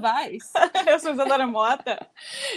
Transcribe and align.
Vaz. 0.00 0.50
Eu 0.86 0.98
sou 0.98 1.12
Isadora 1.12 1.46
Mota. 1.46 2.04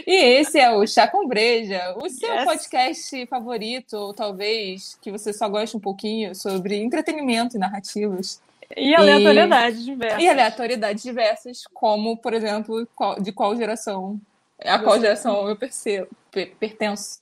E 0.08 0.16
esse 0.16 0.60
é 0.60 0.72
o 0.72 0.88
Chá 0.88 1.08
com 1.08 1.28
Breja, 1.28 1.96
o 2.02 2.10
seu 2.10 2.34
yes. 2.34 2.46
podcast 2.46 3.28
favorito, 3.28 3.94
ou 3.96 4.14
talvez 4.14 4.98
que 5.02 5.12
você 5.12 5.34
só 5.34 5.48
goste 5.50 5.78
um 5.78 5.80
pouquinho, 5.80 6.34
sobre 6.34 6.82
entretenimento 6.82 7.58
e 7.58 7.60
narrativas. 7.60 8.42
E 8.76 8.96
aleatoriedades 8.96 9.82
e... 9.82 9.86
diversas. 9.86 10.24
E 10.24 10.30
aleatoriedades 10.30 11.04
diversas, 11.04 11.64
como, 11.74 12.18
por 12.18 12.34
exemplo, 12.34 12.88
de 13.22 13.32
qual 13.32 13.56
geração, 13.56 14.20
a 14.64 14.80
qual 14.80 15.00
geração 15.00 15.48
eu 15.48 15.56
percebo, 15.56 16.08
pertenço. 16.32 17.22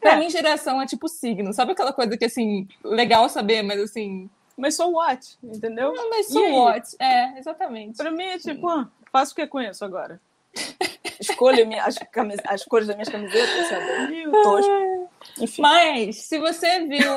Pra 0.00 0.14
é. 0.14 0.18
mim, 0.18 0.28
geração 0.28 0.82
é 0.82 0.86
tipo 0.86 1.08
signo. 1.08 1.52
Sabe 1.52 1.72
aquela 1.72 1.92
coisa 1.92 2.16
que, 2.16 2.24
assim, 2.24 2.68
legal 2.84 3.28
saber, 3.28 3.62
mas 3.62 3.80
assim. 3.80 4.28
Mas 4.56 4.74
sou 4.74 4.92
what, 4.92 5.38
entendeu? 5.42 5.94
Não, 5.94 6.10
mas 6.10 6.26
sou 6.26 6.64
what. 6.64 6.96
É, 6.98 7.38
exatamente. 7.38 7.96
Pra 7.96 8.10
mim 8.10 8.24
é 8.24 8.38
tipo, 8.38 8.68
ah, 8.68 8.88
faço 9.12 9.32
o 9.32 9.36
que 9.36 9.46
conheço 9.46 9.84
agora. 9.84 10.20
Escolho 11.20 11.66
minha, 11.66 11.84
as, 11.84 11.94
as 12.46 12.64
cores 12.64 12.88
das 12.88 12.96
minhas 12.96 13.08
camisetas, 13.08 13.68
sabe? 13.68 14.30
tosco. 14.42 15.10
Enfim. 15.40 15.62
Mas, 15.62 16.16
se 16.16 16.38
você 16.38 16.84
viu 16.86 17.12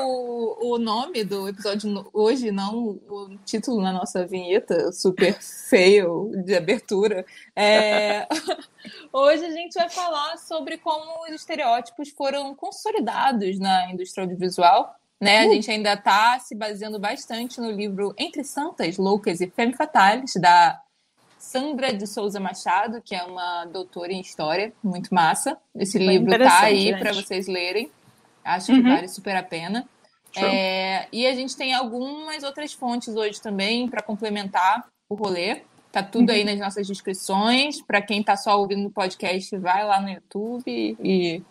o 0.60 0.78
nome 0.78 1.24
do 1.24 1.48
episódio 1.48 2.08
hoje, 2.12 2.52
não 2.52 3.00
o 3.08 3.36
título 3.44 3.82
na 3.82 3.92
nossa 3.92 4.24
vinheta, 4.24 4.92
super 4.92 5.34
feio 5.40 6.30
de 6.44 6.54
abertura, 6.54 7.26
é... 7.54 8.28
hoje 9.12 9.44
a 9.44 9.50
gente 9.50 9.74
vai 9.74 9.90
falar 9.90 10.38
sobre 10.38 10.78
como 10.78 11.24
os 11.24 11.34
estereótipos 11.34 12.10
foram 12.10 12.54
consolidados 12.54 13.58
na 13.58 13.90
indústria 13.90 14.22
audiovisual. 14.24 14.94
Né? 15.20 15.44
A 15.44 15.46
uh. 15.48 15.52
gente 15.52 15.70
ainda 15.70 15.94
está 15.94 16.38
se 16.38 16.54
baseando 16.54 16.98
bastante 16.98 17.60
no 17.60 17.70
livro 17.70 18.14
Entre 18.16 18.44
Santas, 18.44 18.98
Loucas 18.98 19.40
e 19.40 19.50
Femme 19.50 19.74
Fatales, 19.74 20.34
da 20.36 20.80
Sandra 21.46 21.92
de 21.92 22.08
Souza 22.08 22.40
Machado, 22.40 23.00
que 23.00 23.14
é 23.14 23.22
uma 23.22 23.66
doutora 23.66 24.12
em 24.12 24.20
história, 24.20 24.72
muito 24.82 25.14
massa. 25.14 25.56
Esse 25.76 25.96
livro 25.96 26.36
tá 26.36 26.62
aí 26.62 26.92
para 26.98 27.12
vocês 27.12 27.46
lerem. 27.46 27.88
Acho 28.44 28.66
que 28.66 28.72
uhum. 28.72 28.82
vale 28.82 29.06
super 29.06 29.36
a 29.36 29.44
pena. 29.44 29.88
É, 30.36 31.06
e 31.12 31.24
a 31.24 31.32
gente 31.34 31.56
tem 31.56 31.72
algumas 31.72 32.42
outras 32.42 32.72
fontes 32.72 33.14
hoje 33.14 33.40
também 33.40 33.88
para 33.88 34.02
complementar 34.02 34.88
o 35.08 35.14
rolê. 35.14 35.62
Tá 35.92 36.02
tudo 36.02 36.30
aí 36.30 36.40
uhum. 36.40 36.46
nas 36.46 36.58
nossas 36.58 36.84
descrições. 36.84 37.80
Para 37.80 38.02
quem 38.02 38.24
tá 38.24 38.36
só 38.36 38.58
ouvindo 38.58 38.82
no 38.82 38.90
podcast, 38.90 39.56
vai 39.56 39.86
lá 39.86 40.00
no 40.00 40.10
YouTube 40.10 40.96
e 41.00 41.42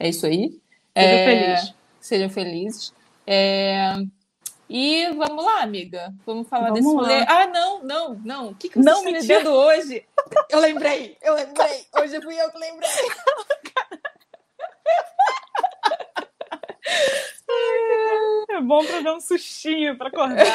é 0.00 0.08
isso 0.08 0.24
aí. 0.24 0.58
Sejam 0.96 1.18
é, 1.18 1.24
felizes. 1.26 1.74
Sejam 2.00 2.30
felizes. 2.30 2.94
É, 3.26 3.92
e 4.68 5.06
vamos 5.14 5.44
lá, 5.44 5.62
amiga. 5.62 6.12
Vamos 6.24 6.48
falar 6.48 6.70
vamos 6.70 6.80
desse 6.80 6.94
rolê. 6.94 7.24
Ah, 7.28 7.46
não, 7.46 7.82
não, 7.82 8.14
não. 8.24 8.48
O 8.48 8.54
que, 8.54 8.68
que 8.68 8.78
você 8.78 8.84
não, 8.84 9.06
está 9.06 9.40
me 9.40 9.48
hoje? 9.48 10.04
Eu 10.50 10.60
lembrei, 10.60 11.16
eu 11.22 11.34
lembrei. 11.34 11.86
Hoje 12.00 12.20
fui 12.22 12.40
eu 12.40 12.50
que 12.50 12.58
lembrei. 12.58 12.90
É 18.50 18.60
bom 18.60 18.84
pra 18.84 19.00
dar 19.00 19.14
um 19.14 19.20
sustinho 19.20 19.96
pra 19.96 20.08
acordar. 20.08 20.46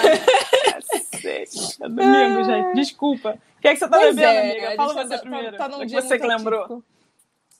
Cacete. 0.74 1.84
É 1.84 1.90
domingo, 1.90 2.44
gente. 2.44 2.76
Desculpa. 2.76 3.38
O 3.58 3.62
que 3.62 3.68
é 3.68 3.74
que 3.74 3.80
você 3.80 3.90
tá 3.90 3.98
pois 3.98 4.16
bebendo, 4.16 4.38
é, 4.38 4.52
amiga? 4.52 4.76
Fala 4.76 4.94
você 4.94 5.10
tá, 5.10 5.18
primeiro. 5.20 5.58
Tá, 5.58 5.70
tá 5.70 5.78
num 5.78 5.86
dia 5.86 6.02
você 6.02 6.18
que 6.18 6.26
lembrou. 6.26 6.84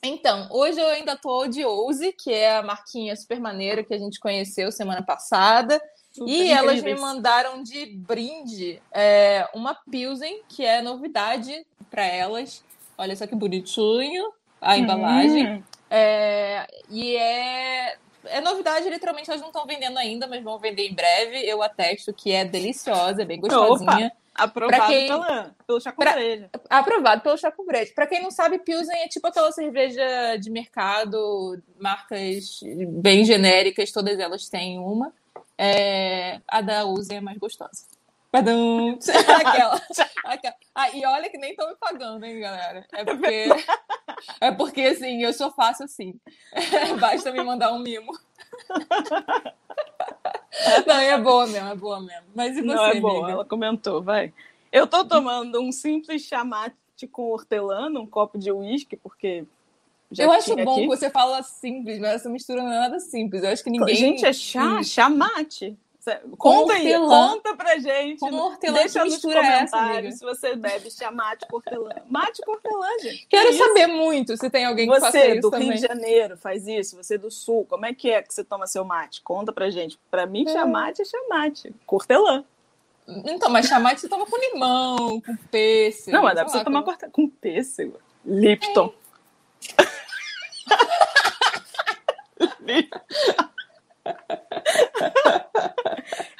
Então, 0.02 0.48
hoje 0.50 0.80
eu 0.80 0.88
ainda 0.88 1.14
tô 1.14 1.46
de 1.46 1.62
Ouse, 1.64 2.12
que 2.12 2.32
é 2.32 2.56
a 2.56 2.62
marquinha 2.62 3.14
super 3.14 3.38
maneira 3.38 3.84
que 3.84 3.92
a 3.92 3.98
gente 3.98 4.18
conheceu 4.18 4.72
semana 4.72 5.02
passada. 5.02 5.80
Super 6.10 6.30
e 6.30 6.34
incríveis. 6.34 6.58
elas 6.58 6.82
me 6.82 6.94
mandaram 6.96 7.62
de 7.62 7.86
brinde 7.86 8.82
é, 8.92 9.48
uma 9.54 9.74
Pilsen, 9.74 10.42
que 10.48 10.64
é 10.64 10.82
novidade 10.82 11.64
para 11.90 12.04
elas. 12.04 12.64
Olha 12.98 13.14
só 13.16 13.26
que 13.26 13.34
bonitinho 13.34 14.32
a 14.60 14.76
embalagem. 14.76 15.54
Hum. 15.54 15.62
É, 15.88 16.66
e 16.88 17.16
é, 17.16 17.96
é 18.26 18.40
novidade, 18.40 18.88
literalmente 18.88 19.30
elas 19.30 19.40
não 19.40 19.48
estão 19.48 19.66
vendendo 19.66 19.98
ainda, 19.98 20.26
mas 20.26 20.42
vão 20.42 20.58
vender 20.58 20.86
em 20.86 20.94
breve. 20.94 21.38
Eu 21.44 21.62
atesto 21.62 22.12
que 22.12 22.32
é 22.32 22.44
deliciosa, 22.44 23.22
é 23.22 23.24
bem 23.24 23.40
gostosinha. 23.40 24.06
Opa. 24.06 24.20
Aprovado 24.32 24.86
quem... 24.86 25.06
pela, 25.06 25.54
pelo 25.66 25.80
com 25.82 25.92
pra... 25.92 26.12
breja. 26.12 26.50
Aprovado 26.70 27.22
pelo 27.22 27.66
breja. 27.66 27.92
Pra 27.94 28.06
quem 28.06 28.22
não 28.22 28.30
sabe, 28.30 28.58
Pilsen 28.58 29.02
é 29.02 29.08
tipo 29.08 29.26
aquela 29.26 29.52
cerveja 29.52 30.36
de 30.36 30.50
mercado, 30.50 31.60
marcas 31.78 32.60
bem 32.88 33.24
genéricas, 33.24 33.92
todas 33.92 34.18
elas 34.18 34.48
têm 34.48 34.78
uma. 34.78 35.12
É, 35.62 36.40
a 36.48 36.62
da 36.62 36.86
Uzi 36.86 37.16
é 37.16 37.20
mais 37.20 37.36
gostosa. 37.36 37.84
Perdão. 38.32 38.98
aquela, 39.44 39.78
aquela. 40.24 40.54
Ah, 40.74 40.88
e 40.88 41.04
olha 41.04 41.28
que 41.28 41.36
nem 41.36 41.50
estão 41.50 41.68
me 41.68 41.76
pagando, 41.76 42.24
hein, 42.24 42.40
galera? 42.40 42.86
É 42.94 43.04
porque, 43.04 43.48
é 44.40 44.52
porque 44.52 44.80
assim, 44.80 45.22
eu 45.22 45.34
sou 45.34 45.50
fácil 45.50 45.84
assim. 45.84 46.18
Basta 46.98 47.30
me 47.30 47.42
mandar 47.42 47.74
um 47.74 47.78
mimo. 47.78 48.10
Não, 50.86 50.98
é 50.98 51.18
boa 51.18 51.46
mesmo, 51.46 51.68
é 51.68 51.76
boa 51.76 52.00
mesmo. 52.00 52.28
Mas 52.34 52.56
e 52.56 52.62
você, 52.62 52.66
Não, 52.66 52.86
é 52.86 52.98
boa, 52.98 53.30
ela 53.30 53.44
comentou, 53.44 54.02
vai. 54.02 54.32
Eu 54.72 54.86
tô 54.86 55.04
tomando 55.04 55.60
um 55.60 55.70
simples 55.70 56.22
chamate 56.22 57.06
com 57.12 57.30
hortelã, 57.30 57.90
um 57.90 58.06
copo 58.06 58.38
de 58.38 58.50
uísque, 58.50 58.96
porque 58.96 59.44
já 60.10 60.24
eu 60.24 60.32
acho 60.32 60.56
bom 60.56 60.72
aqui. 60.72 60.82
que 60.82 60.86
você 60.88 61.10
fala 61.10 61.42
simples, 61.42 61.98
mas 61.98 62.16
essa 62.16 62.28
mistura 62.28 62.62
não 62.62 62.72
é 62.72 62.80
nada 62.80 63.00
simples. 63.00 63.42
Eu 63.42 63.50
acho 63.50 63.62
que 63.62 63.70
ninguém. 63.70 63.94
Gente, 63.94 64.24
é 64.24 64.32
chá, 64.32 64.82
chá 64.82 65.08
mate. 65.08 65.76
Conta 66.38 66.72
aí, 66.72 66.94
conta 66.94 67.54
pra 67.54 67.78
gente. 67.78 68.20
Com 68.20 68.34
hortelã 68.34 68.78
Deixa 68.78 69.04
nos 69.04 69.20
comentários 69.20 70.14
essa, 70.14 70.18
se 70.18 70.24
você 70.24 70.56
bebe 70.56 70.90
chá 70.90 71.10
mate 71.10 71.46
com 71.46 71.56
hortelã. 71.56 71.90
Mate 72.08 72.40
com 72.42 72.52
hortelã, 72.52 72.88
gente. 73.02 73.26
Quero 73.28 73.52
saber 73.52 73.86
muito 73.86 74.36
se 74.36 74.48
tem 74.48 74.64
alguém 74.64 74.88
que 74.88 74.94
você, 74.94 75.00
faça 75.00 75.26
isso 75.26 75.40
do 75.42 75.50
também. 75.50 75.68
Rio 75.68 75.76
de 75.76 75.86
Janeiro 75.86 76.36
faz 76.38 76.66
isso, 76.66 76.96
você 76.96 77.18
do 77.18 77.30
Sul, 77.30 77.66
como 77.68 77.84
é 77.84 77.92
que 77.92 78.10
é 78.10 78.22
que 78.22 78.32
você 78.32 78.42
toma 78.42 78.66
seu 78.66 78.84
mate? 78.84 79.20
Conta 79.20 79.52
pra 79.52 79.68
gente. 79.68 79.98
Pra 80.10 80.26
mim, 80.26 80.44
é. 80.48 80.52
chá 80.52 80.64
mate 80.64 81.02
é 81.02 81.04
chá 81.04 81.18
mate. 81.28 81.72
Com 81.86 81.96
hortelã. 81.96 82.44
Então, 83.06 83.50
mas 83.50 83.66
chamate 83.66 84.00
você 84.00 84.08
toma 84.08 84.24
com 84.24 84.36
limão, 84.36 85.20
com 85.20 85.36
pêssego. 85.50 86.16
Não, 86.16 86.22
mas 86.22 86.34
dá 86.34 86.44
pra 86.44 86.52
você 86.52 86.64
tomar 86.64 86.82
com... 86.82 86.94
com 87.10 87.28
pêssego. 87.28 87.98
Lipton. 88.24 88.92
É. 89.76 89.89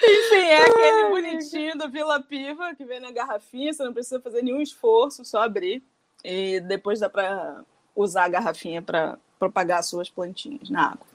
Enfim, 0.03 0.37
é 0.37 0.63
aquele 0.63 1.09
bonitinho 1.09 1.79
do 1.79 1.91
Vila 1.91 2.21
Piva 2.21 2.75
que 2.75 2.85
vem 2.85 3.01
na 3.01 3.11
garrafinha, 3.11 3.73
você 3.73 3.83
não 3.83 3.93
precisa 3.93 4.21
fazer 4.21 4.43
nenhum 4.43 4.61
esforço, 4.61 5.25
só 5.25 5.43
abrir. 5.43 5.83
E 6.25 6.61
depois 6.61 7.01
dá 7.01 7.09
para 7.09 7.63
usar 7.95 8.25
a 8.25 8.29
garrafinha 8.29 8.83
para 8.83 9.19
propagar 9.39 9.83
suas 9.83 10.11
plantinhas 10.11 10.69
na 10.69 10.93
água. 10.93 11.07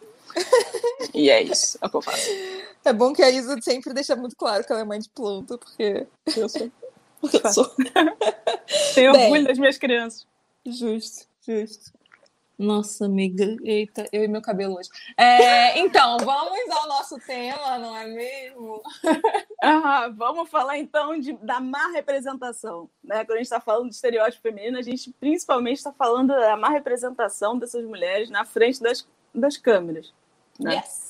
e 1.13 1.29
é 1.29 1.41
isso, 1.41 1.77
é 1.81 1.85
o 1.85 1.89
que 1.89 1.97
eu 1.97 2.01
faço. 2.01 2.29
É 2.83 2.91
bom 2.91 3.13
que 3.13 3.21
a 3.21 3.29
Isa 3.29 3.59
sempre 3.61 3.93
deixa 3.93 4.15
muito 4.15 4.35
claro 4.35 4.63
que 4.63 4.71
ela 4.71 4.81
é 4.81 4.85
mãe 4.85 4.99
de 4.99 5.09
planta, 5.09 5.57
porque 5.57 6.07
eu 6.35 6.49
sou. 6.49 6.71
Eu 7.43 7.53
sou. 7.53 7.71
Tenho 8.93 9.13
orgulho 9.13 9.45
das 9.45 9.57
minhas 9.57 9.77
crianças. 9.77 10.27
Justo, 10.65 11.27
justo. 11.45 11.91
Nossa, 12.57 13.05
amiga, 13.05 13.57
eita, 13.63 14.07
eu 14.11 14.23
e 14.23 14.27
meu 14.27 14.41
cabelo 14.41 14.77
hoje. 14.77 14.89
É, 15.17 15.77
então, 15.79 16.17
vamos 16.19 16.69
ao 16.69 16.87
nosso 16.87 17.17
tema, 17.19 17.77
não 17.77 17.95
é 17.95 18.05
mesmo? 18.07 18.81
Ah, 19.67 20.09
vamos 20.15 20.47
falar 20.49 20.77
então 20.77 21.19
de, 21.19 21.33
da 21.33 21.59
má 21.59 21.87
representação. 21.91 22.87
Né? 23.03 23.25
Quando 23.25 23.31
a 23.31 23.37
gente 23.37 23.45
está 23.45 23.59
falando 23.59 23.89
de 23.89 23.95
estereótipo 23.95 24.43
feminino, 24.43 24.77
a 24.77 24.81
gente 24.81 25.11
principalmente 25.19 25.77
está 25.77 25.91
falando 25.91 26.27
da 26.27 26.55
má 26.55 26.69
representação 26.69 27.57
dessas 27.57 27.83
mulheres 27.83 28.29
na 28.29 28.45
frente 28.45 28.79
das, 28.79 29.07
das 29.33 29.57
câmeras. 29.57 30.13
Né? 30.59 30.75
Yes. 30.75 31.04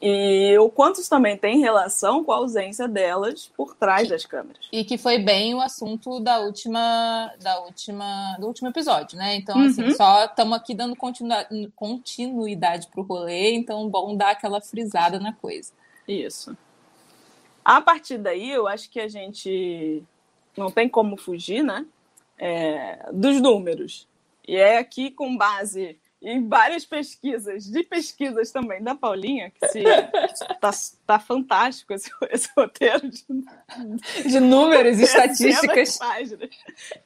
E 0.00 0.56
o 0.58 0.70
quanto 0.70 1.00
isso 1.00 1.10
também 1.10 1.36
tem 1.36 1.58
relação 1.58 2.22
com 2.22 2.30
a 2.30 2.36
ausência 2.36 2.86
delas 2.86 3.50
por 3.56 3.74
trás 3.74 4.08
das 4.08 4.24
câmeras. 4.24 4.68
E 4.70 4.84
que 4.84 4.96
foi 4.96 5.18
bem 5.18 5.54
o 5.54 5.60
assunto 5.60 6.20
da 6.20 6.38
última, 6.38 7.32
da 7.40 7.58
última, 7.60 8.36
do 8.38 8.46
último 8.46 8.68
episódio, 8.68 9.18
né? 9.18 9.34
Então, 9.34 9.58
assim, 9.60 9.82
uhum. 9.82 9.88
assim, 9.88 9.96
só 9.96 10.24
estamos 10.24 10.56
aqui 10.56 10.72
dando 10.72 10.94
continuidade 11.74 12.86
para 12.86 13.00
o 13.00 13.04
rolê, 13.04 13.54
então 13.54 13.88
bom 13.88 14.16
dar 14.16 14.30
aquela 14.30 14.60
frisada 14.60 15.18
na 15.18 15.32
coisa. 15.32 15.72
Isso. 16.06 16.56
A 17.64 17.80
partir 17.80 18.18
daí, 18.18 18.50
eu 18.50 18.68
acho 18.68 18.88
que 18.88 19.00
a 19.00 19.08
gente 19.08 20.04
não 20.56 20.70
tem 20.70 20.88
como 20.88 21.16
fugir, 21.16 21.64
né? 21.64 21.84
É, 22.38 23.10
dos 23.12 23.40
números. 23.40 24.06
E 24.46 24.56
é 24.56 24.78
aqui 24.78 25.10
com 25.10 25.36
base 25.36 25.98
em 26.20 26.48
várias 26.48 26.84
pesquisas, 26.84 27.64
de 27.64 27.82
pesquisas 27.82 28.50
também 28.50 28.82
da 28.82 28.94
Paulinha, 28.94 29.50
que 29.50 29.68
se, 29.68 29.82
tá, 30.60 30.70
tá 31.06 31.18
fantástico 31.18 31.92
esse, 31.92 32.10
esse 32.30 32.48
roteiro 32.56 33.08
de, 33.08 33.24
de 34.26 34.40
números 34.40 34.98
e 35.00 35.04
estatísticas. 35.04 35.98
Páginas. 35.98 36.50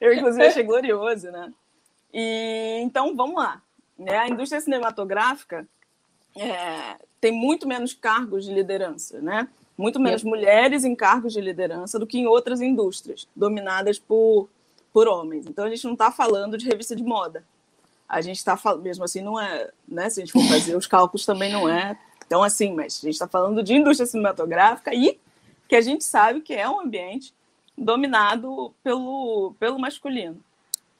Eu, 0.01 0.13
inclusive, 0.13 0.45
achei 0.45 0.63
glorioso, 0.63 1.31
né? 1.31 1.53
E, 2.13 2.79
então, 2.81 3.15
vamos 3.15 3.35
lá. 3.35 3.61
Né? 3.97 4.17
A 4.17 4.27
indústria 4.27 4.61
cinematográfica 4.61 5.67
é, 6.35 6.97
tem 7.21 7.31
muito 7.31 7.67
menos 7.67 7.93
cargos 7.93 8.45
de 8.45 8.53
liderança, 8.53 9.21
né? 9.21 9.47
Muito 9.77 9.99
menos 9.99 10.23
mulheres 10.23 10.83
em 10.83 10.95
cargos 10.95 11.33
de 11.33 11.41
liderança 11.41 11.97
do 11.97 12.05
que 12.05 12.19
em 12.19 12.27
outras 12.27 12.61
indústrias, 12.61 13.27
dominadas 13.35 13.97
por 13.97 14.47
por 14.93 15.07
homens. 15.07 15.47
Então 15.47 15.65
a 15.65 15.69
gente 15.69 15.83
não 15.83 15.93
está 15.93 16.11
falando 16.11 16.57
de 16.57 16.69
revista 16.69 16.95
de 16.95 17.03
moda. 17.03 17.43
A 18.13 18.21
gente 18.21 18.37
está 18.37 18.55
falando, 18.55 18.83
mesmo 18.83 19.03
assim, 19.03 19.21
não 19.21 19.41
é, 19.41 19.71
né? 19.87 20.07
Se 20.07 20.21
a 20.21 20.25
gente 20.25 20.31
for 20.31 20.43
fazer 20.47 20.75
os 20.75 20.85
cálculos, 20.85 21.25
também 21.25 21.51
não 21.51 21.67
é 21.67 21.97
tão 22.29 22.43
assim, 22.43 22.71
mas 22.71 22.99
a 23.01 23.07
gente 23.07 23.15
está 23.15 23.27
falando 23.27 23.63
de 23.63 23.73
indústria 23.73 24.05
cinematográfica 24.05 24.93
e 24.93 25.19
que 25.67 25.75
a 25.75 25.81
gente 25.81 26.03
sabe 26.03 26.41
que 26.41 26.53
é 26.53 26.69
um 26.69 26.79
ambiente 26.79 27.33
dominado 27.75 28.71
pelo, 28.83 29.55
pelo 29.59 29.79
masculino. 29.79 30.39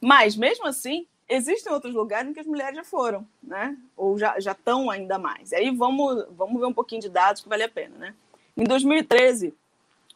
Mas, 0.02 0.36
mesmo 0.36 0.66
assim, 0.66 1.06
existem 1.30 1.72
outros 1.72 1.94
lugares 1.94 2.32
em 2.32 2.34
que 2.34 2.40
as 2.40 2.48
mulheres 2.48 2.76
já 2.76 2.84
foram, 2.84 3.28
né? 3.44 3.78
Ou 3.96 4.18
já, 4.18 4.40
já 4.40 4.54
estão 4.54 4.90
ainda 4.90 5.20
mais. 5.20 5.52
E 5.52 5.56
aí 5.56 5.70
vamos, 5.70 6.26
vamos 6.32 6.60
ver 6.60 6.66
um 6.66 6.74
pouquinho 6.74 7.02
de 7.02 7.10
dados 7.10 7.44
que 7.44 7.50
vale 7.50 7.62
a 7.62 7.70
pena, 7.70 7.96
né? 7.98 8.16
Em 8.58 8.64
2013, 8.64 9.54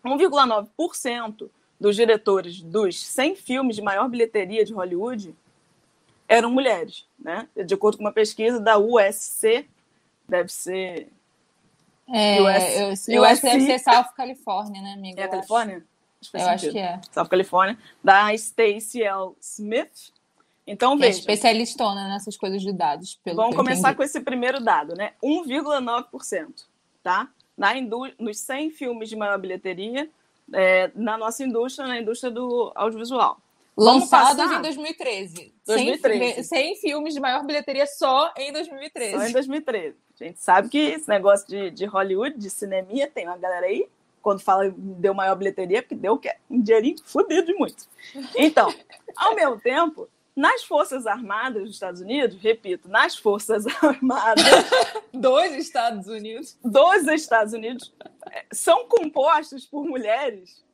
1,9% 0.04 1.48
dos 1.80 1.96
diretores 1.96 2.60
dos 2.60 3.00
100 3.06 3.36
filmes 3.36 3.76
de 3.76 3.84
maior 3.84 4.10
bilheteria 4.10 4.66
de 4.66 4.74
Hollywood 4.74 5.36
eram 6.28 6.52
mulheres, 6.52 7.06
né? 7.20 7.48
De 7.66 7.74
acordo 7.74 7.98
com 7.98 8.04
uma 8.04 8.12
pesquisa 8.12 8.60
da 8.60 8.78
USC, 8.78 9.68
deve 10.28 10.50
ser 10.50 11.08
é, 12.10 12.42
US, 12.42 13.08
eu, 13.10 13.22
deve 13.22 13.66
ser 13.66 13.80
South 13.80 14.14
California, 14.16 14.82
né, 14.82 14.94
amiga? 14.94 15.22
É 15.22 15.26
a 15.26 15.28
Califórnia? 15.28 15.84
Acho. 16.22 16.38
Eu 16.38 16.48
acho 16.48 16.72
que 16.72 16.80
é. 16.80 17.00
South 17.12 17.28
California, 17.28 17.78
da 18.04 18.36
Stacey 18.36 19.04
L. 19.04 19.34
Smith. 19.42 20.12
Então, 20.66 20.96
que 20.96 21.02
veja. 21.02 21.18
É 21.18 21.20
especialistona 21.20 22.08
nessas 22.08 22.38
coisas 22.38 22.62
de 22.62 22.72
dados. 22.72 23.20
Pelo 23.24 23.38
Vamos 23.38 23.56
começar 23.56 23.94
com 23.94 24.04
esse 24.04 24.20
primeiro 24.22 24.60
dado, 24.60 24.96
né? 24.96 25.14
1,9%, 25.24 26.66
tá? 27.04 27.30
Na 27.58 27.78
indú 27.78 28.10
nos 28.20 28.40
100 28.40 28.72
filmes 28.72 29.10
de 29.10 29.16
maior 29.16 29.38
bilheteria, 29.38 30.10
é, 30.54 30.92
na 30.96 31.18
nossa 31.18 31.44
indústria, 31.44 31.88
na 31.88 32.00
indústria 32.00 32.32
do 32.32 32.72
audiovisual. 32.76 33.40
Lançados 33.78 34.52
em 34.52 34.62
2013. 34.62 35.54
2013. 35.68 36.44
100, 36.44 36.44
100 36.44 36.76
filmes 36.78 37.14
de 37.14 37.20
maior 37.20 37.46
bilheteria 37.46 37.86
só 37.86 38.34
em 38.36 38.52
2013. 38.52 39.12
Só 39.12 39.28
em 39.28 39.32
2013. 39.32 39.96
A 40.20 40.24
gente 40.24 40.40
sabe 40.40 40.70
que 40.70 40.80
esse 40.80 41.08
negócio 41.08 41.48
de, 41.48 41.70
de 41.70 41.86
Hollywood, 41.86 42.36
de 42.38 42.50
cinemia, 42.50 43.08
tem 43.08 43.28
uma 43.28 43.38
galera 43.38 43.68
aí, 43.68 43.88
quando 44.20 44.40
fala 44.40 44.74
deu 44.76 45.14
maior 45.14 45.36
bilheteria, 45.36 45.84
porque 45.84 45.94
deu 45.94 46.20
um 46.50 46.60
dinheirinho 46.60 46.98
fodido 47.06 47.46
de 47.46 47.54
muito. 47.54 47.88
Então, 48.36 48.74
ao 49.16 49.36
mesmo 49.36 49.60
tempo, 49.60 50.10
nas 50.36 50.64
Forças 50.64 51.06
Armadas 51.06 51.64
dos 51.64 51.74
Estados 51.74 52.02
Unidos, 52.02 52.36
repito, 52.42 52.90
nas 52.90 53.16
Forças 53.16 53.66
Armadas 53.84 54.44
dos 55.14 55.52
Estados 55.54 56.08
Unidos, 56.08 56.58
dos 56.64 57.08
Estados 57.08 57.54
Unidos, 57.54 57.94
é, 58.32 58.44
são 58.52 58.88
compostos 58.88 59.68
por 59.68 59.86
mulheres 59.86 60.66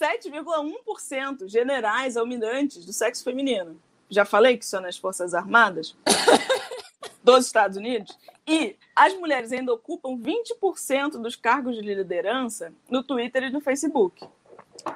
7,1% 0.00 1.48
generais 1.48 2.16
almirantes 2.16 2.84
do 2.84 2.92
sexo 2.92 3.22
feminino. 3.22 3.80
Já 4.08 4.24
falei 4.24 4.56
que 4.56 4.66
são 4.66 4.80
nas 4.80 4.96
Forças 4.96 5.34
Armadas 5.34 5.96
dos 7.22 7.46
Estados 7.46 7.76
Unidos. 7.76 8.18
E 8.46 8.76
as 8.94 9.14
mulheres 9.14 9.52
ainda 9.52 9.72
ocupam 9.72 10.18
20% 10.18 11.12
dos 11.22 11.36
cargos 11.36 11.76
de 11.76 11.82
liderança 11.82 12.72
no 12.90 13.02
Twitter 13.02 13.44
e 13.44 13.50
no 13.50 13.60
Facebook. 13.60 14.26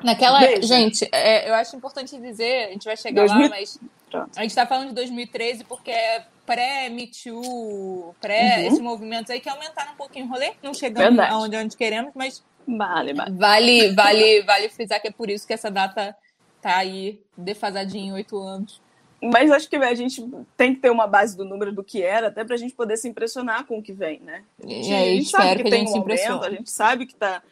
Naquela. 0.03 0.41
Veja. 0.41 0.62
Gente, 0.62 1.09
é, 1.12 1.49
eu 1.49 1.55
acho 1.55 1.75
importante 1.75 2.17
dizer, 2.19 2.67
a 2.67 2.73
gente 2.73 2.85
vai 2.85 2.97
chegar 2.97 3.27
2000... 3.27 3.43
lá, 3.43 3.56
mas. 3.56 3.81
Pronto. 4.11 4.31
A 4.37 4.43
gente 4.43 4.51
está 4.51 4.67
falando 4.67 4.89
de 4.89 4.94
2013 4.94 5.65
porque 5.65 5.91
é 5.91 6.27
pré-Me 6.47 7.06
Too, 7.09 8.15
pré 8.21 8.59
uhum. 8.59 8.67
esses 8.67 8.81
movimentos 8.81 9.31
aí 9.31 9.39
que 9.39 9.49
aumentaram 9.49 9.93
um 9.93 9.97
pouquinho 9.97 10.27
o 10.27 10.29
rolê. 10.29 10.53
Não 10.62 10.73
chegamos 10.73 11.19
aonde, 11.19 11.56
onde 11.56 11.77
queremos, 11.77 12.12
mas 12.15 12.43
Vale, 12.76 13.15
vale. 13.15 13.32
Vale, 13.32 13.94
vale, 13.94 14.43
vale 14.43 14.69
frisar 14.69 15.00
que 15.00 15.09
é 15.09 15.11
por 15.12 15.31
isso 15.31 15.47
que 15.47 15.55
essa 15.55 15.70
data 15.70 16.15
tá 16.61 16.76
aí 16.76 17.20
defasadinha 17.37 18.11
em 18.11 18.12
oito 18.12 18.38
anos. 18.38 18.81
Mas 19.20 19.50
acho 19.50 19.69
que 19.69 19.76
a 19.76 19.94
gente 19.94 20.25
tem 20.56 20.75
que 20.75 20.81
ter 20.81 20.91
uma 20.91 21.06
base 21.06 21.37
do 21.37 21.44
número 21.44 21.73
do 21.73 21.82
que 21.82 22.03
era, 22.03 22.29
até 22.29 22.44
para 22.44 22.55
a 22.55 22.59
gente 22.59 22.75
poder 22.75 22.97
se 22.97 23.09
impressionar 23.09 23.65
com 23.65 23.79
o 23.79 23.82
que 23.82 23.93
vem, 23.93 24.20
né? 24.20 24.44
A 24.62 24.67
gente, 24.67 24.93
a 24.93 25.05
gente 25.05 25.31
sabe 25.31 25.56
que, 25.56 25.65
que 25.65 25.70
tem 25.70 25.88
um 25.88 25.97
aumento, 25.97 26.44
a 26.44 26.50
gente 26.50 26.70
sabe 26.70 27.06
que 27.06 27.15
tá 27.15 27.43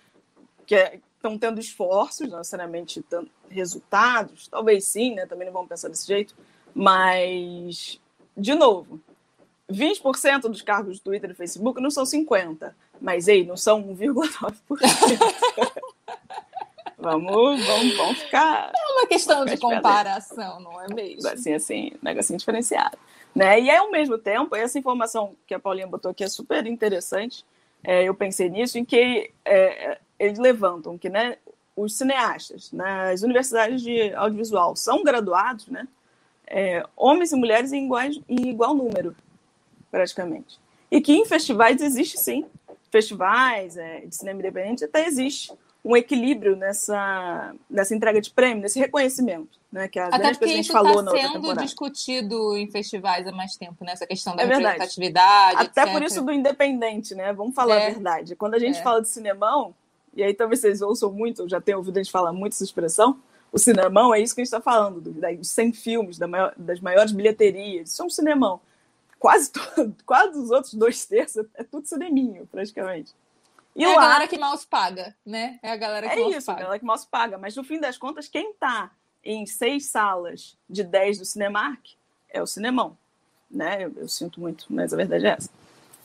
que 0.65 0.75
estão 0.75 1.35
é, 1.35 1.39
tendo 1.39 1.61
esforços, 1.61 2.29
não 2.29 2.39
necessariamente 2.39 3.05
resultados, 3.49 4.49
talvez 4.49 4.85
sim, 4.85 5.15
né? 5.15 5.27
Também 5.27 5.47
não 5.47 5.53
vamos 5.53 5.69
pensar 5.69 5.89
desse 5.89 6.07
jeito, 6.07 6.37
mas 6.75 8.01
de 8.37 8.55
novo, 8.55 9.01
20% 9.71 10.43
dos 10.43 10.63
cargos 10.63 10.99
do 10.99 11.05
Twitter 11.05 11.31
e 11.31 11.35
Facebook 11.35 11.81
não 11.81 11.91
são 11.91 12.05
50%. 12.05 12.73
Mas, 13.01 13.29
ei, 13.29 13.45
não 13.45 13.57
são 13.57 13.83
1,9%. 13.83 14.55
vamos, 16.99 17.67
vamos, 17.67 17.97
vamos 17.97 18.19
ficar. 18.19 18.73
É 18.75 18.93
uma 18.93 19.07
questão 19.07 19.45
de 19.45 19.57
comparação, 19.57 20.61
não 20.61 20.81
é 20.83 20.93
mesmo? 20.93 21.29
Assim, 21.29 21.53
assim, 21.55 21.93
negocinho 22.03 22.39
diferenciado. 22.39 22.99
Né? 23.35 23.61
E 23.61 23.71
ao 23.71 23.91
mesmo 23.91 24.17
tempo, 24.17 24.57
essa 24.57 24.79
informação 24.79 25.35
que 25.47 25.55
a 25.55 25.59
Paulinha 25.59 25.87
botou 25.87 26.11
aqui 26.11 26.25
é 26.25 26.29
super 26.29 26.67
interessante. 26.67 27.45
É, 27.85 28.05
eu 28.05 28.15
pensei 28.15 28.49
nisso, 28.49 28.79
em 28.79 28.85
que 28.85 29.31
é, 29.45 29.99
eles 30.19 30.39
levantam 30.39 30.97
que 30.97 31.09
né, 31.09 31.37
os 31.77 31.95
cineastas 31.95 32.73
nas 32.73 33.23
universidades 33.23 33.83
de 33.83 34.15
audiovisual 34.15 34.75
são 34.75 35.05
graduados, 35.05 35.69
né? 35.69 35.87
É, 36.47 36.83
homens 36.97 37.33
e 37.33 37.37
mulheres 37.37 37.73
em, 37.73 37.85
iguais, 37.85 38.19
em 38.29 38.49
igual 38.49 38.75
número, 38.75 39.15
praticamente. 39.91 40.59
E 40.91 41.01
que 41.01 41.13
em 41.13 41.27
festivais 41.27 41.83
existe 41.83 42.19
sim 42.19 42.47
festivais 42.91 43.77
é, 43.77 44.01
de 44.01 44.15
cinema 44.15 44.41
independente, 44.41 44.85
até 44.85 45.07
existe 45.07 45.53
um 45.87 45.97
equilíbrio 45.97 46.57
nessa, 46.57 47.55
nessa 47.71 47.95
entrega 47.95 48.21
de 48.21 48.31
prêmio, 48.31 48.61
nesse 48.61 48.79
reconhecimento, 48.79 49.57
né? 49.71 49.87
Que 49.87 50.01
a 50.01 50.09
Até 50.09 50.33
porque 50.33 50.47
isso 50.47 50.77
está 50.77 51.11
sendo 51.13 51.57
discutido 51.57 52.57
em 52.57 52.69
festivais 52.69 53.25
há 53.25 53.31
mais 53.31 53.57
tempo, 53.57 53.85
nessa 53.85 54.03
né? 54.05 54.09
questão 54.09 54.35
da 54.35 54.43
é 54.43 54.47
representatividade. 54.47 55.61
Até 55.61 55.83
etc. 55.83 55.93
por 55.93 56.03
isso 56.03 56.23
do 56.23 56.33
independente, 56.33 57.15
né? 57.15 57.33
Vamos 57.33 57.55
falar 57.55 57.77
é. 57.77 57.87
a 57.87 57.91
verdade. 57.91 58.35
Quando 58.35 58.55
a 58.55 58.59
gente 58.59 58.81
é. 58.81 58.83
fala 58.83 59.01
de 59.01 59.09
cinemão, 59.09 59.77
e 60.13 60.25
aí 60.25 60.35
talvez 60.35 60.61
vocês 60.61 60.83
ouçam 60.83 61.13
muito, 61.13 61.43
eu 61.43 61.49
já 61.49 61.61
tenho 61.61 61.79
ouvido 61.79 61.99
a 61.99 62.03
gente 62.03 62.11
falar 62.11 62.33
muito 62.33 62.55
essa 62.55 62.65
expressão, 62.65 63.21
o 63.53 63.59
cinemão 63.59 64.13
é 64.13 64.21
isso 64.21 64.35
que 64.35 64.41
a 64.41 64.45
gente 64.45 64.53
está 64.53 64.61
falando, 64.61 65.01
dos 65.01 65.49
100 65.49 65.73
filmes, 65.73 66.19
das 66.57 66.81
maiores 66.81 67.13
bilheterias, 67.13 67.93
isso 67.93 68.03
é 68.03 68.05
um 68.05 68.11
cinemão 68.11 68.61
quase, 69.19 69.53
todo, 69.53 69.97
quase 70.05 70.39
os 70.39 70.51
outros 70.51 70.75
dois 70.75 71.05
terços 71.05 71.47
é 71.55 71.65
tudo 71.65 71.87
cineminho, 71.87 72.47
praticamente. 72.47 73.15
E 73.75 73.85
é 73.85 73.89
lá, 73.89 73.93
a 73.93 74.01
galera 74.01 74.29
que 74.29 74.39
mal 74.39 74.57
se 74.57 74.67
paga, 74.67 75.15
né? 75.25 75.59
É 75.63 75.71
a 75.71 75.77
galera 75.77 76.09
que 76.09 76.15
é 76.15 76.21
mal 76.21 76.31
isso, 76.31 76.41
se 76.41 76.47
paga. 76.47 76.59
a 76.59 76.63
galera 76.63 76.79
que 76.79 76.87
mal 76.87 76.99
se 76.99 77.07
paga. 77.07 77.39
Mas 77.39 77.55
no 77.55 77.63
fim 77.63 77.79
das 77.79 77.99
contas, 77.99 78.27
quem 78.27 78.53
está 78.53 78.91
em 79.23 79.45
seis 79.45 79.87
salas 79.87 80.57
de 80.69 80.83
dez 80.83 81.19
do 81.19 81.27
Cinemark 81.27 81.85
é 82.31 82.43
o 82.43 82.47
cinemão. 82.47 82.97
Né? 83.51 83.85
Eu, 83.85 83.93
eu, 83.97 84.09
sinto 84.09 84.41
muito, 84.41 84.67
mas 84.71 84.95
a 84.95 84.97
verdade 84.97 85.27
é 85.27 85.31
essa. 85.31 85.51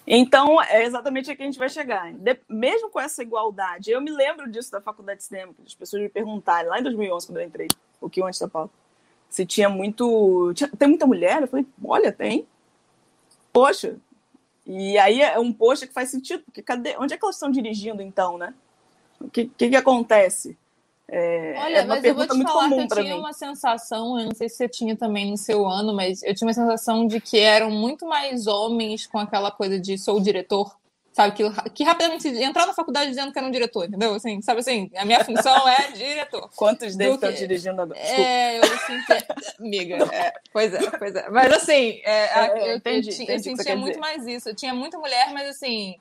Então, 0.06 0.62
é 0.62 0.84
exatamente 0.84 1.32
aqui 1.32 1.44
a 1.44 1.46
gente 1.46 1.58
vai 1.58 1.70
chegar. 1.70 2.12
De, 2.12 2.38
mesmo 2.50 2.90
com 2.90 3.00
essa 3.00 3.22
igualdade, 3.22 3.90
eu 3.90 4.02
me 4.02 4.12
lembro 4.12 4.52
disso 4.52 4.72
da 4.72 4.82
faculdade 4.82 5.20
de 5.20 5.26
cinema, 5.26 5.54
que 5.54 5.62
as 5.66 5.74
pessoas 5.74 6.02
me 6.02 6.10
perguntaram 6.10 6.70
lá 6.70 6.80
em 6.80 6.84
2011, 6.84 7.28
quando 7.28 7.40
eu 7.40 7.48
entrei, 7.48 7.68
o 8.02 8.10
que 8.10 8.22
antes 8.22 8.40
da 8.40 8.50
Paula, 8.50 8.70
se 9.30 9.46
tinha 9.46 9.70
muito. 9.70 10.52
Tinha, 10.56 10.70
tem 10.70 10.90
muita 10.90 11.08
mulher? 11.08 11.42
Eu 11.42 11.48
falei, 11.48 11.66
olha, 11.86 12.12
tem 12.12 12.46
poxa. 13.52 13.98
E 14.66 14.98
aí 14.98 15.22
é 15.22 15.40
um 15.40 15.52
poxa 15.52 15.88
que 15.88 15.94
faz 15.94 16.10
sentido, 16.10 16.44
porque 16.44 16.62
cadê, 16.62 16.96
onde 16.98 17.14
é 17.14 17.18
que 17.18 17.26
elas 17.26 17.36
estão 17.36 17.52
dirigindo 17.52 18.02
então, 18.02 18.38
né? 18.38 18.54
O 19.20 19.30
que, 19.30 19.46
que, 19.46 19.70
que 19.70 19.76
acontece? 19.76 20.58
É, 21.08 21.56
Olha, 21.58 21.78
é 21.80 21.86
mas 21.86 22.04
eu 22.06 22.16
vou 22.16 22.26
te 22.26 22.42
falar 22.42 22.70
que 22.70 22.76
eu 22.76 22.88
tinha 22.88 23.16
mim. 23.16 23.20
uma 23.20 23.34
sensação, 23.34 24.18
eu 24.18 24.28
não 24.28 24.34
sei 24.34 24.48
se 24.48 24.56
você 24.56 24.70
tinha 24.70 24.96
também 24.96 25.30
no 25.30 25.38
seu 25.38 25.68
ano, 25.68 25.94
mas 25.94 26.24
eu 26.24 26.34
tinha 26.34 26.48
uma 26.48 26.54
sensação 26.54 27.06
de 27.06 27.20
que 27.20 27.38
eram 27.38 27.70
muito 27.70 28.06
mais 28.06 28.48
homens 28.48 29.08
com 29.08 29.20
aquela 29.20 29.52
coisa 29.52 29.78
de 29.78 29.98
sou 29.98 30.18
o 30.18 30.22
diretor, 30.22 30.74
sabe? 31.12 31.36
Que, 31.36 31.44
que 31.72 31.84
rapidamente 31.84 32.28
entrar 32.28 32.66
na 32.66 32.74
faculdade 32.74 33.10
dizendo 33.10 33.32
que 33.32 33.38
era 33.38 33.48
um 33.48 33.52
diretor, 33.52 33.86
entendeu? 33.86 34.14
Assim, 34.14 34.42
sabe 34.42 34.60
assim, 34.62 34.90
a 34.96 35.04
minha 35.06 35.24
função 35.24 35.68
é 35.68 35.92
diretor. 35.92 36.50
Quantos 36.56 36.96
deles 36.96 37.16
estão 37.16 37.32
dirigindo 37.34 37.82
agora? 37.82 38.00
Desculpa. 38.00 38.22
É, 38.30 38.58
eu 38.60 38.64
senti. 38.80 39.26
Amiga, 39.60 39.96
é, 40.14 40.34
pois 40.54 40.74
é, 40.74 40.92
pois 40.92 41.16
é. 41.16 41.30
Mas 41.30 41.54
assim, 41.54 42.02
é, 42.04 42.26
a- 42.34 42.48
É, 42.48 42.72
eu, 42.74 42.78
entendi, 42.78 43.10
eu, 43.10 43.14
entendi 43.14 43.32
eu 43.32 43.38
que 43.38 43.42
você 43.44 43.56
sentia 43.58 43.76
muito 43.76 43.90
dizer. 43.96 44.00
mais 44.02 44.26
isso. 44.28 44.50
Eu 44.50 44.56
tinha 44.56 44.74
muita 44.74 44.98
mulher, 44.98 45.32
mas 45.34 45.50
assim, 45.50 45.96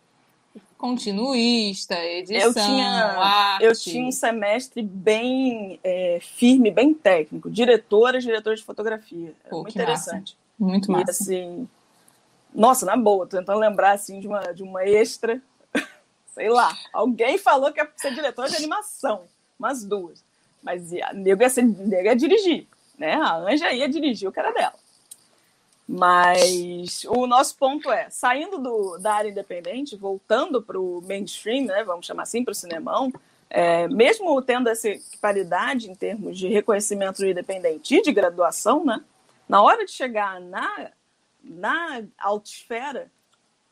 continuista, 0.79 1.95
edição, 2.05 2.49
Eu 2.49 2.55
tinha, 2.55 2.89
arte. 3.19 3.65
eu 3.65 3.73
tinha 3.75 4.05
um 4.07 4.11
semestre 4.11 4.83
bem 4.83 5.79
é, 5.85 6.19
firme, 6.21 6.71
bem 6.71 6.95
técnico. 6.95 7.51
Diretoras, 7.51 8.23
diretores 8.25 8.61
de 8.61 8.67
fotografia. 8.67 9.35
Era 9.45 9.51
Pô, 9.51 9.63
muito 9.63 9.73
que 9.73 9.79
massa. 9.79 10.11
interessante. 10.11 10.37
Muito 10.59 10.89
E 10.91 10.93
massa. 10.93 11.11
assim, 11.11 11.69
nossa, 12.55 12.85
na 12.87 12.97
boa, 12.97 13.27
tô 13.27 13.37
tentando 13.37 13.59
lembrar 13.59 13.93
assim 13.93 14.21
de 14.21 14.27
uma, 14.27 14.41
de 14.53 14.63
uma 14.63 14.85
extra. 14.85 15.41
Sei 16.35 16.49
lá, 16.49 16.77
alguém 16.93 17.39
falou 17.39 17.73
que 17.73 17.81
ia 17.81 17.89
ser 17.97 18.15
diretora 18.15 18.49
de 18.49 18.57
animação, 18.57 19.25
umas 19.59 19.85
duas. 19.85 20.25
Mas 20.63 20.93
a 20.93 21.13
nego 21.13 21.43
ia, 21.43 21.49
ser, 21.49 21.63
nego 21.63 22.07
ia 22.07 22.17
dirigir, 22.17 22.67
né? 22.99 23.15
A 23.15 23.37
Anja 23.37 23.73
ia 23.73 23.89
dirigir 23.89 24.29
o 24.29 24.33
cara 24.33 24.53
dela. 24.53 24.75
Mas 25.89 27.05
o 27.05 27.27
nosso 27.27 27.57
ponto 27.57 27.91
é, 27.91 28.09
saindo 28.11 28.59
do, 28.59 28.99
da 28.99 29.15
área 29.15 29.31
independente, 29.31 29.97
voltando 29.97 30.63
para 30.63 30.79
o 30.79 31.03
mainstream, 31.03 31.65
né? 31.65 31.83
Vamos 31.83 32.07
chamar 32.07 32.25
assim, 32.25 32.45
para 32.45 32.53
o 32.53 32.55
cinemão, 32.55 33.11
é, 33.51 33.89
mesmo 33.89 34.41
tendo 34.41 34.69
essa 34.69 34.89
paridade 35.21 35.91
em 35.91 35.95
termos 35.95 36.39
de 36.39 36.47
reconhecimento 36.47 37.25
independente 37.27 37.97
e 37.97 38.03
de 38.03 38.13
graduação, 38.13 38.85
né, 38.85 39.03
na 39.49 39.61
hora 39.61 39.85
de 39.85 39.91
chegar 39.91 40.41
na, 40.41 40.93
na 41.43 42.03
altisfera, 42.19 43.11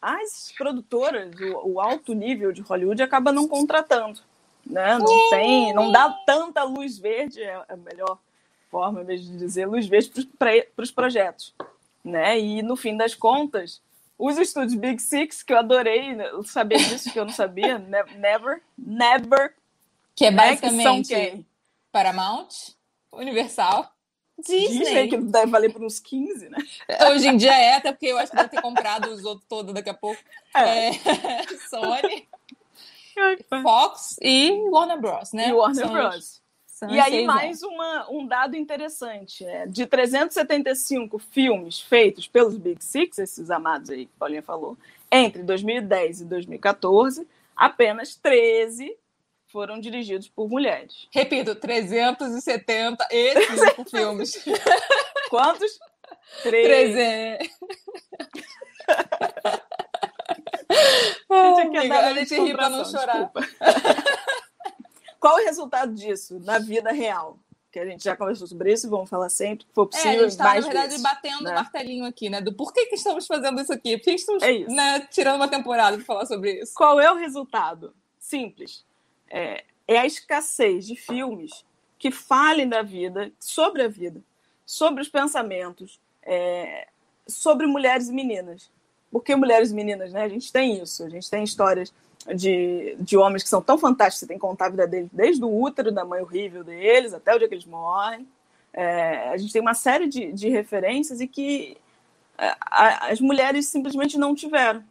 as 0.01 0.53
produtoras, 0.57 1.35
o, 1.41 1.73
o 1.73 1.81
alto 1.81 2.15
nível 2.15 2.53
de 2.53 2.63
Hollywood 2.63 3.03
acaba 3.03 3.33
não 3.33 3.49
contratando. 3.49 4.21
Né? 4.65 4.99
Não 4.99 5.31
tem, 5.31 5.73
não 5.73 5.91
dá 5.91 6.11
tanta 6.27 6.63
luz 6.63 6.99
verde, 6.99 7.43
é 7.43 7.65
a 7.69 7.77
melhor 7.77 8.19
forma, 8.71 9.03
vez 9.03 9.23
de 9.23 9.37
dizer 9.37 9.67
luz 9.67 9.87
verde 9.87 10.11
para 10.39 10.53
os 10.77 10.91
projetos. 10.91 11.55
Né? 12.05 12.39
E 12.39 12.63
no 12.63 12.77
fim 12.77 12.97
das 12.97 13.15
contas, 13.15 13.81
os 14.19 14.37
estúdios 14.37 14.75
Big 14.75 15.01
Six, 15.01 15.43
que 15.43 15.53
eu 15.53 15.59
adorei 15.59 16.15
né, 16.15 16.29
saber 16.45 16.79
disso, 16.79 17.13
que 17.13 17.19
eu 17.19 17.25
não 17.25 17.33
sabia, 17.33 17.79
never, 18.19 18.61
never. 18.77 19.55
Que 20.15 20.27
é 20.27 20.31
basicamente 20.31 21.13
né, 21.15 21.31
que 21.31 21.45
Paramount, 21.93 22.49
Universal, 23.13 23.91
Disney. 24.39 24.79
Disney, 24.79 25.09
que 25.09 25.17
deve 25.17 25.51
valer 25.51 25.73
por 25.73 25.83
uns 25.83 25.99
15, 25.99 26.49
né? 26.49 26.59
Hoje 27.11 27.29
em 27.29 27.37
dia 27.37 27.53
é, 27.53 27.75
até 27.75 27.93
porque 27.93 28.07
eu 28.07 28.19
acho 28.19 28.31
que 28.31 28.37
deve 28.37 28.49
ter 28.49 28.63
comprado 28.63 29.11
os 29.11 29.25
outros 29.25 29.47
todos 29.49 29.75
daqui 29.75 29.91
a 29.91 29.95
pouco. 29.95 30.21
É. 30.55 30.89
É, 30.89 30.93
Sony, 31.69 32.29
Fox 33.63 34.17
e 34.23 34.53
Warner 34.71 35.01
Bros, 35.01 35.33
né? 35.33 35.49
E 35.49 35.53
Warner 35.53 35.87
São 35.87 35.93
Bros. 35.93 36.43
São 36.67 36.89
e 36.91 37.01
aí, 37.01 37.25
mais 37.25 37.65
uma, 37.65 38.09
um 38.09 38.25
dado 38.25 38.57
interessante: 38.57 39.45
é, 39.45 39.67
de 39.67 39.85
375 39.85 41.19
filmes 41.19 41.81
feitos 41.81 42.29
pelos 42.29 42.57
Big 42.57 42.85
Six, 42.85 43.19
esses 43.19 43.51
amados 43.51 43.91
aí 43.91 44.07
que 44.07 44.13
a 44.17 44.19
Paulinha 44.21 44.43
falou, 44.43 44.79
entre 45.11 45.43
2010 45.43 46.21
e 46.21 46.25
2014, 46.27 47.27
apenas 47.57 48.15
13 48.15 48.97
foram 49.49 49.81
dirigidos 49.81 50.29
por 50.29 50.49
mulheres. 50.49 51.09
Repito, 51.11 51.55
375 51.55 53.85
filmes. 53.91 54.45
Quantos? 55.31 55.79
13. 56.43 57.39
Gente, 61.31 61.61
aqui 61.61 61.93
a 61.93 62.15
gente 62.15 62.41
ri 62.41 62.55
para 62.55 62.69
não 62.69 62.85
chorar. 62.85 63.33
Qual 65.19 65.35
o 65.35 65.45
resultado 65.45 65.93
disso 65.95 66.39
na 66.41 66.59
vida 66.59 66.93
real? 66.93 67.39
Que 67.71 67.81
a 67.81 67.85
gente 67.85 68.05
já 68.05 68.17
conversou 68.17 68.47
sobre 68.47 68.73
isso, 68.73 68.89
vamos 68.89 69.11
falar 69.11 69.29
sempre 69.29 69.67
que 69.67 69.75
for 69.75 69.87
possível. 69.87 70.11
É, 70.11 70.15
a 70.15 70.19
gente 70.21 70.31
está, 70.31 70.45
na 70.45 70.61
verdade, 70.61 70.89
vezes, 70.89 71.03
batendo 71.03 71.45
né? 71.45 71.55
martelinho 71.55 72.07
aqui, 72.07 72.31
né? 72.31 72.41
Do 72.41 72.55
porquê 72.55 72.87
que 72.87 72.95
estamos 72.95 73.27
fazendo 73.27 73.61
isso 73.61 73.73
aqui? 73.73 73.99
Por 73.99 74.05
que 74.05 74.13
estamos 74.13 74.43
é 74.43 74.61
né, 74.67 75.07
tirando 75.11 75.37
uma 75.37 75.49
temporada 75.49 75.97
para 75.97 76.07
falar 76.07 76.25
sobre 76.25 76.63
isso? 76.63 76.73
Qual 76.75 76.99
é 76.99 77.13
o 77.13 77.17
resultado? 77.17 77.95
Simples. 78.19 78.87
É, 79.31 79.65
é 79.87 79.99
a 79.99 80.07
escassez 80.07 80.87
de 80.87 80.97
filmes 80.97 81.65
que 81.99 82.11
falem 82.11 82.69
da 82.69 82.83
vida, 82.83 83.33
sobre 83.41 83.83
a 83.83 83.89
vida, 83.89 84.21
sobre 84.65 85.03
os 85.03 85.09
pensamentos, 85.09 85.99
é, 86.23 86.87
sobre 87.27 87.67
mulheres 87.67 88.09
e 88.09 88.13
meninas. 88.13 88.71
Porque 89.11 89.35
mulheres 89.35 89.71
e 89.71 89.75
meninas, 89.75 90.13
né? 90.13 90.23
A 90.23 90.29
gente 90.29 90.53
tem 90.53 90.81
isso, 90.83 91.05
a 91.05 91.09
gente 91.09 91.31
tem 91.31 91.43
histórias 91.43 91.93
de, 92.35 92.97
de 93.01 93.17
homens 93.17 93.43
que 93.43 93.49
são 93.49 93.63
tão 93.63 93.79
fantásticos, 93.79 94.21
você 94.21 94.27
tem 94.27 94.37
que 94.37 94.41
contar 94.43 94.67
a 94.67 94.71
vida 94.71 94.87
deles 94.87 95.09
desde 95.13 95.43
o 95.45 95.63
útero 95.63 95.91
da 95.91 96.05
mãe 96.05 96.21
horrível 96.21 96.63
deles 96.63 97.15
até 97.15 97.35
o 97.35 97.39
dia 97.39 97.49
que 97.49 97.55
eles 97.55 97.65
morrem. 97.65 98.29
É, 98.73 99.31
a 99.31 99.37
gente 99.37 99.53
tem 99.53 99.63
uma 99.63 99.75
série 99.75 100.07
de, 100.07 100.33
de 100.33 100.49
referências 100.49 101.21
e 101.21 101.27
que 101.27 101.77
é, 102.37 102.55
as 103.11 103.21
mulheres 103.21 103.67
simplesmente 103.67 104.19
não 104.19 104.35
tiveram. 104.35 104.85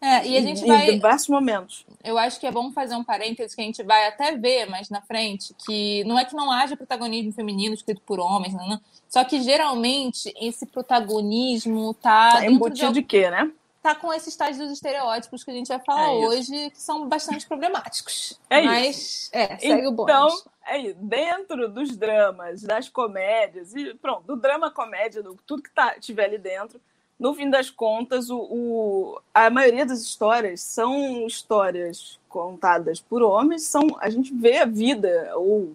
É, 0.00 0.26
e 0.26 0.36
a 0.36 0.40
gente 0.40 0.62
em, 0.62 0.66
vai. 0.66 0.90
Em 0.90 0.94
diversos 0.94 1.28
momentos. 1.28 1.84
Eu 2.04 2.16
acho 2.16 2.38
que 2.38 2.46
é 2.46 2.52
bom 2.52 2.70
fazer 2.70 2.94
um 2.94 3.02
parênteses 3.02 3.54
que 3.54 3.60
a 3.60 3.64
gente 3.64 3.82
vai 3.82 4.06
até 4.06 4.36
ver 4.36 4.66
mais 4.66 4.88
na 4.88 5.00
frente, 5.02 5.54
que 5.66 6.04
não 6.04 6.18
é 6.18 6.24
que 6.24 6.34
não 6.34 6.50
haja 6.50 6.76
protagonismo 6.76 7.32
feminino 7.32 7.74
escrito 7.74 8.00
por 8.02 8.20
homens, 8.20 8.54
não, 8.54 8.68
não. 8.68 8.80
só 9.08 9.24
que 9.24 9.40
geralmente 9.40 10.32
esse 10.40 10.66
protagonismo 10.66 11.94
tá. 11.94 12.32
Tá 12.32 12.46
embutido 12.46 12.92
de... 12.92 13.00
de 13.00 13.06
quê, 13.06 13.30
né? 13.30 13.50
tá 13.88 13.94
com 13.94 14.12
esses 14.12 14.36
tais 14.36 14.58
dos 14.58 14.70
estereótipos 14.70 15.42
que 15.42 15.50
a 15.50 15.54
gente 15.54 15.68
vai 15.68 15.78
falar 15.80 16.08
é 16.08 16.10
hoje, 16.10 16.70
que 16.70 16.80
são 16.80 17.08
bastante 17.08 17.46
problemáticos. 17.46 18.38
É 18.50 18.60
Mas, 18.60 18.96
isso. 18.96 19.30
É, 19.32 19.56
segue 19.56 19.80
então, 19.80 19.88
o 19.88 19.92
bônus. 19.92 20.44
É. 20.66 20.92
Dentro 20.94 21.68
dos 21.68 21.96
dramas, 21.96 22.62
das 22.62 22.88
comédias, 22.90 23.74
e 23.74 23.94
pronto, 23.94 24.26
do 24.26 24.36
drama 24.36 24.70
comédia, 24.70 25.22
do, 25.22 25.34
tudo 25.46 25.62
que 25.62 25.70
tá, 25.70 25.94
tiver 25.98 26.24
ali 26.26 26.38
dentro, 26.38 26.78
no 27.18 27.34
fim 27.34 27.50
das 27.50 27.68
contas, 27.68 28.30
o, 28.30 28.38
o, 28.38 29.20
a 29.34 29.50
maioria 29.50 29.84
das 29.84 30.00
histórias 30.00 30.60
são 30.60 31.26
histórias 31.26 32.18
contadas 32.28 33.00
por 33.00 33.22
homens, 33.22 33.64
são 33.64 33.96
a 34.00 34.08
gente 34.08 34.32
vê 34.32 34.58
a 34.58 34.64
vida, 34.64 35.32
ou 35.34 35.74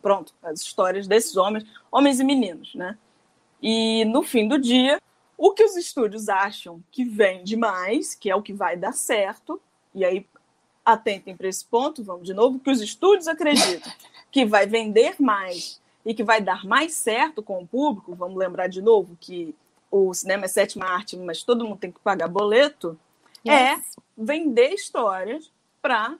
pronto, 0.00 0.32
as 0.42 0.60
histórias 0.60 1.08
desses 1.08 1.36
homens, 1.36 1.66
homens 1.90 2.20
e 2.20 2.24
meninos, 2.24 2.74
né? 2.74 2.96
E 3.60 4.04
no 4.04 4.22
fim 4.22 4.46
do 4.46 4.58
dia, 4.58 5.00
o 5.36 5.50
que 5.50 5.64
os 5.64 5.76
estúdios 5.76 6.28
acham 6.28 6.82
que 6.92 7.04
vende 7.04 7.56
mais, 7.56 8.14
que 8.14 8.30
é 8.30 8.36
o 8.36 8.42
que 8.42 8.52
vai 8.52 8.76
dar 8.76 8.92
certo, 8.92 9.60
e 9.94 10.04
aí 10.04 10.26
atentem 10.84 11.34
para 11.36 11.48
esse 11.48 11.64
ponto, 11.64 12.04
vamos 12.04 12.26
de 12.26 12.34
novo, 12.34 12.60
que 12.60 12.70
os 12.70 12.80
estúdios 12.80 13.26
acreditam 13.26 13.90
que 14.30 14.44
vai 14.44 14.66
vender 14.66 15.16
mais 15.18 15.80
e 16.04 16.12
que 16.12 16.22
vai 16.22 16.40
dar 16.40 16.64
mais 16.64 16.92
certo 16.92 17.42
com 17.42 17.62
o 17.62 17.66
público, 17.66 18.14
vamos 18.14 18.36
lembrar 18.36 18.68
de 18.68 18.82
novo 18.82 19.16
que 19.18 19.54
o 19.96 20.12
cinema 20.12 20.46
é 20.46 20.48
sétima 20.48 20.86
arte, 20.86 21.16
mas 21.16 21.44
todo 21.44 21.64
mundo 21.64 21.78
tem 21.78 21.92
que 21.92 22.00
pagar 22.00 22.26
boleto, 22.26 22.98
é 23.46 23.74
yes. 23.74 23.96
é 23.96 24.00
vender 24.18 24.70
histórias 24.70 25.52
para 25.80 26.18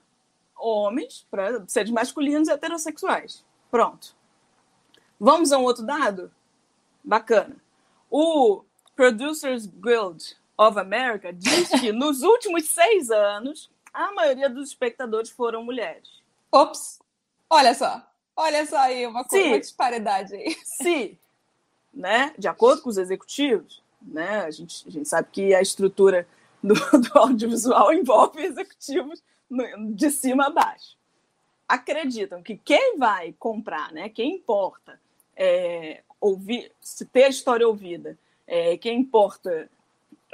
homens, 0.55 1.27
para 1.29 1.67
seres 1.67 1.91
masculinos 1.91 2.47
e 2.47 2.51
heterossexuais. 2.53 3.43
Pronto. 3.69 4.15
Vamos 5.19 5.51
a 5.51 5.57
um 5.57 5.63
outro 5.63 5.85
dado? 5.85 6.31
Bacana. 7.03 7.57
O 8.09 8.63
Producers 8.95 9.65
Guild 9.65 10.37
of 10.57 10.79
America 10.79 11.33
diz 11.33 11.67
que 11.67 11.91
nos 11.93 12.21
últimos 12.21 12.69
seis 12.69 13.11
anos, 13.11 13.69
a 13.93 14.13
maioria 14.13 14.49
dos 14.49 14.69
espectadores 14.69 15.29
foram 15.31 15.65
mulheres. 15.65 16.23
Ops! 16.49 16.99
Olha 17.49 17.73
só. 17.73 18.01
Olha 18.37 18.65
só 18.65 18.77
aí, 18.77 19.05
uma, 19.05 19.25
coisa, 19.25 19.47
uma 19.47 19.59
disparidade 19.59 20.33
aí. 20.33 20.55
Se, 20.63 21.19
né, 21.95 22.33
de 22.37 22.47
acordo 22.47 22.81
com 22.81 22.89
os 22.89 22.97
executivos, 22.97 23.81
né, 24.01 24.41
a, 24.41 24.51
gente, 24.51 24.87
a 24.87 24.91
gente 24.91 25.07
sabe 25.07 25.29
que 25.31 25.55
a 25.55 25.61
estrutura 25.61 26.27
do, 26.61 26.73
do 26.99 27.17
audiovisual 27.17 27.93
envolve 27.93 28.41
executivos 28.43 29.23
de 29.93 30.11
cima 30.11 30.47
a 30.47 30.49
baixo. 30.49 30.97
Acreditam 31.67 32.43
que 32.43 32.57
quem 32.57 32.97
vai 32.97 33.33
comprar, 33.39 33.91
né, 33.91 34.09
quem 34.09 34.35
importa 34.35 34.99
é, 35.35 36.03
ouvir, 36.19 36.71
se 36.81 37.05
ter 37.05 37.23
a 37.23 37.29
história 37.29 37.67
ouvida 37.67 38.17
é, 38.47 38.77
quem 38.77 38.99
importa 38.99 39.69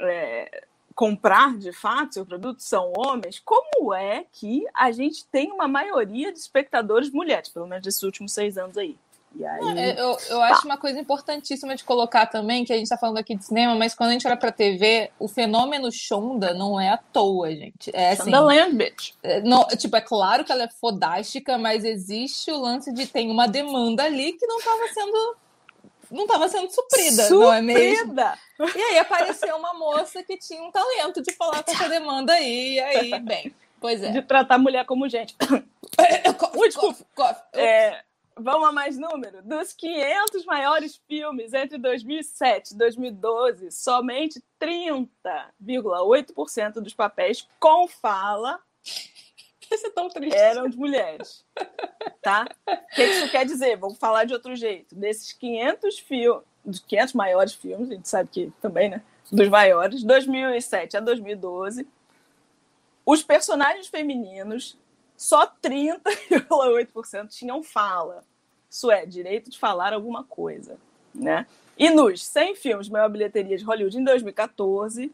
é, 0.00 0.64
comprar 0.94 1.56
de 1.56 1.72
fato 1.72 2.14
seu 2.14 2.26
produto 2.26 2.60
são 2.60 2.92
homens, 2.96 3.40
como 3.44 3.94
é 3.94 4.26
que 4.32 4.66
a 4.74 4.90
gente 4.92 5.24
tem 5.26 5.50
uma 5.50 5.66
maioria 5.66 6.32
de 6.32 6.38
espectadores 6.38 7.10
mulheres, 7.10 7.48
pelo 7.48 7.66
menos 7.66 7.84
nesses 7.84 8.02
últimos 8.02 8.32
seis 8.32 8.58
anos 8.58 8.76
aí? 8.76 8.96
Aí, 9.40 9.78
é, 9.78 10.00
eu, 10.00 10.16
eu 10.28 10.38
tá. 10.38 10.46
acho 10.48 10.66
uma 10.66 10.76
coisa 10.76 11.00
importantíssima 11.00 11.74
de 11.74 11.84
colocar 11.84 12.26
também, 12.26 12.64
que 12.64 12.72
a 12.72 12.76
gente 12.76 12.84
está 12.84 12.98
falando 12.98 13.18
aqui 13.18 13.34
de 13.34 13.44
cinema, 13.44 13.74
mas 13.74 13.94
quando 13.94 14.10
a 14.10 14.12
gente 14.12 14.26
olha 14.26 14.36
para 14.36 14.52
TV, 14.52 15.10
o 15.18 15.28
fenômeno 15.28 15.90
Shonda 15.90 16.52
não 16.52 16.78
é 16.78 16.90
à 16.90 16.96
toa, 16.96 17.50
gente. 17.50 17.90
É 17.94 18.12
assim, 18.12 18.24
Shondaland, 18.24 18.76
bitch. 18.76 19.12
É, 19.22 19.40
não, 19.40 19.66
tipo, 19.68 19.96
é 19.96 20.00
claro 20.00 20.44
que 20.44 20.52
ela 20.52 20.64
é 20.64 20.68
fodástica, 20.68 21.56
mas 21.56 21.84
existe 21.84 22.50
o 22.50 22.58
lance 22.58 22.92
de 22.92 23.06
tem 23.06 23.30
uma 23.30 23.48
demanda 23.48 24.04
ali 24.04 24.32
que 24.34 24.46
não 24.46 24.58
estava 24.58 24.88
sendo 24.92 25.36
não 26.10 26.24
estava 26.24 26.46
sendo 26.46 26.70
suprida, 26.70 27.22
suprida, 27.22 27.32
não 27.32 27.52
é 27.54 27.62
mesmo? 27.62 28.14
E 28.76 28.80
aí 28.82 28.98
apareceu 28.98 29.56
uma 29.56 29.72
moça 29.72 30.22
que 30.22 30.36
tinha 30.36 30.62
um 30.62 30.70
talento 30.70 31.22
de 31.22 31.32
falar 31.32 31.62
com 31.62 31.70
essa 31.70 31.88
demanda 31.88 32.34
aí, 32.34 32.74
e 32.74 32.80
aí, 32.80 33.20
bem, 33.20 33.54
pois 33.80 34.02
é. 34.02 34.10
De 34.10 34.20
tratar 34.20 34.56
a 34.56 34.58
mulher 34.58 34.84
como 34.84 35.08
gente. 35.08 35.34
Desculpa. 36.66 37.46
É, 37.54 38.02
vamos 38.38 38.68
a 38.68 38.72
mais 38.72 38.98
número. 38.98 39.42
Dos 39.42 39.72
500 39.72 40.44
maiores 40.44 41.00
filmes 41.08 41.52
entre 41.52 41.78
2007 41.78 42.72
e 42.72 42.76
2012, 42.76 43.70
somente 43.70 44.42
30,8% 44.60 46.74
dos 46.74 46.94
papéis 46.94 47.48
com 47.58 47.88
fala 47.88 48.60
Isso 49.70 49.86
é 49.86 49.90
tão 49.90 50.08
triste. 50.08 50.36
Eram 50.36 50.68
de 50.68 50.76
mulheres. 50.76 51.44
Tá? 52.20 52.46
O 52.66 52.94
que 52.94 53.02
isso 53.02 53.30
quer 53.30 53.44
dizer? 53.44 53.76
Vamos 53.76 53.98
falar 53.98 54.24
de 54.24 54.34
outro 54.34 54.54
jeito. 54.54 54.94
Desses 54.94 55.32
500 55.32 55.98
filmes, 55.98 56.42
dos 56.64 56.80
500 56.80 57.14
maiores 57.14 57.54
filmes, 57.54 57.90
a 57.90 57.94
gente 57.94 58.08
sabe 58.08 58.28
que 58.30 58.52
também, 58.60 58.90
né? 58.90 59.02
Dos 59.30 59.48
maiores, 59.48 60.04
2007 60.04 60.98
a 60.98 61.00
2012, 61.00 61.86
os 63.04 63.22
personagens 63.22 63.88
femininos, 63.88 64.78
só 65.22 65.46
30,8% 65.46 67.28
tinham 67.28 67.62
fala. 67.62 68.24
Isso 68.68 68.90
é, 68.90 69.06
direito 69.06 69.50
de 69.50 69.56
falar 69.56 69.92
alguma 69.92 70.24
coisa, 70.24 70.76
né? 71.14 71.46
E 71.78 71.88
nos 71.90 72.24
100 72.24 72.56
filmes 72.56 72.88
maior 72.88 73.08
bilheteria 73.08 73.56
de 73.56 73.62
Hollywood 73.62 73.96
em 73.96 74.02
2014, 74.02 75.12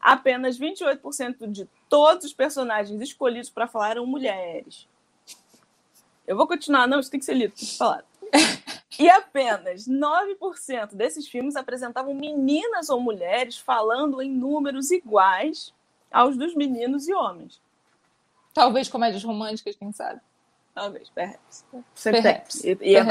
apenas 0.00 0.56
28% 0.56 1.50
de 1.50 1.68
todos 1.88 2.26
os 2.26 2.32
personagens 2.32 3.00
escolhidos 3.02 3.50
para 3.50 3.66
falar 3.66 3.90
eram 3.90 4.06
mulheres. 4.06 4.86
Eu 6.24 6.36
vou 6.36 6.46
continuar, 6.46 6.86
não, 6.86 7.00
isso 7.00 7.10
tem 7.10 7.18
que 7.18 7.26
ser 7.26 7.34
lido, 7.34 7.54
tem 7.54 7.66
que 7.66 7.76
falar. 7.76 8.04
E 8.96 9.08
apenas 9.08 9.88
9% 9.88 10.94
desses 10.94 11.26
filmes 11.26 11.56
apresentavam 11.56 12.14
meninas 12.14 12.88
ou 12.90 13.00
mulheres 13.00 13.56
falando 13.58 14.22
em 14.22 14.30
números 14.30 14.90
iguais 14.90 15.72
aos 16.12 16.36
dos 16.36 16.54
meninos 16.54 17.08
e 17.08 17.14
homens. 17.14 17.60
Talvez 18.58 18.88
comédias 18.88 19.22
românticas, 19.22 19.76
quem 19.76 19.92
sabe? 19.92 20.20
Talvez, 20.74 21.08
perhaps. 21.10 21.64
perhaps. 22.02 22.64
E, 22.64 22.76
e, 22.80 22.96
é 22.96 23.06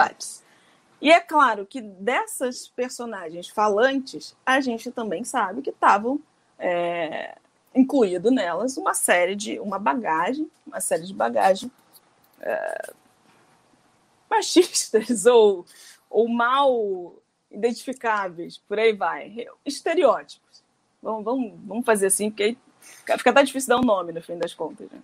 e 1.00 1.10
é 1.10 1.22
claro 1.22 1.66
que 1.66 1.80
dessas 1.80 2.68
personagens 2.68 3.48
falantes, 3.48 4.36
a 4.46 4.60
gente 4.60 4.92
também 4.92 5.24
sabe 5.24 5.62
que 5.62 5.70
estavam 5.70 6.20
é, 6.60 7.38
incluído 7.74 8.30
nelas 8.30 8.75
uma 8.75 8.94
série 8.94 9.38
de 9.38 9.58
uma 9.62 9.80
bagagem, 9.80 10.51
uma 10.66 10.82
série 10.82 11.06
de 11.06 11.13
bagagem 11.13 11.72
é, 12.42 12.92
machistas 14.30 15.25
ou, 15.27 15.66
ou 16.10 16.27
mal 16.27 17.16
identificáveis, 17.50 18.58
por 18.58 18.77
aí 18.77 18.92
vai. 18.92 19.48
Estereótipos. 19.66 20.62
Vamos, 21.01 21.24
vamos, 21.24 21.54
vamos 21.63 21.86
fazer 21.86 22.08
assim, 22.08 22.30
porque 22.30 22.44
aí 22.44 22.58
fica 23.18 23.30
até 23.30 23.44
difícil 23.44 23.70
dar 23.70 23.77
um 23.77 23.86
nome 23.86 24.12
no 24.12 24.22
fim 24.22 24.38
das 24.38 24.54
contas. 24.54 24.89
Né? 24.92 25.00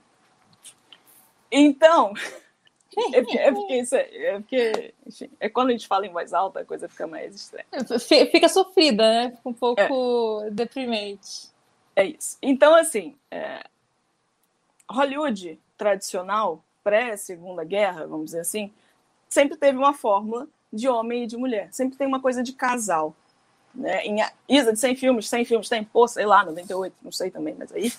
Então, 1.56 2.14
é 3.14 3.22
porque, 3.22 3.38
é 3.38 3.52
porque, 3.52 3.76
isso 3.76 3.96
é, 3.96 4.26
é 4.26 4.40
porque 4.40 4.94
enfim, 5.06 5.30
é 5.40 5.48
quando 5.48 5.70
a 5.70 5.72
gente 5.74 5.88
fala 5.88 6.08
em 6.08 6.12
voz 6.12 6.34
alta, 6.34 6.62
a 6.62 6.66
coisa 6.66 6.90
fica 6.90 7.06
mais 7.06 7.36
estranha. 7.36 7.66
Fica 8.32 8.50
sofrida, 8.50 9.04
né? 9.04 9.32
Fica 9.36 9.50
um 9.50 9.54
pouco 9.54 10.42
é. 10.46 10.50
deprimente. 10.50 11.50
É 11.96 12.06
isso. 12.06 12.38
Então, 12.42 12.74
assim, 12.74 13.16
é... 13.30 13.64
Hollywood 14.90 15.60
tradicional, 15.78 16.64
pré-segunda 16.84 17.64
guerra, 17.64 18.08
vamos 18.08 18.26
dizer 18.26 18.42
assim, 18.42 18.72
sempre 19.30 19.58
teve 19.58 19.78
uma 19.78 19.94
fórmula 19.94 20.48
de 20.72 20.90
homem 20.90 21.24
e 21.24 21.28
de 21.28 21.38
mulher. 21.38 21.70
Sempre 21.72 21.98
tem 21.98 22.08
uma 22.08 22.20
coisa 22.20 22.42
de 22.42 22.54
casal. 22.54 23.16
Né? 23.74 24.06
Em 24.06 24.18
Isa 24.50 24.74
de 24.74 24.80
100 24.80 24.96
filmes, 24.96 25.30
100 25.30 25.46
filmes 25.46 25.70
tem, 25.70 25.84
pô, 25.84 26.08
sei 26.08 26.26
lá, 26.26 26.44
98, 26.44 26.96
não 27.02 27.12
sei 27.12 27.30
também, 27.30 27.56
mas 27.58 27.72
aí. 27.72 27.92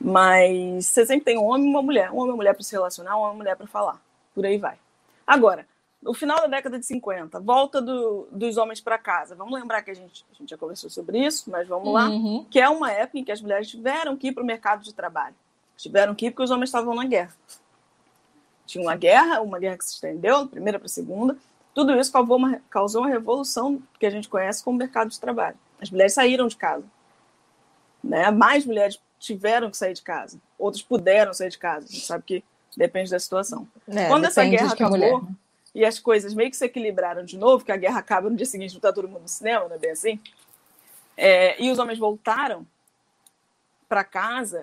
Mas 0.00 0.86
você 0.86 1.06
sempre 1.06 1.24
tem 1.24 1.38
um 1.38 1.44
homem 1.44 1.66
e 1.66 1.70
uma 1.70 1.82
mulher. 1.82 2.10
Um 2.10 2.16
homem 2.16 2.28
e 2.28 2.30
uma 2.30 2.36
mulher 2.36 2.54
para 2.54 2.62
se 2.62 2.72
relacionar, 2.72 3.16
um 3.16 3.20
homem 3.20 3.28
e 3.28 3.30
uma 3.32 3.38
mulher 3.38 3.56
para 3.56 3.66
falar. 3.66 4.00
Por 4.34 4.44
aí 4.44 4.58
vai. 4.58 4.76
Agora, 5.26 5.66
no 6.02 6.14
final 6.14 6.40
da 6.40 6.46
década 6.46 6.78
de 6.78 6.86
50, 6.86 7.40
volta 7.40 7.82
do, 7.82 8.28
dos 8.30 8.56
homens 8.56 8.80
para 8.80 8.96
casa. 8.96 9.34
Vamos 9.34 9.58
lembrar 9.58 9.82
que 9.82 9.90
a 9.90 9.94
gente, 9.94 10.24
a 10.32 10.34
gente 10.34 10.50
já 10.50 10.56
conversou 10.56 10.88
sobre 10.88 11.18
isso, 11.18 11.50
mas 11.50 11.66
vamos 11.66 11.92
lá. 11.92 12.08
Uhum. 12.08 12.46
Que 12.48 12.60
é 12.60 12.68
uma 12.68 12.92
época 12.92 13.18
em 13.18 13.24
que 13.24 13.32
as 13.32 13.40
mulheres 13.40 13.68
tiveram 13.68 14.16
que 14.16 14.28
ir 14.28 14.32
para 14.32 14.42
o 14.42 14.46
mercado 14.46 14.84
de 14.84 14.94
trabalho. 14.94 15.34
Tiveram 15.76 16.14
que 16.14 16.26
ir 16.26 16.30
porque 16.30 16.44
os 16.44 16.50
homens 16.50 16.68
estavam 16.68 16.94
na 16.94 17.04
guerra. 17.04 17.34
Tinha 18.66 18.82
uma 18.82 18.96
guerra, 18.96 19.40
uma 19.40 19.58
guerra 19.58 19.78
que 19.78 19.84
se 19.84 19.94
estendeu, 19.94 20.44
da 20.44 20.50
primeira 20.50 20.78
para 20.78 20.86
a 20.86 20.88
segunda. 20.88 21.36
Tudo 21.74 21.94
isso 21.98 22.12
causou 22.12 22.36
uma, 22.36 22.60
causou 22.70 23.02
uma 23.02 23.10
revolução 23.10 23.82
que 23.98 24.06
a 24.06 24.10
gente 24.10 24.28
conhece 24.28 24.62
como 24.62 24.78
mercado 24.78 25.10
de 25.10 25.20
trabalho. 25.20 25.56
As 25.80 25.90
mulheres 25.90 26.14
saíram 26.14 26.46
de 26.46 26.56
casa. 26.56 26.84
Né? 28.02 28.30
Mais 28.30 28.64
mulheres 28.64 29.00
tiveram 29.18 29.70
que 29.70 29.76
sair 29.76 29.94
de 29.94 30.02
casa. 30.02 30.38
Outras 30.58 30.82
puderam 30.82 31.32
sair 31.32 31.50
de 31.50 31.58
casa. 31.58 31.86
A 31.86 31.92
gente 31.92 32.04
sabe 32.04 32.24
que 32.24 32.44
depende 32.76 33.10
da 33.10 33.18
situação. 33.18 33.66
É, 33.88 34.08
Quando 34.08 34.26
essa 34.26 34.44
guerra 34.44 34.72
acabou 34.72 34.98
mulher. 34.98 35.20
e 35.74 35.84
as 35.84 35.98
coisas 35.98 36.34
meio 36.34 36.50
que 36.50 36.56
se 36.56 36.64
equilibraram 36.64 37.24
de 37.24 37.38
novo, 37.38 37.64
que 37.64 37.72
a 37.72 37.76
guerra 37.76 37.98
acaba 37.98 38.28
no 38.28 38.36
dia 38.36 38.46
seguinte, 38.46 38.72
não 38.72 38.78
está 38.78 38.92
todo 38.92 39.08
mundo 39.08 39.22
no 39.22 39.28
cinema, 39.28 39.66
não 39.68 39.76
é 39.76 39.78
bem 39.78 39.90
assim? 39.90 40.20
É, 41.16 41.60
e 41.62 41.70
os 41.70 41.78
homens 41.78 41.98
voltaram 41.98 42.66
para 43.88 44.04
casa, 44.04 44.60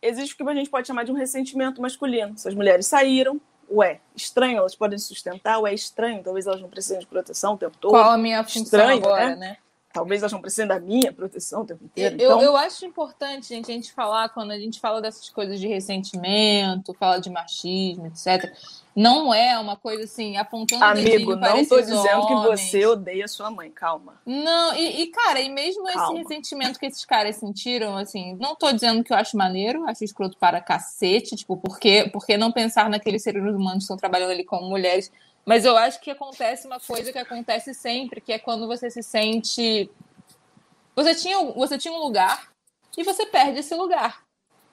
existe 0.00 0.34
o 0.34 0.36
que 0.36 0.48
a 0.48 0.54
gente 0.54 0.70
pode 0.70 0.86
chamar 0.86 1.04
de 1.04 1.10
um 1.10 1.14
ressentimento 1.14 1.82
masculino. 1.82 2.38
Se 2.38 2.46
as 2.46 2.54
mulheres 2.54 2.86
saíram, 2.86 3.40
ué, 3.68 4.00
estranho, 4.14 4.58
elas 4.58 4.76
podem 4.76 4.98
sustentar, 4.98 5.58
ué, 5.58 5.74
estranho, 5.74 6.22
talvez 6.22 6.46
elas 6.46 6.60
não 6.60 6.68
precisem 6.68 7.00
de 7.00 7.06
proteção 7.06 7.54
o 7.54 7.58
tempo 7.58 7.76
todo. 7.78 7.90
Qual 7.90 8.10
a 8.10 8.18
minha 8.18 8.44
função 8.44 8.62
estranho, 8.62 8.98
agora, 8.98 9.30
né? 9.30 9.36
né? 9.36 9.56
Talvez 9.96 10.20
elas 10.20 10.32
não 10.32 10.42
precisem 10.42 10.66
da 10.66 10.78
minha 10.78 11.10
proteção 11.10 11.62
o 11.62 11.64
tempo 11.64 11.82
inteiro. 11.82 12.16
Eu, 12.20 12.32
então... 12.32 12.42
eu 12.42 12.54
acho 12.54 12.84
importante, 12.84 13.48
gente, 13.48 13.70
a 13.70 13.74
gente 13.74 13.90
falar, 13.92 14.28
quando 14.28 14.50
a 14.50 14.58
gente 14.58 14.78
fala 14.78 15.00
dessas 15.00 15.30
coisas 15.30 15.58
de 15.58 15.66
ressentimento, 15.66 16.92
fala 16.92 17.18
de 17.18 17.30
machismo, 17.30 18.06
etc. 18.06 18.52
Não 18.94 19.32
é 19.32 19.58
uma 19.58 19.74
coisa 19.74 20.04
assim, 20.04 20.36
apontando 20.36 20.84
Amigo, 20.84 21.34
não 21.34 21.58
estou 21.58 21.80
dizendo 21.80 22.26
que 22.26 22.34
você 22.34 22.84
odeia 22.84 23.26
sua 23.26 23.50
mãe, 23.50 23.70
calma. 23.70 24.20
Não, 24.26 24.74
e, 24.74 25.02
e, 25.02 25.06
cara, 25.08 25.40
e 25.40 25.48
mesmo 25.48 25.84
Calma. 25.84 26.12
esse 26.12 26.22
ressentimento 26.22 26.78
que 26.78 26.84
esses 26.84 27.04
caras 27.06 27.36
sentiram, 27.36 27.96
assim, 27.96 28.36
não 28.38 28.54
tô 28.54 28.70
dizendo 28.70 29.02
que 29.02 29.14
eu 29.14 29.16
acho 29.16 29.34
maneiro, 29.34 29.84
acho 29.88 30.04
escroto 30.04 30.36
para 30.36 30.60
cacete, 30.60 31.36
tipo, 31.36 31.56
por 31.56 31.78
que, 31.78 32.08
por 32.10 32.26
que 32.26 32.36
não 32.36 32.52
pensar 32.52 32.90
naqueles 32.90 33.22
seres 33.22 33.42
humanos 33.42 33.78
que 33.78 33.84
estão 33.84 33.96
trabalhando 33.96 34.30
ali 34.30 34.44
como 34.44 34.68
mulheres? 34.68 35.10
Mas 35.46 35.64
eu 35.64 35.76
acho 35.76 36.00
que 36.00 36.10
acontece 36.10 36.66
uma 36.66 36.80
coisa 36.80 37.12
que 37.12 37.18
acontece 37.18 37.72
sempre, 37.72 38.20
que 38.20 38.32
é 38.32 38.38
quando 38.38 38.66
você 38.66 38.90
se 38.90 39.00
sente. 39.02 39.88
Você 40.96 41.14
tinha, 41.14 41.40
você 41.52 41.78
tinha 41.78 41.94
um 41.94 41.98
lugar 42.02 42.50
e 42.98 43.04
você 43.04 43.24
perde 43.26 43.60
esse 43.60 43.74
lugar. 43.74 44.24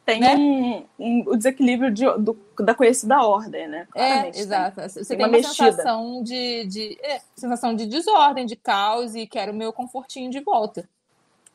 Tem 0.05 0.19
Né? 0.19 0.35
um, 0.35 0.85
um- 0.99 1.23
o 1.27 1.37
desequilíbrio 1.37 1.89
de- 1.91 2.17
do- 2.17 2.37
da 2.59 2.73
conhecida 2.75 3.21
ordem, 3.21 3.67
né? 3.67 3.81
É, 3.81 3.85
Claramente, 3.91 4.39
exato. 4.39 4.81
Você 4.81 5.05
Tem 5.05 5.17
uma 5.17 5.27
uma, 5.27 5.37
mexida. 5.37 5.71
sensação 5.71 6.23
de, 6.23 6.65
de 6.65 6.97
é, 7.01 7.21
sensação 7.35 7.75
de 7.75 7.85
desordem, 7.85 8.45
de 8.45 8.55
caos 8.55 9.15
e 9.15 9.25
quero 9.27 9.51
o 9.53 9.55
meu 9.55 9.71
confortinho 9.71 10.29
de 10.31 10.39
volta. 10.41 10.89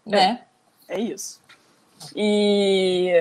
Né? 0.07 0.47
É 0.89 0.99
isso. 0.99 1.43
E 2.17 3.13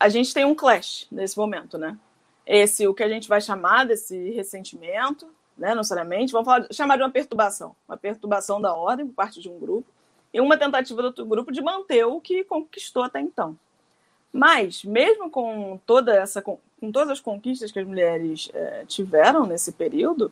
a 0.00 0.08
gente 0.08 0.32
tem 0.32 0.44
um 0.46 0.54
clash 0.54 1.06
nesse 1.10 1.36
momento, 1.36 1.76
né? 1.76 1.98
Esse, 2.46 2.86
o 2.86 2.94
que 2.94 3.02
a 3.02 3.08
gente 3.08 3.28
vai 3.28 3.40
chamar 3.40 3.84
desse 3.84 4.30
ressentimento, 4.30 5.26
né? 5.56 5.70
Não 5.70 5.76
necessariamente, 5.76 6.32
vamos 6.32 6.46
falar, 6.46 6.66
chamar 6.70 6.96
de 6.96 7.02
uma 7.02 7.10
perturbação. 7.10 7.74
Uma 7.88 7.96
perturbação 7.96 8.60
da 8.60 8.74
ordem 8.74 9.06
por 9.06 9.14
parte 9.14 9.40
de 9.40 9.48
um 9.48 9.58
grupo 9.58 9.88
e 10.32 10.40
uma 10.40 10.56
tentativa 10.58 11.00
do 11.00 11.06
outro 11.06 11.24
grupo 11.24 11.52
de 11.52 11.62
manter 11.62 12.04
o 12.04 12.20
que 12.20 12.44
conquistou 12.44 13.02
até 13.02 13.20
então. 13.20 13.56
Mas, 14.32 14.84
mesmo 14.84 15.30
com 15.30 15.78
toda 15.86 16.14
essa 16.14 16.42
com 16.42 16.58
todas 16.92 17.10
as 17.10 17.20
conquistas 17.20 17.72
que 17.72 17.78
as 17.78 17.86
mulheres 17.86 18.50
eh, 18.52 18.84
tiveram 18.86 19.46
nesse 19.46 19.72
período, 19.72 20.30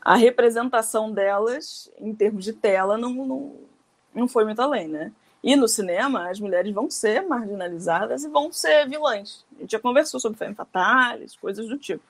a 0.00 0.14
representação 0.14 1.12
delas, 1.12 1.90
em 1.98 2.14
termos 2.14 2.44
de 2.44 2.52
tela, 2.54 2.96
não, 2.96 3.12
não, 3.12 3.56
não 4.14 4.28
foi 4.28 4.44
muito 4.44 4.62
além, 4.62 4.88
né? 4.88 5.12
E 5.42 5.56
no 5.56 5.66
cinema, 5.66 6.28
as 6.28 6.38
mulheres 6.38 6.72
vão 6.72 6.90
ser 6.90 7.22
marginalizadas 7.26 8.24
e 8.24 8.28
vão 8.28 8.52
ser 8.52 8.88
vilãs. 8.88 9.44
A 9.56 9.60
gente 9.60 9.72
já 9.72 9.80
conversou 9.80 10.20
sobre 10.20 10.38
Femme 10.38 10.54
Fatales, 10.54 11.34
coisas 11.36 11.66
do 11.66 11.78
tipo. 11.78 12.02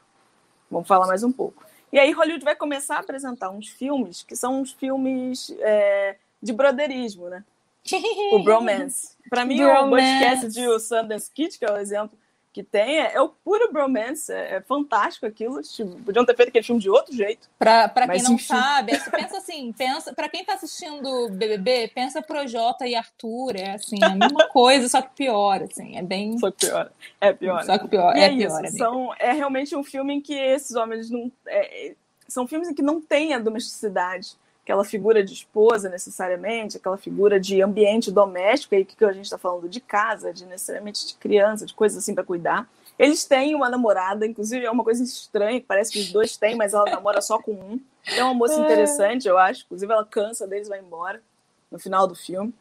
Vamos 0.71 0.89
falar 0.89 1.07
mais 1.07 1.23
um 1.23 1.31
pouco. 1.31 1.65
E 1.93 1.99
aí 1.99 2.13
Hollywood 2.13 2.45
vai 2.45 2.57
começar 2.57 2.97
a 2.97 3.01
apresentar 3.01 3.51
uns 3.51 3.69
filmes 3.69 4.23
que 4.23 4.37
são 4.37 4.61
uns 4.61 4.73
filmes 4.73 5.55
é, 5.61 6.17
de 6.43 6.53
broderismo, 6.53 7.29
né? 7.29 7.45
O 8.33 8.43
bromance. 8.43 9.17
Para 9.29 9.45
mim, 9.45 9.63
o 9.63 9.67
Bromance. 9.67 10.07
Butch 10.07 10.23
Cassidy 10.23 10.61
e 10.61 10.69
o 10.69 10.79
Sundance 10.79 11.31
Kid, 11.31 11.59
que 11.59 11.65
é 11.65 11.73
o 11.73 11.77
exemplo 11.77 12.17
que 12.53 12.63
tem, 12.65 12.99
é, 13.01 13.15
é 13.15 13.21
o 13.21 13.29
puro 13.29 13.73
bromance. 13.73 14.33
É, 14.33 14.57
é 14.57 14.61
fantástico 14.61 15.25
aquilo. 15.27 15.63
Tipo, 15.63 15.97
podiam 16.03 16.25
ter 16.25 16.37
feito 16.37 16.49
aquele 16.49 16.65
filme 16.65 16.81
de 16.81 16.91
outro 16.91 17.15
jeito. 17.15 17.49
Pra, 17.59 17.89
pra 17.89 18.09
quem 18.09 18.23
não 18.23 18.33
enfim. 18.35 18.45
sabe, 18.55 18.93
é- 18.93 18.99
pensa 19.11 19.39
assim, 19.39 19.73
pensa, 19.73 20.13
pra 20.13 20.29
quem 20.29 20.45
tá 20.45 20.55
assistindo 20.55 21.29
BBB, 21.31 21.89
pensa 21.95 22.21
Projota 22.21 22.87
e 22.87 22.95
Arthur, 22.95 23.57
é 23.57 23.75
assim, 23.75 24.03
a 24.03 24.11
mesma 24.17 24.49
coisa, 24.49 24.89
só 24.89 25.01
que 25.01 25.15
pior, 25.15 25.63
assim, 25.63 25.97
é 25.97 26.03
bem... 26.03 26.39
Só 26.39 26.51
que 26.51 26.67
pior. 26.67 26.91
É 27.21 27.33
pior. 27.33 27.65
Só 27.65 27.79
que 27.79 27.89
pior, 27.89 28.17
E 28.17 28.21
é, 28.21 28.25
é, 28.25 28.29
pior, 28.31 28.47
isso. 28.47 28.57
amiga. 28.57 28.77
São, 28.79 29.15
é 29.19 29.33
realmente 29.33 29.77
um 29.77 29.85
filme 29.85 30.15
em 30.15 30.21
que 30.21 30.35
esses 30.35 30.75
homens 30.75 31.11
não. 31.11 31.31
é, 31.47 31.95
são 32.27 32.47
filmes 32.47 32.69
em 32.69 32.75
que 32.75 32.83
não 32.83 33.01
tem 33.01 33.35
a 33.35 33.39
domesticidade, 33.39 34.37
aquela 34.63 34.85
figura 34.85 35.25
de 35.25 35.33
esposa 35.33 35.89
necessariamente, 35.89 36.77
aquela 36.77 36.97
figura 36.97 37.41
de 37.41 37.61
ambiente 37.63 38.11
doméstico, 38.11 38.75
aí 38.75 38.85
que 38.85 39.05
a 39.05 39.13
gente 39.13 39.25
está 39.25 39.39
falando 39.39 39.69
de 39.69 39.81
casa, 39.81 40.33
de 40.33 40.47
necessariamente 40.47 41.07
de 41.07 41.15
criança, 41.15 41.67
de 41.67 41.75
coisas 41.75 41.99
assim 41.99 42.15
para 42.15 42.25
cuidar. 42.25 42.69
Eles 42.99 43.25
têm 43.25 43.55
uma 43.55 43.71
namorada, 43.71 44.27
inclusive 44.27 44.65
é 44.65 44.71
uma 44.71 44.85
coisa 44.85 45.03
estranha, 45.03 45.65
parece 45.67 45.91
que 45.91 46.01
os 46.01 46.13
dois 46.13 46.37
têm, 46.37 46.55
mas 46.55 46.75
ela 46.75 46.85
namora 46.85 47.23
só 47.23 47.41
com 47.41 47.53
um. 47.53 47.81
É 48.07 48.23
uma 48.23 48.35
moça 48.35 48.61
interessante, 48.61 49.27
eu 49.27 49.39
acho. 49.39 49.65
Inclusive, 49.65 49.91
ela 49.91 50.05
cansa 50.05 50.47
deles 50.47 50.67
e 50.67 50.71
vai 50.71 50.81
embora 50.81 51.23
no 51.71 51.79
final 51.79 52.07
do 52.07 52.15
filme. 52.15 52.53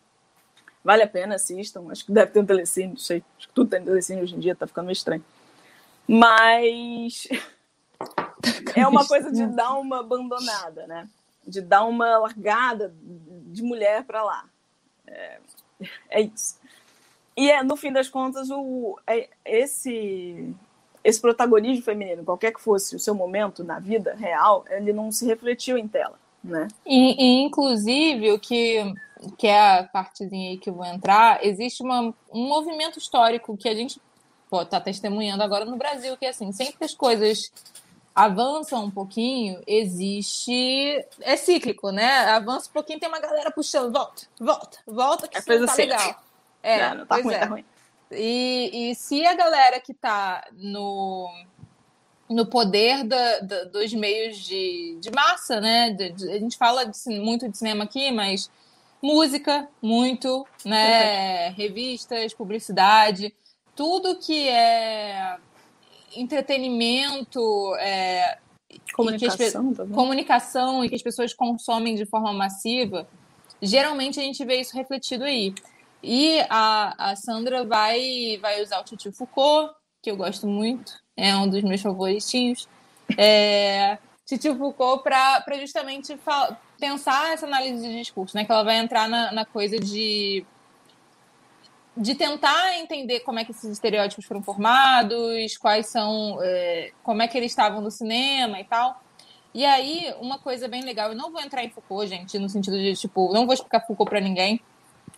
Vale 0.83 1.03
a 1.03 1.07
pena, 1.07 1.35
assistam. 1.35 1.85
Acho 1.89 2.05
que 2.05 2.11
deve 2.11 2.31
ter 2.31 2.39
um 2.39 2.45
telecine, 2.45 2.87
não 2.87 2.97
sei. 2.97 3.23
Acho 3.37 3.47
que 3.49 3.53
tudo 3.53 3.69
tem 3.69 3.83
telecine 3.83 4.21
hoje 4.21 4.35
em 4.35 4.39
dia, 4.39 4.55
tá 4.55 4.65
ficando 4.65 4.85
meio 4.85 4.93
estranho. 4.93 5.23
Mas 6.07 7.27
é 8.75 8.87
uma 8.87 9.05
coisa 9.05 9.31
de 9.31 9.45
dar 9.45 9.73
uma 9.73 9.99
abandonada, 9.99 10.87
né? 10.87 11.07
De 11.49 11.61
dar 11.61 11.85
uma 11.85 12.17
largada 12.17 12.93
de 13.01 13.63
mulher 13.63 14.03
para 14.03 14.23
lá. 14.23 14.45
É, 15.07 15.39
é 16.09 16.21
isso. 16.21 16.57
E 17.35 17.49
é, 17.49 17.63
no 17.63 17.75
fim 17.75 17.91
das 17.91 18.09
contas, 18.09 18.49
o, 18.51 18.99
é, 19.07 19.29
esse, 19.45 20.53
esse 21.03 21.21
protagonismo 21.21 21.83
feminino, 21.83 22.23
qualquer 22.23 22.53
que 22.53 22.61
fosse 22.61 22.95
o 22.95 22.99
seu 22.99 23.15
momento 23.15 23.63
na 23.63 23.79
vida 23.79 24.13
real, 24.15 24.65
ele 24.69 24.91
não 24.91 25.11
se 25.11 25.25
refletiu 25.25 25.77
em 25.77 25.87
tela, 25.87 26.19
né? 26.43 26.67
E, 26.85 27.15
e, 27.17 27.43
inclusive, 27.43 28.33
o 28.33 28.39
que, 28.39 28.93
que 29.37 29.47
é 29.47 29.79
a 29.79 29.83
partezinha 29.85 30.51
aí 30.51 30.57
que 30.57 30.69
eu 30.69 30.73
vou 30.73 30.85
entrar, 30.85 31.45
existe 31.45 31.81
uma, 31.81 32.13
um 32.33 32.47
movimento 32.47 32.99
histórico 32.99 33.55
que 33.55 33.69
a 33.69 33.73
gente 33.73 34.01
pode 34.49 34.65
estar 34.65 34.79
tá 34.79 34.83
testemunhando 34.83 35.41
agora 35.41 35.63
no 35.63 35.77
Brasil, 35.77 36.17
que 36.17 36.25
assim, 36.25 36.51
sempre 36.51 36.83
as 36.83 36.93
coisas 36.93 37.51
avançam 38.13 38.85
um 38.85 38.91
pouquinho, 38.91 39.61
existe. 39.65 41.05
É 41.21 41.35
cíclico, 41.37 41.91
né? 41.91 42.25
Avança 42.31 42.69
um 42.69 42.73
pouquinho, 42.73 42.99
tem 42.99 43.09
uma 43.09 43.19
galera 43.19 43.51
puxando, 43.51 43.91
volta, 43.91 44.23
volta, 44.39 44.77
volta, 44.85 45.27
que 45.27 45.37
é 45.37 45.39
isso 45.39 45.65
tá 45.65 45.75
legal. 45.75 46.23
É, 46.61 46.95
não, 46.95 47.05
tá 47.05 47.15
ruim, 47.15 47.33
é. 47.33 47.39
tá 47.39 47.45
ruim. 47.45 47.65
E, 48.11 48.91
e 48.91 48.95
se 48.95 49.25
a 49.25 49.35
galera 49.35 49.79
que 49.79 49.93
tá 49.93 50.47
no, 50.53 51.31
no 52.29 52.45
poder 52.45 53.03
da, 53.03 53.39
da, 53.39 53.63
dos 53.65 53.93
meios 53.93 54.37
de, 54.37 54.97
de 54.99 55.11
massa, 55.11 55.61
né? 55.61 55.91
De, 55.91 56.11
de, 56.11 56.31
a 56.31 56.39
gente 56.39 56.57
fala 56.57 56.85
de, 56.85 57.19
muito 57.19 57.47
de 57.47 57.57
cinema 57.57 57.83
aqui, 57.83 58.11
mas 58.11 58.49
música, 59.01 59.67
muito, 59.81 60.45
né? 60.65 61.49
Uhum. 61.49 61.55
Revistas, 61.55 62.33
publicidade, 62.33 63.33
tudo 63.75 64.17
que 64.17 64.49
é 64.49 65.37
entretenimento, 66.15 67.75
é, 67.75 68.37
comunicação, 68.93 69.71
e 69.71 69.93
comunicação 69.93 70.85
e 70.85 70.89
que 70.89 70.95
as 70.95 71.01
pessoas 71.01 71.33
consomem 71.33 71.95
de 71.95 72.05
forma 72.05 72.33
massiva, 72.33 73.07
geralmente 73.61 74.19
a 74.19 74.23
gente 74.23 74.43
vê 74.45 74.59
isso 74.61 74.75
refletido 74.75 75.23
aí. 75.23 75.53
E 76.01 76.39
a, 76.49 77.11
a 77.11 77.15
Sandra 77.15 77.65
vai, 77.65 78.37
vai 78.41 78.61
usar 78.61 78.79
o 78.79 78.83
Titi 78.83 79.11
Foucault, 79.11 79.73
que 80.01 80.09
eu 80.09 80.15
gosto 80.15 80.47
muito, 80.47 80.93
é 81.17 81.35
um 81.35 81.47
dos 81.47 81.61
meus 81.61 81.81
favoritinhos. 81.81 82.67
É, 83.17 83.97
Titi 84.25 84.53
Foucault 84.55 85.03
para 85.03 85.43
justamente 85.59 86.17
pensar 86.79 87.33
essa 87.33 87.45
análise 87.45 87.85
de 87.85 87.97
discurso, 87.97 88.37
né? 88.37 88.45
Que 88.45 88.51
ela 88.51 88.63
vai 88.63 88.77
entrar 88.77 89.09
na, 89.09 89.31
na 89.31 89.45
coisa 89.45 89.77
de 89.77 90.45
de 91.99 92.15
tentar 92.15 92.77
entender 92.77 93.19
como 93.19 93.39
é 93.39 93.43
que 93.43 93.51
esses 93.51 93.69
estereótipos 93.69 94.25
foram 94.25 94.41
formados, 94.41 95.57
quais 95.57 95.87
são, 95.87 96.39
é, 96.41 96.93
como 97.03 97.21
é 97.21 97.27
que 97.27 97.37
eles 97.37 97.51
estavam 97.51 97.81
no 97.81 97.91
cinema 97.91 98.57
e 98.57 98.63
tal. 98.63 99.03
E 99.53 99.65
aí, 99.65 100.13
uma 100.21 100.39
coisa 100.39 100.69
bem 100.69 100.81
legal, 100.81 101.09
eu 101.09 101.15
não 101.15 101.29
vou 101.29 101.41
entrar 101.41 101.61
em 101.65 101.69
Foucault, 101.69 102.07
gente, 102.07 102.39
no 102.39 102.47
sentido 102.47 102.77
de, 102.77 102.95
tipo, 102.95 103.33
não 103.33 103.45
vou 103.45 103.53
explicar 103.53 103.85
Foucault 103.85 104.09
para 104.09 104.21
ninguém, 104.21 104.61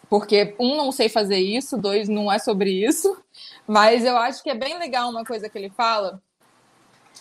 porque, 0.10 0.56
um, 0.60 0.76
não 0.76 0.92
sei 0.92 1.08
fazer 1.08 1.38
isso, 1.38 1.78
dois, 1.78 2.10
não 2.10 2.32
é 2.32 2.40
sobre 2.40 2.72
isso, 2.72 3.16
mas 3.68 4.04
eu 4.04 4.18
acho 4.18 4.42
que 4.42 4.50
é 4.50 4.56
bem 4.56 4.80
legal 4.80 5.08
uma 5.12 5.24
coisa 5.24 5.48
que 5.48 5.58
ele 5.58 5.70
fala, 5.70 6.20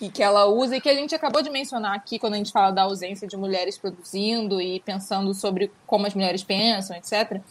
e 0.01 0.09
que 0.09 0.23
ela 0.23 0.46
usa, 0.46 0.77
e 0.77 0.81
que 0.81 0.88
a 0.88 0.94
gente 0.94 1.14
acabou 1.14 1.42
de 1.42 1.51
mencionar 1.51 1.94
aqui 1.94 2.18
quando 2.18 2.33
a 2.33 2.37
gente 2.38 2.53
fala 2.53 2.70
da 2.70 2.83
ausência 2.83 3.29
de 3.29 3.37
mulheres 3.37 3.77
produzindo 3.77 4.59
e 4.59 4.81
pensando 4.81 5.35
sobre 5.35 5.70
como 5.87 6.07
as 6.07 6.14
mulheres 6.14 6.42
pensam, 6.42 6.96
etc., 6.96 7.42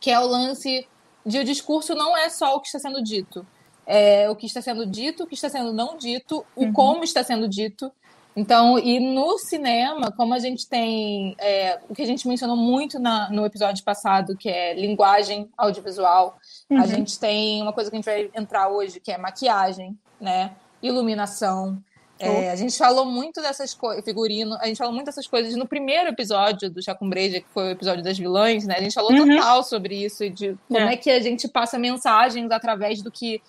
que 0.00 0.10
é 0.10 0.18
o 0.18 0.26
lance 0.26 0.88
de 1.24 1.38
o 1.38 1.44
discurso 1.44 1.94
não 1.94 2.16
é 2.16 2.28
só 2.28 2.56
o 2.56 2.60
que 2.60 2.66
está 2.66 2.78
sendo 2.78 3.02
dito. 3.02 3.46
É 3.86 4.28
o 4.30 4.36
que 4.36 4.46
está 4.46 4.62
sendo 4.62 4.86
dito, 4.86 5.24
o 5.24 5.26
que 5.26 5.34
está 5.34 5.48
sendo 5.48 5.72
não 5.72 5.96
dito, 5.96 6.44
o 6.56 6.64
uhum. 6.64 6.72
como 6.72 7.04
está 7.04 7.22
sendo 7.22 7.48
dito. 7.48 7.92
Então, 8.36 8.78
e 8.78 8.98
no 8.98 9.38
cinema, 9.38 10.10
como 10.10 10.34
a 10.34 10.38
gente 10.38 10.66
tem 10.68 11.36
é, 11.38 11.78
o 11.88 11.94
que 11.94 12.02
a 12.02 12.06
gente 12.06 12.26
mencionou 12.26 12.56
muito 12.56 12.98
na, 12.98 13.30
no 13.30 13.46
episódio 13.46 13.84
passado, 13.84 14.36
que 14.36 14.48
é 14.48 14.74
linguagem 14.74 15.48
audiovisual, 15.56 16.36
uhum. 16.68 16.80
a 16.80 16.86
gente 16.86 17.18
tem 17.18 17.62
uma 17.62 17.72
coisa 17.72 17.90
que 17.90 17.96
a 17.96 17.98
gente 17.98 18.06
vai 18.06 18.30
entrar 18.34 18.68
hoje, 18.68 18.98
que 18.98 19.12
é 19.12 19.18
maquiagem, 19.18 19.96
né? 20.20 20.52
Iluminação, 20.82 21.80
é, 22.18 22.50
a 22.50 22.56
gente 22.56 22.76
falou 22.78 23.04
muito 23.04 23.42
dessas 23.42 23.74
coisas, 23.74 24.04
figurino, 24.04 24.56
a 24.60 24.66
gente 24.66 24.76
falou 24.76 24.92
muito 24.92 25.06
dessas 25.06 25.26
coisas 25.26 25.56
no 25.56 25.66
primeiro 25.66 26.08
episódio 26.08 26.70
do 26.70 26.82
Chacumbreja, 26.82 27.40
que 27.40 27.48
foi 27.52 27.68
o 27.68 27.70
episódio 27.70 28.04
das 28.04 28.16
vilãs, 28.16 28.64
né? 28.66 28.76
A 28.76 28.82
gente 28.82 28.94
falou 28.94 29.12
uhum. 29.12 29.36
total 29.36 29.64
sobre 29.64 30.04
isso 30.04 30.24
e 30.24 30.30
de 30.30 30.56
como 30.68 30.80
é. 30.80 30.94
é. 30.94 30.96
que 30.96 31.10
a 31.10 31.20
gente 31.20 31.48
passa 31.48 31.78
mensagens 31.78 32.50
através 32.50 33.02
do 33.02 33.10
que 33.10 33.42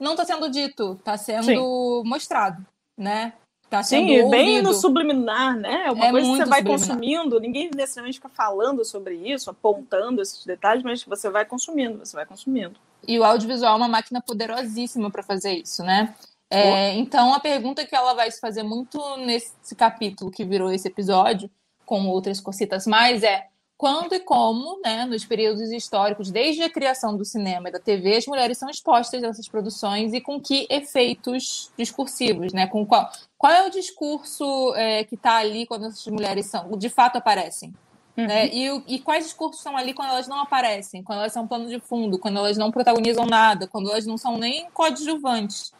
não 0.00 0.12
está 0.12 0.24
sendo 0.24 0.50
dito, 0.50 0.92
está 0.98 1.16
sendo 1.16 2.02
Sim. 2.02 2.08
mostrado, 2.08 2.66
né? 2.96 3.32
Tá 3.70 3.82
sendo 3.82 4.08
Sim, 4.08 4.22
ouvido. 4.22 4.30
bem 4.30 4.62
no 4.62 4.72
subliminar, 4.72 5.56
né? 5.56 5.84
É 5.86 5.90
uma 5.90 6.06
é 6.06 6.10
coisa 6.10 6.26
que 6.26 6.36
você 6.38 6.44
vai 6.46 6.64
consumindo, 6.64 7.38
ninguém 7.38 7.70
necessariamente 7.74 8.16
fica 8.18 8.30
falando 8.30 8.84
sobre 8.84 9.14
isso, 9.14 9.50
apontando 9.50 10.22
esses 10.22 10.44
detalhes, 10.44 10.82
mas 10.82 11.04
você 11.04 11.28
vai 11.28 11.44
consumindo, 11.44 11.98
você 11.98 12.16
vai 12.16 12.24
consumindo. 12.24 12.76
E 13.06 13.18
o 13.18 13.24
audiovisual 13.24 13.74
é 13.74 13.76
uma 13.76 13.88
máquina 13.88 14.22
poderosíssima 14.22 15.10
para 15.10 15.22
fazer 15.22 15.52
isso, 15.52 15.82
né? 15.82 16.14
É, 16.50 16.94
então, 16.94 17.34
a 17.34 17.40
pergunta 17.40 17.84
que 17.84 17.94
ela 17.94 18.14
vai 18.14 18.30
se 18.30 18.40
fazer 18.40 18.62
muito 18.62 18.98
nesse 19.18 19.74
capítulo 19.76 20.30
que 20.30 20.44
virou 20.44 20.72
esse 20.72 20.88
episódio, 20.88 21.50
com 21.84 22.06
outras 22.08 22.40
cositas 22.40 22.86
mais, 22.86 23.22
é 23.22 23.46
quando 23.78 24.12
e 24.12 24.18
como, 24.18 24.80
né, 24.84 25.04
nos 25.04 25.24
períodos 25.24 25.70
históricos, 25.70 26.32
desde 26.32 26.64
a 26.64 26.70
criação 26.70 27.16
do 27.16 27.24
cinema 27.24 27.68
e 27.68 27.72
da 27.72 27.78
TV, 27.78 28.16
as 28.16 28.26
mulheres 28.26 28.58
são 28.58 28.68
expostas 28.68 29.22
a 29.22 29.28
essas 29.28 29.48
produções 29.48 30.12
e 30.12 30.20
com 30.20 30.40
que 30.40 30.66
efeitos 30.68 31.70
discursivos, 31.78 32.52
né? 32.52 32.66
Com 32.66 32.84
qual, 32.84 33.08
qual 33.38 33.52
é 33.52 33.64
o 33.64 33.70
discurso 33.70 34.74
é, 34.74 35.04
que 35.04 35.14
está 35.14 35.36
ali 35.36 35.64
quando 35.64 35.86
essas 35.86 36.04
mulheres 36.08 36.46
são, 36.46 36.70
de 36.76 36.88
fato 36.88 37.16
aparecem? 37.18 37.72
Uhum. 38.16 38.26
Né? 38.26 38.48
E, 38.48 38.66
e, 38.88 38.98
quais 38.98 39.24
discursos 39.24 39.62
são 39.62 39.76
ali 39.76 39.94
quando 39.94 40.10
elas 40.10 40.26
não 40.26 40.40
aparecem, 40.40 41.04
quando 41.04 41.20
elas 41.20 41.32
são 41.32 41.46
plano 41.46 41.68
de 41.68 41.78
fundo, 41.78 42.18
quando 42.18 42.38
elas 42.38 42.58
não 42.58 42.72
protagonizam 42.72 43.26
nada, 43.26 43.68
quando 43.68 43.90
elas 43.90 44.04
não 44.04 44.18
são 44.18 44.36
nem 44.36 44.68
coadjuvantes? 44.72 45.72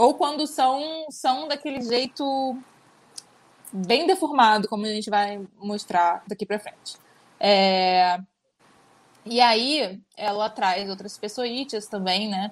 Ou 0.00 0.14
quando 0.14 0.46
são, 0.46 1.06
são 1.10 1.46
daquele 1.46 1.82
jeito 1.82 2.56
bem 3.70 4.06
deformado, 4.06 4.66
como 4.66 4.86
a 4.86 4.88
gente 4.88 5.10
vai 5.10 5.46
mostrar 5.58 6.22
daqui 6.26 6.46
para 6.46 6.58
frente. 6.58 6.96
É... 7.38 8.18
E 9.26 9.42
aí, 9.42 10.00
ela 10.16 10.48
traz 10.48 10.88
outras 10.88 11.18
pessoites 11.18 11.86
também, 11.86 12.30
né? 12.30 12.50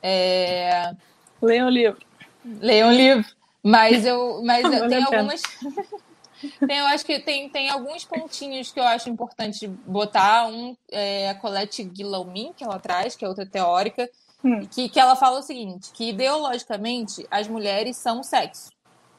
É... 0.00 0.94
Leiam 1.42 1.66
o 1.66 1.70
livro. 1.70 2.00
Leiam 2.44 2.90
o 2.90 2.92
livro. 2.92 3.28
Mas 3.60 4.06
eu, 4.06 4.40
mas 4.44 4.62
tem 4.88 5.02
algumas. 5.02 5.42
tem, 6.64 6.78
eu 6.78 6.86
acho 6.86 7.04
que 7.04 7.18
tem, 7.18 7.48
tem 7.48 7.70
alguns 7.70 8.04
pontinhos 8.04 8.70
que 8.70 8.78
eu 8.78 8.84
acho 8.84 9.10
importante 9.10 9.66
botar. 9.66 10.46
Um 10.46 10.76
é 10.92 11.30
a 11.30 11.34
Colette 11.34 11.82
Guillaumin, 11.82 12.52
que 12.56 12.62
ela 12.62 12.78
traz, 12.78 13.16
que 13.16 13.24
é 13.24 13.28
outra 13.28 13.44
teórica, 13.44 14.08
Hum. 14.44 14.66
Que, 14.66 14.88
que 14.90 15.00
ela 15.00 15.16
fala 15.16 15.38
o 15.38 15.42
seguinte, 15.42 15.90
que 15.92 16.10
ideologicamente 16.10 17.26
as 17.30 17.48
mulheres 17.48 17.96
são 17.96 18.22
sexo. 18.22 18.70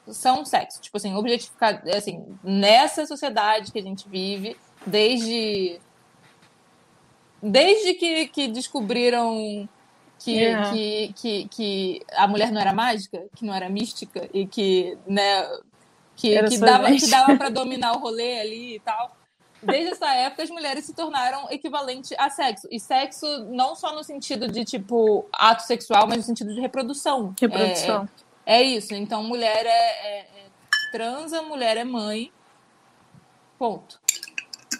São 0.08 0.44
sexo. 0.44 0.80
Tipo 0.80 0.96
assim, 0.96 1.14
objetificar, 1.14 1.82
assim, 1.94 2.24
nessa 2.44 3.04
sociedade 3.06 3.72
que 3.72 3.78
a 3.80 3.82
gente 3.82 4.08
vive, 4.08 4.56
desde 4.86 5.80
desde 7.42 7.94
que, 7.94 8.28
que 8.28 8.48
descobriram 8.48 9.68
que, 10.18 10.32
yeah. 10.32 10.72
que, 10.72 11.12
que, 11.14 11.48
que 11.48 12.02
a 12.12 12.26
mulher 12.26 12.50
não 12.50 12.60
era 12.60 12.72
mágica, 12.72 13.24
que 13.34 13.44
não 13.44 13.54
era 13.54 13.68
mística 13.68 14.28
e 14.32 14.46
que, 14.46 14.96
né, 15.06 15.42
que, 16.16 16.42
que 16.44 16.58
dava, 16.58 16.90
que 16.90 17.06
dava 17.08 17.36
para 17.36 17.50
dominar 17.50 17.92
o 17.92 17.98
rolê 17.98 18.40
ali 18.40 18.76
e 18.76 18.80
tal 18.80 19.14
desde 19.66 19.92
essa 19.92 20.12
época 20.14 20.42
as 20.42 20.50
mulheres 20.50 20.84
se 20.84 20.94
tornaram 20.94 21.50
equivalente 21.50 22.14
a 22.18 22.30
sexo. 22.30 22.68
E 22.70 22.78
sexo 22.80 23.26
não 23.50 23.74
só 23.74 23.94
no 23.94 24.02
sentido 24.02 24.48
de, 24.48 24.64
tipo, 24.64 25.26
ato 25.32 25.62
sexual, 25.64 26.06
mas 26.06 26.18
no 26.18 26.22
sentido 26.22 26.54
de 26.54 26.60
reprodução. 26.60 27.34
Reprodução. 27.40 28.08
É, 28.44 28.58
é 28.58 28.62
isso. 28.62 28.94
Então, 28.94 29.22
mulher 29.22 29.66
é, 29.66 29.68
é, 29.68 30.18
é 30.20 30.26
transa, 30.92 31.42
mulher 31.42 31.76
é 31.76 31.84
mãe. 31.84 32.32
Ponto. 33.58 33.98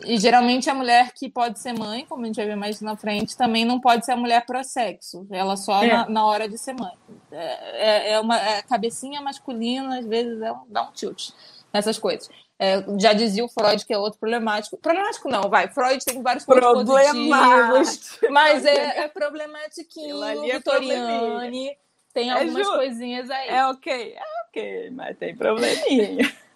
E 0.04 0.18
geralmente 0.18 0.68
a 0.68 0.74
mulher 0.74 1.12
que 1.12 1.28
pode 1.28 1.58
ser 1.58 1.72
mãe, 1.72 2.04
como 2.06 2.22
a 2.22 2.26
gente 2.26 2.36
vai 2.36 2.46
ver 2.46 2.56
mais 2.56 2.80
na 2.80 2.96
frente, 2.96 3.36
também 3.36 3.64
não 3.64 3.80
pode 3.80 4.04
ser 4.04 4.12
a 4.12 4.16
mulher 4.16 4.44
pro 4.44 4.62
sexo. 4.62 5.26
Ela 5.30 5.56
só 5.56 5.82
é. 5.82 5.88
na, 5.88 6.08
na, 6.08 6.26
hora 6.26 6.48
de 6.48 6.58
ser 6.58 6.74
mãe. 6.74 6.92
É, 7.30 8.10
é, 8.10 8.12
é 8.12 8.20
uma 8.20 8.38
é 8.38 8.62
cabecinha 8.62 9.20
masculina, 9.20 9.98
às 9.98 10.06
vezes 10.06 10.40
é 10.42 10.52
um, 10.52 10.64
dá 10.68 10.82
um 10.82 10.92
tilt 10.92 11.30
nessas 11.72 11.98
coisas. 11.98 12.28
É, 12.58 12.82
já 12.98 13.12
dizia 13.12 13.44
o 13.44 13.48
Freud 13.48 13.84
que 13.84 13.92
é 13.92 13.98
outro 13.98 14.18
problemático. 14.18 14.78
Problemático 14.78 15.28
não, 15.28 15.42
vai. 15.42 15.68
Freud 15.68 16.02
tem 16.04 16.22
vários 16.22 16.44
positivos, 16.44 18.10
mas 18.30 18.64
é, 18.64 19.00
é 19.00 19.08
problematiquinho. 19.08 20.24
É 20.24 20.34
Vitoriane 20.54 21.76
tem 22.16 22.30
é 22.30 22.32
algumas 22.32 22.66
coisinhas 22.66 23.30
aí. 23.30 23.48
É 23.50 23.66
ok, 23.66 24.14
é 24.14 24.22
ok, 24.48 24.90
mas 24.90 25.18
tem 25.18 25.36
probleminha. 25.36 26.34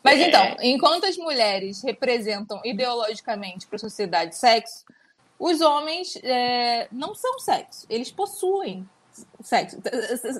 Mas 0.00 0.20
então, 0.20 0.40
é. 0.40 0.68
enquanto 0.68 1.06
as 1.06 1.16
mulheres 1.16 1.82
representam 1.82 2.60
ideologicamente 2.64 3.66
para 3.66 3.74
a 3.74 3.80
sociedade 3.80 4.36
sexo, 4.36 4.84
os 5.36 5.60
homens 5.60 6.16
é, 6.22 6.86
não 6.92 7.16
são 7.16 7.40
sexo, 7.40 7.84
eles 7.90 8.12
possuem 8.12 8.88
sexo. 9.42 9.82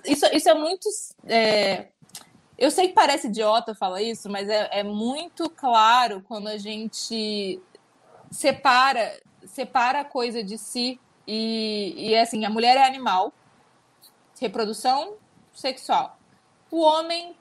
Isso, 0.05 0.27
isso 0.33 0.49
é 0.49 0.55
muito 0.55 0.89
é, 1.27 1.89
eu 2.59 2.71
sei 2.71 2.89
que 2.89 2.95
parece 2.95 3.27
idiota 3.29 3.75
falar 3.75 4.03
isso, 4.03 4.29
mas 4.31 4.49
é, 4.49 4.69
é 4.73 4.83
muito 4.83 5.49
claro 5.51 6.23
quando 6.29 6.49
a 6.49 6.59
gente 6.59 7.61
separa 8.31 9.13
separa 9.47 10.01
a 10.01 10.05
coisa 10.05 10.43
de 10.43 10.59
si 10.59 10.99
e, 11.27 11.95
e 11.97 12.15
é 12.15 12.21
assim, 12.23 12.45
a 12.45 12.51
mulher 12.51 12.77
é 12.77 12.85
animal, 12.85 13.33
reprodução 14.41 15.15
sexual. 15.55 16.17
O 16.71 16.81
homem 16.83 17.35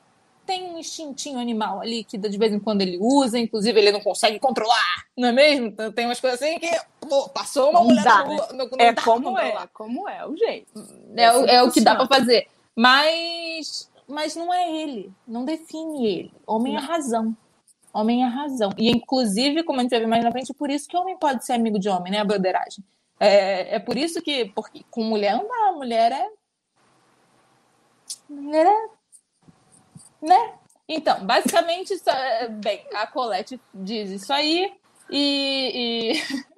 tem 0.46 0.64
um 0.66 0.78
instintinho 0.78 1.40
animal 1.40 1.82
ali 1.82 2.04
que 2.04 2.18
de 2.18 2.38
vez 2.38 2.54
em 2.54 2.60
quando 2.60 2.82
ele 2.82 2.98
usa, 3.02 3.40
inclusive 3.40 3.80
ele 3.80 3.92
não 3.92 4.00
consegue 4.02 4.40
controlar, 4.40 5.06
não 5.18 5.30
é 5.30 5.32
mesmo? 5.32 5.68
Então, 5.68 5.92
tem 5.92 6.06
umas 6.06 6.20
coisas 6.20 6.40
assim 6.42 6.60
que 6.60 6.68
acabou, 6.68 7.30
passou 7.30 7.72
uma 7.72 7.80
Não 7.80 7.88
mulher 7.88 8.04
dá, 8.04 8.16
na 8.18 8.22
rua, 8.24 8.48
não, 8.54 8.68
não 8.68 8.80
É 8.80 8.94
dá 8.94 9.02
como 9.02 9.40
é, 9.40 9.68
como 9.74 10.08
é 10.10 10.28
o 10.28 10.38
jeito. 10.38 10.72
É, 11.18 11.32
o- 11.32 11.38
assim 11.42 11.50
é 11.50 11.64
o 11.64 11.72
que 11.72 11.82
dá 11.82 11.92
funciona. 11.96 12.08
pra 12.08 12.18
fazer. 12.20 12.48
Mas, 12.76 13.90
mas 14.08 14.36
não 14.36 14.54
é 14.54 14.72
ele. 14.72 15.14
Não 15.28 15.46
define 15.46 16.06
ele. 16.08 16.34
Homem 16.46 16.76
é 16.76 16.80
razão. 16.80 17.36
Homem 17.94 18.24
é 18.24 18.28
razão. 18.28 18.72
E, 18.78 18.90
inclusive, 18.92 19.64
como 19.64 19.80
a 19.80 19.84
gente 19.84 19.92
vai 19.92 20.00
ver 20.02 20.08
mais 20.08 20.24
na 20.24 20.32
frente, 20.32 20.54
por 20.54 20.70
isso 20.70 20.88
que 20.88 20.98
homem 20.98 21.18
pode 21.18 21.46
ser 21.46 21.54
amigo 21.54 21.80
de 21.80 21.90
homem, 21.90 22.12
né? 22.12 22.20
A 22.20 22.26
broderagem. 22.26 22.84
É, 23.20 23.76
é 23.76 23.80
por 23.80 23.98
isso 23.98 24.22
que 24.22 24.46
porque 24.54 24.84
com 24.92 25.04
mulher 25.04 25.36
não 25.38 25.48
dá. 25.48 25.72
Mulher 25.74 26.12
é. 26.12 26.30
Mulher 28.30 28.66
é. 28.66 28.90
Né? 30.22 30.54
Então, 30.88 31.26
basicamente, 31.26 31.94
isso 31.94 32.10
é- 32.10 32.48
bem, 32.50 32.86
a 32.94 33.08
Colette 33.08 33.60
diz 33.74 34.10
isso 34.12 34.32
aí. 34.34 34.74
E. 35.10 36.12
e- 36.14 36.46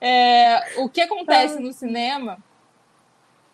É, 0.00 0.80
o 0.80 0.88
que 0.88 1.00
acontece 1.00 1.58
no 1.60 1.72
cinema 1.72 2.42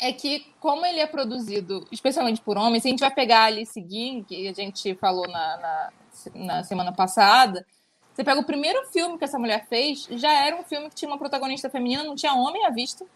é 0.02 0.12
que, 0.12 0.46
como 0.60 0.84
ele 0.84 1.00
é 1.00 1.06
produzido 1.06 1.86
especialmente 1.92 2.40
por 2.40 2.58
homens, 2.58 2.82
se 2.82 2.88
a 2.88 2.90
gente 2.90 3.00
vai 3.00 3.10
pegar 3.14 3.44
ali 3.44 3.64
seguindo, 3.64 4.24
que 4.24 4.48
a 4.48 4.52
gente 4.52 4.94
falou 4.96 5.26
na, 5.28 5.56
na, 5.58 5.90
na 6.34 6.64
semana 6.64 6.92
passada, 6.92 7.64
você 8.12 8.22
pega 8.24 8.40
o 8.40 8.44
primeiro 8.44 8.84
filme 8.88 9.16
que 9.16 9.24
essa 9.24 9.38
mulher 9.38 9.66
fez, 9.68 10.06
já 10.10 10.32
era 10.44 10.56
um 10.56 10.62
filme 10.64 10.88
que 10.90 10.94
tinha 10.96 11.10
uma 11.10 11.18
protagonista 11.18 11.70
feminina, 11.70 12.02
não 12.04 12.14
tinha 12.14 12.34
homem 12.34 12.66
à 12.66 12.70
vista. 12.70 13.06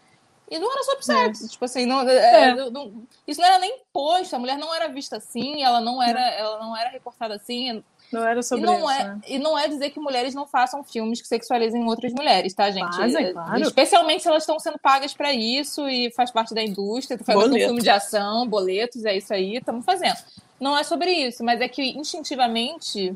E 0.49 0.57
não 0.59 0.71
era 0.71 0.81
sobre 0.83 1.03
sexo. 1.03 1.49
Tipo 1.49 1.65
assim, 1.65 1.85
não, 1.85 2.07
é, 2.07 2.49
É. 2.51 2.69
não- 2.71 3.05
isso 3.27 3.41
não 3.41 3.47
era 3.47 3.59
nem 3.59 3.81
posto, 3.91 4.33
a 4.33 4.39
mulher 4.39 4.57
não 4.57 4.73
era 4.73 4.87
vista 4.87 5.17
assim, 5.17 5.61
ela 5.61 5.81
não 5.81 6.01
era, 6.01 6.21
ela 6.21 6.57
não 6.59 6.75
era 6.75 6.89
recortada 6.89 7.35
assim. 7.35 7.83
Não 8.11 8.25
era 8.25 8.39
E 8.39 8.43
sobre 8.43 8.65
não, 8.65 8.79
isso, 8.79 8.89
é, 8.89 9.03
né? 9.03 9.21
e 9.27 9.37
não 9.37 9.57
é 9.57 9.67
dizer 9.67 9.89
que 9.89 9.99
mulheres 9.99 10.33
não 10.33 10.47
façam 10.47 10.83
filmes 10.83 11.21
que 11.21 11.27
sexualizem 11.27 11.83
outras 11.85 12.13
mulheres, 12.13 12.53
tá, 12.53 12.71
gente? 12.71 12.95
Fazem, 12.95 13.33
claro. 13.33 13.61
Especialmente 13.61 14.23
se 14.23 14.29
elas 14.29 14.43
estão 14.43 14.57
sendo 14.59 14.79
pagas 14.79 15.13
pra 15.13 15.33
isso 15.33 15.87
e 15.89 16.09
faz 16.11 16.31
parte 16.31 16.53
da 16.53 16.63
indústria, 16.63 17.17
fazendo 17.17 17.45
um 17.45 17.49
Boleto. 17.49 17.65
filme 17.65 17.81
de 17.81 17.89
ação, 17.89 18.47
boletos, 18.47 19.03
é 19.03 19.17
isso 19.17 19.33
aí, 19.33 19.57
estamos 19.57 19.83
fazendo. 19.83 20.17
Não 20.59 20.77
é 20.77 20.83
sobre 20.83 21.11
isso, 21.11 21.43
mas 21.43 21.59
é 21.59 21.67
que 21.67 21.83
instintivamente. 21.83 23.15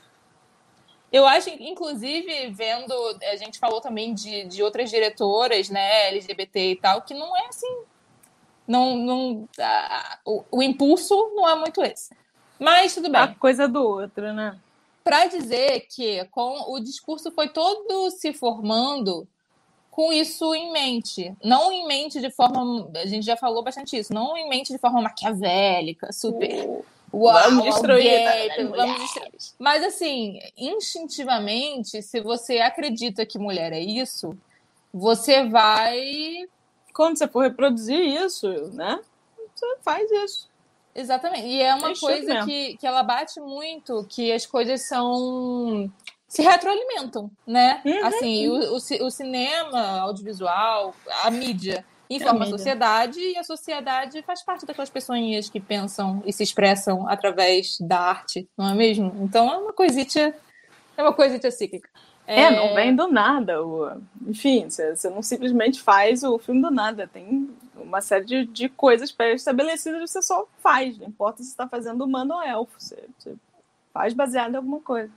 Eu 1.13 1.27
acho, 1.27 1.51
inclusive, 1.51 2.51
vendo, 2.51 2.95
a 3.31 3.37
gente 3.37 3.59
falou 3.59 3.81
também 3.81 4.15
de, 4.15 4.45
de 4.45 4.63
outras 4.63 4.89
diretoras, 4.89 5.69
né, 5.69 6.09
LGBT 6.11 6.71
e 6.71 6.77
tal, 6.77 7.03
que 7.03 7.13
não 7.13 7.37
é 7.37 7.47
assim. 7.49 7.83
Não, 8.71 8.97
não, 8.97 9.49
a- 9.59 10.19
o, 10.25 10.45
o 10.53 10.63
impulso 10.63 11.15
não 11.35 11.49
é 11.49 11.57
muito 11.57 11.83
esse. 11.83 12.15
Mas 12.57 12.95
tudo 12.95 13.11
bem 13.11 13.21
A 13.21 13.35
coisa 13.35 13.67
do 13.67 13.83
outro, 13.83 14.33
né? 14.33 14.57
para 15.03 15.27
dizer 15.27 15.87
que 15.89 16.25
com 16.27 16.73
o 16.73 16.79
discurso 16.79 17.33
foi 17.33 17.49
todo 17.49 18.11
se 18.13 18.33
formando 18.33 19.27
com 19.91 20.13
isso 20.13 20.55
em 20.55 20.71
mente, 20.73 21.35
não 21.43 21.73
em 21.73 21.85
mente 21.87 22.21
de 22.21 22.31
forma, 22.31 22.89
a 22.95 23.07
gente 23.07 23.27
já 23.27 23.37
falou 23.37 23.63
bastante 23.63 23.99
isso, 23.99 24.15
não 24.15 24.37
em 24.37 24.49
mente 24.49 24.73
de 24.73 24.79
forma 24.79 25.03
maquiavélica, 25.03 26.13
super, 26.13 26.85
uau, 27.13 27.43
Vamos 27.43 27.65
destruir 27.65 28.29
alguém, 28.29 28.51
as 28.53 28.71
vamos 28.71 29.01
destruir. 29.01 29.33
Mas 29.59 29.83
assim, 29.83 30.39
instintivamente, 30.57 32.03
se 32.03 32.21
você 32.21 32.59
acredita 32.59 33.27
que 33.27 33.39
mulher 33.39 33.73
é 33.73 33.81
isso, 33.81 34.37
você 34.93 35.49
vai 35.49 36.47
Quando 37.01 37.17
você 37.17 37.27
for 37.27 37.41
reproduzir 37.41 37.99
isso, 37.99 38.47
né? 38.75 39.01
Você 39.55 39.67
faz 39.81 40.11
isso. 40.11 40.51
Exatamente. 40.95 41.47
E 41.47 41.63
é 41.63 41.75
uma 41.75 41.93
É 41.93 41.97
coisa 41.99 42.45
que, 42.45 42.77
que 42.77 42.87
ela 42.87 43.03
bate 43.03 43.41
muito, 43.41 44.05
que 44.07 44.31
as 44.31 44.45
coisas 44.45 44.83
são. 44.83 45.91
se 46.29 46.43
retroalimentam, 46.43 47.31
né? 47.47 47.81
Uhum. 47.87 48.05
Assim, 48.05 48.49
o, 48.49 48.75
o, 48.75 49.07
o 49.07 49.11
cinema, 49.11 50.01
audiovisual, 50.01 50.95
a 51.23 51.31
mídia 51.31 51.87
informa 52.11 52.45
a, 52.45 52.45
mídia. 52.45 52.59
sociedade 52.59 53.19
e 53.19 53.39
a 53.39 53.45
sociedade 53.45 54.23
faz 54.25 54.43
parte 54.43 54.67
daquelas 54.67 54.91
pessoinhas 54.91 55.49
que 55.49 55.59
pensam 55.59 56.23
e 56.27 56.33
se 56.35 56.43
expressam 56.43 57.09
através 57.09 57.79
da 57.81 57.99
arte, 57.99 58.47
não 58.59 58.69
é 58.69 58.75
mesmo? 58.75 59.11
Então 59.23 59.51
é 59.51 59.57
uma 59.57 59.73
coisita. 59.73 60.35
É 60.99 61.03
uma 61.03 61.15
coisita 61.15 61.51
cíclica. 61.51 61.89
É, 62.33 62.51
não 62.51 62.75
vem 62.75 62.95
do 62.95 63.09
nada. 63.09 63.65
O... 63.65 63.91
Enfim, 64.27 64.69
você, 64.69 65.11
não 65.11 65.23
simplesmente 65.23 65.81
faz 65.81 66.23
o 66.23 66.39
filme 66.39 66.61
do 66.63 66.71
nada. 66.71 67.07
Tem 67.07 67.51
uma 67.77 68.01
série 68.01 68.25
de, 68.25 68.47
de 68.47 68.69
coisas 68.69 69.11
pré-estabelecidas 69.11 70.01
que 70.01 70.07
você 70.09 70.23
só 70.23 70.47
faz. 70.63 70.97
Não 70.99 71.09
importa 71.09 71.39
se 71.39 71.45
você 71.45 71.51
está 71.51 71.67
fazendo 71.69 72.05
humano 72.05 72.35
ou 72.35 72.43
elfo. 72.43 72.73
Você, 72.79 73.03
você 73.19 73.35
faz 73.93 74.15
baseado 74.15 74.53
em 74.55 74.57
alguma 74.57 74.81
coisa. 74.81 75.11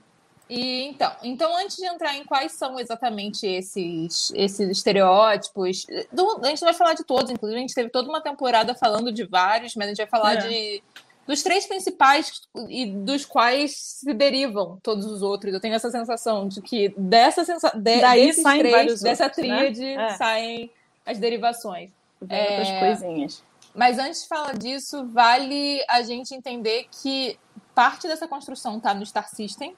E 0.50 0.82
então, 0.88 1.10
então, 1.22 1.56
antes 1.56 1.76
de 1.76 1.86
entrar 1.86 2.14
em 2.16 2.24
quais 2.24 2.52
são 2.52 2.78
exatamente 2.78 3.46
esses, 3.46 4.30
esses 4.34 4.68
estereótipos, 4.68 5.86
do- 6.12 6.40
a 6.44 6.48
gente 6.48 6.60
não 6.60 6.68
vai 6.68 6.74
falar 6.74 6.92
de 6.92 7.02
todos, 7.02 7.30
inclusive 7.30 7.56
a 7.56 7.60
gente 7.62 7.74
teve 7.74 7.88
toda 7.88 8.10
uma 8.10 8.20
temporada 8.20 8.74
falando 8.74 9.10
de 9.10 9.24
vários, 9.24 9.74
mas 9.74 9.86
a 9.86 9.88
gente 9.88 9.96
vai 9.96 10.06
falar 10.06 10.34
É. 10.34 10.46
de 10.48 10.82
dos 11.26 11.42
três 11.42 11.66
principais 11.66 12.42
e 12.68 12.86
dos 12.86 13.24
quais 13.24 13.76
se 13.76 14.12
derivam 14.12 14.78
todos 14.82 15.06
os 15.06 15.22
outros. 15.22 15.52
Eu 15.54 15.60
tenho 15.60 15.74
essa 15.74 15.90
sensação 15.90 16.46
de 16.48 16.60
que 16.60 16.94
dessa 16.96 17.44
sensa 17.44 17.70
de, 17.74 18.00
Daí 18.00 18.26
desses 18.26 18.42
saem 18.42 18.60
três, 18.60 19.00
dessa 19.00 19.24
outros, 19.24 19.46
né? 19.46 19.56
tríade, 19.70 19.84
É. 19.84 20.08
saem 20.16 20.70
as 21.06 21.18
derivações. 21.18 21.90
É. 22.28 22.50
outras 22.50 22.70
coisinhas. 22.78 23.42
Mas 23.74 23.98
antes 23.98 24.22
de 24.22 24.28
falar 24.28 24.56
disso, 24.56 25.06
vale 25.08 25.84
a 25.88 26.00
gente 26.02 26.34
entender 26.34 26.86
que 27.02 27.38
parte 27.74 28.06
dessa 28.06 28.26
construção 28.28 28.78
está 28.78 28.94
no 28.94 29.04
Star 29.04 29.28
System, 29.28 29.74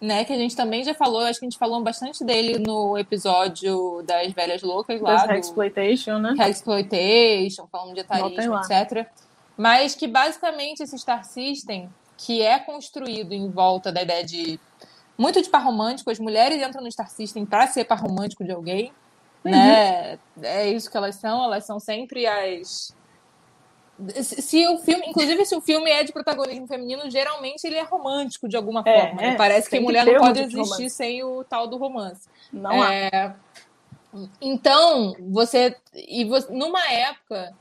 né? 0.00 0.24
Que 0.24 0.32
a 0.32 0.36
gente 0.36 0.56
também 0.56 0.82
já 0.82 0.94
falou, 0.94 1.20
acho 1.20 1.38
que 1.38 1.46
a 1.46 1.48
gente 1.48 1.58
falou 1.58 1.82
bastante 1.82 2.24
dele 2.24 2.58
no 2.58 2.96
episódio 2.98 4.02
das 4.02 4.32
velhas 4.32 4.62
loucas 4.62 5.00
lá, 5.00 5.14
Das 5.14 5.28
do 5.28 5.34
exploitation, 5.34 6.18
né? 6.18 6.34
Exploitation, 6.48 7.68
falando 7.70 7.94
de 7.94 8.00
etarismo, 8.00 8.56
etc. 8.56 9.06
Mas 9.56 9.94
que 9.94 10.06
basicamente 10.06 10.82
esse 10.82 10.98
Star 10.98 11.24
System, 11.24 11.88
que 12.16 12.42
é 12.42 12.58
construído 12.58 13.32
em 13.32 13.50
volta 13.50 13.92
da 13.92 14.02
ideia 14.02 14.24
de 14.24 14.58
muito 15.16 15.40
de 15.40 15.48
par 15.48 15.64
romântico, 15.64 16.10
as 16.10 16.18
mulheres 16.18 16.60
entram 16.60 16.82
no 16.82 16.90
Star 16.90 17.08
System 17.08 17.46
para 17.46 17.66
ser 17.68 17.84
par 17.84 18.00
romântico 18.00 18.44
de 18.44 18.52
alguém, 18.52 18.92
Uhum. 19.44 19.52
né? 19.52 20.18
É 20.42 20.68
isso 20.68 20.90
que 20.90 20.96
elas 20.96 21.16
são, 21.16 21.44
elas 21.44 21.66
são 21.66 21.78
sempre 21.78 22.26
as 22.26 22.94
se 24.22 24.66
o 24.66 24.78
filme, 24.78 25.06
inclusive 25.06 25.46
se 25.46 25.54
o 25.54 25.60
filme 25.60 25.88
é 25.88 26.02
de 26.02 26.12
protagonismo 26.12 26.66
feminino, 26.66 27.08
geralmente 27.08 27.64
ele 27.64 27.76
é 27.76 27.82
romântico 27.82 28.48
de 28.48 28.56
alguma 28.56 28.82
É, 28.84 29.06
forma. 29.06 29.22
é, 29.22 29.30
né? 29.30 29.36
Parece 29.36 29.70
que 29.70 29.78
mulher 29.78 30.04
não 30.04 30.16
pode 30.16 30.44
de 30.46 30.60
existir 30.60 30.90
sem 30.90 31.22
o 31.22 31.44
tal 31.44 31.68
do 31.68 31.76
romance. 31.76 32.28
Não 32.52 32.82
há. 32.82 32.92
É, 32.92 33.34
Então, 34.40 35.14
você. 35.30 35.76
E 35.94 36.24
você, 36.24 36.52
numa 36.52 36.84
época. 36.90 37.52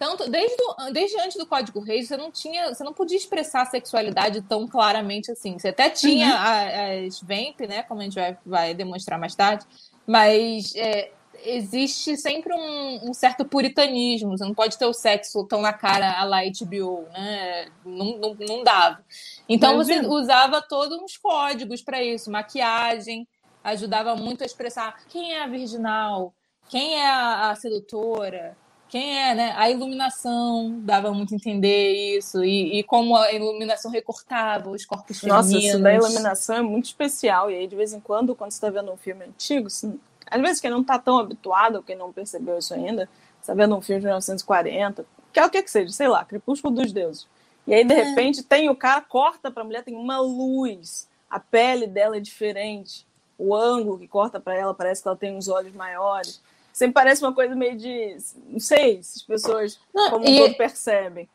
Tanto, 0.00 0.30
desde, 0.30 0.56
o- 0.62 0.90
desde 0.94 1.20
antes 1.20 1.36
do 1.36 1.46
Código 1.46 1.78
Reis, 1.78 2.08
você 2.08 2.16
não 2.16 2.32
tinha. 2.32 2.72
Você 2.74 2.82
não 2.82 2.94
podia 2.94 3.18
expressar 3.18 3.60
a 3.64 3.66
sexualidade 3.66 4.40
tão 4.40 4.66
claramente 4.66 5.30
assim. 5.30 5.58
Você 5.58 5.68
até 5.68 5.90
tinha 5.90 6.28
Uhum. 6.28 7.06
as 7.06 7.20
Vamp, 7.20 7.60
né? 7.68 7.82
Como 7.82 8.00
a 8.00 8.04
gente 8.04 8.14
vai, 8.14 8.38
vai 8.46 8.72
demonstrar 8.74 9.18
mais 9.20 9.34
tarde. 9.34 9.66
Mas 10.06 10.74
é, 10.74 11.12
existe 11.44 12.16
sempre 12.16 12.54
um, 12.54 13.10
um 13.10 13.12
certo 13.12 13.44
puritanismo. 13.44 14.30
Você 14.38 14.44
não 14.44 14.54
pode 14.54 14.78
ter 14.78 14.86
o 14.86 14.94
sexo 14.94 15.44
tão 15.46 15.60
na 15.60 15.74
cara 15.74 16.18
a 16.18 16.24
lá 16.24 16.38
HBO, 16.44 17.06
né? 17.12 17.68
Não, 17.84 18.16
não, 18.16 18.34
não 18.40 18.64
dava. 18.64 19.04
Então 19.46 19.76
você 19.76 19.96
Imagina. 19.96 20.14
usava 20.14 20.62
todos 20.62 20.98
uns 20.98 21.18
códigos 21.18 21.82
para 21.82 22.02
isso, 22.02 22.30
maquiagem 22.30 23.28
ajudava 23.62 24.16
muito 24.16 24.42
a 24.42 24.46
expressar 24.46 24.96
quem 25.10 25.34
é 25.34 25.42
a 25.42 25.46
virginal, 25.46 26.34
quem 26.70 26.94
é 26.98 27.06
a, 27.06 27.50
a 27.50 27.54
sedutora, 27.54 28.56
quem 28.90 29.16
é, 29.18 29.34
né? 29.34 29.54
A 29.56 29.70
iluminação 29.70 30.80
dava 30.80 31.12
muito 31.14 31.32
a 31.32 31.36
entender 31.36 32.16
isso 32.18 32.44
e, 32.44 32.80
e 32.80 32.82
como 32.82 33.16
a 33.16 33.32
iluminação 33.32 33.90
recortava 33.90 34.68
os 34.70 34.84
corpos 34.84 35.22
Nossa, 35.22 35.48
femininos. 35.48 35.64
isso 35.74 35.82
da 35.82 35.94
iluminação 35.94 36.56
é 36.56 36.62
muito 36.62 36.86
especial. 36.86 37.50
E 37.50 37.54
aí, 37.54 37.66
de 37.68 37.76
vez 37.76 37.92
em 37.92 38.00
quando, 38.00 38.34
quando 38.34 38.50
você 38.50 38.56
está 38.56 38.68
vendo 38.68 38.92
um 38.92 38.96
filme 38.96 39.24
antigo, 39.24 39.68
assim, 39.68 39.98
às 40.26 40.40
vezes 40.40 40.60
quem 40.60 40.70
não 40.70 40.80
está 40.80 40.98
tão 40.98 41.18
habituado, 41.18 41.82
quem 41.82 41.96
não 41.96 42.12
percebeu 42.12 42.58
isso 42.58 42.74
ainda, 42.74 43.06
você 43.40 43.52
está 43.52 43.54
vendo 43.54 43.76
um 43.76 43.80
filme 43.80 44.00
de 44.00 44.06
1940, 44.06 45.06
que 45.32 45.38
é 45.38 45.46
o 45.46 45.50
que 45.50 45.62
que 45.62 45.70
seja, 45.70 45.92
sei 45.92 46.08
lá, 46.08 46.24
Crepúsculo 46.24 46.74
dos 46.74 46.92
Deuses. 46.92 47.28
E 47.66 47.72
aí, 47.72 47.84
de 47.84 47.94
É. 47.94 48.02
repente, 48.02 48.42
tem 48.42 48.68
o 48.68 48.74
cara, 48.74 49.00
corta 49.00 49.50
para 49.50 49.62
a 49.62 49.64
mulher, 49.64 49.84
tem 49.84 49.94
uma 49.94 50.18
luz, 50.20 51.08
a 51.30 51.38
pele 51.38 51.86
dela 51.86 52.16
é 52.16 52.20
diferente, 52.20 53.06
o 53.38 53.54
ângulo 53.54 53.98
que 53.98 54.08
corta 54.08 54.40
para 54.40 54.54
ela 54.54 54.74
parece 54.74 55.00
que 55.00 55.08
ela 55.08 55.16
tem 55.16 55.34
uns 55.36 55.46
olhos 55.48 55.72
maiores. 55.72 56.42
Sempre 56.72 56.94
parece 56.94 57.22
uma 57.22 57.34
coisa 57.34 57.54
meio 57.54 57.76
de. 57.76 58.16
Não 58.48 58.60
sei 58.60 59.02
se 59.02 59.18
as 59.18 59.22
pessoas, 59.22 59.78
Não, 59.94 60.10
como 60.10 60.24
um 60.26 60.28
e- 60.28 60.36
todo, 60.38 60.54
percebem. 60.56 61.28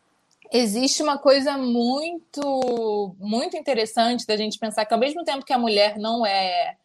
Existe 0.52 1.02
uma 1.02 1.18
coisa 1.18 1.58
muito, 1.58 3.16
muito 3.20 3.58
interessante 3.58 4.26
da 4.28 4.38
gente 4.38 4.60
pensar 4.60 4.86
que 4.86 4.94
ao 4.94 5.00
mesmo 5.00 5.24
tempo 5.24 5.44
que 5.44 5.52
a 5.52 5.58
mulher 5.58 5.98
não 5.98 6.26
é 6.26 6.76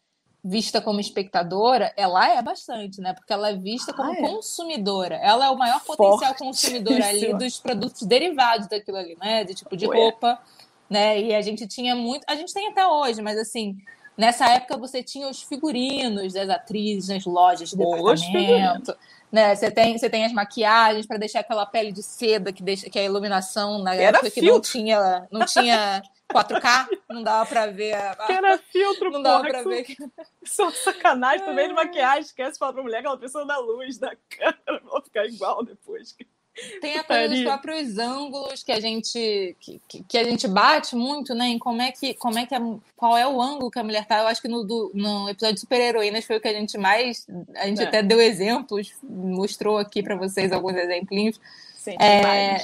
vista 0.43 0.81
como 0.81 0.99
espectadora, 0.99 1.93
ela 1.95 2.27
é 2.27 2.41
bastante, 2.41 2.99
né? 2.99 3.13
Porque 3.13 3.31
ela 3.31 3.49
é 3.49 3.55
vista 3.55 3.93
como 3.93 4.11
Ah, 4.11 4.15
é. 4.17 4.21
consumidora. 4.21 5.15
Ela 5.17 5.45
é 5.45 5.49
o 5.51 5.57
maior 5.57 5.79
potencial 5.83 6.33
consumidor 6.33 6.95
ali 6.95 7.03
Fortíssima. 7.27 7.37
dos 7.37 7.59
produtos 7.59 8.01
derivados 8.01 8.67
daquilo 8.67 8.97
ali, 8.97 9.15
né? 9.21 9.43
De 9.43 9.53
tipo 9.53 9.77
de 9.77 9.85
Ué. 9.85 9.95
roupa, 9.95 10.39
né? 10.89 11.21
E 11.21 11.35
a 11.35 11.41
gente 11.41 11.67
tinha 11.67 11.95
muito, 11.95 12.23
a 12.27 12.35
gente 12.35 12.51
tem 12.53 12.67
até 12.69 12.85
hoje, 12.87 13.21
mas 13.21 13.37
assim, 13.37 13.77
Nessa 14.17 14.49
época 14.49 14.77
você 14.77 15.01
tinha 15.01 15.27
os 15.27 15.41
figurinos 15.41 16.33
das 16.33 16.49
atrizes 16.49 17.09
nas 17.09 17.25
lojas 17.25 17.69
de 17.69 17.77
departamento. 17.77 18.95
Né? 19.31 19.55
Você, 19.55 19.71
tem, 19.71 19.97
você 19.97 20.09
tem 20.09 20.25
as 20.25 20.33
maquiagens 20.33 21.05
para 21.05 21.17
deixar 21.17 21.39
aquela 21.39 21.65
pele 21.65 21.91
de 21.91 22.03
seda 22.03 22.51
que 22.51 22.61
deixa 22.61 22.89
que 22.89 22.99
a 22.99 23.03
iluminação 23.03 23.81
na 23.81 23.95
Era 23.95 24.17
época 24.17 24.29
que 24.29 24.41
não 24.41 24.59
tinha, 24.59 25.25
não 25.31 25.45
tinha 25.45 26.03
4K, 26.31 26.87
não 27.09 27.23
dava 27.23 27.45
para 27.45 27.67
ver. 27.67 27.93
A, 27.93 28.27
era 28.29 28.57
filtro, 28.57 29.09
não 29.09 29.21
dava 29.21 29.47
para 29.47 29.63
ver. 29.63 29.83
Que... 29.83 29.95
Só 30.43 30.69
sacanagem 30.71 31.45
também 31.45 31.69
de 31.69 31.73
maquiagem. 31.73 32.23
Esquece 32.23 32.53
de 32.53 32.59
falar 32.59 32.73
pra 32.73 32.83
mulher 32.83 33.01
que 33.01 33.07
ela 33.07 33.17
precisa 33.17 33.45
da 33.45 33.57
luz 33.57 33.97
da 33.97 34.11
câmera 34.29 34.81
pra 34.81 35.01
ficar 35.01 35.25
igual 35.25 35.63
depois. 35.63 36.15
Tem 36.81 36.97
a 36.97 37.03
coisa 37.03 37.29
dos 37.29 37.41
próprios 37.43 37.97
ângulos 37.97 38.61
que 38.61 38.71
a 38.71 38.79
gente 38.79 39.55
que, 39.59 39.81
que, 40.07 40.17
a 40.17 40.23
gente 40.23 40.47
bate 40.47 40.95
muito, 40.95 41.33
né? 41.33 41.47
Em 41.47 41.57
como 41.57 41.81
é 41.81 41.91
que 41.91 42.13
como 42.13 42.37
é 42.37 42.45
que 42.45 42.53
a, 42.53 42.59
qual 42.95 43.17
é 43.17 43.25
o 43.25 43.41
ângulo 43.41 43.71
que 43.71 43.79
a 43.79 43.83
mulher 43.83 44.05
tá. 44.05 44.19
Eu 44.19 44.27
acho 44.27 44.41
que 44.41 44.49
no, 44.49 44.63
do, 44.63 44.91
no 44.93 45.29
episódio 45.29 45.55
de 45.55 45.61
super 45.61 45.79
heroínas 45.79 46.25
foi 46.25 46.37
o 46.37 46.41
que 46.41 46.49
a 46.49 46.53
gente 46.53 46.77
mais 46.77 47.25
a 47.55 47.67
gente 47.67 47.81
é. 47.81 47.85
até 47.85 48.03
deu 48.03 48.19
exemplos, 48.19 48.93
mostrou 49.01 49.77
aqui 49.77 50.03
para 50.03 50.15
vocês 50.15 50.51
alguns 50.51 50.75
exemplinhos. 50.75 51.39
Sim, 51.77 51.95
é, 51.99 52.57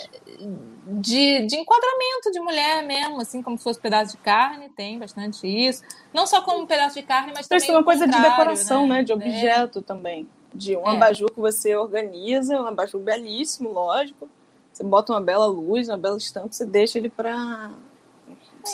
de, 1.00 1.48
de 1.48 1.56
enquadramento 1.56 2.32
de 2.32 2.40
mulher 2.40 2.84
mesmo, 2.84 3.20
assim 3.20 3.42
como 3.42 3.58
se 3.58 3.64
fosse 3.64 3.80
um 3.80 3.82
pedaço 3.82 4.16
de 4.16 4.22
carne, 4.22 4.70
tem 4.70 5.00
bastante 5.00 5.48
isso. 5.48 5.82
Não 6.14 6.28
só 6.28 6.44
como 6.44 6.62
um 6.62 6.68
pedaço 6.68 6.94
de 6.94 7.02
carne, 7.02 7.32
mas 7.34 7.48
também. 7.48 7.66
Tem 7.66 7.76
uma 7.76 7.84
coisa 7.84 8.08
de 8.08 8.22
decoração, 8.22 8.86
né? 8.86 8.98
né? 8.98 9.04
De 9.04 9.14
objeto 9.14 9.80
é. 9.80 9.82
também 9.82 10.28
de 10.54 10.76
um 10.76 10.88
é. 10.88 10.96
abajur 10.96 11.32
que 11.32 11.40
você 11.40 11.76
organiza, 11.76 12.60
um 12.60 12.68
abajur 12.68 13.02
belíssimo, 13.02 13.72
lógico. 13.72 14.30
Você 14.72 14.84
bota 14.84 15.14
uma 15.14 15.22
bela 15.22 15.48
luz, 15.48 15.90
uma 15.90 15.98
bela 15.98 16.18
estampa, 16.18 16.50
você 16.52 16.66
deixa 16.66 16.98
ele 16.98 17.10
para 17.10 17.72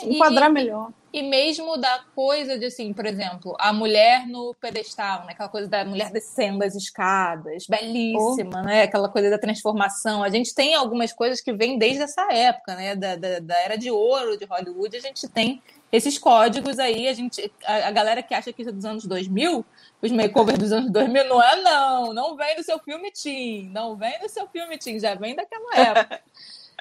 enquadrar 0.02 0.50
e, 0.50 0.52
melhor. 0.52 0.90
E 1.12 1.22
mesmo 1.22 1.76
da 1.76 2.00
coisa 2.14 2.58
de 2.58 2.66
assim, 2.66 2.92
por 2.92 3.06
exemplo, 3.06 3.54
a 3.58 3.72
mulher 3.72 4.26
no 4.26 4.54
pedestal, 4.60 5.20
né? 5.20 5.32
Aquela 5.32 5.48
coisa 5.48 5.68
da 5.68 5.84
mulher 5.84 6.10
descendo 6.10 6.64
as 6.64 6.74
escadas, 6.74 7.66
belíssima, 7.66 8.60
oh. 8.60 8.66
né? 8.66 8.82
Aquela 8.82 9.08
coisa 9.08 9.30
da 9.30 9.38
transformação. 9.38 10.22
A 10.22 10.28
gente 10.28 10.54
tem 10.54 10.74
algumas 10.74 11.12
coisas 11.12 11.40
que 11.40 11.52
vêm 11.52 11.78
desde 11.78 12.02
essa 12.02 12.32
época, 12.32 12.74
né? 12.74 12.96
Da, 12.96 13.16
da, 13.16 13.38
da 13.38 13.58
era 13.60 13.78
de 13.78 13.90
ouro 13.90 14.36
de 14.36 14.44
Hollywood, 14.44 14.96
a 14.96 15.00
gente 15.00 15.28
tem 15.28 15.62
esses 15.94 16.18
códigos 16.18 16.80
aí, 16.80 17.06
a 17.06 17.12
gente, 17.12 17.52
a, 17.64 17.86
a, 17.86 17.90
galera 17.92 18.20
que 18.20 18.34
acha 18.34 18.52
que 18.52 18.62
isso 18.62 18.70
é 18.70 18.72
dos 18.72 18.84
anos 18.84 19.06
2000, 19.06 19.64
os 20.02 20.10
makeovers 20.10 20.58
dos 20.58 20.72
anos 20.72 20.90
2000, 20.90 21.28
não 21.28 21.40
é 21.40 21.62
não, 21.62 22.12
não 22.12 22.36
vem 22.36 22.56
do 22.56 22.64
seu 22.64 22.80
filme 22.80 23.12
Teen, 23.12 23.68
não 23.68 23.94
vem 23.94 24.18
do 24.18 24.28
seu 24.28 24.48
filme 24.48 24.76
Teen, 24.76 24.98
já 24.98 25.14
vem 25.14 25.36
daquela 25.36 25.70
época. 25.78 26.20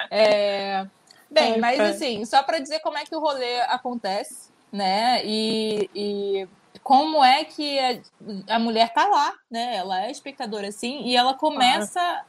É, 0.10 0.88
bem, 1.30 1.60
mas 1.60 1.80
assim, 1.80 2.26
só 2.26 2.42
para 2.42 2.58
dizer 2.58 2.80
como 2.80 2.98
é 2.98 3.06
que 3.06 3.16
o 3.16 3.20
rolê 3.20 3.62
acontece, 3.62 4.52
né, 4.72 5.22
e, 5.24 5.88
e 5.94 6.48
como 6.82 7.24
é 7.24 7.44
que 7.44 7.78
a, 7.78 8.56
a 8.56 8.58
mulher 8.58 8.92
tá 8.94 9.06
lá, 9.06 9.32
né, 9.50 9.76
ela 9.76 10.08
é 10.08 10.10
espectadora 10.10 10.70
assim, 10.70 11.04
e 11.04 11.16
ela 11.16 11.36
começa 11.36 12.26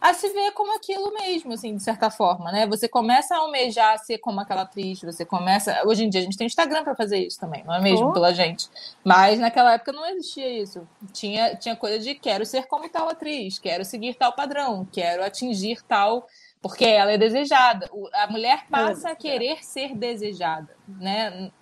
a 0.00 0.14
se 0.14 0.28
ver 0.28 0.52
como 0.52 0.76
aquilo 0.76 1.12
mesmo, 1.12 1.52
assim, 1.52 1.74
de 1.76 1.82
certa 1.82 2.08
forma, 2.08 2.52
né? 2.52 2.66
Você 2.68 2.88
começa 2.88 3.34
a 3.34 3.38
almejar 3.38 3.98
ser 3.98 4.18
como 4.18 4.40
aquela 4.40 4.62
atriz, 4.62 5.00
você 5.00 5.24
começa. 5.24 5.82
Hoje 5.84 6.04
em 6.04 6.08
dia 6.08 6.20
a 6.20 6.24
gente 6.24 6.36
tem 6.36 6.46
Instagram 6.46 6.84
para 6.84 6.94
fazer 6.94 7.18
isso 7.18 7.38
também, 7.38 7.64
não 7.64 7.74
é 7.74 7.80
mesmo? 7.80 8.08
Oh. 8.08 8.12
Pela 8.12 8.32
gente. 8.32 8.68
Mas 9.02 9.40
naquela 9.40 9.74
época 9.74 9.92
não 9.92 10.06
existia 10.06 10.48
isso. 10.62 10.86
Tinha, 11.12 11.56
tinha 11.56 11.74
coisa 11.74 11.98
de 11.98 12.14
quero 12.14 12.46
ser 12.46 12.66
como 12.66 12.88
tal 12.88 13.08
atriz, 13.08 13.58
quero 13.58 13.84
seguir 13.84 14.14
tal 14.14 14.32
padrão, 14.32 14.86
quero 14.92 15.24
atingir 15.24 15.82
tal. 15.82 16.26
Porque 16.60 16.84
ela 16.84 17.12
é 17.12 17.18
desejada. 17.18 17.88
A 18.14 18.26
mulher 18.26 18.66
passa 18.68 19.10
a 19.10 19.16
querer 19.16 19.64
ser 19.64 19.94
desejada, 19.94 20.76
né? 20.88 21.52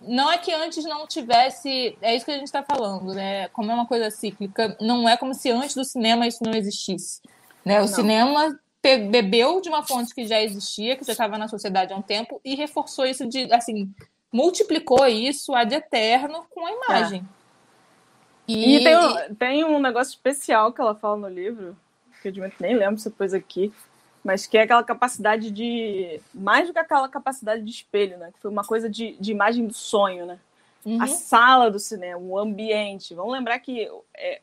Não 0.00 0.30
é 0.30 0.38
que 0.38 0.52
antes 0.52 0.84
não 0.84 1.06
tivesse. 1.06 1.96
É 2.00 2.14
isso 2.14 2.24
que 2.24 2.30
a 2.30 2.34
gente 2.34 2.46
está 2.46 2.62
falando, 2.62 3.12
né? 3.12 3.48
Como 3.48 3.70
é 3.70 3.74
uma 3.74 3.86
coisa 3.86 4.08
cíclica, 4.10 4.76
não 4.80 5.08
é 5.08 5.16
como 5.16 5.34
se 5.34 5.50
antes 5.50 5.74
do 5.74 5.84
cinema 5.84 6.28
isso 6.28 6.44
não 6.44 6.52
existisse. 6.52 7.20
Né? 7.66 7.78
O 7.78 7.80
Não. 7.80 7.88
cinema 7.88 8.56
bebeu 9.10 9.60
de 9.60 9.68
uma 9.68 9.82
fonte 9.82 10.14
que 10.14 10.24
já 10.24 10.40
existia, 10.40 10.96
que 10.96 11.04
já 11.04 11.10
estava 11.10 11.36
na 11.36 11.48
sociedade 11.48 11.92
há 11.92 11.96
um 11.96 12.02
tempo, 12.02 12.40
e 12.44 12.54
reforçou 12.54 13.04
isso 13.04 13.26
de, 13.26 13.52
assim, 13.52 13.92
multiplicou 14.32 15.04
isso 15.08 15.52
ad 15.52 15.74
eterno 15.74 16.46
com 16.48 16.64
a 16.64 16.70
imagem. 16.70 17.28
É. 18.48 18.52
E, 18.52 18.76
e 18.76 18.84
tem, 18.84 18.96
um, 18.96 19.34
tem, 19.34 19.64
um, 19.64 19.80
negócio 19.80 20.12
especial 20.12 20.72
que 20.72 20.80
ela 20.80 20.94
fala 20.94 21.16
no 21.16 21.28
livro, 21.28 21.76
que 22.22 22.28
eu 22.28 22.52
nem 22.60 22.76
lembro 22.76 23.00
se 23.00 23.10
pôs 23.10 23.34
aqui, 23.34 23.72
mas 24.22 24.46
que 24.46 24.56
é 24.56 24.62
aquela 24.62 24.84
capacidade 24.84 25.50
de. 25.50 26.20
Mais 26.32 26.68
do 26.68 26.72
que 26.72 26.78
aquela 26.78 27.08
capacidade 27.08 27.64
de 27.64 27.70
espelho, 27.70 28.16
né? 28.18 28.30
Que 28.32 28.38
foi 28.40 28.52
uma 28.52 28.62
coisa 28.62 28.88
de, 28.88 29.16
de 29.18 29.32
imagem 29.32 29.66
do 29.66 29.74
sonho, 29.74 30.26
né? 30.26 30.38
Uhum. 30.84 31.02
A 31.02 31.08
sala 31.08 31.68
do 31.68 31.80
cinema, 31.80 32.20
o 32.20 32.38
ambiente. 32.38 33.14
Vamos 33.14 33.32
lembrar 33.32 33.58
que 33.58 33.90
é, 34.14 34.40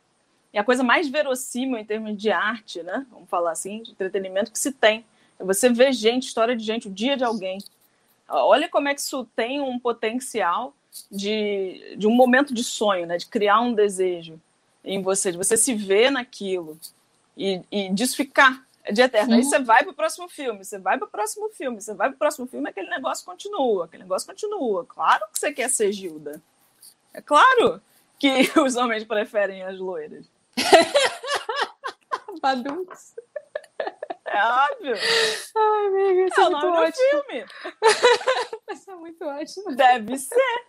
é 0.54 0.60
a 0.60 0.64
coisa 0.64 0.84
mais 0.84 1.08
verossímil 1.10 1.78
em 1.78 1.86
termos 1.86 2.16
de 2.16 2.32
arte, 2.32 2.84
né? 2.84 3.06
Vamos 3.12 3.30
falar 3.30 3.52
assim, 3.52 3.82
de 3.82 3.92
entretenimento 3.92 4.52
que 4.52 4.60
se 4.60 4.72
tem. 4.72 5.06
É 5.40 5.44
você 5.44 5.70
vê 5.70 5.92
gente, 5.92 6.28
história 6.28 6.56
de 6.56 6.64
gente, 6.64 6.88
o 6.88 6.92
dia 6.92 7.18
de 7.18 7.24
alguém. 7.24 7.58
Olha 8.30 8.70
como 8.70 8.88
é 8.88 8.94
que 8.94 9.02
isso 9.02 9.28
tem 9.36 9.60
um 9.60 9.80
potencial 9.80 10.74
de, 11.12 11.96
de 11.98 12.08
um 12.08 12.12
momento 12.12 12.54
de 12.54 12.64
sonho, 12.64 13.06
né? 13.06 13.18
De 13.18 13.26
criar 13.26 13.60
um 13.62 13.74
desejo 13.74 14.40
em 14.84 15.02
você, 15.02 15.32
de 15.32 15.38
você 15.38 15.58
se 15.58 15.74
ver 15.74 16.12
naquilo 16.12 16.78
e, 17.38 17.62
e 17.72 17.90
disso 17.90 18.16
ficar 18.16 18.64
de 18.92 19.02
eterno. 19.02 19.32
Sim. 19.32 19.38
Aí 19.38 19.44
você 19.44 19.60
vai 19.60 19.84
para 19.84 19.92
o 19.92 19.96
próximo 19.96 20.28
filme, 20.28 20.64
você 20.64 20.78
vai 20.78 20.98
para 20.98 21.08
o 21.08 21.10
próximo 21.10 21.50
filme, 21.50 21.82
você 21.82 21.94
vai 21.94 22.10
para 22.10 22.16
o 22.16 22.20
próximo 22.20 22.48
filme, 22.48 22.70
aquele 22.70 22.90
negócio 22.90 23.26
continua, 23.26 23.86
aquele 23.86 24.04
negócio 24.04 24.28
continua. 24.28 24.86
Claro 24.86 25.26
que 25.32 25.40
você 25.40 25.54
quer 25.54 25.70
ser 25.70 25.92
Gilda. 25.92 26.42
É 27.14 27.22
claro 27.22 27.82
que 28.20 28.52
os 28.60 28.76
homens 28.76 29.04
preferem 29.04 29.64
as 29.64 29.80
loiras. 29.80 30.26
Badunks. 32.42 33.16
É 34.26 34.44
óbvio. 34.46 34.96
Ai, 35.56 35.88
amiga, 35.88 36.26
isso 36.26 36.40
é, 36.40 36.44
é 36.44 36.48
o 36.48 36.50
nome 36.50 36.78
ótimo. 36.78 37.10
filme. 37.10 37.46
Isso 38.74 38.92
é 38.92 38.96
muito 38.96 39.24
ótimo. 39.24 39.76
Deve 39.76 40.18
ser. 40.18 40.66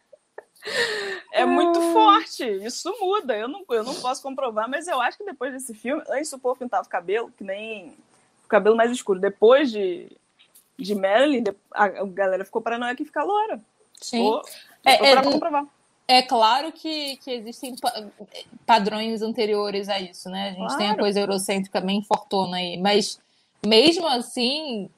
É 1.33 1.45
muito 1.47 1.81
forte. 1.93 2.45
Isso 2.45 2.95
muda. 3.01 3.37
Eu 3.37 3.49
não, 3.49 3.65
eu 3.71 3.83
não 3.83 3.95
posso 3.95 4.23
comprovar, 4.23 4.69
mas 4.69 4.87
eu 4.87 5.01
acho 5.01 5.17
que 5.17 5.25
depois 5.25 5.53
desse 5.53 5.75
filme, 5.75 6.03
antes 6.09 6.33
o 6.33 6.39
povo 6.39 6.59
pintava 6.59 6.87
o 6.87 6.89
cabelo, 6.89 7.33
que 7.37 7.43
nem 7.43 7.97
o 8.45 8.49
cabelo 8.49 8.77
mais 8.77 8.91
escuro. 8.91 9.19
Depois 9.19 9.71
de, 9.71 10.15
de 10.79 10.95
Marilyn, 10.95 11.45
a, 11.71 11.89
galera 12.05 12.45
ficou 12.45 12.61
paranoica 12.61 13.03
em 13.03 13.07
ficar 13.07 13.25
loura. 13.25 13.61
Sim. 14.01 14.19
Ficou, 14.19 14.43
é, 14.85 15.11
é, 15.11 15.23
comprovar. 15.23 15.67
É 16.07 16.21
claro 16.21 16.71
que, 16.71 17.17
que 17.17 17.31
existem 17.31 17.75
padrões 18.67 19.23
anteriores 19.23 19.89
a 19.89 19.99
isso, 19.99 20.29
né? 20.29 20.49
A 20.49 20.51
gente 20.51 20.59
claro. 20.59 20.79
tem 20.79 20.91
a 20.91 20.97
coisa 20.97 21.21
eurocêntrica 21.21 21.81
bem 21.81 22.03
fortuna 22.03 22.59
aí, 22.59 22.77
mas 22.77 23.19
mesmo 23.65 24.07
assim 24.07 24.91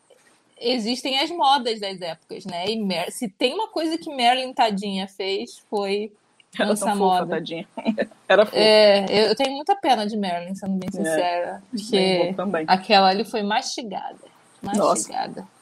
existem 0.61 1.19
as 1.21 1.31
modas 1.31 1.81
das 1.81 2.01
épocas, 2.01 2.45
né? 2.45 2.67
E 2.67 2.83
Mer 2.83 3.13
se 3.13 3.29
tem 3.29 3.55
uma 3.55 3.69
coisa 3.69 3.97
que 3.97 4.11
Marilyn 4.11 4.53
Tadinha 4.53 5.07
fez 5.07 5.63
foi 5.71 6.13
Era 6.59 6.73
essa 6.73 6.95
moda. 6.95 7.37
Tadinha. 7.37 7.69
Era 8.29 8.45
fofa. 8.45 8.59
É, 8.59 9.31
eu 9.31 9.37
tenho 9.37 9.55
muita 9.55 9.77
pena 9.77 10.07
de 10.07 10.17
Marilyn, 10.17 10.57
sendo 10.57 10.73
bem 10.73 10.89
é, 10.89 10.97
sincera, 10.97 11.63
é, 11.63 11.63
porque 11.71 12.35
aquela 12.67 13.09
ali 13.11 13.25
foi 13.25 13.45
mastigada, 13.45 14.19
mastigada. 14.61 15.43
Nossa. 15.43 15.56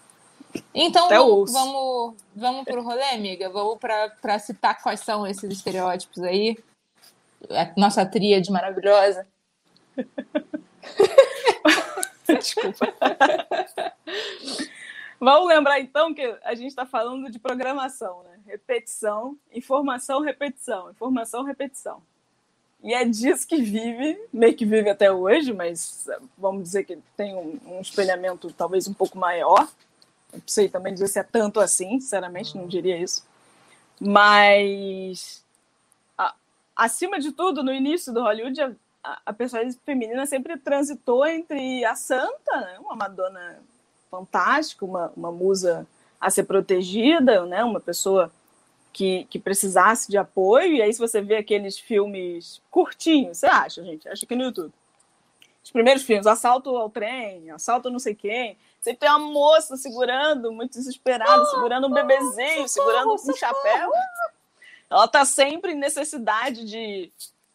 Então 0.74 1.08
vamos, 1.08 1.52
vamos, 1.52 2.14
vamos 2.34 2.64
pro 2.64 2.82
rolê, 2.82 3.10
amiga? 3.10 3.48
Vamos 3.48 3.78
para 3.78 4.38
citar 4.38 4.82
quais 4.82 5.00
são 5.00 5.26
esses 5.26 5.50
estereótipos 5.50 6.22
aí. 6.22 6.56
A 7.50 7.72
nossa 7.78 8.04
tríade 8.06 8.50
maravilhosa. 8.50 9.26
Desculpa. 12.26 12.94
Vamos 15.20 15.48
lembrar 15.48 15.80
então 15.80 16.12
que 16.12 16.22
a 16.42 16.54
gente 16.54 16.68
está 16.68 16.84
falando 16.84 17.30
de 17.30 17.38
programação, 17.38 18.22
né? 18.24 18.40
Repetição, 18.46 19.38
informação, 19.52 20.20
repetição, 20.20 20.90
informação, 20.90 21.44
repetição. 21.44 22.02
E 22.82 22.92
é 22.92 23.04
disso 23.04 23.46
que 23.46 23.56
vive, 23.56 24.20
meio 24.30 24.54
que 24.54 24.66
vive 24.66 24.90
até 24.90 25.10
hoje, 25.10 25.54
mas 25.54 26.06
vamos 26.36 26.64
dizer 26.64 26.84
que 26.84 26.98
tem 27.16 27.34
um, 27.34 27.58
um 27.66 27.80
espelhamento 27.80 28.52
talvez 28.52 28.86
um 28.86 28.92
pouco 28.92 29.16
maior 29.16 29.66
não 30.34 30.42
sei 30.46 30.68
também 30.68 30.92
dizer 30.92 31.08
se 31.08 31.18
é 31.18 31.22
tanto 31.22 31.60
assim, 31.60 32.00
sinceramente, 32.00 32.56
não 32.56 32.66
diria 32.66 32.98
isso. 32.98 33.24
Mas, 34.00 35.44
a, 36.18 36.34
acima 36.76 37.18
de 37.18 37.32
tudo, 37.32 37.62
no 37.62 37.72
início 37.72 38.12
do 38.12 38.22
Hollywood, 38.22 38.60
a, 39.02 39.20
a 39.26 39.32
personagem 39.32 39.78
feminina 39.84 40.26
sempre 40.26 40.56
transitou 40.56 41.26
entre 41.26 41.84
a 41.84 41.94
santa, 41.94 42.60
né, 42.60 42.78
uma 42.80 42.96
Madonna 42.96 43.60
fantástica, 44.10 44.84
uma, 44.84 45.12
uma 45.16 45.32
musa 45.32 45.86
a 46.20 46.30
ser 46.30 46.44
protegida, 46.44 47.44
né, 47.46 47.62
uma 47.64 47.80
pessoa 47.80 48.32
que, 48.92 49.24
que 49.28 49.38
precisasse 49.38 50.10
de 50.10 50.16
apoio. 50.16 50.74
E 50.74 50.82
aí, 50.82 50.92
se 50.92 50.98
você 50.98 51.20
vê 51.20 51.36
aqueles 51.36 51.78
filmes 51.78 52.62
curtinhos, 52.70 53.38
você 53.38 53.46
acha, 53.46 53.84
gente? 53.84 54.08
Acha 54.08 54.24
que 54.24 54.36
no 54.36 54.44
YouTube. 54.44 54.72
Os 55.62 55.70
primeiros 55.70 56.04
filmes, 56.04 56.26
assalto 56.26 56.70
ao 56.76 56.88
trem, 56.88 57.50
assalto 57.50 57.90
não 57.90 57.98
sei 57.98 58.14
quem. 58.14 58.56
Sempre 58.84 59.00
tem 59.00 59.08
uma 59.08 59.18
moça 59.18 59.78
segurando, 59.78 60.52
muito 60.52 60.72
desesperada, 60.72 61.40
oh, 61.40 61.46
segurando 61.46 61.86
um 61.86 61.90
bebezinho, 61.90 62.64
oh, 62.64 62.68
segurando 62.68 63.14
um 63.14 63.34
chapéu. 63.34 63.90
ela 64.90 65.06
está 65.06 65.24
sempre 65.24 65.72
em 65.72 65.74
necessidade 65.74 66.66
de, 66.66 67.10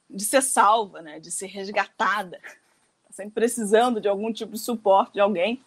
de 0.09 0.25
ser 0.25 0.41
salva, 0.41 1.03
né? 1.03 1.19
de 1.19 1.30
ser 1.30 1.45
resgatada. 1.45 2.38
Está 3.03 3.13
sempre 3.13 3.34
precisando 3.34 4.01
de 4.01 4.07
algum 4.07 4.34
tipo 4.34 4.53
de 4.53 4.59
suporte 4.59 5.13
de 5.13 5.19
alguém. 5.19 5.63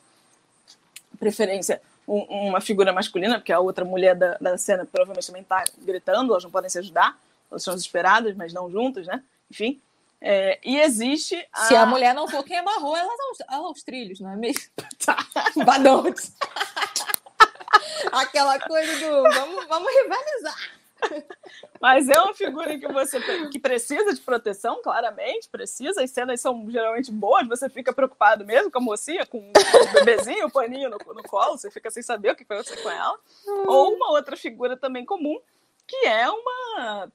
Preferência 1.17 1.81
um, 2.09 2.49
uma 2.49 2.61
figura 2.61 2.93
masculina, 2.93 3.39
porque 3.39 3.53
a 3.53 3.61
outra 3.61 3.85
mulher 3.85 4.17
da, 4.17 4.37
da 4.41 4.59
cena 4.59 4.85
provavelmente 4.85 5.29
também 5.29 5.43
está 5.43 5.63
gritando, 5.79 6.33
elas 6.33 6.43
não 6.43 6.51
podem 6.51 6.69
se 6.69 6.81
ajudar, 6.81 7.17
elas 7.49 7.63
são 7.63 7.73
desesperadas, 7.73 8.35
mas 8.35 8.53
não 8.53 8.69
juntas, 8.69 9.07
né? 9.07 9.23
Enfim. 9.49 9.81
É, 10.25 10.61
e 10.63 10.79
existe. 10.79 11.37
A... 11.53 11.65
Se 11.65 11.75
a 11.75 11.85
mulher 11.85 12.15
não 12.15 12.29
for 12.29 12.45
quem 12.45 12.57
amarrou, 12.57 12.97
ela 12.97 13.11
aos, 13.11 13.41
aos 13.49 13.83
trilhos, 13.83 14.21
não 14.21 14.31
é 14.31 14.37
mesmo? 14.37 14.71
Tá. 15.05 15.19
Badontes. 15.67 16.33
Aquela 18.13 18.61
coisa 18.61 19.01
do 19.01 19.23
vamos, 19.23 19.67
vamos 19.67 19.93
rivalizar. 19.93 20.57
Mas 21.81 22.09
é 22.09 22.21
uma 22.21 22.33
figura 22.33 22.79
que 22.79 22.87
você 22.87 23.21
que 23.49 23.59
precisa 23.59 24.15
de 24.15 24.21
proteção, 24.21 24.81
claramente, 24.81 25.49
precisa. 25.49 26.05
As 26.05 26.11
cenas 26.13 26.41
são 26.41 26.71
geralmente 26.71 27.11
boas, 27.11 27.49
você 27.49 27.69
fica 27.69 27.93
preocupado 27.93 28.45
mesmo 28.45 28.71
com 28.71 28.79
a 28.79 28.83
mocinha, 28.83 29.27
com 29.27 29.39
o 29.39 29.93
bebezinho, 29.93 30.47
o 30.47 30.53
paninho 30.53 30.89
no, 30.89 30.99
no 30.99 31.23
colo, 31.25 31.59
você 31.59 31.69
fica 31.69 31.91
sem 31.91 32.05
saber 32.05 32.31
o 32.31 32.37
que 32.37 32.45
vai 32.45 32.59
acontecer 32.59 32.81
com 32.81 32.91
ela. 32.91 33.19
Ou 33.67 33.95
uma 33.95 34.13
outra 34.13 34.37
figura 34.37 34.77
também 34.77 35.05
comum, 35.05 35.41
que 35.85 36.07
é 36.07 36.31
uma 36.31 37.11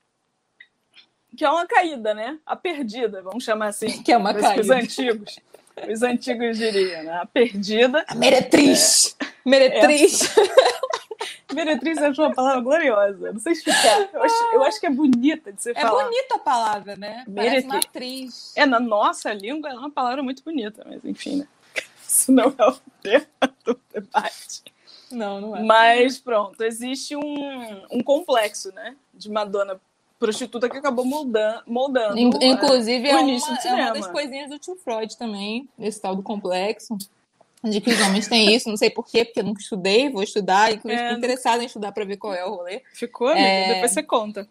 que 1.36 1.43
é 1.43 1.49
uma 1.49 1.65
caída, 1.65 2.13
né? 2.13 2.38
A 2.45 2.55
perdida, 2.55 3.21
vamos 3.21 3.43
chamar 3.43 3.67
assim. 3.67 3.88
Que 4.03 4.11
é 4.11 4.17
uma 4.17 4.34
caída. 4.34 4.61
Os 4.61 4.69
antigos. 4.69 5.39
Os 5.91 6.01
antigos 6.01 6.57
diriam, 6.57 7.03
né? 7.03 7.19
A 7.21 7.25
perdida. 7.25 8.03
A 8.07 8.15
meretriz. 8.15 9.15
É, 9.19 9.25
meretriz. 9.45 10.36
Meretriz 11.53 11.97
é 11.97 12.09
uma 12.09 12.34
palavra 12.34 12.61
gloriosa. 12.61 13.32
Não 13.32 13.39
sei 13.39 13.53
explicar. 13.53 14.09
Eu 14.13 14.21
acho, 14.21 14.43
eu 14.53 14.63
acho 14.63 14.80
que 14.80 14.86
é 14.86 14.89
bonita 14.89 15.51
de 15.51 15.63
ser 15.63 15.78
é 15.78 15.82
falar. 15.82 16.01
É 16.01 16.05
bonita 16.05 16.36
a 16.36 16.39
palavra, 16.39 16.95
né? 16.97 17.23
Parece 17.34 17.65
uma 17.65 17.78
atriz. 17.78 18.53
É, 18.55 18.65
na 18.65 18.80
nossa 18.80 19.34
língua 19.34 19.69
é 19.69 19.73
uma 19.73 19.89
palavra 19.89 20.21
muito 20.21 20.43
bonita, 20.43 20.86
mas 20.86 21.03
enfim, 21.05 21.38
né? 21.38 21.47
Isso 22.05 22.32
não 22.32 22.53
é 22.57 22.67
o 22.67 22.78
tema 23.01 23.25
do 23.63 23.80
debate. 23.93 24.63
Não, 25.09 25.39
não 25.39 25.55
é. 25.55 25.63
Mas 25.63 26.19
pronto, 26.19 26.61
existe 26.61 27.15
um, 27.15 27.88
um 27.91 28.03
complexo, 28.03 28.73
né? 28.73 28.95
De 29.13 29.30
Madonna 29.30 29.80
prostituta 30.20 30.70
que 30.70 30.78
acabou 30.78 31.05
moldando. 31.05 31.63
moldando 31.68 32.18
Inclusive, 32.20 33.07
é, 33.07 33.11
é, 33.11 33.15
uma, 33.15 33.57
é 33.65 33.74
uma 33.74 33.93
das 33.93 34.07
coisinhas 34.07 34.49
do 34.49 34.59
tio 34.59 34.76
Freud 34.76 35.18
também, 35.18 35.68
esse 35.80 36.01
tal 36.01 36.15
do 36.15 36.24
complexo 36.24 36.97
de 37.63 37.82
que 37.82 37.89
os 37.89 38.01
homens 38.01 38.28
têm 38.28 38.53
isso, 38.53 38.70
não 38.70 38.78
sei 38.78 38.89
porquê, 38.89 39.26
porque 39.26 39.39
eu 39.39 39.43
nunca 39.43 39.61
estudei, 39.61 40.09
vou 40.09 40.24
estudar, 40.24 40.72
inclusive 40.72 41.01
é, 41.01 41.13
interessada 41.13 41.63
em 41.63 41.65
estudar 41.65 41.91
para 41.91 42.05
ver 42.05 42.18
qual 42.18 42.34
é 42.34 42.45
o 42.45 42.55
rolê. 42.55 42.84
Ficou, 42.93 43.28
amiga? 43.28 43.47
É... 43.47 43.74
Depois 43.74 43.91
você 43.91 44.03
conta. 44.03 44.47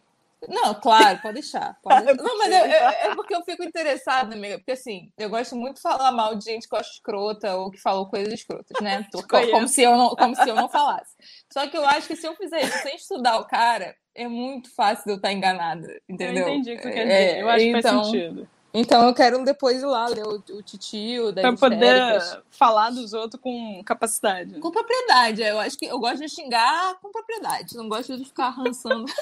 Não, 0.48 0.74
claro, 0.74 1.18
pode 1.20 1.34
deixar. 1.34 1.76
Pode 1.82 2.04
deixar. 2.04 2.22
Não, 2.22 2.38
mas 2.38 2.52
eu, 2.52 2.58
eu, 2.58 2.88
é 2.88 3.14
porque 3.14 3.34
eu 3.34 3.42
fico 3.42 3.62
interessada, 3.62 4.34
amiga, 4.34 4.58
porque 4.58 4.72
assim, 4.72 5.10
eu 5.16 5.30
gosto 5.30 5.56
muito 5.56 5.76
de 5.76 5.82
falar 5.82 6.12
mal 6.12 6.34
de 6.34 6.44
gente 6.44 6.68
que 6.68 6.74
eu 6.74 6.78
acho 6.78 6.92
escrota 6.92 7.56
ou 7.56 7.70
que 7.70 7.80
falou 7.80 8.06
coisas 8.06 8.32
escrotas, 8.32 8.76
né? 8.80 9.06
Como, 9.28 9.50
como, 9.50 9.68
se 9.68 9.82
eu 9.82 9.96
não, 9.96 10.10
como 10.10 10.34
se 10.34 10.48
eu 10.48 10.54
não 10.54 10.68
falasse. 10.68 11.14
Só 11.52 11.66
que 11.68 11.76
eu 11.76 11.86
acho 11.86 12.06
que 12.06 12.16
se 12.16 12.26
eu 12.26 12.34
fizer 12.34 12.62
isso 12.62 12.78
sem 12.82 12.96
estudar 12.96 13.38
o 13.38 13.46
cara, 13.46 13.96
é 14.16 14.28
muito 14.28 14.70
fácil 14.70 15.04
de 15.04 15.10
eu 15.12 15.16
estar 15.16 15.32
enganada, 15.32 16.00
entendeu? 16.08 16.48
Eu 16.48 16.54
entendi 16.54 16.72
o 16.72 16.76
que 16.76 16.82
você 16.82 16.92
quer 16.92 17.02
dizer. 17.04 17.14
É, 17.14 17.42
eu 17.42 17.48
acho 17.48 17.64
então, 17.64 17.76
que 17.76 17.82
faz 17.82 17.94
então, 17.94 18.04
sentido. 18.04 18.48
Então 18.74 19.06
eu 19.06 19.14
quero 19.14 19.42
depois 19.44 19.82
ir 19.82 19.86
lá 19.86 20.06
ler 20.06 20.26
o, 20.26 20.34
o 20.34 20.62
titio 20.62 21.32
das 21.32 21.42
Pra 21.42 21.56
poder 21.56 22.20
falar 22.50 22.90
dos 22.90 23.12
outros 23.12 23.40
com 23.40 23.82
capacidade. 23.84 24.58
Com 24.58 24.70
propriedade. 24.70 25.42
Eu 25.42 25.58
acho 25.58 25.78
que 25.78 25.86
eu 25.86 25.98
gosto 25.98 26.18
de 26.18 26.28
xingar 26.28 26.98
com 27.00 27.10
propriedade. 27.10 27.76
Não 27.76 27.88
gosto 27.88 28.16
de 28.16 28.24
ficar 28.24 28.50
rançando. 28.50 29.06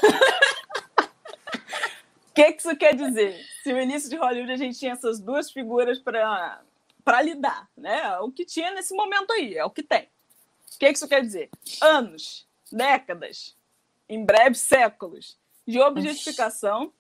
O 2.27 2.35
que, 2.35 2.51
que 2.51 2.63
isso 2.63 2.77
quer 2.77 2.97
dizer? 2.97 3.41
Se 3.63 3.73
no 3.73 3.81
início 3.81 4.11
de 4.11 4.17
Hollywood 4.17 4.51
a 4.51 4.57
gente 4.57 4.77
tinha 4.77 4.91
essas 4.91 5.21
duas 5.21 5.53
figuras 5.53 6.01
para 6.01 6.61
para 7.05 7.23
lidar, 7.23 7.69
né? 7.77 8.19
O 8.19 8.33
que 8.33 8.45
tinha 8.45 8.73
nesse 8.73 8.93
momento 8.93 9.33
aí, 9.33 9.55
é 9.57 9.65
o 9.65 9.71
que 9.71 9.85
tem. 9.85 10.03
O 10.03 10.79
que, 10.81 10.87
que 10.87 10.97
isso 10.97 11.07
quer 11.07 11.21
dizer? 11.21 11.49
Anos, 11.81 12.45
décadas, 12.73 13.55
em 14.09 14.25
breve 14.25 14.55
séculos 14.55 15.37
de 15.67 15.81
objetificação 15.81 16.93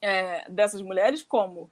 é, 0.00 0.48
dessas 0.50 0.82
mulheres 0.82 1.22
como 1.22 1.70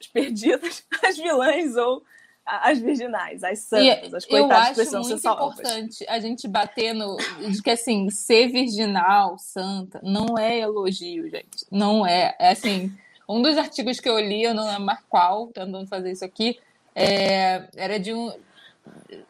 as 0.00 0.06
perdidas, 0.06 0.84
as 1.02 1.16
vilãs 1.16 1.76
ou 1.76 2.02
as 2.44 2.78
virginais, 2.78 3.42
as 3.42 3.58
santas, 3.58 4.14
as 4.14 4.24
coitadas 4.24 4.68
que 4.68 4.74
precisam 4.74 5.02
ser 5.02 5.18
salvas. 5.18 5.58
Eu 5.58 5.66
acho 5.66 5.74
muito 5.74 5.84
importante 5.84 6.06
a 6.08 6.20
gente 6.20 6.46
bater 6.46 6.94
no 6.94 7.16
de 7.50 7.60
que 7.60 7.70
assim 7.70 8.08
ser 8.08 8.48
virginal, 8.48 9.36
santa, 9.36 10.00
não 10.02 10.38
é 10.38 10.60
elogio, 10.60 11.28
gente, 11.28 11.66
não 11.70 12.06
é. 12.06 12.36
É 12.38 12.50
assim, 12.50 12.96
um 13.28 13.42
dos 13.42 13.58
artigos 13.58 13.98
que 13.98 14.08
eu 14.08 14.20
li, 14.20 14.44
eu 14.44 14.54
não 14.54 14.64
lembro 14.64 14.96
qual, 15.08 15.48
tentando 15.48 15.88
fazer 15.88 16.12
isso 16.12 16.24
aqui, 16.24 16.56
é, 16.94 17.68
era 17.74 17.98
de 17.98 18.14
um 18.14 18.32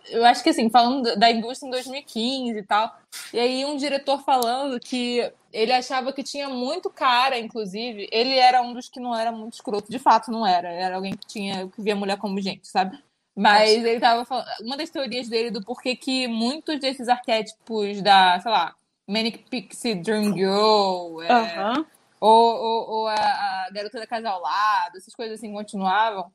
eu 0.09 0.24
acho 0.24 0.42
que 0.42 0.50
assim, 0.50 0.70
falando 0.70 1.16
da 1.16 1.30
indústria 1.30 1.68
em 1.68 1.70
2015 1.70 2.59
e 2.59 2.62
tal, 2.62 2.96
e 3.32 3.38
aí 3.38 3.64
um 3.64 3.76
diretor 3.76 4.22
falando 4.22 4.78
que 4.80 5.30
ele 5.52 5.72
achava 5.72 6.12
que 6.12 6.22
tinha 6.22 6.48
muito 6.48 6.90
cara, 6.90 7.38
inclusive, 7.38 8.09
ele 8.12 8.34
era 8.36 8.62
um 8.62 8.72
dos 8.72 8.88
que 8.88 9.00
não 9.00 9.16
era 9.16 9.32
muito 9.32 9.54
escroto, 9.54 9.90
de 9.90 9.98
fato 9.98 10.30
não 10.30 10.46
era, 10.46 10.68
era 10.68 10.96
alguém 10.96 11.16
que 11.16 11.26
tinha 11.26 11.68
que 11.68 11.82
via 11.82 11.96
mulher 11.96 12.18
como 12.18 12.40
gente, 12.40 12.68
sabe? 12.68 12.98
Mas 13.34 13.84
ele 13.84 14.00
tava 14.00 14.24
falando, 14.24 14.46
uma 14.62 14.76
das 14.76 14.88
teorias 14.88 15.28
dele 15.28 15.50
do 15.50 15.62
porquê 15.62 15.94
que 15.94 16.26
muitos 16.26 16.80
desses 16.80 17.09
arquétipos 17.09 18.00
da, 18.00 18.40
sei 18.40 18.50
lá, 18.50 18.74
Manic 19.07 19.38
Pixie 19.50 19.94
Dream 19.94 20.34
Girl, 20.34 21.22
é, 21.22 21.84
ou, 22.18 22.57
ou, 22.57 22.90
ou, 22.90 23.09
a, 23.09 23.14
a 23.14 23.68
garota 23.72 23.98
da 23.98 24.07
casa 24.07 24.30
ao 24.30 24.40
lado, 24.40 24.96
essas 24.96 25.14
coisas 25.14 25.38
assim 25.38 25.52
continuavam, 25.52 26.32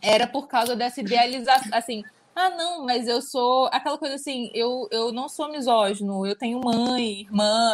era 0.00 0.26
por 0.26 0.46
causa 0.46 0.76
dessa 0.76 1.00
idealização, 1.00 1.70
assim, 1.72 2.04
ah, 2.36 2.50
não, 2.50 2.84
mas 2.84 3.08
eu 3.08 3.22
sou. 3.22 3.66
Aquela 3.72 3.96
coisa 3.96 4.16
assim, 4.16 4.50
eu, 4.52 4.86
eu 4.92 5.10
não 5.10 5.26
sou 5.26 5.48
misógino, 5.48 6.26
eu 6.26 6.36
tenho 6.36 6.60
mãe, 6.60 7.22
irmã, 7.22 7.72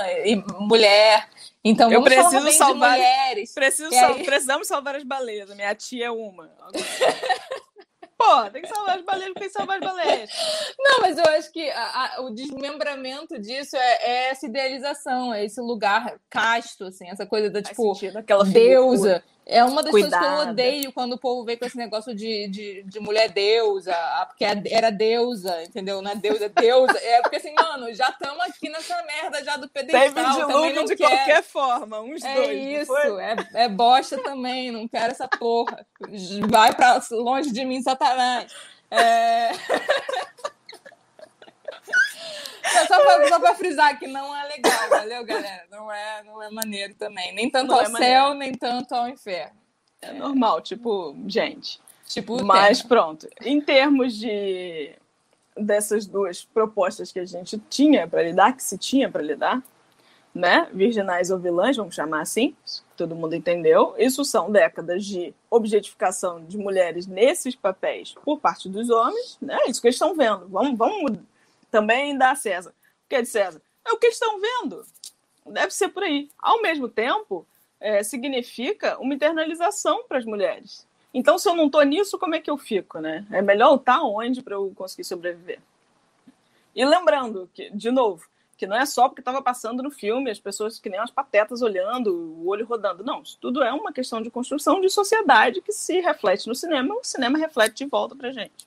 mulher. 0.61 1.29
Então 1.65 1.91
eu 1.91 2.01
preciso 2.01 2.53
salvar, 2.53 2.93
mulheres. 2.93 3.53
Preciso 3.53 3.91
sal, 3.91 4.15
aí... 4.15 4.25
Precisamos 4.25 4.69
salvar 4.69 4.95
as 4.95 5.03
baleias. 5.03 5.53
Minha 5.57 5.75
tia 5.75 6.07
é 6.07 6.11
uma. 6.13 6.49
Pô, 8.17 8.51
tem 8.53 8.63
que 8.63 8.69
salvar 8.69 8.99
as 8.99 9.05
baleias, 9.05 9.35
tem 9.35 9.43
que 9.43 9.51
salvar 9.51 9.83
as 9.83 9.85
baleias. 9.85 10.31
Não, 10.79 11.01
mas 11.01 11.19
eu 11.19 11.25
acho 11.25 11.51
que 11.51 11.69
a, 11.69 12.05
a, 12.17 12.21
o 12.21 12.31
desmembramento 12.31 13.41
disso 13.41 13.77
é, 13.77 13.95
é, 14.01 14.31
essa 14.31 14.47
idealização, 14.47 15.35
é 15.35 15.45
esse 15.45 15.61
lugar 15.61 16.21
casto, 16.31 16.85
assim, 16.85 17.09
essa 17.11 17.27
coisa 17.27 17.51
da, 17.51 17.61
tipo, 17.61 17.93
sentido, 17.97 18.23
deusa. 18.53 19.25
É 19.45 19.65
uma 19.65 19.83
das 19.83 19.91
Cuidado. 19.91 20.21
coisas 20.21 20.39
que 20.39 20.47
eu 20.47 20.53
odeio 20.53 20.93
quando 20.93 21.15
o 21.15 21.19
povo 21.19 21.45
vem 21.45 21.57
com 21.57 21.65
esse 21.65 21.77
negócio 21.77 22.15
de, 22.15 22.49
de, 22.49 22.83
de 22.85 23.01
mulher 23.01 23.29
deusa, 23.29 23.95
porque 24.29 24.45
era 24.45 24.91
deusa, 24.91 25.65
entendeu? 25.65 26.01
Não 26.01 26.13
é 26.13 26.15
deusa, 26.15 26.45
é 26.45 26.49
deusa. 26.49 26.99
É 26.99 27.21
porque 27.23 27.37
assim, 27.37 27.53
mano, 27.53 27.93
já 27.93 28.09
estamos 28.09 28.41
aqui 28.41 28.69
nessa 28.69 29.03
merda 29.03 29.43
já 29.45 29.57
do 29.57 29.69
pedestal. 29.69 30.01
Teve 30.01 30.47
dilúvio 30.47 30.85
de 30.85 30.97
quero. 30.97 31.11
qualquer 31.11 31.43
forma, 31.43 32.01
uns 32.01 32.25
é 32.25 32.35
dois. 32.35 32.83
Isso, 32.83 33.19
é, 33.19 33.37
é 33.55 33.69
bosta 33.69 34.17
também, 34.23 34.71
não 34.71 34.87
quero 34.87 35.11
essa 35.11 35.27
porra. 35.27 35.85
Vai 36.49 36.73
pra 36.75 37.03
longe 37.11 37.53
de 37.53 37.65
mim, 37.65 37.83
Satanás. 37.83 38.53
É... 38.91 39.51
Só 42.87 43.03
pra, 43.03 43.29
só 43.29 43.41
pra 43.41 43.55
frisar 43.55 43.99
que 43.99 44.07
não 44.07 44.35
é 44.37 44.49
legal, 44.49 44.89
valeu, 44.89 45.25
galera? 45.25 45.65
Não 45.71 45.93
é, 45.93 46.23
não 46.25 46.43
é 46.43 46.51
maneiro 46.51 46.95
também. 46.95 47.35
Nem 47.35 47.51
tanto 47.51 47.69
não 47.69 47.77
ao 47.77 47.83
é 47.83 47.91
céu, 47.91 48.35
nem 48.35 48.53
tanto 48.53 48.95
ao 48.95 49.09
inferno. 49.09 49.57
É, 50.01 50.09
é 50.09 50.13
normal, 50.13 50.61
tipo, 50.61 51.17
gente. 51.27 51.81
Tipo, 52.07 52.45
Mas 52.45 52.83
pronto. 52.83 53.29
Em 53.41 53.61
termos 53.61 54.19
de 54.19 54.95
dessas 55.57 56.07
duas 56.07 56.45
propostas 56.45 57.13
que 57.13 57.19
a 57.21 57.25
gente 57.25 57.59
tinha 57.69 58.09
para 58.09 58.23
lidar, 58.23 58.57
que 58.57 58.63
se 58.63 58.79
tinha 58.79 59.11
para 59.11 59.23
lidar, 59.23 59.63
né? 60.35 60.69
Virginais 60.73 61.31
ou 61.31 61.39
vilãs, 61.39 61.77
vamos 61.77 61.95
chamar 61.95 62.23
assim, 62.23 62.57
todo 62.97 63.15
mundo 63.15 63.35
entendeu. 63.35 63.95
Isso 63.99 64.25
são 64.25 64.51
décadas 64.51 65.05
de 65.05 65.35
objetificação 65.51 66.43
de 66.45 66.57
mulheres 66.57 67.07
nesses 67.07 67.55
papéis 67.55 68.15
por 68.25 68.41
parte 68.41 68.69
dos 68.69 68.89
homens, 68.89 69.37
né? 69.41 69.59
Isso 69.67 69.81
que 69.81 69.89
eles 69.89 69.97
estão 69.97 70.15
vendo. 70.15 70.49
Vamos, 70.49 70.77
vamos 70.77 71.19
também 71.73 72.17
dá 72.17 72.31
a 72.31 72.37
César. 72.37 72.71
O 72.71 73.09
que 73.09 73.17
é 73.17 73.23
de 73.23 73.29
César? 73.29 73.61
É 73.85 73.91
o 73.93 73.97
que 73.97 74.07
estão 74.07 74.39
vendo. 74.39 74.85
Deve 75.47 75.73
ser 75.73 75.89
por 75.89 76.05
aí. 76.05 76.31
Ao 76.39 76.63
mesmo 76.63 76.89
tempo, 76.89 77.45
é, 77.81 78.03
significa 78.05 78.99
uma 79.01 79.15
internalização 79.15 80.05
para 80.07 80.19
as 80.19 80.25
mulheres. 80.25 80.87
Então, 81.13 81.39
se 81.39 81.49
eu 81.49 81.55
não 81.57 81.67
estou 81.67 81.83
nisso, 81.83 82.19
como 82.19 82.35
é 82.35 82.41
que 82.41 82.51
eu 82.51 82.57
fico, 82.57 83.01
né? 83.01 83.27
É 83.31 83.43
melhor 83.43 83.75
estar 83.77 84.03
onde 84.03 84.43
para 84.43 84.55
eu 84.55 84.73
conseguir 84.77 85.05
sobreviver. 85.05 85.61
E 86.75 86.85
lembrando 86.85 87.51
que, 87.53 87.71
de 87.71 87.91
novo, 87.91 88.27
que 88.57 88.67
não 88.67 88.77
é 88.77 88.87
só 88.87 89.09
porque 89.09 89.21
estava 89.21 89.43
passando 89.43 89.83
no 89.83 89.91
filme, 89.91 90.31
as 90.31 90.39
pessoas 90.39 90.79
que 90.79 90.89
nem 90.89 91.01
as 91.01 91.11
patetas 91.11 91.63
olhando, 91.63 92.15
o 92.15 92.49
olho 92.49 92.65
rodando. 92.65 93.03
Não, 93.03 93.23
isso 93.23 93.37
tudo 93.41 93.63
é 93.63 93.73
uma 93.73 93.93
questão 93.93 94.23
de 94.23 94.31
construção 94.31 94.81
de 94.81 94.89
sociedade 94.89 95.61
que 95.61 95.73
se 95.73 96.01
reflete 96.01 96.47
no 96.47 96.55
cinema, 96.55 96.95
o 96.95 97.03
cinema 97.03 97.39
reflete 97.39 97.85
de 97.85 97.87
volta 97.87 98.15
para 98.15 98.31
gente. 98.31 98.67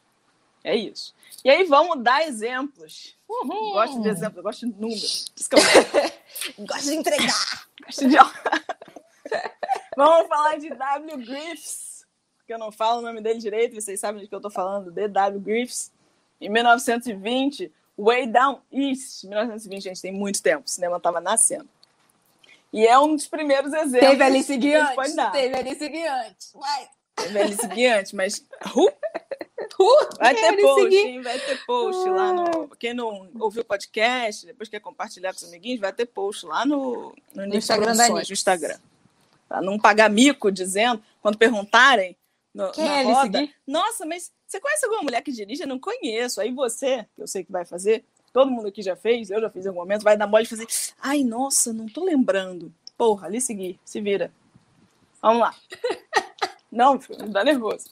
É 0.65 0.75
isso. 0.75 1.13
E 1.43 1.49
aí 1.49 1.63
vamos 1.65 2.03
dar 2.03 2.27
exemplos. 2.27 3.15
Uhum. 3.29 3.73
Gosto 3.73 4.01
de 4.01 4.09
exemplos, 4.09 4.43
gosto 4.43 4.65
de 4.65 4.81
números. 4.81 5.31
Eu... 5.51 6.65
gosto 6.65 6.85
de 6.85 6.95
entregar. 6.95 7.67
Gosto 7.85 8.07
de... 8.07 8.15
vamos 9.95 10.27
falar 10.27 10.57
de 10.57 10.69
W. 10.69 11.17
Griffiths, 11.17 12.03
porque 12.37 12.51
eu 12.53 12.57
não 12.57 12.71
falo 12.71 12.99
o 12.99 13.01
nome 13.03 13.21
dele 13.21 13.37
direito, 13.37 13.75
vocês 13.75 13.99
sabem 13.99 14.23
de 14.23 14.27
que 14.27 14.33
eu 14.33 14.39
estou 14.39 14.49
falando, 14.49 14.89
de 14.89 15.07
W. 15.07 15.39
Griffiths. 15.39 15.91
Em 16.41 16.49
1920, 16.49 17.71
Way 17.95 18.27
Down 18.27 18.61
East. 18.71 19.25
1920, 19.25 19.83
gente, 19.83 20.01
tem 20.01 20.11
muito 20.11 20.41
tempo. 20.41 20.63
O 20.65 20.69
cinema 20.69 20.97
estava 20.97 21.21
nascendo. 21.21 21.69
E 22.73 22.87
é 22.87 22.97
um 22.97 23.15
dos 23.15 23.27
primeiros 23.27 23.71
exemplos. 23.71 24.09
Teve 24.09 24.23
Alice 24.23 24.57
Guiante. 24.57 25.15
Teve 25.31 25.55
Alice 25.57 25.89
Guiante. 25.89 26.47
Vai. 26.55 26.89
Teve 27.15 27.39
Alice 27.39 27.67
Guiante, 27.67 28.15
mas. 28.15 28.39
Uh, 28.75 28.91
uh, 29.79 30.17
vai 30.17 30.35
ter 30.35 30.61
post, 30.61 30.95
hein? 30.95 31.21
Vai 31.21 31.39
ter 31.39 31.65
post 31.65 32.09
lá 32.09 32.33
no. 32.33 32.69
Quem 32.77 32.93
não 32.93 33.29
ouviu 33.39 33.61
o 33.61 33.65
podcast, 33.65 34.45
depois 34.45 34.69
quer 34.69 34.79
compartilhar 34.79 35.31
com 35.31 35.37
os 35.37 35.43
amiguinhos, 35.43 35.79
vai 35.79 35.93
ter 35.93 36.05
post 36.05 36.45
lá 36.45 36.65
no, 36.65 37.13
no, 37.33 37.47
no 37.47 37.55
Instagram 37.55 37.95
da 37.95 38.09
no 38.09 38.19
Instagram. 38.19 38.77
Pra 39.47 39.61
não 39.61 39.77
pagar 39.77 40.09
mico 40.09 40.51
dizendo, 40.51 41.03
quando 41.21 41.37
perguntarem 41.37 42.15
no, 42.53 42.71
Quem 42.71 42.85
na 42.85 43.01
é 43.01 43.03
roda, 43.03 43.49
nossa, 43.67 44.05
mas 44.05 44.31
você 44.47 44.59
conhece 44.59 44.85
alguma 44.85 45.03
mulher 45.03 45.21
que 45.21 45.31
dirige? 45.31 45.63
Eu 45.63 45.67
não 45.67 45.77
conheço. 45.77 46.39
Aí 46.39 46.51
você, 46.51 47.05
que 47.15 47.21
eu 47.21 47.27
sei 47.27 47.43
que 47.43 47.51
vai 47.51 47.65
fazer, 47.65 48.05
todo 48.31 48.49
mundo 48.49 48.67
aqui 48.67 48.81
já 48.81 48.95
fez, 48.95 49.29
eu 49.29 49.41
já 49.41 49.49
fiz 49.49 49.65
em 49.65 49.69
algum 49.69 49.81
momento, 49.81 50.03
vai 50.03 50.15
dar 50.15 50.27
mole 50.27 50.45
e 50.45 50.47
fazer. 50.47 50.67
Ai, 51.01 51.23
nossa, 51.23 51.73
não 51.73 51.87
tô 51.87 52.03
lembrando. 52.03 52.73
Porra, 52.97 53.27
ali 53.27 53.41
seguir, 53.41 53.79
se 53.83 53.99
vira. 53.99 54.31
Vamos 55.21 55.41
lá. 55.41 55.55
não, 56.71 56.93
me 56.95 57.27
dá 57.27 57.43
nervoso. 57.43 57.89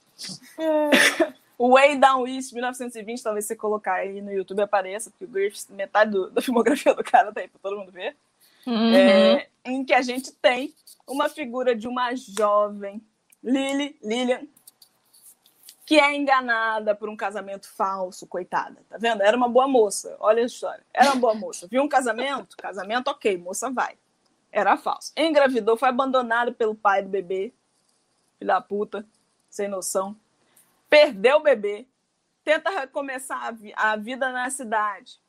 É. 0.57 1.33
O 1.63 1.75
Way 1.75 1.95
Down 1.95 2.27
East, 2.27 2.51
1920, 2.51 3.23
talvez 3.23 3.45
você 3.45 3.55
colocar 3.55 3.93
aí 3.93 4.21
no 4.21 4.33
YouTube 4.33 4.59
apareça, 4.61 5.09
porque 5.09 5.23
o 5.23 5.27
Griffiths, 5.29 5.69
metade 5.69 6.11
do, 6.11 6.29
da 6.29 6.41
filmografia 6.41 6.93
do 6.93 7.01
cara 7.01 7.31
tá 7.31 7.39
aí 7.39 7.47
pra 7.47 7.57
todo 7.63 7.77
mundo 7.77 7.89
ver. 7.89 8.17
Uhum. 8.67 8.93
É, 8.93 9.47
em 9.63 9.85
que 9.85 9.93
a 9.93 10.01
gente 10.01 10.33
tem 10.33 10.73
uma 11.07 11.29
figura 11.29 11.73
de 11.73 11.87
uma 11.87 12.13
jovem 12.15 13.01
Lily, 13.41 13.97
Lilian, 14.03 14.41
que 15.85 15.97
é 15.97 16.13
enganada 16.13 16.93
por 16.93 17.07
um 17.07 17.15
casamento 17.15 17.71
falso, 17.71 18.27
coitada. 18.27 18.81
Tá 18.89 18.97
vendo? 18.97 19.23
Era 19.23 19.37
uma 19.37 19.47
boa 19.47 19.65
moça. 19.65 20.17
Olha 20.19 20.43
a 20.43 20.45
história. 20.45 20.83
Era 20.93 21.11
uma 21.11 21.15
boa 21.21 21.33
moça. 21.33 21.65
Viu 21.71 21.81
um 21.81 21.87
casamento? 21.87 22.57
Casamento, 22.57 23.07
ok, 23.07 23.37
moça 23.37 23.69
vai. 23.69 23.95
Era 24.51 24.75
falso. 24.75 25.13
Engravidou, 25.15 25.77
foi 25.77 25.87
abandonada 25.87 26.51
pelo 26.51 26.75
pai 26.75 27.01
do 27.01 27.07
bebê. 27.07 27.53
Filho 28.37 28.49
da 28.49 28.59
puta, 28.59 29.05
sem 29.49 29.69
noção. 29.69 30.13
Perdeu 30.93 31.37
o 31.37 31.39
bebê. 31.39 31.87
Tenta 32.43 32.69
recomeçar 32.69 33.45
a, 33.45 33.51
vi 33.51 33.73
a 33.75 33.95
vida 33.95 34.31
na 34.31 34.47
cidade. 34.51 35.19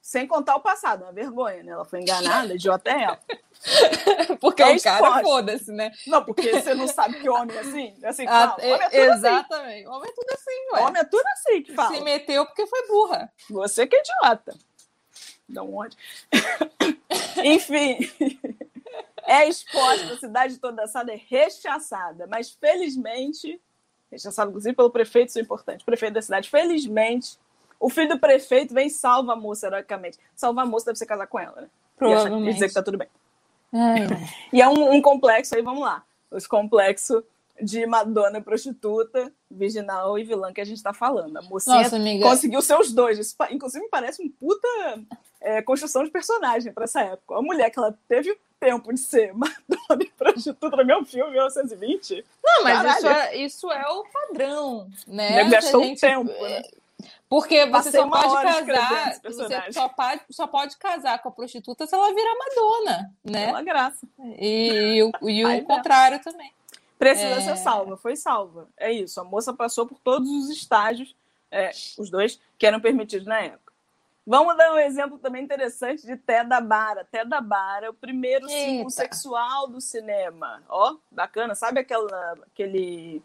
Sem 0.00 0.26
contar 0.26 0.56
o 0.56 0.60
passado, 0.60 1.02
uma 1.02 1.12
vergonha, 1.12 1.62
né? 1.62 1.72
Ela 1.72 1.84
foi 1.84 2.00
enganada, 2.00 2.54
idiota 2.54 2.90
é 2.90 3.02
ela. 3.02 3.20
porque 4.40 4.62
é 4.62 4.74
o 4.74 4.82
cara, 4.82 5.22
foda-se, 5.22 5.70
né? 5.70 5.92
Não, 6.06 6.24
porque 6.24 6.50
você 6.50 6.72
não 6.74 6.88
sabe 6.88 7.20
que 7.20 7.28
homem 7.28 7.54
é 7.54 7.60
assim. 7.60 7.94
É 8.02 8.08
assim 8.08 8.26
ah, 8.26 8.56
fala. 8.56 8.64
Homem 8.64 8.80
é 8.80 8.88
tudo 8.88 9.10
assim. 9.10 9.18
exatamente. 9.18 9.74
Assim. 9.74 9.86
Homem 9.86 10.10
é 10.10 10.14
tudo 10.14 10.30
assim, 10.30 10.72
ué. 10.72 10.80
Homem 10.80 11.00
é 11.00 11.04
tudo 11.04 11.26
assim 11.26 11.62
que 11.62 11.74
fala. 11.74 11.94
Se 11.94 12.00
meteu 12.00 12.46
porque 12.46 12.66
foi 12.66 12.88
burra. 12.88 13.32
Você 13.50 13.86
que 13.86 13.96
é 13.96 14.00
idiota. 14.00 14.56
Dá 15.46 15.62
um 15.62 15.76
ódio. 15.76 15.98
Enfim. 17.44 17.98
É 19.26 19.48
exposta, 19.48 20.12
a 20.12 20.18
cidade 20.18 20.58
toda 20.58 20.84
assada 20.84 21.10
é 21.10 21.16
rechaçada, 21.16 22.26
mas 22.26 22.50
felizmente, 22.50 23.58
rechaçada 24.14 24.48
inclusive 24.48 24.74
pelo 24.74 24.90
prefeito, 24.90 25.28
isso 25.28 25.38
é 25.38 25.42
importante, 25.42 25.82
o 25.82 25.84
prefeito 25.84 26.14
da 26.14 26.22
cidade, 26.22 26.48
felizmente, 26.48 27.38
o 27.78 27.90
filho 27.90 28.08
do 28.08 28.18
prefeito 28.18 28.72
vem 28.72 28.86
e 28.86 28.90
salva 28.90 29.34
a 29.34 29.36
moça 29.36 29.66
heroicamente. 29.66 30.18
Salvar 30.34 30.64
a 30.64 30.68
moça 30.68 30.86
deve 30.86 30.98
ser 30.98 31.06
casar 31.06 31.26
com 31.26 31.38
ela, 31.38 31.60
né? 31.60 31.68
Provavelmente. 31.96 32.50
E 32.50 32.54
dizer 32.54 32.68
que 32.68 32.74
tá 32.74 32.82
tudo 32.82 32.98
bem. 32.98 33.08
E 34.52 34.62
é 34.62 34.68
um, 34.68 34.94
um, 34.94 35.02
complexo 35.02 35.54
aí, 35.54 35.60
vamos 35.60 35.82
lá. 35.82 36.04
Os 36.30 36.46
complexos 36.46 37.22
de 37.60 37.84
Madonna 37.86 38.40
prostituta, 38.40 39.32
virginal 39.50 40.18
e 40.18 40.24
vilã 40.24 40.52
que 40.52 40.60
a 40.60 40.64
gente 40.64 40.82
tá 40.82 40.94
falando. 40.94 41.36
A 41.36 41.42
mocinha 41.42 41.82
Nossa, 41.82 41.98
conseguiu 42.22 42.62
seus 42.62 42.92
dois. 42.92 43.18
Isso, 43.18 43.36
inclusive, 43.50 43.84
me 43.84 43.90
parece 43.90 44.22
um 44.22 44.28
puta 44.30 44.68
é, 45.40 45.60
construção 45.60 46.04
de 46.04 46.10
personagem 46.10 46.72
para 46.72 46.84
essa 46.84 47.00
época. 47.00 47.36
A 47.36 47.42
mulher 47.42 47.68
que 47.70 47.78
ela 47.78 47.98
teve 48.08 48.36
tempo 48.64 48.92
de 48.92 49.00
ser 49.00 49.32
Madonna 49.36 50.02
e 50.02 50.10
prostituta 50.10 50.76
no 50.76 50.84
meu 50.84 51.04
filme, 51.04 51.32
1920. 51.32 52.24
Não, 52.42 52.64
mas 52.64 52.96
isso 52.96 53.06
é, 53.06 53.36
isso 53.36 53.72
é, 53.72 53.86
o 53.88 54.04
padrão, 54.04 54.90
né? 55.06 55.44
Gastou 55.44 55.82
gente, 55.82 56.00
tempo, 56.00 56.32
né? 56.42 56.62
Porque 57.28 57.66
você 57.66 57.90
só 57.90 58.08
pode 58.08 58.66
casar, 58.66 59.20
você 59.22 59.72
só 59.72 59.88
pode, 59.88 60.20
só 60.30 60.46
pode 60.46 60.76
casar 60.78 61.18
com 61.20 61.28
a 61.28 61.32
prostituta 61.32 61.86
se 61.86 61.94
ela 61.94 62.14
virar 62.14 62.34
Madonna, 62.38 63.14
né? 63.24 63.44
É 63.44 63.50
uma 63.50 63.62
graça. 63.62 64.06
E, 64.38 64.96
e 64.96 65.02
o, 65.02 65.28
e 65.28 65.44
o 65.44 65.64
contrário 65.64 66.22
também. 66.22 66.52
Precisa 66.98 67.34
é... 67.34 67.40
ser 67.40 67.56
salva, 67.56 67.96
foi 67.96 68.16
salva. 68.16 68.68
É 68.76 68.90
isso, 68.90 69.20
a 69.20 69.24
moça 69.24 69.52
passou 69.52 69.86
por 69.86 69.98
todos 69.98 70.30
os 70.30 70.48
estágios, 70.48 71.14
é, 71.50 71.70
os 71.98 72.08
dois, 72.08 72.40
que 72.58 72.66
eram 72.66 72.80
permitidos 72.80 73.26
na 73.26 73.40
época. 73.40 73.63
Vamos 74.26 74.56
dar 74.56 74.72
um 74.72 74.78
exemplo 74.78 75.18
também 75.18 75.44
interessante 75.44 76.06
de 76.06 76.16
Teda 76.16 76.60
Bara. 76.60 77.04
Teda 77.04 77.40
Bara 77.42 77.86
é 77.86 77.90
o 77.90 77.94
primeiro 77.94 78.48
Eita. 78.48 78.70
símbolo 78.70 78.90
sexual 78.90 79.68
do 79.68 79.80
cinema. 79.80 80.62
Ó, 80.68 80.96
bacana. 81.10 81.54
Sabe 81.54 81.80
aquela, 81.80 82.32
aquele 82.50 83.22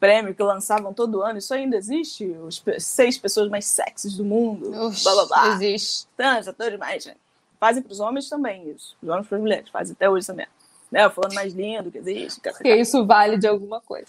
prêmio 0.00 0.34
que 0.34 0.42
lançavam 0.42 0.92
todo 0.92 1.22
ano, 1.22 1.38
isso 1.38 1.54
ainda 1.54 1.76
existe? 1.76 2.26
Os 2.26 2.60
seis 2.80 3.16
pessoas 3.16 3.48
mais 3.48 3.66
sexys 3.66 4.16
do 4.16 4.24
mundo, 4.24 4.68
Ux, 4.86 5.04
blá 5.04 5.14
blá 5.14 5.26
blá. 5.26 5.48
Existe. 5.54 6.08
Tantos 6.16 6.48
atores 6.48 6.76
mais, 6.76 7.04
gente. 7.04 7.20
Fazem 7.60 7.80
para 7.80 7.92
os 7.92 8.00
homens 8.00 8.28
também 8.28 8.68
isso. 8.70 8.96
Os 9.00 9.08
homens 9.08 9.28
para 9.28 9.36
as 9.36 9.42
mulheres, 9.42 9.70
fazem 9.70 9.92
até 9.92 10.10
hoje 10.10 10.26
também. 10.26 10.48
Né? 10.90 11.08
Falando 11.08 11.34
mais 11.34 11.54
lindo 11.54 11.88
que 11.88 11.98
existe. 11.98 12.40
Porque 12.40 12.74
isso 12.74 13.06
vale 13.06 13.38
de 13.38 13.46
alguma 13.46 13.80
coisa. 13.80 14.08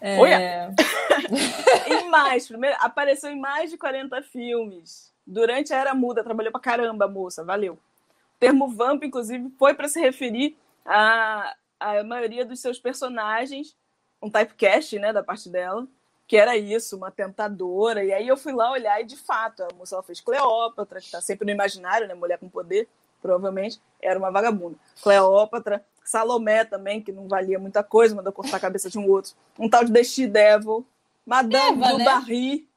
É... 0.00 0.18
Olha! 0.18 0.74
em 1.86 2.08
mais, 2.08 2.48
primeiro, 2.48 2.76
apareceu 2.80 3.30
em 3.30 3.38
mais 3.38 3.70
de 3.70 3.76
40 3.76 4.22
filmes. 4.22 5.13
Durante 5.26 5.72
a 5.72 5.78
Era 5.78 5.94
Muda, 5.94 6.22
trabalhou 6.22 6.52
pra 6.52 6.60
caramba, 6.60 7.08
moça, 7.08 7.44
valeu. 7.44 7.74
O 7.74 8.38
termo 8.38 8.68
vamp, 8.68 9.02
inclusive, 9.04 9.50
foi 9.58 9.74
para 9.74 9.88
se 9.88 10.00
referir 10.00 10.56
a, 10.84 11.54
a 11.80 12.04
maioria 12.04 12.44
dos 12.44 12.60
seus 12.60 12.78
personagens 12.78 13.76
um 14.24 14.30
typecast, 14.30 14.98
né, 14.98 15.12
da 15.12 15.22
parte 15.22 15.48
dela, 15.50 15.86
que 16.26 16.36
era 16.36 16.56
isso, 16.56 16.96
uma 16.96 17.10
tentadora. 17.10 18.02
E 18.02 18.12
aí 18.12 18.26
eu 18.26 18.36
fui 18.36 18.52
lá 18.52 18.70
olhar 18.70 19.00
e, 19.00 19.04
de 19.04 19.16
fato, 19.16 19.62
a 19.62 19.68
moça 19.76 19.94
ela 19.94 20.02
fez 20.02 20.20
Cleópatra, 20.20 20.98
que 20.98 21.06
está 21.06 21.20
sempre 21.20 21.44
no 21.44 21.50
imaginário, 21.50 22.08
né, 22.08 22.14
mulher 22.14 22.38
com 22.38 22.48
poder, 22.48 22.88
provavelmente, 23.20 23.80
era 24.00 24.18
uma 24.18 24.30
vagabunda. 24.30 24.76
Cleópatra, 25.02 25.84
Salomé 26.02 26.64
também, 26.64 27.02
que 27.02 27.12
não 27.12 27.28
valia 27.28 27.58
muita 27.58 27.82
coisa, 27.82 28.14
mandou 28.14 28.32
cortar 28.32 28.56
a 28.56 28.60
cabeça 28.60 28.88
de 28.88 28.98
um 28.98 29.08
outro. 29.08 29.32
Um 29.58 29.68
tal 29.68 29.84
de 29.84 29.92
Desti 29.92 30.26
Devil. 30.26 30.86
Madame 31.26 31.82
Eva, 31.82 31.92
do 31.92 31.98
né? 31.98 32.04
Barry. 32.04 32.68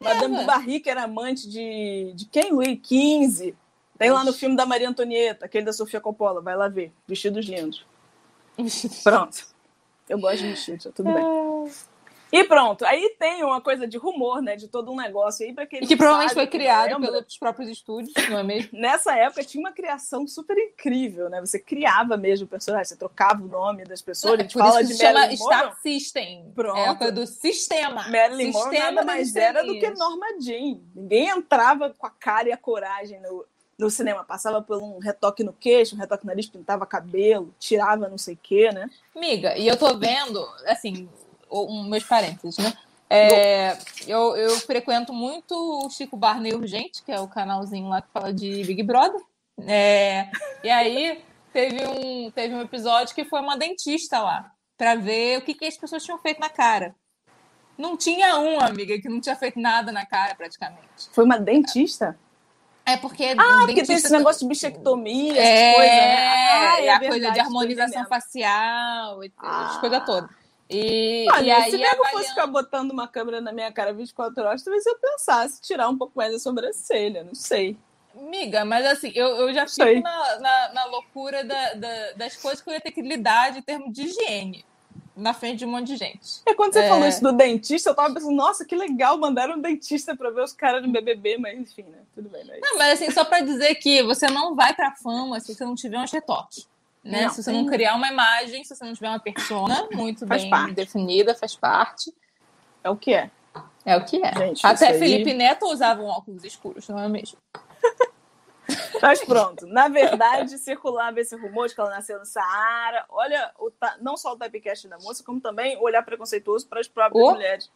Madame 0.00 0.36
do 0.36 0.44
Barry, 0.44 0.80
que 0.80 0.90
era 0.90 1.04
amante 1.04 1.48
de, 1.48 2.12
de 2.14 2.26
quem? 2.26 2.52
Louis 2.52 2.78
XV. 2.82 3.54
Tem 3.98 4.10
lá 4.10 4.22
no 4.24 4.32
filme 4.32 4.56
da 4.56 4.66
Maria 4.66 4.88
Antonieta, 4.88 5.46
aquele 5.46 5.64
da 5.64 5.72
Sofia 5.72 6.00
Coppola, 6.00 6.42
vai 6.42 6.54
lá 6.54 6.68
ver. 6.68 6.92
Vestidos 7.08 7.46
lindos. 7.46 7.84
Pronto. 9.02 9.46
Eu 10.08 10.20
gosto 10.20 10.38
de 10.38 10.48
mexer, 10.48 10.78
tudo 10.78 11.12
bem. 11.12 11.24
E 12.36 12.44
pronto, 12.44 12.84
aí 12.84 13.16
tem 13.18 13.42
uma 13.42 13.60
coisa 13.60 13.86
de 13.86 13.96
rumor, 13.96 14.42
né? 14.42 14.56
De 14.56 14.68
todo 14.68 14.92
um 14.92 14.96
negócio 14.96 15.46
aí 15.46 15.52
para 15.52 15.66
que. 15.66 15.76
E 15.76 15.86
que 15.86 15.96
provavelmente 15.96 16.34
foi 16.34 16.46
criado 16.46 17.00
pelos 17.00 17.38
próprios 17.38 17.70
estúdios, 17.70 18.12
não 18.28 18.38
é 18.38 18.42
mesmo? 18.42 18.70
Nessa 18.78 19.16
época 19.16 19.42
tinha 19.44 19.60
uma 19.60 19.72
criação 19.72 20.26
super 20.26 20.56
incrível, 20.58 21.30
né? 21.30 21.40
Você 21.40 21.58
criava 21.58 22.16
mesmo 22.16 22.46
o 22.46 22.48
personagem, 22.48 22.84
você 22.86 22.96
trocava 22.96 23.42
o 23.42 23.48
nome 23.48 23.84
das 23.84 24.02
pessoas, 24.02 24.38
a 24.38 24.42
gente 24.42 24.54
fala 24.54 24.82
de 24.82 24.96
chama 24.96 25.34
Star 25.34 25.80
System. 25.80 26.52
Pronto. 26.54 26.78
É 26.78 26.88
a 26.88 26.94
coisa 26.94 27.12
do 27.12 27.26
sistema. 27.26 28.08
Marilyn 28.08 28.52
Monroe 28.52 28.78
nada 28.78 29.04
mais 29.04 29.34
era 29.34 29.64
do 29.64 29.78
que 29.78 29.90
Norma 29.90 30.26
Jean. 30.40 30.80
Ninguém 30.94 31.28
entrava 31.28 31.94
com 31.96 32.06
a 32.06 32.10
cara 32.10 32.48
e 32.48 32.52
a 32.52 32.56
coragem 32.56 33.20
no, 33.20 33.44
no 33.78 33.90
cinema. 33.90 34.24
Passava 34.24 34.62
por 34.62 34.82
um 34.82 34.98
retoque 34.98 35.42
no 35.42 35.52
queixo, 35.52 35.94
um 35.94 35.98
retoque 35.98 36.24
no 36.24 36.30
nariz, 36.30 36.46
pintava 36.46 36.86
cabelo, 36.86 37.54
tirava 37.58 38.08
não 38.08 38.18
sei 38.18 38.34
o 38.34 38.38
quê, 38.42 38.70
né? 38.72 38.88
Amiga, 39.14 39.56
e 39.56 39.66
eu 39.66 39.76
tô 39.76 39.96
vendo, 39.96 40.46
assim, 40.66 41.08
um, 41.50 41.84
meus 41.84 42.04
parênteses, 42.04 42.58
né? 42.58 42.72
É, 43.08 43.78
eu, 44.06 44.36
eu 44.36 44.50
frequento 44.58 45.12
muito 45.12 45.54
o 45.54 45.88
Chico 45.90 46.16
Barney 46.16 46.54
Urgente, 46.54 47.02
que 47.04 47.12
é 47.12 47.20
o 47.20 47.28
canalzinho 47.28 47.88
lá 47.88 48.02
que 48.02 48.10
fala 48.12 48.32
de 48.32 48.64
Big 48.64 48.82
Brother. 48.82 49.20
É, 49.66 50.28
e 50.62 50.68
aí 50.68 51.22
teve 51.52 51.86
um, 51.86 52.30
teve 52.30 52.54
um 52.54 52.60
episódio 52.60 53.14
que 53.14 53.24
foi 53.24 53.40
uma 53.40 53.56
dentista 53.56 54.20
lá, 54.20 54.52
para 54.76 54.94
ver 54.96 55.38
o 55.38 55.42
que, 55.42 55.54
que 55.54 55.64
as 55.64 55.76
pessoas 55.76 56.04
tinham 56.04 56.18
feito 56.18 56.40
na 56.40 56.48
cara. 56.48 56.94
Não 57.78 57.96
tinha 57.96 58.38
um, 58.38 58.60
amiga, 58.60 58.98
que 58.98 59.08
não 59.08 59.20
tinha 59.20 59.36
feito 59.36 59.60
nada 59.60 59.92
na 59.92 60.04
cara, 60.04 60.34
praticamente. 60.34 61.10
Foi 61.12 61.24
uma 61.24 61.38
dentista? 61.38 62.18
É 62.84 62.96
porque. 62.96 63.34
Ah, 63.36 63.64
porque 63.66 63.82
tem 63.82 63.96
esse 63.96 64.12
negócio 64.12 64.42
de 64.42 64.48
bichectomia, 64.48 65.42
é, 65.42 65.74
coisas, 65.74 65.96
né? 65.96 66.26
ah, 66.28 66.80
é, 66.80 66.88
a 66.88 66.98
verdade, 66.98 67.08
coisa 67.08 67.30
de 67.32 67.40
harmonização 67.40 68.06
facial, 68.06 69.20
ah. 69.38 69.66
as 69.66 69.78
coisas 69.78 70.04
todas. 70.04 70.30
E, 70.68 71.26
Olha, 71.32 71.44
e 71.44 71.50
aí, 71.50 71.70
se 71.70 71.76
nego 71.76 72.04
fosse 72.08 72.28
ficar 72.30 72.46
botando 72.48 72.90
uma 72.90 73.06
câmera 73.06 73.40
na 73.40 73.52
minha 73.52 73.70
cara 73.70 73.92
24 73.92 74.42
horas, 74.42 74.62
talvez 74.64 74.84
eu 74.84 74.96
pensasse 74.98 75.60
tirar 75.60 75.88
um 75.88 75.96
pouco 75.96 76.12
mais 76.16 76.34
a 76.34 76.38
sobrancelha, 76.40 77.22
não 77.22 77.34
sei. 77.34 77.76
Miga, 78.14 78.64
mas 78.64 78.84
assim, 78.86 79.12
eu, 79.14 79.26
eu 79.28 79.52
já 79.54 79.62
fico 79.66 79.74
Sei. 79.74 80.00
na, 80.00 80.38
na, 80.40 80.72
na 80.72 80.84
loucura 80.86 81.44
da, 81.44 81.74
da- 81.74 82.12
das 82.16 82.34
coisas 82.36 82.62
que 82.62 82.68
eu 82.70 82.74
ia 82.74 82.80
ter 82.80 82.90
que 82.90 83.02
lidar 83.02 83.54
em 83.56 83.60
termos 83.62 83.92
de 83.92 84.04
higiene 84.04 84.64
na 85.14 85.32
frente 85.34 85.58
de 85.58 85.66
um 85.66 85.70
monte 85.70 85.86
de 85.88 85.96
gente. 85.96 86.40
É 86.46 86.54
quando 86.54 86.72
você 86.72 86.80
É. 86.80 86.88
falou 86.88 87.06
isso 87.06 87.22
do 87.22 87.32
dentista, 87.32 87.90
eu 87.90 87.94
tava 87.94 88.12
pensando, 88.14 88.34
nossa, 88.34 88.64
que 88.64 88.74
legal, 88.74 89.18
mandaram 89.18 89.54
um 89.56 89.60
dentista 89.60 90.16
pra 90.16 90.30
ver 90.30 90.42
os 90.42 90.52
caras 90.52 90.82
no 90.82 90.90
BBB, 90.90 91.36
mas 91.38 91.58
enfim, 91.58 91.82
né? 91.82 91.98
Tudo 92.14 92.28
bem, 92.30 92.42
né? 92.44 92.58
Não, 92.60 92.78
mas 92.78 92.94
assim, 93.00 93.10
só 93.12 93.24
pra 93.24 93.40
dizer 93.40 93.74
que 93.76 94.02
você 94.02 94.26
não 94.28 94.54
vai 94.54 94.74
pra 94.74 94.92
fama 94.96 95.38
se 95.38 95.54
você 95.54 95.64
não 95.64 95.74
tiver 95.74 95.98
um 95.98 96.04
retoque. 96.10 96.64
Né? 97.06 97.22
Não, 97.22 97.30
se 97.30 97.42
você 97.42 97.52
não 97.52 97.66
criar 97.66 97.94
uma 97.94 98.08
imagem, 98.08 98.64
se 98.64 98.74
você 98.74 98.84
não 98.84 98.92
tiver 98.94 99.08
uma 99.08 99.20
persona 99.20 99.86
muito 99.94 100.26
bem 100.26 100.50
parte. 100.50 100.74
definida, 100.74 101.34
faz 101.34 101.54
parte. 101.54 102.12
É 102.82 102.90
o 102.90 102.96
que 102.96 103.14
é. 103.14 103.30
É 103.84 103.96
o 103.96 104.04
que 104.04 104.22
é. 104.24 104.32
Gente, 104.36 104.66
Até 104.66 104.74
isso 104.74 104.84
aí- 104.94 104.98
Felipe 104.98 105.32
Neto 105.34 105.66
usava 105.66 106.02
um 106.02 106.06
óculos 106.06 106.42
escuros, 106.44 106.88
não 106.88 106.98
é 106.98 107.08
mesmo? 107.08 107.38
Mas 109.00 109.24
pronto, 109.24 109.66
na 109.66 109.86
verdade, 109.88 110.58
circulava 110.58 111.20
esse 111.20 111.36
rumor 111.36 111.68
de 111.68 111.74
que 111.74 111.80
ela 111.80 111.90
nasceu 111.90 112.18
no 112.18 112.24
Saara. 112.26 113.04
Olha, 113.10 113.52
o 113.60 113.70
não 114.00 114.16
só 114.16 114.32
o 114.32 114.36
typecast 114.36 114.88
da 114.88 114.98
moça, 114.98 115.22
como 115.22 115.40
também 115.40 115.76
o 115.76 115.82
olhar 115.82 116.02
preconceituoso 116.02 116.66
para 116.66 116.80
as 116.80 116.88
próprias 116.88 117.24
O- 117.24 117.30
mulheres. 117.32 117.70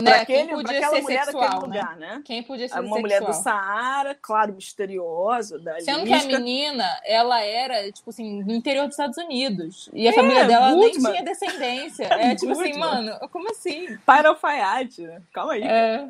Né? 0.00 0.12
aquele, 0.12 0.46
Quem 0.46 0.54
podia 0.56 0.88
ser 0.88 1.02
sexual, 1.02 1.50
né? 1.50 1.58
lugar, 1.80 1.96
né? 1.96 2.22
Quem 2.24 2.42
podia 2.42 2.68
ser 2.68 2.74
Uma 2.74 2.82
sexual. 2.82 3.00
mulher 3.00 3.20
do 3.24 3.32
Saara, 3.32 4.14
claro, 4.14 4.52
misteriosa, 4.54 5.58
da 5.58 5.80
Sendo 5.80 6.04
que 6.06 6.12
a 6.12 6.16
Lisca. 6.18 6.38
menina, 6.38 6.84
ela 7.04 7.40
era, 7.42 7.90
tipo 7.90 8.10
assim, 8.10 8.42
do 8.44 8.52
interior 8.52 8.84
dos 8.84 8.92
Estados 8.94 9.18
Unidos. 9.18 9.90
E 9.92 10.06
a 10.06 10.10
É, 10.10 10.14
família 10.14 10.44
dela 10.46 10.70
Goodman. 10.72 10.90
nem 11.02 11.12
tinha 11.12 11.22
descendência. 11.24 12.08
É 12.14 12.34
tipo 12.36 12.52
assim, 12.52 12.78
mano, 12.78 13.18
como 13.30 13.50
assim? 13.50 13.96
Para 14.06 14.28
alfaiate, 14.28 15.02
né? 15.02 15.20
Calma 15.32 15.54
aí. 15.54 15.62
É, 15.62 16.08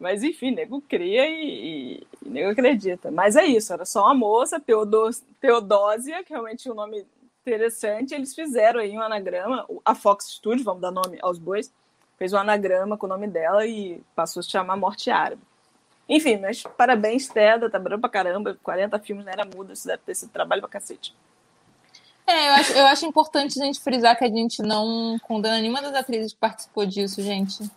Mas 0.00 0.24
enfim, 0.24 0.50
nego 0.50 0.80
cria 0.80 1.24
e, 1.28 1.44
e, 2.00 2.06
e 2.26 2.28
nego 2.28 2.50
acredita. 2.50 3.10
Mas 3.12 3.36
é 3.36 3.44
isso, 3.44 3.72
era 3.72 3.84
só 3.84 4.02
uma 4.06 4.14
moça, 4.14 4.58
Teodos, 4.58 5.22
Teodósia, 5.40 6.24
que 6.24 6.30
realmente 6.32 6.68
é 6.68 6.72
um 6.72 6.74
nome 6.74 7.06
interessante. 7.40 8.14
Eles 8.14 8.34
fizeram 8.34 8.80
aí 8.80 8.90
um 8.96 9.00
anagrama, 9.00 9.64
a 9.84 9.94
Fox 9.94 10.26
Studios, 10.32 10.64
vamos 10.64 10.82
dar 10.82 10.90
nome 10.90 11.18
aos 11.22 11.38
bois, 11.38 11.72
fez 12.22 12.32
um 12.32 12.38
anagrama 12.38 12.96
com 12.96 13.06
o 13.06 13.08
nome 13.08 13.26
dela 13.26 13.66
e 13.66 14.00
passou 14.14 14.38
a 14.38 14.42
se 14.44 14.50
chamar 14.50 14.76
Morte 14.76 15.10
Árabe. 15.10 15.42
Enfim, 16.08 16.36
mas 16.36 16.62
parabéns, 16.62 17.26
Teda, 17.26 17.68
tá 17.68 17.80
brando 17.80 18.00
pra 18.00 18.08
caramba, 18.08 18.56
40 18.62 18.96
filmes 19.00 19.24
na 19.24 19.32
era 19.32 19.44
muda, 19.44 19.72
isso 19.72 19.88
deve 19.88 20.02
ter 20.06 20.14
sido 20.14 20.30
trabalho 20.30 20.62
pra 20.62 20.70
cacete. 20.70 21.16
É, 22.24 22.48
eu 22.48 22.52
acho, 22.52 22.72
eu 22.74 22.86
acho 22.86 23.06
importante 23.06 23.60
a 23.60 23.64
gente 23.64 23.80
frisar 23.80 24.16
que 24.16 24.24
a 24.24 24.28
gente 24.28 24.62
não 24.62 25.18
condena 25.24 25.58
nenhuma 25.60 25.82
das 25.82 25.96
atrizes 25.96 26.32
que 26.32 26.38
participou 26.38 26.86
disso, 26.86 27.20
gente. 27.20 27.68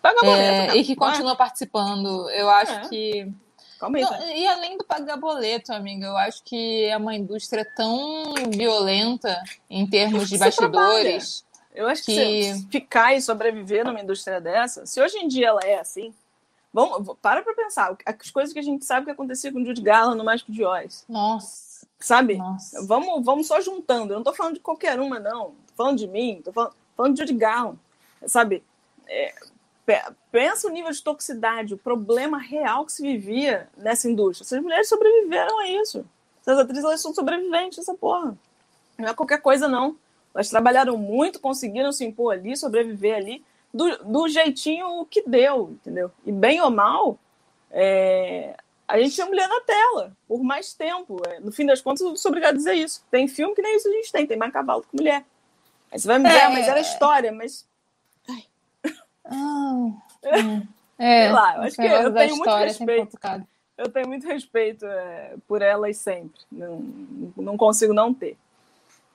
Paga 0.00 0.20
boleto, 0.20 0.40
É, 0.40 0.66
né? 0.68 0.76
e 0.76 0.84
que 0.84 0.94
continua 0.94 1.34
participando. 1.34 2.30
Eu 2.30 2.48
acho 2.48 2.72
É. 2.74 2.88
que. 2.88 3.32
Calma 3.80 3.98
aí, 3.98 4.04
Não, 4.04 4.30
e 4.30 4.46
além 4.46 4.78
do 4.78 4.84
pagar 4.84 5.16
boleto, 5.16 5.72
amiga, 5.72 6.06
eu 6.06 6.16
acho 6.16 6.42
que 6.44 6.84
é 6.84 6.96
uma 6.96 7.16
indústria 7.16 7.66
tão 7.76 8.32
violenta 8.48 9.42
em 9.68 9.84
termos 9.88 10.28
de 10.28 10.38
bastidores. 10.38 11.44
Eu 11.78 11.86
acho 11.86 12.04
que, 12.04 12.14
que- 12.14 12.70
ficar 12.72 13.14
e 13.14 13.22
sobreviver 13.22 13.84
numa 13.84 14.00
indústria 14.00 14.40
dessa, 14.40 14.84
se 14.84 15.00
hoje 15.00 15.16
em 15.18 15.28
dia 15.28 15.46
ela 15.48 15.60
é 15.62 15.78
assim, 15.78 16.12
vamos, 16.72 17.16
para 17.22 17.40
pra 17.42 17.54
pensar, 17.54 17.96
as 18.04 18.30
coisas 18.30 18.52
que 18.52 18.58
a 18.58 18.62
gente 18.62 18.84
sabe 18.84 19.06
que 19.06 19.12
acontecia 19.12 19.52
com 19.52 19.60
o 19.62 19.64
Judy 19.64 19.80
Garland 19.80 20.18
no 20.18 20.24
Mágico 20.24 20.50
de 20.50 20.64
Oz, 20.64 21.04
Nossa, 21.08 21.86
sabe? 22.00 22.36
nossa. 22.36 22.84
Vamos, 22.84 23.24
vamos 23.24 23.46
só 23.46 23.60
juntando. 23.60 24.12
Eu 24.12 24.16
não 24.16 24.24
tô 24.24 24.32
falando 24.34 24.54
de 24.54 24.60
qualquer 24.60 24.98
uma, 24.98 25.20
não. 25.20 25.52
Tô 25.68 25.74
falando 25.76 25.98
de 25.98 26.08
mim, 26.08 26.42
tô 26.44 26.52
falando, 26.52 26.74
falando 26.96 27.14
de 27.14 27.20
Judy 27.20 27.34
Garland, 27.34 27.78
sabe? 28.26 28.64
É, 29.06 29.32
pe- 29.86 30.02
pensa 30.32 30.66
o 30.66 30.70
nível 30.70 30.90
de 30.90 31.00
toxicidade, 31.00 31.74
o 31.74 31.78
problema 31.78 32.38
real 32.38 32.84
que 32.84 32.92
se 32.92 33.02
vivia 33.02 33.68
nessa 33.76 34.10
indústria. 34.10 34.44
Essas 34.44 34.60
mulheres 34.60 34.88
sobreviveram 34.88 35.60
a 35.60 35.68
isso. 35.68 36.04
Essas 36.40 36.58
atrizes, 36.58 36.82
elas 36.84 37.00
são 37.00 37.14
sobreviventes 37.14 37.78
dessa 37.78 37.94
porra. 37.94 38.36
Não 38.98 39.08
é 39.08 39.14
qualquer 39.14 39.40
coisa, 39.40 39.68
não. 39.68 39.96
Elas 40.34 40.48
trabalharam 40.50 40.96
muito, 40.96 41.40
conseguiram 41.40 41.92
se 41.92 42.04
impor 42.04 42.34
ali, 42.34 42.56
sobreviver 42.56 43.16
ali, 43.16 43.44
do, 43.72 43.96
do 44.04 44.28
jeitinho 44.28 45.04
que 45.10 45.22
deu, 45.28 45.70
entendeu? 45.72 46.10
E 46.24 46.32
bem 46.32 46.60
ou 46.60 46.70
mal, 46.70 47.18
é, 47.70 48.56
a 48.86 48.98
gente 48.98 49.14
tinha 49.14 49.26
mulher 49.26 49.48
na 49.48 49.60
tela 49.60 50.16
por 50.26 50.42
mais 50.42 50.72
tempo. 50.72 51.20
É, 51.28 51.40
no 51.40 51.52
fim 51.52 51.66
das 51.66 51.80
contas, 51.80 52.00
eu 52.00 52.16
sou 52.16 52.30
obrigada 52.30 52.54
a 52.54 52.56
dizer 52.56 52.74
isso. 52.74 53.04
Tem 53.10 53.28
filme 53.28 53.54
que 53.54 53.62
nem 53.62 53.76
isso 53.76 53.88
a 53.88 53.92
gente 53.92 54.12
tem, 54.12 54.26
tem 54.26 54.36
mais 54.36 54.52
cavalo 54.52 54.82
que 54.82 54.96
mulher. 54.96 55.24
Aí 55.90 55.98
você 55.98 56.06
vai 56.06 56.18
me 56.18 56.26
dizer, 56.28 56.38
É. 56.40 56.44
ah, 56.44 56.50
mas 56.50 56.68
era 56.68 56.80
história, 56.80 57.32
mas 57.32 57.66
Ah, 59.24 59.34
hum. 59.34 59.96
é, 60.98 61.24
Sei 61.24 61.32
lá, 61.32 61.56
eu 61.56 61.62
acho 61.62 61.76
que 61.76 61.82
eu 61.82 62.14
tenho 62.14 62.36
muito 62.36 62.50
é 62.50 62.64
respeito. 62.64 63.18
eu 63.76 63.88
tenho 63.90 64.08
muito 64.08 64.26
respeito 64.26 64.86
é, 64.86 65.34
por 65.46 65.62
elas 65.62 65.96
sempre. 65.98 66.40
Não, 66.50 66.80
não 67.36 67.56
consigo 67.56 67.92
não 67.92 68.12
ter. 68.14 68.36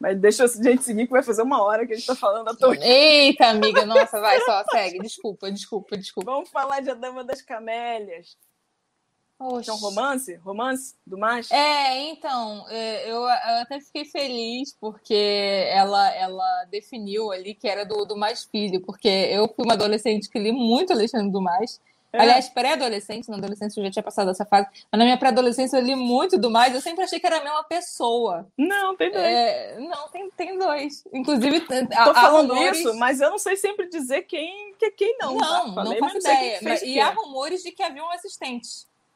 Mas 0.03 0.19
deixa 0.19 0.43
a 0.43 0.47
gente 0.47 0.83
seguir, 0.83 1.05
que 1.05 1.13
vai 1.13 1.23
fazer 1.23 1.43
uma 1.43 1.63
hora 1.63 1.87
que 1.87 1.93
a 1.93 1.95
gente 1.95 2.05
tá 2.05 2.13
falando 2.13 2.49
à 2.49 2.53
toa. 2.53 2.75
Eita, 2.75 3.47
amiga, 3.47 3.85
nossa, 3.85 4.19
vai 4.19 4.37
só, 4.41 4.61
segue. 4.69 4.99
Desculpa, 4.99 5.49
desculpa, 5.49 5.95
desculpa. 5.95 6.29
Vamos 6.29 6.49
falar 6.49 6.81
de 6.81 6.89
A 6.89 6.93
Dama 6.93 7.23
das 7.23 7.41
Camélias. 7.41 8.35
Oxe. 9.39 9.69
É 9.69 9.73
um 9.73 9.77
romance? 9.77 10.35
Romance 10.35 10.95
do 11.07 11.17
macho? 11.17 11.53
É, 11.53 12.09
então, 12.09 12.65
é, 12.69 13.09
eu, 13.09 13.15
eu 13.15 13.61
até 13.61 13.79
fiquei 13.79 14.03
feliz 14.03 14.75
porque 14.77 15.69
ela, 15.69 16.13
ela 16.13 16.65
definiu 16.65 17.31
ali 17.31 17.55
que 17.55 17.69
era 17.69 17.85
do, 17.85 18.03
do 18.03 18.17
Mais 18.17 18.43
Filho, 18.43 18.81
porque 18.81 19.07
eu 19.07 19.47
fui 19.55 19.63
uma 19.63 19.75
adolescente 19.75 20.29
que 20.29 20.37
li 20.37 20.51
muito 20.51 20.91
Alexandre 20.91 21.31
Dumas. 21.31 21.79
É. 22.13 22.21
Aliás, 22.21 22.47
pré-adolescente, 22.47 23.27
na 23.29 23.37
adolescência 23.37 23.79
eu 23.79 23.85
já 23.85 23.91
tinha 23.91 24.03
passado 24.03 24.29
essa 24.29 24.45
fase, 24.45 24.67
mas 24.91 24.99
na 24.99 25.03
minha 25.03 25.17
pré-adolescência 25.17 25.77
eu 25.77 25.81
li 25.81 25.95
muito 25.95 26.37
Dumas, 26.37 26.71
eu 26.73 26.79
sempre 26.79 27.03
achei 27.03 27.19
que 27.19 27.25
era 27.25 27.39
a 27.39 27.43
mesma 27.43 27.63
pessoa. 27.63 28.47
Não, 28.55 28.95
tem 28.95 29.11
dois. 29.11 29.23
É, 29.23 29.79
não, 29.79 30.07
tem, 30.09 30.29
tem 30.31 30.57
dois. 30.59 31.03
Inclusive, 31.11 31.65
há- 31.95 32.05
Tô 32.05 32.13
falando 32.13 32.53
rumores- 32.53 32.79
isso, 32.79 32.93
mas 32.99 33.19
eu 33.19 33.31
não 33.31 33.39
sei 33.39 33.55
sempre 33.55 33.89
dizer 33.89 34.21
quem 34.23 34.75
que 34.77 34.85
é 34.85 34.91
quem 34.91 35.17
não. 35.19 35.37
tá? 35.37 35.45
Não, 35.65 35.73
Falei, 35.73 35.99
não 35.99 36.07
faço 36.07 36.19
quem 36.21 36.31
ideia. 36.35 36.59
fez 36.59 36.63
Mas- 36.71 36.81
o 36.83 36.85
e 36.85 36.99
há 36.99 37.09
rumores 37.09 37.63
de 37.63 37.71
que 37.71 37.81
havia 37.81 38.03
um 38.03 38.11
assistente, 38.11 38.67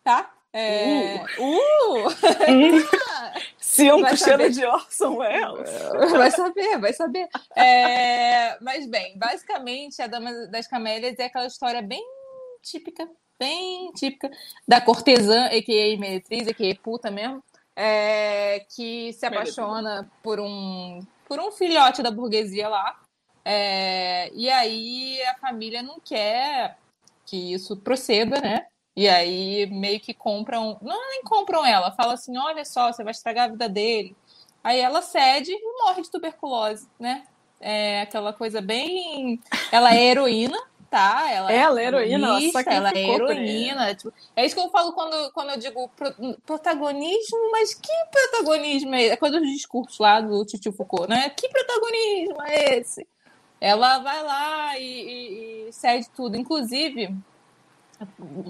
tá? 0.03 0.31
É... 0.51 1.17
Uh! 1.37 2.07
Se 3.59 3.91
um 3.91 4.03
saber. 4.15 4.49
de 4.49 4.65
Orson 4.65 5.17
Welles. 5.17 5.69
Vai 6.11 6.31
saber, 6.31 6.77
vai 6.79 6.93
saber. 6.93 7.27
É, 7.55 8.57
Mas 8.61 8.87
bem, 8.87 9.15
basicamente, 9.17 10.01
a 10.01 10.07
Dama 10.07 10.31
das 10.47 10.65
Camélias 10.65 11.19
é 11.19 11.25
aquela 11.25 11.45
história 11.45 11.81
bem 11.81 12.01
típica, 12.69 13.09
bem 13.39 13.91
típica 13.93 14.29
da 14.67 14.81
cortesã, 14.81 15.45
a.k.a. 15.45 15.97
meretriz, 15.99 16.47
a.k.a. 16.47 16.75
puta 16.75 17.09
mesmo, 17.09 17.43
é, 17.75 18.65
que 18.75 19.13
se 19.13 19.25
apaixona 19.25 20.09
por 20.23 20.39
um, 20.39 20.99
por 21.27 21.39
um 21.39 21.51
filhote 21.51 22.01
da 22.01 22.11
burguesia 22.11 22.67
lá. 22.67 22.99
É, 23.45 24.29
e 24.33 24.49
aí 24.49 25.21
a 25.23 25.35
família 25.35 25.81
não 25.81 25.99
quer 25.99 26.77
que 27.25 27.53
isso 27.53 27.77
proceda, 27.77 28.41
né? 28.41 28.65
E 28.95 29.07
aí 29.07 29.67
meio 29.67 29.99
que 29.99 30.13
compram, 30.13 30.77
não 30.81 31.09
nem 31.09 31.21
compram 31.23 31.63
ela, 31.65 31.91
fala 31.91 32.13
assim, 32.13 32.35
olha 32.37 32.65
só, 32.65 32.91
você 32.91 33.03
vai 33.03 33.11
estragar 33.11 33.45
a 33.45 33.51
vida 33.51 33.69
dele. 33.69 34.15
Aí 34.63 34.79
ela 34.79 35.01
cede 35.01 35.51
e 35.51 35.83
morre 35.83 36.01
de 36.01 36.09
tuberculose, 36.09 36.89
né? 36.99 37.23
É 37.59 38.01
aquela 38.01 38.33
coisa 38.33 38.59
bem. 38.59 39.39
Ela 39.71 39.95
é 39.95 40.03
heroína, 40.03 40.57
tá? 40.89 41.29
Ela, 41.31 41.51
Ela 41.51 41.81
é 41.81 41.85
heroína, 41.85 42.27
ela 42.27 42.63
ela 42.67 42.91
é 42.91 43.03
heroína. 43.09 43.95
tipo, 43.95 44.13
é 44.35 44.45
isso 44.45 44.55
que 44.55 44.61
eu 44.61 44.69
falo 44.69 44.93
quando, 44.93 45.31
quando 45.33 45.49
eu 45.51 45.57
digo 45.57 45.89
pro- 45.95 46.37
protagonismo, 46.45 47.51
mas 47.51 47.73
que 47.73 47.91
protagonismo 48.11 48.95
é 48.95 49.03
esse? 49.03 49.13
É 49.13 49.17
coisa 49.17 49.39
dos 49.39 49.49
discursos 49.51 49.97
lá 49.99 50.21
do 50.21 50.45
Titio 50.45 50.71
Foucault, 50.73 51.09
né? 51.09 51.29
Que 51.29 51.49
protagonismo 51.49 52.41
é 52.43 52.77
esse? 52.79 53.07
Ela 53.59 53.99
vai 53.99 54.23
lá 54.23 54.77
e, 54.79 54.83
e- 54.83 55.67
e 55.69 55.73
cede 55.73 56.07
tudo. 56.15 56.37
Inclusive, 56.37 57.13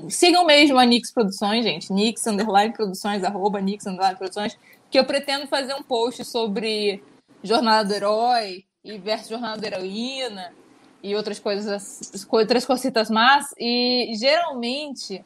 sigam 0.09 0.45
mesmo 0.45 0.77
a 0.77 0.85
Nix 0.85 1.11
Produções, 1.11 1.63
gente. 1.63 1.91
Nix 1.91 2.25
Underline 2.27 2.73
Produções, 2.73 3.23
arroba 3.23 3.61
Nix 3.61 3.85
Underline 3.85 4.17
Produções, 4.17 4.57
que 4.89 4.99
eu 4.99 5.05
pretendo 5.05 5.47
fazer 5.47 5.73
um 5.73 5.83
post 5.83 6.23
sobre 6.25 7.03
Jornada 7.43 7.87
do 7.89 7.93
Herói 7.95 8.65
e 8.83 8.97
versus 8.97 9.29
Jornada 9.29 9.61
da 9.61 9.67
Heroína 9.67 10.53
e 11.01 11.15
outras 11.15 11.39
coisas, 11.39 12.27
outras 12.29 12.65
cositas 12.65 13.09
más. 13.09 13.53
E 13.57 14.13
geralmente, 14.19 15.23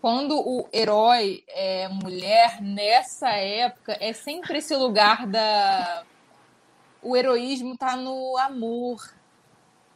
quando 0.00 0.38
o 0.38 0.68
herói 0.72 1.44
é 1.48 1.88
mulher, 1.88 2.60
nessa 2.60 3.28
época, 3.28 3.96
é 4.00 4.12
sempre 4.12 4.58
esse 4.58 4.74
lugar 4.74 5.26
da. 5.26 6.04
O 7.02 7.16
heroísmo 7.16 7.76
tá 7.76 7.96
no 7.96 8.36
amor, 8.38 8.98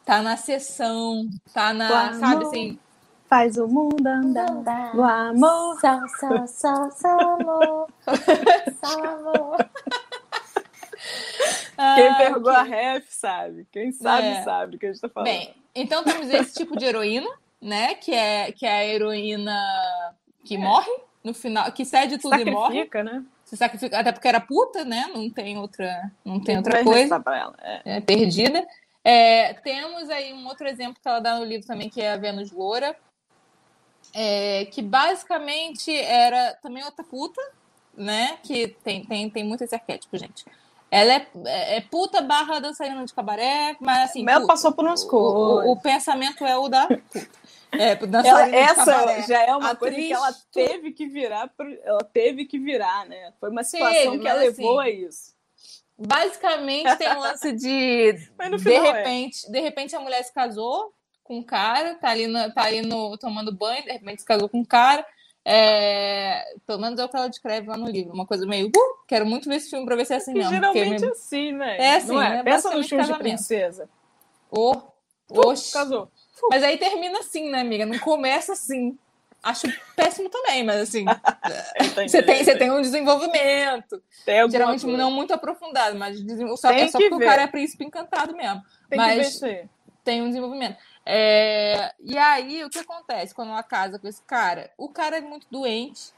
tá 0.05 0.23
na 0.23 0.37
sessão, 0.37 1.29
tá 1.53 1.73
na. 1.73 2.11
O 2.11 2.15
sabe 2.15 2.35
amor. 2.35 2.47
assim? 2.47 2.79
Faz 3.29 3.57
o 3.57 3.67
mundo 3.67 4.07
andar. 4.07 4.95
O 4.95 5.03
amor. 5.03 5.81
Só, 5.81 6.01
só, 6.21 6.47
só, 6.47 6.91
só 6.91 7.21
amor. 7.21 7.89
Só 8.81 9.05
amor. 9.05 9.57
Quem 11.75 12.09
ah, 12.09 12.15
pegou 12.17 12.51
a 12.51 12.63
ref 12.63 13.05
sabe. 13.09 13.67
Quem 13.73 13.91
sabe, 13.93 14.27
é. 14.29 14.43
sabe 14.43 14.77
o 14.77 14.79
que 14.79 14.87
a 14.87 14.93
gente 14.93 15.01
tá 15.01 15.09
falando. 15.09 15.29
Bem, 15.29 15.55
então 15.75 16.05
temos 16.05 16.29
esse 16.31 16.55
tipo 16.55 16.77
de 16.77 16.85
heroína, 16.85 17.29
né? 17.61 17.95
Que 17.95 18.13
é, 18.13 18.53
que 18.53 18.65
é 18.65 18.73
a 18.73 18.87
heroína 18.87 19.57
que 20.45 20.55
é. 20.55 20.59
morre 20.59 20.93
no 21.23 21.35
final, 21.35 21.71
que 21.73 21.85
cede 21.85 22.19
tudo 22.19 22.31
Sacrifica, 22.31 23.01
e 23.01 23.03
morre. 23.03 23.03
né? 23.03 23.25
Se 23.45 23.57
sacrifica, 23.57 23.99
até 23.99 24.13
porque 24.13 24.29
era 24.29 24.41
puta, 24.41 24.85
né? 24.85 25.11
Não 25.13 25.29
tem 25.29 25.59
outra, 25.59 26.11
não 26.25 26.41
tem 26.41 26.57
outra 26.57 26.85
coisa. 26.85 27.21
Pra 27.21 27.39
ela. 27.39 27.57
É. 27.61 27.97
é 27.97 28.01
perdida. 28.01 28.67
É, 29.03 29.53
temos 29.55 30.09
aí 30.11 30.33
um 30.33 30.47
outro 30.47 30.67
exemplo 30.67 31.01
que 31.01 31.09
ela 31.09 31.21
dá 31.21 31.39
no 31.39 31.45
livro 31.45 31.67
também, 31.67 31.91
que 31.91 32.01
é 32.01 32.13
a 32.13 32.17
Vênus 32.17 32.51
Loura, 32.53 32.97
é, 34.15 34.65
que 34.67 34.81
basicamente 34.81 35.95
era 35.95 36.55
também 36.63 36.85
outra 36.85 37.05
puta, 37.05 37.41
né? 37.95 38.39
Que 38.43 38.69
tem, 38.69 39.05
tem, 39.05 39.29
tem 39.29 39.45
muito 39.45 39.63
esse 39.63 39.75
arquétipo, 39.75 40.17
gente. 40.17 40.45
Ela 40.95 41.15
é, 41.15 41.27
é, 41.47 41.77
é 41.79 41.81
puta 41.81 42.21
barra 42.21 42.61
dançarina 42.61 43.05
de 43.05 43.13
cabaré, 43.13 43.77
mas 43.81 44.11
assim. 44.11 44.25
Ela 44.29 44.47
passou 44.47 44.71
por 44.71 44.85
umas 44.85 45.03
coisas. 45.03 45.67
O, 45.67 45.73
o, 45.73 45.81
pensamento 45.81 46.45
é 46.45 46.57
o 46.57 46.69
da 46.69 46.87
puta. 46.87 47.29
É, 47.73 47.99
ela, 48.25 48.49
essa 48.49 49.23
já 49.23 49.43
é 49.43 49.57
uma 49.57 49.75
coisa 49.75 49.97
que 49.97 50.13
ela 50.13 50.33
teve 50.53 50.93
que 50.93 51.09
virar, 51.09 51.51
ela 51.83 52.05
teve 52.05 52.45
que 52.45 52.61
virar, 52.61 53.07
né? 53.07 53.33
Foi 53.41 53.51
uma 53.51 53.65
situação 53.65 54.13
teve, 54.13 54.19
que 54.21 54.29
ela 54.29 54.43
assim, 54.43 54.63
levou 54.63 54.79
a 54.79 54.89
isso. 54.89 55.35
Basicamente 55.99 56.97
tem 56.97 57.13
um 57.13 57.19
lance 57.19 57.51
de 57.51 58.13
de 58.63 58.73
é. 58.73 58.81
repente, 58.81 59.49
é. 59.49 59.51
de 59.51 59.61
repente 59.61 59.97
a 59.97 60.01
mulher 60.01 60.23
se 60.23 60.33
casou 60.33 60.93
com 61.25 61.39
um 61.39 61.43
cara, 61.43 61.97
tá 61.97 62.11
ali, 62.11 62.29
no, 62.29 62.53
tá 62.53 62.63
ali 62.63 62.83
no, 62.83 63.19
tomando 63.19 63.51
banho, 63.51 63.83
de 63.83 63.91
repente 63.91 64.21
se 64.21 64.27
casou 64.27 64.49
com 64.49 64.61
um 64.61 64.65
cara, 64.65 65.05
é, 65.45 66.55
pelo 66.67 66.81
menos 66.81 66.99
é 66.99 67.05
o 67.05 67.09
que 67.09 67.17
ela 67.17 67.29
descreve 67.29 67.69
lá 67.69 67.77
no 67.77 67.89
livro. 67.89 68.15
Uma 68.15 68.27
coisa 68.27 68.47
meio. 68.47 68.69
Uh, 68.69 68.97
quero 69.07 69.27
muito 69.27 69.49
ver 69.49 69.57
esse 69.57 69.69
filme 69.69 69.85
pra 69.85 69.95
ver 69.95 70.07
se 70.07 70.15
é 70.15 70.17
assim 70.17 70.33
mesmo. 70.33 70.51
Geralmente 70.51 71.05
é 71.05 71.09
assim, 71.09 71.53
né? 71.53 71.77
É 71.79 71.97
assim, 71.97 72.17
é? 72.17 72.31
Né? 72.31 72.43
Pensa 72.43 72.71
no 72.71 72.83
filme 72.83 73.05
de 73.05 73.15
princesa. 73.19 73.89
Oh, 74.51 74.75
Oxe. 75.31 75.73
Casou. 75.73 76.11
Mas 76.51 76.63
aí 76.63 76.79
termina 76.79 77.19
assim, 77.19 77.51
né, 77.51 77.61
amiga? 77.61 77.85
Não 77.85 77.99
começa 77.99 78.53
assim. 78.53 78.99
Acho 79.43 79.67
péssimo 79.95 80.31
também, 80.31 80.65
mas 80.65 80.81
assim. 80.81 81.05
você, 82.09 82.23
tem, 82.23 82.43
você 82.43 82.57
tem 82.57 82.71
um 82.71 82.81
desenvolvimento. 82.81 84.03
Tem 84.25 84.51
geralmente 84.51 84.83
coisa. 84.83 84.97
não 84.97 85.11
muito 85.11 85.35
aprofundado, 85.35 85.99
mas 85.99 86.19
só, 86.59 86.71
é 86.71 86.89
só 86.89 86.99
porque 86.99 87.17
ver. 87.17 87.25
o 87.25 87.29
cara 87.29 87.43
é 87.43 87.47
príncipe 87.47 87.85
encantado 87.85 88.35
mesmo. 88.35 88.63
Tem 88.89 88.97
mas 88.97 89.41
tem 90.03 90.23
um 90.23 90.29
desenvolvimento. 90.29 90.77
É, 91.07 91.93
e 92.01 92.17
aí, 92.17 92.65
o 92.65 92.71
que 92.71 92.79
acontece 92.79 93.35
quando 93.35 93.51
ela 93.51 93.63
casa 93.63 93.99
com 93.99 94.09
esse 94.09 94.23
cara? 94.23 94.71
O 94.79 94.89
cara 94.89 95.19
é 95.19 95.21
muito 95.21 95.47
doente. 95.51 96.13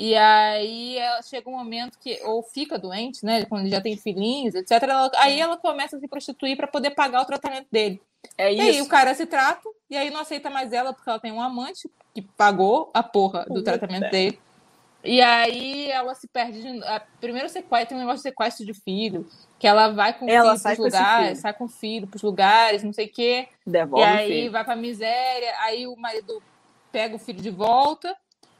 E 0.00 0.14
aí 0.14 0.96
ela 0.96 1.20
chega 1.22 1.50
um 1.50 1.56
momento 1.56 1.98
que 1.98 2.20
ou 2.22 2.40
fica 2.40 2.78
doente, 2.78 3.24
né? 3.24 3.44
Quando 3.46 3.68
já 3.68 3.80
tem 3.80 3.96
filhinhos, 3.96 4.54
etc. 4.54 4.70
Ela, 4.84 5.10
aí 5.16 5.40
ela 5.40 5.56
começa 5.56 5.96
a 5.96 5.98
se 5.98 6.06
prostituir 6.06 6.56
para 6.56 6.68
poder 6.68 6.90
pagar 6.90 7.22
o 7.22 7.24
tratamento 7.24 7.66
dele. 7.68 8.00
É 8.36 8.52
isso. 8.52 8.62
E 8.62 8.70
aí 8.70 8.80
o 8.80 8.86
cara 8.86 9.12
se 9.12 9.26
trata 9.26 9.68
e 9.90 9.96
aí 9.96 10.08
não 10.10 10.20
aceita 10.20 10.50
mais 10.50 10.72
ela 10.72 10.92
porque 10.92 11.10
ela 11.10 11.18
tem 11.18 11.32
um 11.32 11.42
amante 11.42 11.90
que 12.14 12.22
pagou 12.22 12.92
a 12.94 13.02
porra 13.02 13.44
do 13.48 13.60
tratamento 13.60 14.08
dele. 14.08 14.38
E 15.04 15.20
aí 15.20 15.90
ela 15.90 16.14
se 16.14 16.26
perde. 16.26 16.60
De... 16.60 16.80
Primeiro 17.20 17.48
sequestro, 17.48 17.88
tem 17.88 17.96
um 17.96 18.00
negócio 18.00 18.18
de 18.18 18.22
sequestro 18.22 18.66
de 18.66 18.74
filho, 18.74 19.28
que 19.58 19.66
ela 19.66 19.88
vai 19.88 20.12
com 20.12 20.28
ela 20.28 20.56
filho 20.56 20.62
pros 20.62 20.78
lugares, 20.78 21.38
sai 21.38 21.52
com 21.52 21.64
o 21.64 21.68
filho 21.68 22.06
pros 22.06 22.22
lugares, 22.22 22.82
não 22.82 22.92
sei 22.92 23.06
o 23.06 23.12
quê. 23.12 23.48
Devolve 23.66 24.04
e 24.04 24.08
aí 24.08 24.48
vai 24.48 24.64
pra 24.64 24.76
miséria, 24.76 25.54
aí 25.60 25.86
o 25.86 25.96
marido 25.96 26.42
pega 26.90 27.14
o 27.14 27.18
filho 27.18 27.40
de 27.40 27.50
volta. 27.50 28.16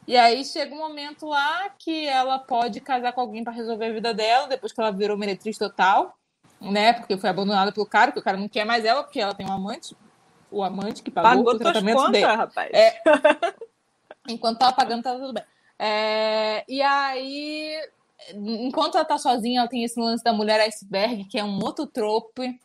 E 0.07 0.17
aí 0.17 0.43
chega 0.43 0.75
um 0.75 0.79
momento 0.79 1.27
lá 1.27 1.69
que 1.79 2.07
ela 2.07 2.39
pode 2.39 2.81
casar 2.81 3.13
com 3.13 3.21
alguém 3.21 3.45
para 3.45 3.53
resolver 3.53 3.87
a 3.87 3.93
vida 3.93 4.15
dela, 4.15 4.47
depois 4.47 4.73
que 4.73 4.81
ela 4.81 4.91
virou 4.91 5.19
meretriz 5.19 5.59
total, 5.59 6.17
né? 6.59 6.95
Porque 6.95 7.19
foi 7.19 7.29
abandonada 7.29 7.73
pelo 7.73 7.85
cara, 7.85 8.07
porque 8.07 8.21
o 8.21 8.25
cara 8.25 8.39
não 8.39 8.49
quer 8.49 8.65
mais 8.65 8.87
ela, 8.87 9.03
porque 9.03 9.21
ela 9.21 9.35
tem 9.35 9.47
um 9.47 9.53
amante. 9.53 9.95
O 10.51 10.65
amante 10.65 11.03
que 11.03 11.11
pagou, 11.11 11.31
pagou 11.31 11.55
o 11.55 11.59
tratamento 11.59 11.97
contas, 11.97 12.13
dele. 12.13 12.25
rapaz. 12.25 12.71
É... 12.73 13.03
Enquanto 14.27 14.59
tava 14.59 14.73
pagando, 14.73 15.03
tava 15.03 15.19
tudo 15.19 15.35
bem. 15.35 15.45
É, 15.79 16.65
e 16.69 16.83
aí, 16.83 17.77
enquanto 18.35 18.97
ela 18.97 19.05
tá 19.05 19.19
sozinha, 19.19 19.61
ela 19.61 19.69
tem 19.69 19.85
esse 19.85 19.99
lance 19.99 20.25
da 20.25 20.33
mulher 20.33 20.61
iceberg, 20.61 21.25
que 21.25 21.39
é 21.39 21.45
um 21.45 21.63
outro 21.63 21.87
trope, 21.87 22.59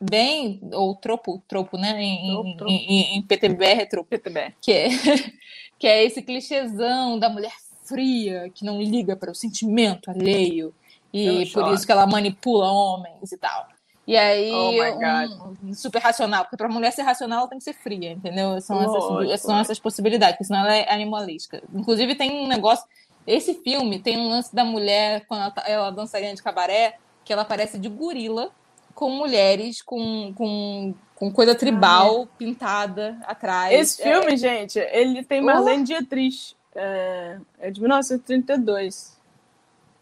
bem. 0.00 0.60
Ou 0.72 0.94
tropo, 0.96 1.42
tropo, 1.46 1.76
né? 1.76 2.00
Em, 2.00 2.56
tropo, 2.56 2.70
em, 2.70 2.86
em, 2.86 3.16
em 3.18 3.22
PTBR 3.22 3.82
é 3.82 3.86
tropo. 3.86 4.08
PTBR. 4.08 4.54
Que 4.60 4.72
é, 4.72 4.88
que 5.78 5.86
é 5.86 6.04
esse 6.04 6.22
clichêzão 6.22 7.18
da 7.18 7.28
mulher 7.28 7.54
fria, 7.84 8.50
que 8.54 8.64
não 8.64 8.80
liga 8.80 9.16
para 9.16 9.30
o 9.30 9.34
sentimento 9.34 10.10
alheio. 10.10 10.74
E 11.12 11.46
por 11.52 11.72
isso 11.72 11.86
que 11.86 11.92
ela 11.92 12.06
manipula 12.06 12.70
homens 12.72 13.30
e 13.30 13.38
tal. 13.38 13.68
E 14.06 14.16
aí, 14.16 14.52
oh 14.52 15.66
um, 15.66 15.72
super 15.72 15.98
racional, 15.98 16.44
porque 16.44 16.58
para 16.58 16.68
mulher 16.68 16.92
ser 16.92 17.02
racional, 17.02 17.40
ela 17.40 17.48
tem 17.48 17.58
que 17.58 17.64
ser 17.64 17.72
fria, 17.72 18.12
entendeu? 18.12 18.60
São, 18.60 18.82
essas, 18.82 19.40
são 19.40 19.58
essas 19.58 19.78
possibilidades, 19.78 20.36
porque 20.36 20.44
senão 20.44 20.60
ela 20.60 20.74
é 20.74 20.92
animalística. 20.92 21.62
Inclusive, 21.72 22.14
tem 22.14 22.44
um 22.44 22.46
negócio. 22.46 22.86
Esse 23.26 23.54
filme 23.54 23.98
tem 23.98 24.18
um 24.18 24.28
lance 24.28 24.54
da 24.54 24.62
mulher, 24.62 25.24
quando 25.26 25.40
ela, 25.40 25.50
tá, 25.50 25.64
ela 25.66 25.90
dançarina 25.90 26.34
de 26.34 26.42
cabaré, 26.42 26.98
que 27.24 27.32
ela 27.32 27.46
parece 27.46 27.78
de 27.78 27.88
gorila, 27.88 28.50
com 28.94 29.10
mulheres 29.10 29.80
com, 29.80 30.32
com, 30.34 30.94
com 31.16 31.32
coisa 31.32 31.54
tribal 31.54 32.20
ah, 32.20 32.22
é. 32.24 32.28
pintada 32.38 33.18
atrás. 33.26 33.72
Esse 33.72 34.02
é, 34.02 34.12
filme, 34.12 34.34
é... 34.34 34.36
gente, 34.36 34.78
ele 34.78 35.24
tem 35.24 35.40
Marlene 35.40 35.82
uh! 35.82 35.86
Dietrich. 35.86 36.54
É, 36.74 37.38
é 37.60 37.70
de 37.70 37.80
1932. 37.80 39.18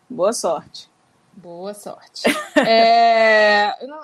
Boa 0.09 0.32
sorte. 0.32 0.91
Boa 1.43 1.74
sorte. 1.74 2.22
é, 2.64 3.84
não, 3.84 4.01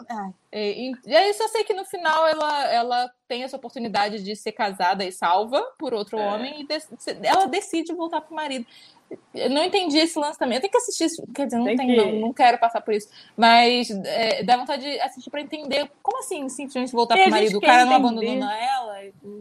e, 0.52 0.92
e 1.06 1.16
aí 1.16 1.32
só 1.34 1.46
sei 1.46 1.62
que 1.62 1.72
no 1.72 1.84
final 1.84 2.26
ela, 2.26 2.64
ela 2.66 3.10
tem 3.28 3.44
essa 3.44 3.56
oportunidade 3.56 4.24
de 4.24 4.34
ser 4.34 4.50
casada 4.50 5.04
e 5.04 5.12
salva 5.12 5.62
por 5.78 5.94
outro 5.94 6.18
é. 6.18 6.26
homem 6.26 6.62
e 6.62 6.66
de, 6.66 6.76
ela 7.22 7.46
decide 7.46 7.92
voltar 7.92 8.22
pro 8.22 8.34
marido. 8.34 8.66
Eu 9.32 9.48
não 9.50 9.62
entendi 9.62 9.98
esse 9.98 10.18
lance 10.18 10.36
também. 10.38 10.56
Eu 10.56 10.60
tenho 10.60 10.70
que 10.70 10.78
assistir 10.78 11.04
isso. 11.04 11.22
Quer 11.32 11.46
dizer, 11.46 11.58
não 11.58 11.64
tem, 11.64 11.76
tem 11.76 11.86
que... 11.86 11.96
não, 11.96 12.12
não 12.12 12.32
quero 12.32 12.58
passar 12.58 12.80
por 12.80 12.92
isso. 12.92 13.08
Mas 13.36 13.88
é, 13.90 14.42
dá 14.42 14.56
vontade 14.56 14.82
de 14.82 15.00
assistir 15.00 15.30
para 15.30 15.40
entender 15.40 15.88
como 16.02 16.18
assim 16.18 16.48
simplesmente 16.48 16.92
voltar 16.92 17.16
pro 17.16 17.30
marido. 17.30 17.56
O 17.56 17.60
cara 17.60 17.84
não 17.84 17.94
abandonou 17.94 18.50
ela. 18.50 18.94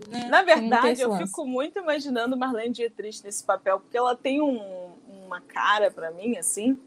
Né? 0.08 0.28
Na 0.30 0.44
verdade, 0.44 1.02
eu 1.02 1.10
lance. 1.10 1.26
fico 1.26 1.46
muito 1.46 1.80
imaginando 1.80 2.38
Marlene 2.38 2.70
Dietrich 2.70 3.24
nesse 3.24 3.44
papel, 3.44 3.80
porque 3.80 3.98
ela 3.98 4.16
tem 4.16 4.40
um, 4.40 4.92
uma 5.26 5.42
cara 5.42 5.92
para 5.92 6.12
mim, 6.12 6.38
assim, 6.38 6.80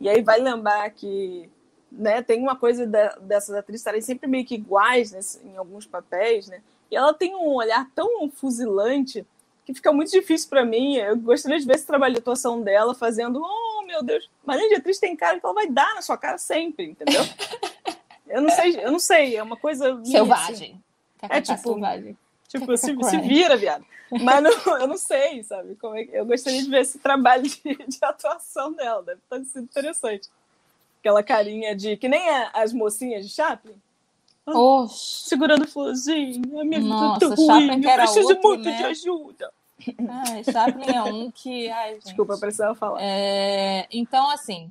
e 0.00 0.08
aí 0.08 0.22
vai 0.22 0.40
lembrar 0.40 0.88
que 0.90 1.48
né, 1.90 2.22
tem 2.22 2.40
uma 2.40 2.56
coisa 2.56 2.86
de, 2.86 3.08
dessas 3.20 3.54
atrizes 3.54 3.80
estarem 3.80 4.00
sempre 4.00 4.28
meio 4.28 4.44
que 4.44 4.54
iguais 4.54 5.12
nesse, 5.12 5.44
em 5.46 5.56
alguns 5.56 5.86
papéis, 5.86 6.46
né? 6.46 6.60
E 6.90 6.96
ela 6.96 7.12
tem 7.12 7.34
um 7.34 7.54
olhar 7.54 7.88
tão 7.94 8.30
fuzilante 8.30 9.26
que 9.64 9.74
fica 9.74 9.92
muito 9.92 10.10
difícil 10.10 10.48
para 10.48 10.64
mim. 10.64 10.96
Eu 10.96 11.16
gostaria 11.18 11.58
de 11.58 11.66
ver 11.66 11.74
esse 11.74 11.86
trabalho 11.86 12.14
de 12.14 12.20
atuação 12.20 12.62
dela 12.62 12.94
fazendo, 12.94 13.42
oh 13.42 13.82
meu 13.82 14.02
Deus, 14.02 14.30
mas 14.44 14.60
a 14.60 14.76
atriz 14.76 14.98
tem 14.98 15.16
cara 15.16 15.38
que 15.38 15.44
ela 15.44 15.54
vai 15.54 15.68
dar 15.68 15.94
na 15.94 16.02
sua 16.02 16.16
cara 16.16 16.38
sempre, 16.38 16.86
entendeu? 16.86 17.22
eu 18.26 18.40
não 18.40 18.50
sei, 18.50 18.84
eu 18.84 18.92
não 18.92 18.98
sei, 18.98 19.36
é 19.36 19.42
uma 19.42 19.56
coisa 19.56 19.94
minha, 19.94 20.06
selvagem. 20.06 20.80
Assim. 21.20 21.34
É 21.34 21.40
tipo, 21.40 21.58
selvagem. 21.58 22.16
Tipo 22.48 22.76
se, 22.76 22.96
se 23.04 23.20
vira, 23.20 23.56
viado. 23.56 23.84
Mas 24.10 24.42
não, 24.42 24.50
eu 24.80 24.88
não 24.88 24.96
sei, 24.96 25.42
sabe? 25.44 25.76
Como 25.76 25.94
é 25.94 26.08
eu 26.12 26.24
gostaria 26.24 26.62
de 26.62 26.68
ver 26.68 26.80
esse 26.80 26.98
trabalho 26.98 27.42
de, 27.42 27.60
de 27.60 27.98
atuação 28.02 28.72
dela. 28.72 29.02
Deve 29.02 29.20
ter 29.28 29.44
sido 29.44 29.64
interessante. 29.64 30.28
Aquela 31.00 31.22
carinha 31.22 31.76
de. 31.76 31.96
Que 31.96 32.08
nem 32.08 32.28
as 32.52 32.72
mocinhas 32.72 33.26
de 33.26 33.32
Chaplin. 33.32 33.74
Oh, 34.46 34.88
segurando 34.88 35.68
florzinho. 35.68 36.58
A 36.58 36.64
minha 36.64 36.80
Nossa, 36.80 37.28
vida 37.28 37.36
tá 37.36 37.54
ruim. 37.54 37.84
Eu 37.84 37.94
preciso 37.94 38.28
outro, 38.28 38.48
muito 38.48 38.64
né? 38.64 38.76
de 38.76 38.84
ajuda. 38.84 39.52
Ai, 40.08 40.44
Chaplin 40.44 40.90
é 40.90 41.02
um 41.02 41.30
que. 41.30 41.70
Ai. 41.70 41.98
Desculpa, 42.02 42.32
eu 42.32 42.40
precisava 42.40 42.74
falar. 42.74 42.98
É, 43.00 43.86
então, 43.92 44.30
assim, 44.30 44.70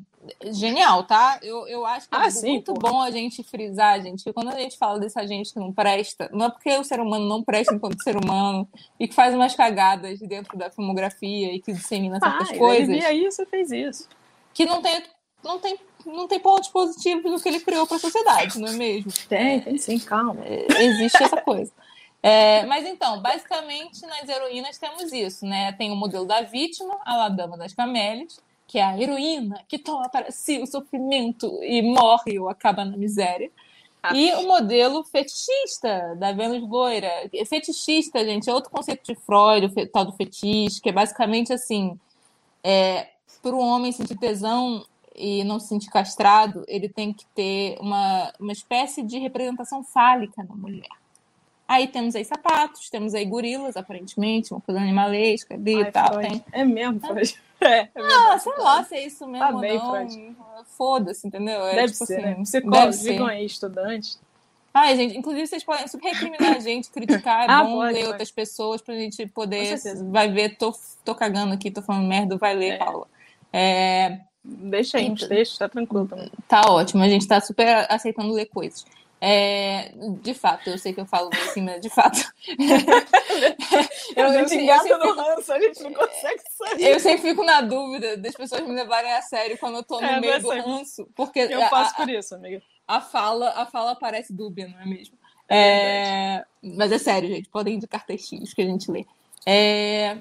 genial, 0.51 1.03
tá? 1.03 1.39
Eu, 1.41 1.67
eu 1.67 1.85
acho 1.85 2.07
que 2.09 2.15
ah, 2.15 2.25
é 2.25 2.29
sim, 2.29 2.51
muito 2.51 2.73
porra. 2.73 2.93
bom 2.93 3.01
a 3.01 3.11
gente 3.11 3.43
frisar, 3.43 4.01
gente, 4.01 4.23
que 4.23 4.33
quando 4.33 4.49
a 4.49 4.59
gente 4.59 4.77
fala 4.77 4.99
dessa 4.99 5.25
gente 5.25 5.53
que 5.53 5.59
não 5.59 5.73
presta, 5.73 6.29
não 6.33 6.45
é 6.45 6.49
porque 6.49 6.75
o 6.77 6.83
ser 6.83 6.99
humano 6.99 7.27
não 7.27 7.43
presta 7.43 7.73
enquanto 7.73 8.01
ser 8.01 8.17
humano 8.17 8.67
e 8.99 9.07
que 9.07 9.13
faz 9.13 9.33
umas 9.33 9.55
cagadas 9.55 10.19
dentro 10.19 10.57
da 10.57 10.69
filmografia 10.69 11.53
e 11.53 11.59
que 11.59 11.73
dissemina 11.73 12.19
certas 12.19 12.51
ah, 12.51 12.57
coisas. 12.57 12.89
Ele 12.89 12.99
via 12.99 13.13
isso 13.13 13.45
fez 13.45 13.71
isso. 13.71 14.07
Que 14.53 14.65
não 14.65 14.81
tem, 14.81 15.03
não 15.43 15.59
tem, 15.59 15.79
não 16.05 16.27
tem 16.27 16.39
pontos 16.39 16.69
positivos 16.69 17.31
do 17.31 17.41
que 17.41 17.49
ele 17.49 17.59
criou 17.59 17.85
para 17.85 17.97
a 17.97 17.99
sociedade, 17.99 18.59
não 18.59 18.67
é 18.67 18.73
mesmo? 18.73 19.11
Tem, 19.27 19.61
tem 19.61 19.77
sim, 19.77 19.99
calma. 19.99 20.41
É, 20.45 20.83
existe 20.83 21.23
essa 21.23 21.41
coisa. 21.41 21.71
É, 22.21 22.65
mas 22.65 22.85
então, 22.85 23.21
basicamente, 23.21 24.01
nas 24.05 24.27
heroínas 24.27 24.77
temos 24.77 25.11
isso, 25.13 25.45
né? 25.45 25.71
Tem 25.73 25.91
o 25.91 25.95
modelo 25.95 26.25
da 26.25 26.41
vítima, 26.41 26.97
a 27.05 27.15
La 27.15 27.29
Dama 27.29 27.57
das 27.57 27.73
Camélias, 27.73 28.39
que 28.67 28.77
é 28.77 28.83
a 28.83 28.99
heroína 28.99 29.63
que 29.67 29.79
toma 29.79 30.09
para 30.09 30.29
si 30.31 30.59
o 30.59 30.67
sofrimento 30.67 31.59
e 31.63 31.81
morre 31.81 32.37
ou 32.37 32.49
acaba 32.49 32.83
na 32.83 32.97
miséria. 32.97 33.49
Ah. 34.03 34.15
E 34.15 34.33
o 34.35 34.47
modelo 34.47 35.03
fetichista 35.03 36.15
da 36.19 36.31
Vênus 36.33 36.61
loira. 36.69 37.09
Fetichista, 37.47 38.23
gente, 38.23 38.49
é 38.49 38.53
outro 38.53 38.69
conceito 38.69 39.03
de 39.03 39.15
Freud, 39.15 39.65
o 39.65 39.87
tal 39.87 40.05
do 40.05 40.11
fetiche, 40.11 40.81
que 40.81 40.89
é 40.89 40.91
basicamente 40.91 41.51
assim: 41.51 41.97
é, 42.63 43.07
para 43.41 43.55
o 43.55 43.59
homem 43.59 43.91
sentir 43.91 44.17
tesão, 44.17 44.85
e 45.17 45.43
não 45.43 45.59
se 45.59 45.67
sentir 45.67 45.89
castrado, 45.89 46.63
ele 46.67 46.87
tem 46.87 47.11
que 47.11 47.25
ter 47.33 47.75
uma, 47.81 48.31
uma 48.39 48.51
espécie 48.51 49.01
de 49.01 49.17
representação 49.17 49.83
fálica 49.83 50.43
na 50.47 50.55
mulher. 50.55 50.87
Aí 51.67 51.87
temos 51.87 52.15
aí 52.15 52.23
sapatos, 52.23 52.89
temos 52.89 53.13
aí 53.15 53.25
gorilas, 53.25 53.75
aparentemente, 53.75 54.53
uma 54.53 54.61
coisa 54.61 54.79
animalesca 54.79 55.55
ali 55.55 55.81
e 55.81 55.91
tal. 55.91 56.19
Tem... 56.19 56.45
É 56.51 56.63
mesmo, 56.63 56.99
Freud. 57.01 57.35
É, 57.67 57.79
é 57.79 57.89
ah, 57.95 58.37
sei 58.37 58.53
lá 58.57 58.83
se 58.83 58.95
é 58.95 59.07
isso 59.07 59.27
mesmo 59.27 59.47
tá 59.47 59.51
bem, 59.51 59.77
não. 59.79 60.35
Foda-se, 60.77 61.25
entendeu? 61.25 61.65
É, 61.65 61.75
deve 61.75 61.93
tipo 61.93 62.05
ser, 62.05 62.19
assim, 62.19 62.23
né? 62.23 62.43
Psicólogos, 62.43 63.01
digam 63.01 63.25
aí, 63.25 63.45
estudantes. 63.45 64.19
Ai, 64.71 64.95
gente, 64.95 65.17
inclusive 65.17 65.47
vocês 65.47 65.63
podem 65.63 65.87
super 65.87 66.13
recriminar 66.13 66.55
a 66.55 66.59
gente, 66.59 66.91
criticar, 66.91 67.45
é 67.45 67.47
ah, 67.51 67.63
bom 67.63 67.77
pode, 67.77 67.93
ler 67.93 67.99
pode. 68.01 68.11
outras 68.11 68.29
pessoas 68.29 68.79
pra 68.79 68.93
gente 68.93 69.25
poder. 69.25 69.75
Vai 70.11 70.31
ver, 70.31 70.55
tô, 70.55 70.71
tô 71.03 71.15
cagando 71.15 71.51
aqui, 71.51 71.71
tô 71.71 71.81
falando 71.81 72.07
merda, 72.07 72.37
vai 72.37 72.55
ler, 72.55 72.73
é. 72.73 72.77
Paula. 72.77 73.07
É... 73.51 74.19
Deixa 74.43 74.99
aí, 74.99 75.07
então, 75.07 75.27
deixa, 75.27 75.57
tá 75.57 75.67
tranquilo 75.67 76.07
também. 76.07 76.31
Tá 76.47 76.61
ótimo, 76.69 77.03
a 77.03 77.09
gente 77.09 77.27
tá 77.27 77.41
super 77.41 77.87
aceitando 77.89 78.31
ler 78.31 78.45
coisas. 78.45 78.85
É, 79.19 79.93
de 80.21 80.33
fato, 80.35 80.69
eu 80.69 80.77
sei 80.77 80.93
que 80.93 80.99
eu 80.99 81.05
falo 81.05 81.29
assim, 81.33 81.61
mas 81.61 81.81
de 81.81 81.89
fato. 81.89 82.19
eu, 84.15 84.25
a 84.25 84.33
gente 84.33 84.55
engata 84.55 84.97
no 84.97 85.13
ranço, 85.13 85.51
a 85.51 85.59
gente 85.59 85.81
não 85.81 85.93
consegue 85.93 86.41
sair. 86.51 86.85
Eu 86.85 86.99
sempre 86.99 87.29
fico 87.29 87.43
na 87.43 87.61
dúvida 87.61 88.15
das 88.15 88.35
pessoas 88.35 88.61
me 88.61 88.73
levarem 88.73 89.11
a 89.11 89.21
sério 89.21 89.57
quando 89.57 89.77
eu 89.77 89.83
tô 89.83 89.99
no 89.99 90.05
é, 90.05 90.19
meio 90.19 90.39
do 90.39 90.49
ranço. 90.49 91.07
Porque 91.15 91.39
eu 91.39 91.67
passo 91.69 91.95
por 91.95 92.09
isso, 92.09 92.35
amiga. 92.35 92.61
A 92.87 93.01
fala, 93.01 93.49
a 93.49 93.65
fala 93.65 93.95
parece 93.95 94.31
dúbia, 94.31 94.67
não 94.67 94.79
é 94.79 94.85
mesmo? 94.85 95.17
É, 95.49 95.57
é 95.57 96.45
mas 96.61 96.91
é 96.91 96.99
sério, 96.99 97.27
gente. 97.27 97.49
Podem 97.49 97.75
indicar 97.75 98.05
textinhos 98.05 98.53
que 98.53 98.61
a 98.61 98.65
gente 98.65 98.91
lê. 98.91 99.05
É, 99.45 100.17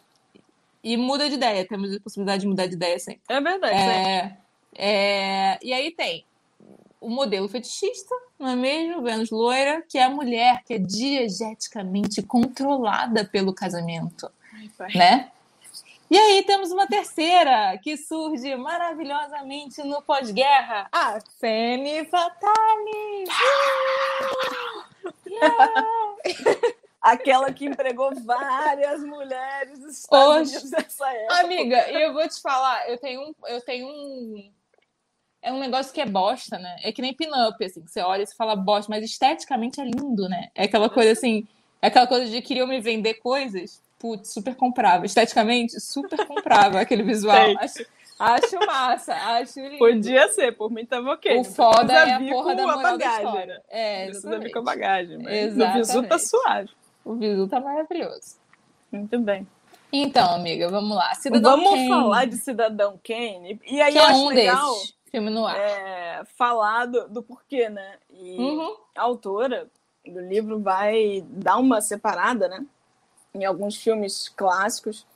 e 0.83 0.97
muda 0.97 1.29
de 1.29 1.35
ideia, 1.35 1.67
temos 1.67 1.95
a 1.95 2.01
possibilidade 2.01 2.43
de 2.43 2.47
mudar 2.47 2.67
de 2.67 2.75
ideia 2.75 2.99
sempre. 2.99 3.23
É 3.29 3.41
verdade. 3.41 3.75
É, 3.75 4.37
é, 4.75 5.59
e 5.63 5.73
aí 5.73 5.91
tem 5.91 6.25
o 7.01 7.11
modelo 7.11 7.49
fetichista, 7.49 8.15
não 8.39 8.49
é 8.49 8.57
mesmo? 8.57 9.03
Vênus 9.03 9.31
loira, 9.31 9.83
que 9.89 9.99
é 9.99 10.05
a 10.05 10.11
mulher 10.11 10.63
que 10.65 10.75
é 10.75 10.79
diegeticamente 10.79 12.23
controlada 12.23 13.25
pelo 13.25 13.55
casamento, 13.55 14.31
Ai, 14.53 14.71
né? 14.95 15.31
E 16.09 16.17
aí 16.17 16.45
temos 16.45 16.71
uma 16.71 16.87
terceira 16.87 17.77
que 17.79 17.97
surge 17.97 18.55
maravilhosamente 18.55 19.83
no 19.83 20.01
pós-guerra, 20.03 20.89
a 20.93 21.19
Femme 21.41 22.05
Fatale. 22.05 23.25
Aquela 27.03 27.53
que 27.53 27.67
empregou 27.67 28.15
várias 28.25 29.03
mulheres 29.03 29.81
Unidos 30.53 30.71
nessa 30.71 31.13
época. 31.13 31.41
Amiga, 31.41 31.91
e 31.91 32.03
eu 32.03 32.13
vou 32.13 32.29
te 32.29 32.41
falar, 32.41 32.89
eu 32.89 32.99
tenho 32.99 33.23
um, 33.23 33.35
eu 33.47 33.61
tenho 33.61 33.89
um 33.89 34.53
é 35.47 35.53
um 35.53 35.61
negócio 35.61 35.95
que 35.95 36.01
é 36.01 36.07
bosta, 36.07 36.59
né? 36.59 36.77
É 36.83 36.91
que 36.91 37.01
nem 37.01 37.15
pin-up, 37.15 37.65
assim, 37.65 37.81
que 37.81 37.89
você 37.89 38.01
olha 38.01 38.25
e 38.25 38.27
você 38.27 38.35
fala 38.35 38.57
bosta, 38.57 38.91
mas 38.91 39.05
esteticamente 39.05 39.81
é 39.81 39.85
lindo, 39.85 40.29
né? 40.29 40.49
É 40.57 40.65
aquela 40.65 40.91
coisa 40.91 41.13
assim, 41.13 41.47
é 41.81 41.87
aquela 41.87 42.09
coisa 42.09 42.29
de 42.29 42.43
queriam 42.43 42.67
me 42.67 42.81
vender 42.81 43.15
coisas, 43.15 43.81
putz, 43.97 44.33
super 44.33 44.57
comprável. 44.57 45.07
Esteticamente, 45.07 45.81
super 45.81 46.27
comprável 46.27 46.81
aquele 46.81 47.05
visual. 47.05 47.37
Acho, 47.61 47.87
acho 48.19 48.67
massa, 48.67 49.15
acho 49.15 49.61
lindo. 49.61 49.79
Podia 49.79 50.27
ser, 50.33 50.51
por 50.57 50.69
mim 50.69 50.85
tava 50.85 51.13
ok. 51.13 51.39
O 51.39 51.45
foda 51.45 51.93
é 51.93 52.13
a 52.15 52.19
porra 52.19 52.57
da 52.57 52.63
moral 52.65 52.83
bagagem, 52.83 52.99
da 52.99 53.31
história. 53.31 53.55
Né? 53.55 53.61
É, 53.69 54.07
Precisa 54.07 54.39
vir 54.41 54.51
com 54.51 54.59
a 54.59 54.63
bagagem, 54.63 55.19
mas 55.19 55.33
exatamente. 55.33 55.77
o 55.77 55.87
visu 55.87 56.03
tá 56.09 56.19
suave. 56.19 56.71
O 57.05 57.15
visu 57.15 57.47
tá 57.47 57.61
maravilhoso. 57.61 58.35
Muito 58.91 59.17
bem. 59.21 59.47
Então, 59.93 60.35
amiga, 60.35 60.69
vamos 60.69 60.97
lá. 60.97 61.15
Cidadão 61.15 61.53
vamos 61.53 61.71
Kane. 61.71 61.89
falar 61.89 62.25
de 62.25 62.37
Cidadão 62.37 63.01
Kane. 63.05 63.61
E 63.65 63.81
aí 63.81 63.93
que 63.93 63.99
eu 63.99 64.03
é 64.03 64.07
acho 64.07 64.19
um 64.19 64.29
legal... 64.31 64.73
Desses 64.73 64.96
Filme 65.11 65.31
no 65.31 65.47
ar. 65.47 65.57
É, 65.57 66.25
falar 66.37 66.87
do, 66.87 67.09
do, 67.09 67.23
porquê, 67.23 67.69
né? 67.69 67.99
E 68.11 68.37
uhum. 68.39 68.77
a 68.95 69.03
autora 69.03 69.71
do 70.05 70.21
livro 70.21 70.59
vai 70.59 71.25
dar 71.29 71.57
uma 71.57 71.81
separada, 71.81 72.49
né? 72.49 72.65
Em 73.35 73.45
alguns 73.45 73.77
filmes 73.77 74.29
clássicos. 74.29 75.07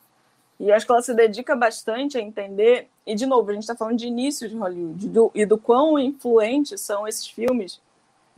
E 0.59 0.71
acho 0.71 0.85
que 0.85 0.93
ela 0.93 1.03
se 1.03 1.15
dedica 1.15 1.57
bastante 1.57 2.19
a 2.19 2.21
entender. 2.21 2.89
E, 3.07 3.15
de 3.15 3.27
novo, 3.27 3.51
a 3.51 3.55
gente 3.55 3.63
está 3.63 3.75
falando 3.75 3.99
de 3.99 4.07
início 4.07 4.49
de 4.49 4.57
Hollywood 4.57 5.09
do, 5.09 5.31
e 5.35 5.47
do 5.47 5.59
quão 5.59 5.99
influentes 5.99 6.81
são 6.81 7.09
esses 7.09 7.27
filmes 7.27 7.81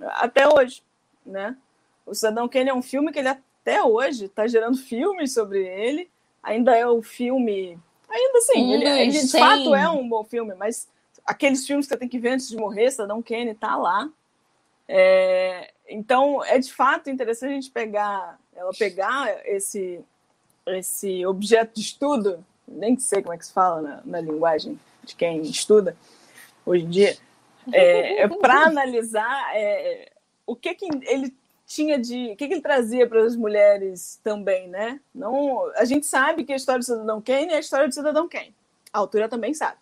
até 0.01 0.49
hoje, 0.49 0.83
né? 1.25 1.57
O 2.07 2.15
Cidadão 2.15 2.49
Kane 2.49 2.71
é 2.71 2.75
um 2.75 2.83
filme 2.83 3.13
que 3.13 3.19
ele 3.19 3.29
até 3.29 3.83
hoje 3.83 4.27
está 4.27 4.47
gerando 4.47 4.77
filmes 4.77 5.33
sobre 5.33 5.67
ele. 5.67 6.11
Ainda 6.43 6.77
é 6.77 6.87
o 6.87 7.03
filme. 7.03 7.79
Ainda 8.09 8.39
assim, 8.39 8.73
ele, 8.73 8.89
ele 8.89 9.11
de 9.13 9.31
fato 9.31 9.75
é 9.75 9.89
um 9.89 10.09
bom 10.09 10.25
filme, 10.25 10.55
mas 10.55 10.89
aqueles 11.25 11.67
filmes 11.67 11.87
que 11.87 11.93
você 11.93 11.99
tem 11.99 12.09
que 12.09 12.19
ver 12.19 12.31
antes 12.31 12.49
de 12.49 12.57
morrer, 12.57 12.91
Saddam 12.91 13.23
Kane 13.23 13.55
tá 13.55 13.77
lá. 13.77 14.09
É, 14.89 15.73
então, 15.89 16.45
é 16.45 16.59
de 16.59 16.73
fato 16.73 17.09
interessante 17.09 17.51
a 17.51 17.55
gente 17.55 17.71
pegar, 17.71 18.39
ela 18.55 18.73
pegar 18.73 19.41
esse, 19.47 20.01
esse 20.67 21.25
objeto 21.25 21.75
de 21.75 21.81
estudo, 21.81 22.45
nem 22.67 22.99
sei 22.99 23.23
como 23.23 23.35
é 23.35 23.39
que 23.39 23.47
se 23.47 23.53
fala 23.53 23.81
na, 23.81 24.03
na 24.05 24.21
linguagem 24.21 24.79
de 25.05 25.15
quem 25.15 25.43
estuda 25.43 25.97
hoje 26.65 26.85
em 26.85 26.91
dia, 26.91 27.17
é, 27.73 28.23
é 28.23 28.29
para 28.29 28.67
analisar 28.67 29.57
é, 29.57 30.13
o 30.47 30.57
que, 30.57 30.75
que 30.75 30.87
ele 31.07 31.35
tinha 31.67 31.99
de. 31.99 32.33
o 32.33 32.37
que, 32.37 32.49
que 32.49 32.55
ele 32.55 32.61
trazia 32.61 33.09
para 33.09 33.23
as 33.23 33.37
mulheres 33.37 34.21
também, 34.23 34.69
né? 34.69 35.01
Não, 35.15 35.71
a 35.77 35.85
gente 35.85 36.07
sabe 36.07 36.45
que 36.45 36.53
a 36.53 36.57
história 36.57 36.81
do 36.81 36.85
Cidadão 36.85 37.23
Kane 37.23 37.53
é 37.53 37.57
a 37.57 37.61
história 37.61 37.89
do 37.89 37.95
Cidadão 37.95 38.29
Kane. 38.29 38.55
A 38.93 38.99
autora 38.99 39.29
também 39.29 39.55
sabe 39.55 39.79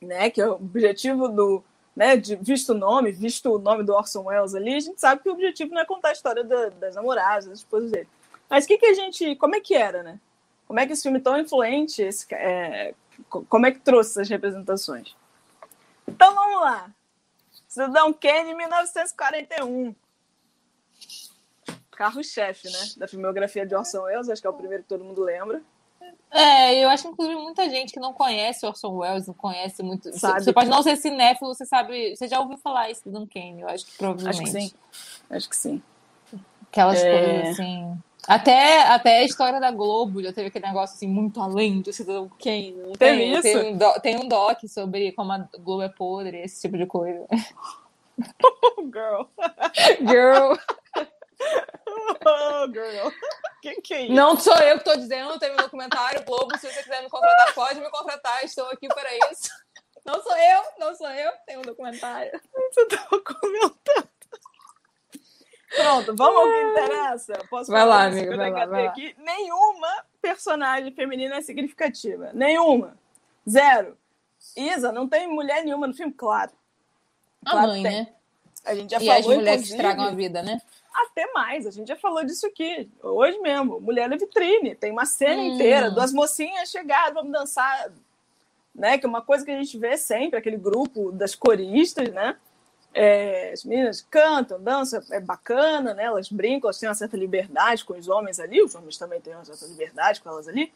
né, 0.00 0.30
que 0.30 0.40
é 0.40 0.48
o 0.48 0.54
objetivo 0.54 1.28
do, 1.28 1.62
né, 1.94 2.16
de, 2.16 2.36
visto 2.36 2.70
o 2.70 2.74
nome, 2.74 3.10
visto 3.12 3.52
o 3.52 3.58
nome 3.58 3.82
do 3.82 3.92
Orson 3.92 4.24
Welles 4.24 4.54
ali, 4.54 4.74
a 4.74 4.80
gente 4.80 5.00
sabe 5.00 5.22
que 5.22 5.28
o 5.28 5.32
objetivo 5.32 5.74
não 5.74 5.80
é 5.80 5.84
contar 5.84 6.10
a 6.10 6.12
história 6.12 6.44
da, 6.44 6.68
das 6.68 6.94
namoradas, 6.94 7.46
das 7.46 7.58
esposas 7.58 7.90
dele. 7.90 8.08
Mas 8.48 8.66
que, 8.66 8.78
que 8.78 8.86
a 8.86 8.94
gente, 8.94 9.36
como 9.36 9.56
é 9.56 9.60
que 9.60 9.74
era, 9.74 10.02
né? 10.02 10.20
Como 10.66 10.78
é 10.78 10.86
que 10.86 10.92
esse 10.92 11.02
filme 11.02 11.20
tão 11.20 11.38
influente, 11.38 12.02
esse, 12.02 12.26
é, 12.34 12.94
como 13.28 13.66
é 13.66 13.72
que 13.72 13.80
trouxe 13.80 14.10
essas 14.12 14.28
representações? 14.28 15.14
Então 16.06 16.34
vamos 16.34 16.60
lá. 16.60 16.90
Cidadão 17.66 18.12
Kane, 18.12 18.54
1941. 18.54 19.94
Carro-chefe, 21.90 22.70
né? 22.70 22.78
Da 22.96 23.08
filmografia 23.08 23.66
de 23.66 23.74
Orson 23.74 24.02
Welles, 24.02 24.28
acho 24.28 24.40
que 24.40 24.46
é 24.46 24.50
o 24.50 24.54
primeiro 24.54 24.84
que 24.84 24.88
todo 24.88 25.04
mundo 25.04 25.22
lembra. 25.22 25.62
É, 26.30 26.84
eu 26.84 26.88
acho 26.90 27.08
inclusive 27.08 27.40
muita 27.40 27.68
gente 27.70 27.92
que 27.92 28.00
não 28.00 28.12
conhece 28.12 28.66
Orson 28.66 28.96
Welles, 28.96 29.26
não 29.26 29.34
conhece 29.34 29.82
muito. 29.82 30.12
Sabe. 30.18 30.44
Você 30.44 30.52
pode 30.52 30.68
não 30.68 30.82
ser 30.82 30.96
cinéfilo, 30.96 31.54
você 31.54 31.64
sabe. 31.64 32.14
Você 32.14 32.28
já 32.28 32.38
ouviu 32.40 32.58
falar 32.58 32.90
isso 32.90 33.08
do 33.08 33.26
Kane, 33.26 33.62
eu 33.62 33.68
acho 33.68 33.86
que 33.86 33.96
provavelmente. 33.96 34.28
Acho 34.30 34.42
que 34.42 34.50
sim. 34.50 34.72
Acho 35.30 35.48
que 35.48 35.56
sim. 35.56 35.82
Aquelas 36.70 37.02
é... 37.02 37.10
coisas 37.10 37.48
assim. 37.48 37.98
Até, 38.26 38.82
até 38.82 39.20
a 39.20 39.24
história 39.24 39.58
da 39.58 39.70
Globo 39.70 40.22
já 40.22 40.30
teve 40.34 40.48
aquele 40.48 40.66
negócio 40.66 40.94
assim, 40.94 41.08
muito 41.08 41.40
além 41.40 41.80
do 41.80 41.90
Cidadão 41.94 42.28
Kane. 42.38 42.74
Tem, 42.98 43.32
isso? 43.32 43.42
Tem 43.42 43.72
um, 43.72 43.76
doc, 43.78 44.02
tem 44.02 44.16
um 44.16 44.28
doc 44.28 44.58
sobre 44.68 45.12
como 45.12 45.32
a 45.32 45.48
Globo 45.58 45.82
é 45.82 45.88
podre, 45.88 46.36
esse 46.42 46.60
tipo 46.60 46.76
de 46.76 46.84
coisa. 46.84 47.26
Girl. 48.92 49.24
Girl. 50.06 50.54
Oh, 52.26 52.66
girl. 52.72 53.10
Que 53.60 53.80
que 53.80 53.94
é 53.94 54.02
isso? 54.02 54.12
Não 54.12 54.36
sou 54.36 54.56
eu 54.56 54.78
que 54.78 54.88
estou 54.88 54.96
dizendo, 54.96 55.38
tem 55.38 55.52
um 55.52 55.56
documentário 55.56 56.24
Globo. 56.24 56.56
Se 56.58 56.70
você 56.70 56.82
quiser 56.82 57.02
me 57.02 57.08
contratar, 57.08 57.54
pode 57.54 57.80
me 57.80 57.90
contratar. 57.90 58.44
Estou 58.44 58.66
aqui 58.70 58.88
para 58.88 59.30
isso. 59.30 59.50
Não 60.04 60.22
sou 60.22 60.36
eu, 60.36 60.62
não 60.78 60.94
sou 60.94 61.10
eu. 61.10 61.32
Tem 61.46 61.58
um 61.58 61.62
documentário. 61.62 62.40
Você 62.72 62.82
estava 62.82 63.20
comentando. 63.20 64.08
Pronto, 65.74 66.16
vamos 66.16 66.40
ao 66.40 66.44
que 66.44 66.82
interessa. 66.82 67.32
Posso 67.50 67.70
vai 67.70 67.84
lá, 67.84 68.04
amiga, 68.04 68.36
vai 68.36 68.50
lá, 68.50 68.66
vai 68.66 68.86
aqui? 68.86 69.14
Nenhuma 69.18 70.04
personagem 70.22 70.92
feminina 70.92 71.36
é 71.36 71.42
significativa. 71.42 72.30
Nenhuma. 72.32 72.96
Zero. 73.48 73.98
Isa, 74.56 74.92
não 74.92 75.08
tem 75.08 75.28
mulher 75.28 75.64
nenhuma 75.64 75.86
no 75.86 75.94
filme? 75.94 76.12
Claro. 76.12 76.52
A 77.44 77.50
claro 77.50 77.68
mãe, 77.68 77.82
né? 77.82 78.14
A 78.64 78.74
gente 78.74 78.90
já 78.90 78.98
e 78.98 79.06
falou, 79.06 79.20
as 79.20 79.26
mulheres 79.26 79.66
que 79.66 79.74
estragam 79.74 80.04
a 80.06 80.10
vida, 80.10 80.42
né? 80.42 80.60
Até 81.02 81.30
mais. 81.32 81.66
A 81.66 81.70
gente 81.70 81.88
já 81.88 81.96
falou 81.96 82.24
disso 82.24 82.46
aqui, 82.46 82.88
hoje 83.02 83.38
mesmo. 83.38 83.80
Mulher 83.80 84.08
na 84.08 84.16
vitrine, 84.16 84.74
tem 84.74 84.90
uma 84.90 85.06
cena 85.06 85.40
hum. 85.40 85.54
inteira, 85.54 85.90
duas 85.90 86.12
mocinhas 86.12 86.70
chegaram, 86.70 87.14
vamos 87.14 87.32
dançar, 87.32 87.90
né? 88.74 88.98
Que 88.98 89.06
é 89.06 89.08
uma 89.08 89.22
coisa 89.22 89.44
que 89.44 89.50
a 89.50 89.56
gente 89.62 89.78
vê 89.78 89.96
sempre, 89.96 90.38
aquele 90.38 90.56
grupo 90.56 91.12
das 91.12 91.34
coristas, 91.34 92.08
né? 92.10 92.36
É, 92.94 93.52
as 93.52 93.64
meninas 93.64 94.00
cantam, 94.00 94.60
dançam, 94.60 95.00
é 95.10 95.20
bacana, 95.20 95.94
né? 95.94 96.04
Elas 96.04 96.28
brincam, 96.30 96.68
elas 96.68 96.78
têm 96.78 96.88
uma 96.88 96.94
certa 96.94 97.16
liberdade 97.16 97.84
com 97.84 97.94
os 97.94 98.08
homens 98.08 98.40
ali, 98.40 98.62
os 98.62 98.74
homens 98.74 98.96
também 98.96 99.20
têm 99.20 99.34
uma 99.34 99.44
certa 99.44 99.66
liberdade 99.66 100.20
com 100.20 100.28
elas 100.28 100.48
ali. 100.48 100.72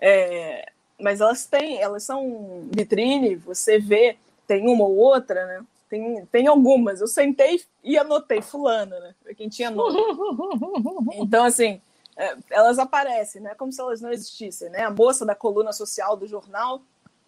É, 0.00 0.70
mas 1.00 1.20
elas 1.20 1.46
têm, 1.46 1.80
elas 1.80 2.02
são 2.02 2.68
vitrine, 2.70 3.36
você 3.36 3.78
vê, 3.78 4.16
tem 4.46 4.68
uma 4.68 4.84
ou 4.84 4.96
outra, 4.96 5.46
né? 5.46 5.64
Tem, 5.92 6.24
tem 6.26 6.46
algumas. 6.46 7.02
Eu 7.02 7.06
sentei 7.06 7.62
e 7.84 7.98
anotei 7.98 8.40
fulana, 8.40 8.98
né? 8.98 9.14
Pra 9.22 9.34
quem 9.34 9.50
tinha 9.50 9.70
nome. 9.70 9.98
Então, 11.16 11.44
assim, 11.44 11.82
é, 12.16 12.34
elas 12.48 12.78
aparecem, 12.78 13.42
né? 13.42 13.54
Como 13.54 13.70
se 13.70 13.78
elas 13.78 14.00
não 14.00 14.10
existissem, 14.10 14.70
né? 14.70 14.84
A 14.84 14.90
moça 14.90 15.26
da 15.26 15.34
coluna 15.34 15.70
social 15.70 16.16
do 16.16 16.26
jornal 16.26 16.80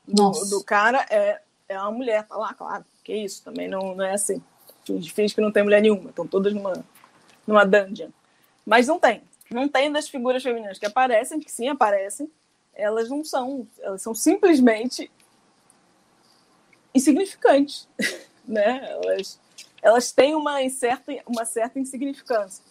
do, 0.09 0.31
do 0.49 0.65
cara 0.65 1.05
é 1.11 1.43
é 1.69 1.79
uma 1.79 1.91
mulher, 1.91 2.27
tá 2.27 2.37
lá, 2.37 2.55
claro, 2.55 2.85
que 3.03 3.15
isso, 3.15 3.43
também 3.43 3.69
não, 3.69 3.95
não 3.95 4.05
é 4.05 4.13
assim. 4.13 4.43
Finge 4.85 5.35
que 5.35 5.41
não 5.41 5.53
tem 5.53 5.63
mulher 5.63 5.81
nenhuma, 5.81 6.11
estão 6.11 6.27
todas 6.27 6.53
numa, 6.53 6.85
numa 7.47 7.65
dungeon. 7.65 8.11
Mas 8.65 8.87
não 8.87 8.99
tem. 8.99 9.23
Não 9.51 9.69
tem 9.69 9.91
das 9.91 10.09
figuras 10.09 10.43
femininas 10.43 10.79
que 10.79 10.87
aparecem, 10.87 11.41
que 11.41 11.51
sim 11.51 11.69
aparecem, 11.69 12.31
elas 12.75 13.09
não 13.09 13.25
são, 13.25 13.67
elas 13.79 14.03
são 14.03 14.15
simplesmente 14.15 15.11
insignificantes, 16.95 17.89
né? 18.47 18.89
Elas, 18.91 19.41
elas 19.83 20.13
têm 20.13 20.35
uma 20.35 20.69
certa, 20.69 21.13
uma 21.27 21.45
certa 21.45 21.79
insignificância. 21.79 22.65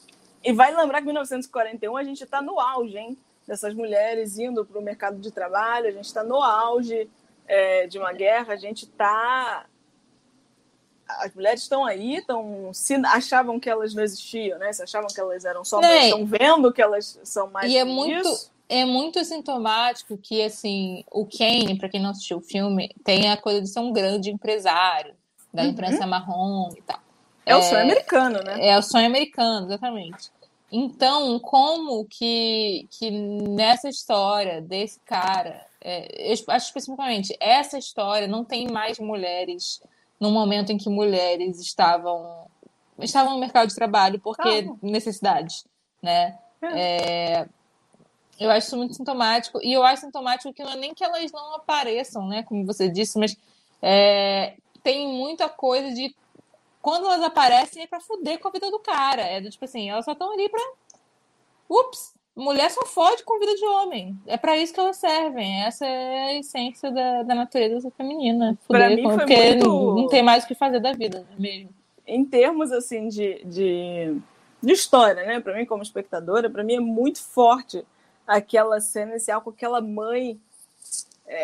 E 0.43 0.51
vai 0.51 0.75
lembrar 0.75 0.97
que 0.97 1.03
em 1.03 1.07
1941 1.07 1.95
a 1.95 2.03
gente 2.03 2.23
está 2.23 2.41
no 2.41 2.59
auge, 2.59 2.97
hein? 2.97 3.17
Dessas 3.47 3.73
mulheres 3.73 4.37
indo 4.37 4.65
para 4.65 4.79
o 4.79 4.81
mercado 4.81 5.19
de 5.19 5.31
trabalho, 5.31 5.87
a 5.87 5.91
gente 5.91 6.05
está 6.05 6.23
no 6.23 6.41
auge 6.41 7.09
é, 7.47 7.87
de 7.87 7.97
uma 7.97 8.13
guerra, 8.13 8.53
a 8.53 8.57
gente 8.57 8.83
está. 8.83 9.65
As 11.07 11.33
mulheres 11.33 11.61
estão 11.61 11.85
aí, 11.85 12.15
estão 12.15 12.71
se 12.73 12.95
achavam 12.95 13.59
que 13.59 13.69
elas 13.69 13.93
não 13.93 14.03
existiam, 14.03 14.57
né? 14.57 14.71
Se 14.71 14.83
achavam 14.83 15.07
que 15.07 15.19
elas 15.19 15.45
eram 15.45 15.63
só, 15.63 15.81
mas 15.81 16.05
estão 16.05 16.25
vendo 16.25 16.71
que 16.71 16.81
elas 16.81 17.19
são 17.23 17.49
mais. 17.49 17.71
E 17.71 17.77
é 17.77 17.83
muito, 17.83 18.27
isso. 18.27 18.51
é 18.69 18.85
muito 18.85 19.23
sintomático 19.23 20.17
que 20.17 20.41
assim 20.41 21.03
o 21.11 21.25
Kane, 21.25 21.77
para 21.77 21.89
quem 21.89 22.01
não 22.01 22.11
assistiu 22.11 22.37
o 22.37 22.41
filme, 22.41 22.89
tem 23.03 23.29
a 23.29 23.37
coisa 23.37 23.61
de 23.61 23.67
ser 23.67 23.79
um 23.79 23.91
grande 23.91 24.31
empresário 24.31 25.13
da 25.53 25.63
uhum. 25.63 25.69
imprensa 25.69 26.03
uhum. 26.03 26.09
marrom 26.09 26.69
e 26.77 26.81
tal. 26.81 26.99
É, 27.45 27.51
é 27.51 27.55
o 27.55 27.61
sonho 27.61 27.81
americano, 27.81 28.39
né? 28.43 28.67
É 28.67 28.77
o 28.77 28.81
sonho 28.81 29.05
americano, 29.05 29.67
exatamente. 29.67 30.31
Então, 30.71 31.39
como 31.39 32.05
que, 32.05 32.87
que 32.89 33.11
nessa 33.11 33.89
história 33.89 34.59
desse 34.59 34.99
cara, 35.01 35.63
é, 35.79 36.31
eu 36.31 36.33
acho 36.47 36.65
especificamente, 36.65 37.37
essa 37.39 37.77
história 37.77 38.27
não 38.27 38.43
tem 38.43 38.67
mais 38.67 38.97
mulheres 38.97 39.81
no 40.19 40.31
momento 40.31 40.71
em 40.71 40.77
que 40.77 40.89
mulheres 40.89 41.59
estavam 41.59 42.43
estavam 42.99 43.33
no 43.33 43.39
mercado 43.39 43.67
de 43.67 43.75
trabalho 43.75 44.19
porque 44.19 44.67
ah. 44.67 44.75
necessidade, 44.81 45.63
né? 46.01 46.37
É. 46.61 47.41
é, 47.41 47.49
eu 48.39 48.49
acho 48.49 48.67
isso 48.67 48.77
muito 48.77 48.95
sintomático 48.95 49.59
e 49.61 49.73
eu 49.73 49.83
acho 49.83 50.01
sintomático 50.01 50.53
que 50.53 50.63
não 50.63 50.71
é 50.71 50.77
nem 50.77 50.93
que 50.93 51.03
elas 51.03 51.31
não 51.31 51.55
apareçam, 51.55 52.27
né? 52.27 52.43
Como 52.43 52.65
você 52.65 52.89
disse, 52.89 53.19
mas 53.19 53.35
é, 53.81 54.55
tem 54.83 55.07
muita 55.07 55.49
coisa 55.49 55.91
de 55.93 56.15
quando 56.81 57.05
elas 57.05 57.23
aparecem 57.23 57.83
é 57.83 57.87
pra 57.87 58.01
fuder 58.01 58.39
com 58.39 58.49
a 58.49 58.51
vida 58.51 58.69
do 58.69 58.77
cara. 58.77 59.21
É 59.21 59.39
do 59.39 59.49
tipo 59.49 59.63
assim, 59.63 59.89
elas 59.89 60.03
só 60.03 60.11
estão 60.11 60.33
ali 60.33 60.49
pra. 60.49 60.61
Ups! 61.69 62.13
Mulher 62.35 62.69
só 62.71 62.83
fode 62.85 63.23
com 63.23 63.39
vida 63.39 63.55
de 63.55 63.63
homem. 63.63 64.17
É 64.25 64.35
para 64.37 64.57
isso 64.57 64.73
que 64.73 64.79
elas 64.79 64.97
servem. 64.97 65.63
Essa 65.63 65.85
é 65.85 66.23
a 66.23 66.33
essência 66.39 66.91
da, 66.91 67.23
da 67.23 67.35
natureza 67.35 67.91
feminina. 67.91 68.57
Fuder 68.65 68.87
pra 68.87 68.95
mim 68.95 69.03
com, 69.03 69.17
porque 69.17 69.49
muito... 69.51 69.95
não 69.95 70.07
tem 70.07 70.23
mais 70.23 70.43
o 70.43 70.47
que 70.47 70.55
fazer 70.55 70.79
da 70.79 70.93
vida 70.93 71.19
né, 71.19 71.35
mesmo. 71.37 71.69
Em 72.05 72.25
termos 72.25 72.71
assim 72.71 73.07
de, 73.07 73.45
de, 73.45 74.17
de 74.61 74.73
história, 74.73 75.23
né? 75.25 75.39
Para 75.39 75.55
mim, 75.55 75.65
como 75.65 75.83
espectadora, 75.83 76.49
para 76.49 76.63
mim 76.63 76.75
é 76.75 76.79
muito 76.79 77.21
forte 77.21 77.85
aquela 78.27 78.81
cena 78.81 79.11
inicial 79.11 79.41
com 79.41 79.51
aquela 79.51 79.79
mãe 79.79 80.39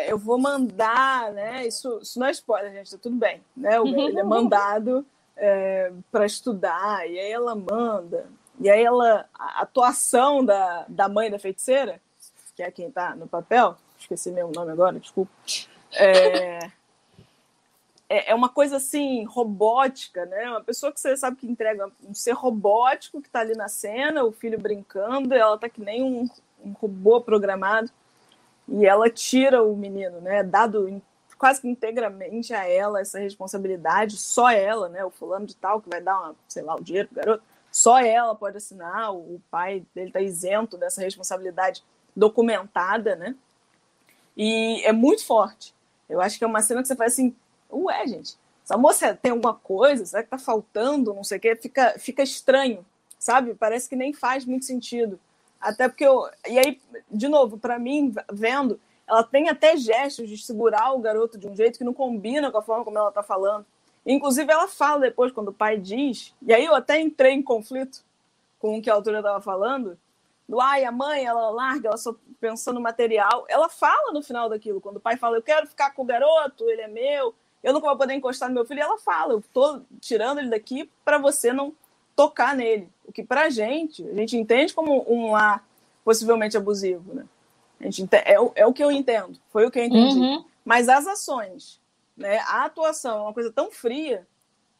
eu 0.08 0.18
vou 0.18 0.38
mandar, 0.38 1.32
né? 1.32 1.66
Isso, 1.66 1.98
isso 2.02 2.18
não 2.18 2.26
é 2.26 2.30
spoiler, 2.30 2.72
gente, 2.72 2.90
tá 2.90 2.98
tudo 3.00 3.16
bem, 3.16 3.42
né? 3.56 3.80
O, 3.80 3.86
ele 3.86 4.18
é 4.18 4.22
mandado 4.24 5.04
é, 5.36 5.92
para 6.10 6.26
estudar, 6.26 7.08
e 7.08 7.18
aí 7.18 7.30
ela 7.30 7.54
manda, 7.54 8.26
e 8.60 8.68
aí 8.68 8.82
ela, 8.82 9.26
a 9.34 9.62
atuação 9.62 10.44
da, 10.44 10.84
da 10.88 11.08
mãe 11.08 11.30
da 11.30 11.38
feiticeira, 11.38 12.00
que 12.54 12.62
é 12.62 12.70
quem 12.70 12.88
está 12.88 13.16
no 13.16 13.26
papel, 13.26 13.76
esqueci 13.98 14.30
meu 14.30 14.50
nome 14.54 14.70
agora, 14.70 15.00
desculpa, 15.00 15.32
é, 15.92 16.70
é, 18.08 18.32
é 18.32 18.34
uma 18.34 18.48
coisa 18.48 18.76
assim, 18.76 19.24
robótica, 19.24 20.26
né? 20.26 20.50
Uma 20.50 20.62
pessoa 20.62 20.92
que 20.92 21.00
você 21.00 21.16
sabe 21.16 21.36
que 21.36 21.46
entrega 21.46 21.90
um 22.06 22.12
ser 22.12 22.32
robótico 22.32 23.22
que 23.22 23.28
está 23.28 23.40
ali 23.40 23.54
na 23.54 23.68
cena, 23.68 24.24
o 24.24 24.32
filho 24.32 24.58
brincando, 24.58 25.32
ela 25.32 25.56
tá 25.56 25.68
que 25.68 25.80
nem 25.80 26.02
um, 26.02 26.28
um 26.64 26.72
robô 26.72 27.20
programado, 27.20 27.90
e 28.70 28.86
ela 28.86 29.10
tira 29.10 29.62
o 29.62 29.76
menino, 29.76 30.20
né? 30.20 30.42
Dado 30.42 31.02
quase 31.36 31.62
que 31.62 31.68
integramente 31.68 32.52
a 32.52 32.68
ela 32.68 33.00
essa 33.00 33.18
responsabilidade, 33.18 34.18
só 34.18 34.50
ela, 34.50 34.90
né, 34.90 35.02
o 35.02 35.10
fulano 35.10 35.46
de 35.46 35.56
tal 35.56 35.80
que 35.80 35.88
vai 35.88 35.98
dar, 35.98 36.20
uma, 36.20 36.36
sei 36.46 36.62
lá, 36.62 36.76
o 36.76 36.84
dinheiro 36.84 37.08
pro 37.08 37.16
garoto, 37.16 37.42
só 37.72 37.98
ela 37.98 38.34
pode 38.34 38.58
assinar, 38.58 39.14
o 39.14 39.40
pai 39.50 39.82
dele 39.94 40.08
está 40.08 40.20
isento 40.20 40.76
dessa 40.76 41.00
responsabilidade 41.00 41.82
documentada, 42.14 43.16
né? 43.16 43.34
E 44.36 44.82
é 44.84 44.92
muito 44.92 45.24
forte. 45.24 45.74
Eu 46.08 46.20
acho 46.20 46.36
que 46.36 46.44
é 46.44 46.46
uma 46.46 46.60
cena 46.60 46.82
que 46.82 46.88
você 46.88 46.96
faz 46.96 47.14
assim, 47.14 47.34
ué, 47.72 48.06
gente, 48.06 48.36
essa 48.62 48.76
moça 48.76 49.14
tem 49.14 49.30
alguma 49.32 49.54
coisa, 49.54 50.04
será 50.04 50.22
que 50.22 50.28
tá 50.28 50.38
faltando, 50.38 51.14
não 51.14 51.24
sei 51.24 51.38
o 51.38 51.40
quê, 51.40 51.56
fica, 51.56 51.94
fica 51.98 52.22
estranho, 52.22 52.84
sabe? 53.18 53.54
Parece 53.54 53.88
que 53.88 53.96
nem 53.96 54.12
faz 54.12 54.44
muito 54.44 54.66
sentido. 54.66 55.18
Até 55.60 55.88
porque 55.88 56.04
eu. 56.04 56.28
E 56.48 56.58
aí, 56.58 56.80
de 57.10 57.28
novo, 57.28 57.58
para 57.58 57.78
mim, 57.78 58.14
vendo, 58.32 58.80
ela 59.06 59.22
tem 59.22 59.48
até 59.48 59.76
gestos 59.76 60.28
de 60.28 60.38
segurar 60.38 60.92
o 60.92 61.00
garoto 61.00 61.36
de 61.36 61.46
um 61.46 61.54
jeito 61.54 61.78
que 61.78 61.84
não 61.84 61.92
combina 61.92 62.50
com 62.50 62.58
a 62.58 62.62
forma 62.62 62.84
como 62.84 62.96
ela 62.96 63.08
está 63.08 63.22
falando. 63.22 63.66
Inclusive, 64.06 64.50
ela 64.50 64.68
fala 64.68 65.00
depois, 65.00 65.32
quando 65.32 65.48
o 65.48 65.52
pai 65.52 65.76
diz, 65.76 66.34
e 66.40 66.54
aí 66.54 66.64
eu 66.64 66.74
até 66.74 66.98
entrei 66.98 67.32
em 67.32 67.42
conflito 67.42 68.02
com 68.58 68.78
o 68.78 68.82
que 68.82 68.88
a 68.88 68.94
autora 68.94 69.18
estava 69.18 69.40
falando, 69.40 69.98
do 70.48 70.60
ai, 70.60 70.84
a 70.84 70.92
mãe, 70.92 71.24
ela 71.24 71.50
larga, 71.50 71.88
ela 71.88 71.96
só 71.96 72.14
pensando 72.40 72.76
no 72.76 72.80
material. 72.80 73.44
Ela 73.48 73.68
fala 73.68 74.12
no 74.12 74.22
final 74.22 74.48
daquilo, 74.48 74.80
quando 74.80 74.96
o 74.96 75.00
pai 75.00 75.16
fala, 75.16 75.36
eu 75.36 75.42
quero 75.42 75.66
ficar 75.66 75.92
com 75.92 76.02
o 76.02 76.06
garoto, 76.06 76.68
ele 76.68 76.82
é 76.82 76.88
meu, 76.88 77.34
eu 77.62 77.72
nunca 77.72 77.86
vou 77.86 77.96
poder 77.96 78.14
encostar 78.14 78.48
no 78.48 78.54
meu 78.54 78.64
filho, 78.64 78.80
ela 78.80 78.98
fala, 78.98 79.34
eu 79.34 79.44
tô 79.52 79.82
tirando 80.00 80.38
ele 80.38 80.48
daqui 80.48 80.90
para 81.04 81.18
você 81.18 81.52
não 81.52 81.74
tocar 82.20 82.54
nele. 82.54 82.86
O 83.06 83.12
que 83.12 83.22
pra 83.22 83.48
gente, 83.48 84.06
a 84.06 84.14
gente 84.14 84.36
entende 84.36 84.74
como 84.74 85.06
um 85.10 85.32
lar 85.32 85.66
possivelmente 86.04 86.54
abusivo, 86.54 87.14
né? 87.14 87.24
A 87.80 87.84
gente, 87.84 88.06
é, 88.12 88.34
é 88.56 88.66
o 88.66 88.74
que 88.74 88.84
eu 88.84 88.92
entendo, 88.92 89.38
foi 89.50 89.64
o 89.64 89.70
que 89.70 89.78
eu 89.78 89.84
entendi. 89.84 90.18
Uhum. 90.18 90.44
Mas 90.62 90.86
as 90.86 91.06
ações, 91.06 91.80
né, 92.14 92.38
a 92.40 92.66
atuação 92.66 93.18
é 93.18 93.22
uma 93.22 93.32
coisa 93.32 93.50
tão 93.50 93.70
fria 93.70 94.26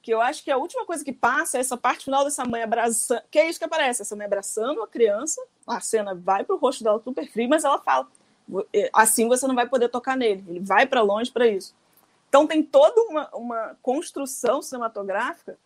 que 0.03 0.12
eu 0.12 0.20
acho 0.20 0.45
que 0.45 0.51
a 0.51 0.59
última 0.59 0.84
coisa 0.84 1.03
que 1.03 1.12
passa 1.12 1.57
é 1.57 1.61
essa 1.61 1.78
parte 1.78 2.05
final 2.05 2.24
dessa 2.24 2.45
mãe 2.45 2.62
abraçando, 2.62 3.22
que 3.30 3.38
é 3.38 3.49
isso 3.49 3.59
que 3.59 3.64
aparece, 3.64 4.03
essa 4.03 4.14
mãe 4.14 4.26
abraçando 4.26 4.82
a 4.82 4.88
criança, 4.88 5.43
a 5.66 5.80
cena 5.80 6.14
vai 6.14 6.45
para 6.45 6.55
o 6.55 6.59
rosto 6.59 6.84
dela 6.84 7.01
super 7.03 7.26
frio, 7.30 7.49
mas 7.49 7.64
ela 7.64 7.78
fala, 7.78 8.07
é, 8.72 8.91
assim 8.93 9.28
você 9.28 9.47
não 9.47 9.55
vai 9.55 9.66
poder 9.66 9.88
tocar 9.88 10.16
nele, 10.16 10.45
ele 10.47 10.61
vai 10.61 10.86
para 10.86 11.01
longe 11.01 11.30
para 11.30 11.47
isso. 11.47 11.74
Então 12.28 12.47
tem 12.47 12.62
toda 12.62 13.01
uma, 13.03 13.28
uma 13.34 13.76
construção 13.82 14.61
cinematográfica 14.61 15.59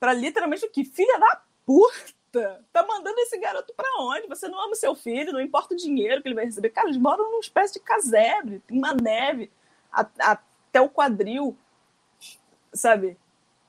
para 0.00 0.14
literalmente 0.14 0.64
o 0.64 0.70
que? 0.70 0.84
Filha 0.84 1.18
da 1.18 1.42
puta! 1.64 2.64
Tá 2.72 2.86
mandando 2.86 3.20
esse 3.20 3.36
garoto 3.38 3.74
para 3.74 4.00
onde? 4.00 4.26
Você 4.28 4.48
não 4.48 4.58
ama 4.58 4.74
seu 4.74 4.94
filho, 4.94 5.32
não 5.32 5.40
importa 5.40 5.74
o 5.74 5.76
dinheiro 5.76 6.22
que 6.22 6.28
ele 6.28 6.34
vai 6.34 6.46
receber. 6.46 6.70
Cara, 6.70 6.88
eles 6.88 7.00
moram 7.00 7.30
numa 7.30 7.40
espécie 7.40 7.74
de 7.74 7.80
casebre, 7.80 8.60
tem 8.66 8.78
uma 8.78 8.94
neve 8.94 9.50
até 9.92 10.80
o 10.80 10.88
quadril, 10.88 11.56
sabe? 12.72 13.18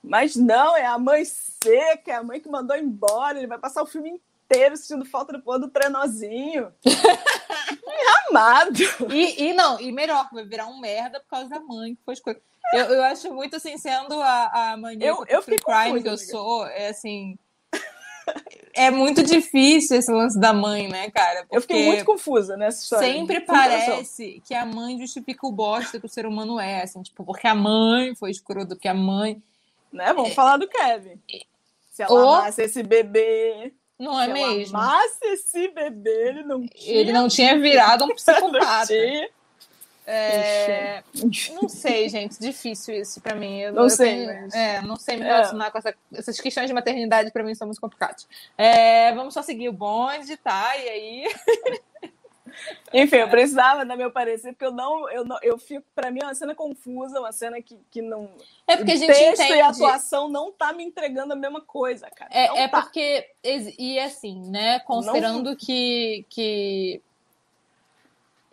Mas 0.02 0.34
não, 0.34 0.76
é 0.76 0.86
a 0.86 0.98
mãe 0.98 1.24
seca, 1.24 2.12
é 2.12 2.14
a 2.14 2.22
mãe 2.22 2.40
que 2.40 2.48
mandou 2.48 2.76
embora. 2.76 3.38
Ele 3.38 3.46
vai 3.46 3.58
passar 3.58 3.82
o 3.82 3.86
filme 3.86 4.10
inteiro 4.10 4.31
sentindo 4.76 5.04
falta 5.04 5.32
do 5.32 5.42
pôr 5.42 5.58
do 5.58 5.68
trenozinho. 5.68 6.72
Amado! 8.28 8.78
E, 9.12 9.44
e 9.44 9.52
não, 9.52 9.80
e 9.80 9.92
melhor, 9.92 10.28
vai 10.32 10.44
virar 10.44 10.66
um 10.66 10.80
merda 10.80 11.20
por 11.20 11.28
causa 11.28 11.48
da 11.48 11.60
mãe 11.60 11.94
que 11.94 12.02
foi 12.04 12.14
escolhida. 12.14 12.42
Eu, 12.72 12.86
eu 12.86 13.02
acho 13.02 13.32
muito 13.32 13.56
assim, 13.56 13.76
sendo 13.76 14.14
a, 14.20 14.72
a 14.72 14.76
mania 14.76 15.06
eu, 15.06 15.24
eu 15.28 15.42
crime 15.42 15.60
confusa, 15.60 16.02
que 16.02 16.08
eu 16.08 16.18
sou, 16.18 16.66
é 16.66 16.88
assim 16.88 17.36
é 18.74 18.90
muito 18.90 19.22
difícil 19.22 19.96
esse 19.98 20.10
lance 20.10 20.38
da 20.38 20.52
mãe, 20.52 20.88
né, 20.88 21.10
cara? 21.10 21.46
eu 21.50 21.60
fiquei 21.60 21.86
muito 21.86 22.04
confusa 22.04 22.56
nessa 22.56 22.82
história. 22.82 23.12
Sempre 23.12 23.40
parece 23.40 24.42
que 24.44 24.54
a 24.54 24.64
mãe 24.64 24.98
justifica 24.98 25.46
o 25.46 25.52
bosta 25.52 26.00
que 26.00 26.06
o 26.06 26.08
ser 26.08 26.26
humano 26.26 26.58
é, 26.58 26.82
assim, 26.82 27.02
tipo, 27.02 27.24
porque 27.24 27.46
a 27.46 27.54
mãe 27.54 28.14
foi 28.14 28.30
escrota, 28.30 28.74
porque 28.74 28.88
a 28.88 28.94
mãe. 28.94 29.42
Né? 29.92 30.12
Vamos 30.14 30.30
é... 30.30 30.34
falar 30.34 30.56
do 30.56 30.68
Kevin. 30.68 31.20
Se 31.90 32.02
ela 32.02 32.12
Ou... 32.12 32.46
esse 32.46 32.82
bebê. 32.82 33.72
Não 34.02 34.20
é 34.20 34.26
mesmo? 34.26 34.76
Amasse 34.76 35.24
esse 35.26 35.68
bebê, 35.68 36.28
ele 36.28 36.42
não 36.42 36.66
tinha. 36.66 36.96
Ele 36.96 37.12
não 37.12 37.28
tinha 37.28 37.56
virado 37.56 38.04
um 38.04 38.08
psicopata. 38.08 38.92
É... 40.04 41.04
Não 41.54 41.68
sei, 41.68 42.08
gente, 42.08 42.36
difícil 42.40 42.96
isso 42.96 43.20
para 43.20 43.36
mim. 43.36 43.60
Eu, 43.60 43.72
não 43.72 43.84
eu 43.84 43.90
sei, 43.90 44.26
tenho, 44.26 44.42
mas... 44.42 44.54
é, 44.54 44.82
não 44.82 44.96
sei 44.96 45.16
me 45.16 45.22
é. 45.22 45.26
relacionar 45.26 45.66
é. 45.66 45.70
com 45.70 45.78
essa, 45.78 45.94
essas 46.12 46.40
questões 46.40 46.66
de 46.66 46.72
maternidade 46.72 47.30
para 47.30 47.44
mim 47.44 47.54
são 47.54 47.68
muito 47.68 47.80
complicadas. 47.80 48.26
É, 48.58 49.14
vamos 49.14 49.34
só 49.34 49.42
seguir 49.42 49.68
o 49.68 49.72
bonde, 49.72 50.36
tá? 50.36 50.76
E 50.76 50.88
aí. 50.88 51.34
Enfim, 52.92 53.16
eu 53.16 53.28
precisava 53.28 53.84
dar 53.84 53.96
meu 53.96 54.10
parecer, 54.10 54.52
porque 54.52 54.64
eu 54.64 54.72
não, 54.72 55.08
eu 55.10 55.24
não, 55.24 55.38
eu 55.42 55.58
fico, 55.58 55.84
para 55.94 56.10
mim 56.10 56.20
é 56.22 56.26
uma 56.26 56.34
cena 56.34 56.54
confusa, 56.54 57.20
uma 57.20 57.32
cena 57.32 57.60
que, 57.60 57.78
que 57.90 58.02
não. 58.02 58.30
É 58.66 58.76
porque 58.76 58.92
a 58.92 58.96
gente 58.96 59.08
texto 59.08 59.40
entende... 59.40 59.58
e 59.58 59.60
a 59.60 59.68
atuação 59.68 60.28
não 60.28 60.52
tá 60.52 60.72
me 60.72 60.84
entregando 60.84 61.32
a 61.32 61.36
mesma 61.36 61.60
coisa, 61.60 62.08
cara. 62.10 62.30
É, 62.32 62.62
é 62.62 62.68
tá. 62.68 62.82
porque 62.82 63.28
e 63.42 63.98
assim, 63.98 64.40
né, 64.50 64.80
considerando 64.80 65.50
não... 65.50 65.56
que 65.56 66.26
que 66.28 67.02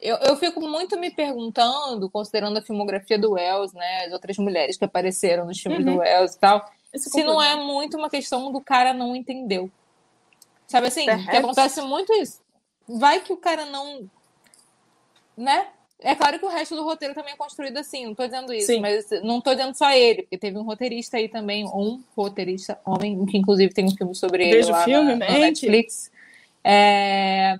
eu, 0.01 0.15
eu 0.17 0.35
fico 0.37 0.61
muito 0.61 0.97
me 0.97 1.11
perguntando, 1.11 2.09
considerando 2.09 2.57
a 2.57 2.61
filmografia 2.61 3.19
do 3.19 3.33
Wells, 3.33 3.73
né? 3.73 4.05
As 4.05 4.13
outras 4.13 4.37
mulheres 4.37 4.77
que 4.77 4.85
apareceram 4.85 5.45
nos 5.45 5.59
filmes 5.59 5.85
uhum. 5.85 5.95
do 5.95 5.99
Wells 5.99 6.35
e 6.35 6.39
tal, 6.39 6.65
Esse 6.93 7.09
se 7.09 7.23
não 7.23 7.41
é 7.41 7.55
muito 7.55 7.97
uma 7.97 8.09
questão 8.09 8.51
do 8.51 8.61
cara 8.61 8.93
não 8.93 9.15
entendeu. 9.15 9.69
Sabe 10.67 10.87
assim? 10.87 11.05
Que 11.05 11.35
acontece 11.35 11.81
muito 11.81 12.13
isso. 12.13 12.41
Vai 12.97 13.19
que 13.21 13.31
o 13.31 13.37
cara 13.37 13.65
não. 13.65 14.09
Né? 15.37 15.67
É 16.01 16.15
claro 16.15 16.39
que 16.39 16.45
o 16.45 16.49
resto 16.49 16.75
do 16.75 16.83
roteiro 16.83 17.13
também 17.13 17.33
é 17.33 17.37
construído 17.37 17.77
assim, 17.77 18.05
não 18.05 18.15
tô 18.15 18.25
dizendo 18.25 18.53
isso, 18.53 18.67
Sim. 18.67 18.79
mas 18.79 19.09
não 19.21 19.41
tô 19.41 19.53
dizendo 19.53 19.75
só 19.75 19.91
ele, 19.91 20.23
porque 20.23 20.37
teve 20.37 20.57
um 20.57 20.63
roteirista 20.63 21.17
aí 21.17 21.27
também, 21.27 21.65
um 21.65 22.01
roteirista 22.15 22.79
homem, 22.85 23.25
que 23.25 23.37
inclusive 23.37 23.73
tem 23.73 23.85
um 23.85 23.95
filme 23.95 24.15
sobre 24.15 24.45
ele 24.45 24.57
Vejo 24.57 24.71
lá 24.71 24.85
filme, 24.85 25.15
na, 25.15 25.29
na 25.29 25.39
Netflix. 25.39 26.09
É... 26.63 27.59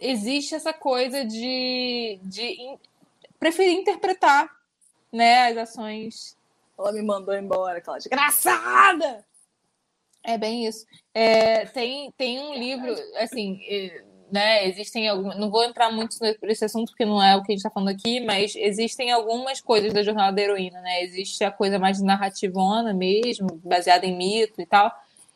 Existe 0.00 0.54
essa 0.54 0.72
coisa 0.72 1.24
de, 1.24 2.20
de 2.22 2.76
preferir 3.38 3.72
interpretar 3.72 4.48
né, 5.12 5.48
as 5.48 5.56
ações. 5.56 6.36
Ela 6.78 6.92
me 6.92 7.02
mandou 7.02 7.34
embora, 7.34 7.78
aquela 7.78 7.98
desgraçada! 7.98 9.24
É 10.22 10.38
bem 10.38 10.66
isso. 10.66 10.86
É, 11.12 11.66
tem, 11.66 12.12
tem 12.16 12.40
um 12.40 12.54
livro, 12.54 12.94
assim, 13.16 13.60
né? 14.30 14.66
Existem 14.66 15.08
algumas. 15.08 15.38
Não 15.38 15.50
vou 15.50 15.64
entrar 15.64 15.90
muito 15.90 16.16
nesse 16.42 16.64
assunto 16.64 16.90
porque 16.90 17.04
não 17.04 17.22
é 17.22 17.36
o 17.36 17.42
que 17.42 17.52
a 17.52 17.54
gente 17.54 17.58
está 17.58 17.70
falando 17.70 17.90
aqui, 17.90 18.20
mas 18.20 18.54
existem 18.56 19.10
algumas 19.10 19.60
coisas 19.60 19.92
da 19.92 20.02
jornada 20.02 20.32
da 20.32 20.42
heroína, 20.42 20.80
né? 20.80 21.02
Existe 21.02 21.44
a 21.44 21.50
coisa 21.50 21.78
mais 21.78 22.00
narrativona 22.00 22.92
mesmo, 22.92 23.60
baseada 23.64 24.06
em 24.06 24.16
mito 24.16 24.60
e 24.60 24.66
tal. 24.66 24.92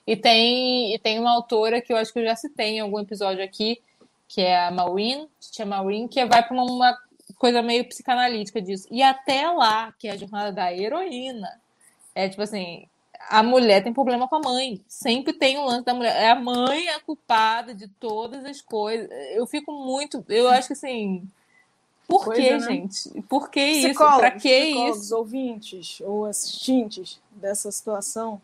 E 0.07 0.17
tem, 0.17 0.95
e 0.95 0.99
tem 0.99 1.19
uma 1.19 1.33
autora 1.33 1.81
que 1.83 1.93
eu 1.93 1.97
acho 1.97 2.13
que 2.13 2.19
eu 2.19 2.25
já 2.25 2.35
citei 2.35 2.77
em 2.77 2.81
algum 2.81 2.99
episódio 2.99 3.45
aqui, 3.45 3.81
que 4.27 4.41
é 4.41 4.67
a 4.67 4.71
Maureen, 4.71 5.29
Tia 5.53 5.67
Maureen, 5.67 6.09
que 6.09 6.25
vai 6.25 6.47
para 6.47 6.57
uma 6.57 6.97
coisa 7.37 7.63
meio 7.63 7.85
psicanalítica 7.87 8.61
disso. 8.61 8.89
E 8.91 9.03
até 9.03 9.51
lá, 9.51 9.93
que 9.99 10.09
é 10.09 10.13
a 10.13 10.17
jornada 10.17 10.51
da 10.51 10.73
heroína, 10.73 11.49
é 12.15 12.29
tipo 12.29 12.43
assim, 12.43 12.87
a 13.29 13.43
mulher 13.43 13.83
tem 13.83 13.93
problema 13.93 14.27
com 14.27 14.37
a 14.37 14.41
mãe. 14.41 14.81
Sempre 14.89 15.33
tem 15.33 15.59
um 15.59 15.65
lance 15.65 15.85
da 15.85 15.95
mulher. 15.95 16.17
É 16.17 16.31
a 16.31 16.35
mãe 16.35 16.89
a 16.89 17.01
culpada 17.01 17.75
de 17.75 17.89
todas 17.89 18.45
as 18.45 18.61
coisas. 18.61 19.09
Eu 19.33 19.47
fico 19.47 19.73
muito. 19.73 20.25
Eu 20.29 20.49
acho 20.49 20.69
que 20.69 20.73
assim. 20.73 21.29
Por 22.07 22.25
Coisa, 22.25 22.41
que, 22.41 22.51
né? 22.51 22.61
gente? 22.61 23.23
Por 23.29 23.51
que 23.51 23.61
isso? 23.63 23.99
Pra 23.99 24.31
que 24.31 24.49
isso? 24.51 25.15
ouvintes 25.15 26.01
ou 26.01 26.25
assistentes 26.25 27.21
dessa 27.33 27.71
situação, 27.71 28.41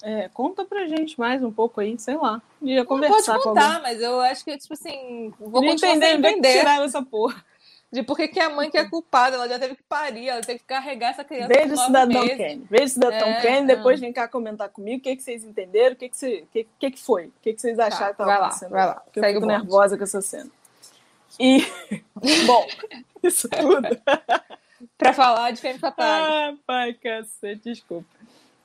é, 0.00 0.28
conta 0.28 0.64
pra 0.64 0.86
gente 0.86 1.18
mais 1.18 1.42
um 1.42 1.50
pouco 1.50 1.80
aí, 1.80 1.98
sei 1.98 2.16
lá. 2.16 2.40
Ia 2.62 2.84
conversar 2.84 3.34
Não 3.34 3.42
pode 3.42 3.42
contar, 3.42 3.82
mas 3.82 4.00
eu 4.00 4.20
acho 4.20 4.44
que, 4.44 4.56
tipo 4.56 4.74
assim, 4.74 5.34
vou 5.40 5.60
de 5.60 5.68
continuar 5.70 5.96
entender, 5.96 6.06
sem 6.06 6.38
entender. 6.38 6.58
tirar 6.60 6.84
essa 6.84 7.02
porra 7.02 7.44
de 7.90 8.02
por 8.02 8.16
que, 8.16 8.38
a 8.38 8.50
mãe 8.50 8.70
que 8.70 8.76
é 8.76 8.86
culpada, 8.86 9.36
ela 9.36 9.48
já 9.48 9.58
teve 9.58 9.74
que 9.74 9.82
parir, 9.82 10.28
ela 10.28 10.42
teve 10.42 10.58
que 10.58 10.66
carregar 10.66 11.10
essa 11.10 11.24
criança. 11.24 11.48
Veja 11.48 11.74
o 11.74 11.76
Cidadão 11.76 12.28
Kane. 12.28 12.66
Veja 12.70 12.84
o 12.84 12.88
Cidadão 12.88 13.28
é, 13.28 13.40
Kane, 13.40 13.66
depois 13.66 13.98
vem 13.98 14.12
cá 14.12 14.28
comentar 14.28 14.68
comigo 14.68 14.98
o 14.98 15.02
que, 15.02 15.16
que 15.16 15.22
vocês 15.22 15.42
entenderam, 15.42 15.94
o 15.94 15.96
que, 15.96 16.08
que, 16.10 16.16
você, 16.16 16.44
que, 16.52 16.68
que, 16.78 16.90
que 16.90 17.00
foi, 17.00 17.26
o 17.28 17.32
que, 17.40 17.54
que 17.54 17.60
vocês 17.60 17.78
acharam 17.78 18.14
tá, 18.14 18.14
que 18.14 18.22
estava 18.22 18.44
acontecendo. 18.44 18.70
Vai 18.70 18.86
lá, 18.86 18.94
Porque 18.94 19.20
eu 19.20 19.24
fico 19.24 19.46
nervosa 19.46 19.96
com 19.96 20.04
essa 20.04 20.20
cena. 20.20 20.50
E, 21.40 21.60
bom, 22.46 22.66
isso 23.22 23.48
tudo. 23.48 23.88
para 24.98 25.12
falar 25.14 25.50
de 25.52 25.60
Femme 25.60 25.78
Fatale. 25.78 26.26
Ah, 26.26 26.54
pai, 26.66 26.92
cacete, 26.92 27.70
desculpa. 27.70 28.08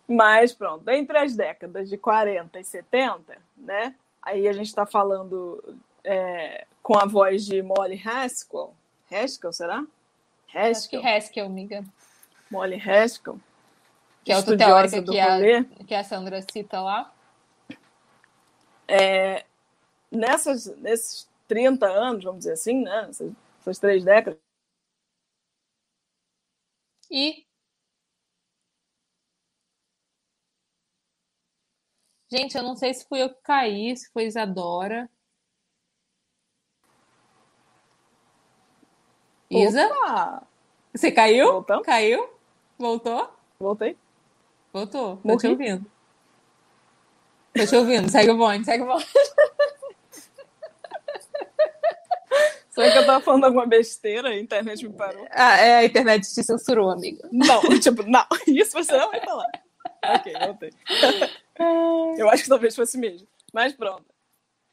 Mas 0.06 0.54
pronto, 0.54 0.88
entre 0.90 1.18
as 1.18 1.34
décadas 1.34 1.90
de 1.90 1.98
40 1.98 2.60
e 2.60 2.64
70, 2.64 3.38
né? 3.58 3.96
Aí 4.22 4.50
a 4.50 4.54
gente 4.54 4.68
está 4.68 4.86
falando 4.86 5.78
é, 6.04 6.66
com 6.82 6.98
a 6.98 7.06
voz 7.06 7.46
de 7.46 7.62
Molly 7.62 8.02
Haskell, 8.06 8.74
Haskell, 9.16 9.54
será? 9.54 9.86
Haskell. 10.48 10.72
Acho 10.72 10.90
que 10.90 10.98
Haskell, 10.98 11.46
amiga. 11.46 11.84
Molly 12.50 12.80
Haskell. 12.80 13.40
Que 14.24 14.32
é 14.32 14.38
outra 14.38 14.58
teórica 14.58 15.04
que 15.04 15.20
a, 15.20 15.64
que 15.86 15.96
a 15.96 16.04
Sandra 16.04 16.42
cita 16.42 16.82
lá. 16.82 17.14
É, 18.88 19.46
nessas, 20.12 20.68
nesses 20.78 21.30
30 21.48 21.86
anos, 21.88 22.24
vamos 22.24 22.40
dizer 22.40 22.54
assim, 22.54 22.84
né? 22.84 23.08
Essas, 23.10 23.32
essas 23.60 23.80
três 23.80 24.04
décadas. 24.04 24.40
E 27.12 27.46
Gente, 32.34 32.58
eu 32.58 32.64
não 32.64 32.76
sei 32.76 32.92
se 32.92 33.08
fui 33.08 33.22
eu 33.22 33.30
que 33.30 33.42
caí, 33.44 33.96
se 33.96 34.12
foi 34.12 34.26
Isadora. 34.26 35.08
Isa? 39.62 39.86
Opa! 39.88 40.44
Você 40.94 41.12
caiu? 41.12 41.52
Voltamos? 41.52 41.86
Caiu? 41.86 42.30
Voltou? 42.78 43.30
Voltei. 43.60 43.98
Voltou. 44.72 45.18
Tô 45.18 45.38
te 45.38 45.48
ouvindo. 45.48 45.86
Tô 47.54 47.66
te 47.66 47.76
ouvindo. 47.76 48.10
Segue 48.10 48.32
o 48.32 48.38
bonde, 48.38 48.66
segue 48.66 48.84
o 48.84 48.88
bonde. 48.88 49.06
Será 52.74 52.92
que 52.92 52.98
eu 52.98 53.06
tava 53.06 53.24
falando 53.24 53.46
alguma 53.46 53.68
besteira 53.68 54.30
a 54.30 54.40
internet 54.40 54.88
me 54.88 54.94
parou? 54.94 55.28
Ah, 55.30 55.58
é, 55.58 55.78
a 55.78 55.86
internet 55.86 56.24
te 56.24 56.44
censurou, 56.44 56.90
amiga. 56.90 57.30
Não, 57.32 57.62
tipo, 57.80 58.02
não. 58.04 58.26
Isso 58.48 58.72
você 58.72 58.98
não 58.98 59.12
vai 59.12 59.22
falar. 59.22 59.46
ok, 60.04 60.34
voltei. 60.40 60.74
Eu 62.18 62.28
acho 62.32 62.44
que 62.44 62.50
talvez 62.50 62.76
fosse 62.76 62.98
mesmo. 62.98 63.28
Mas 63.54 63.74
pronto. 63.74 64.06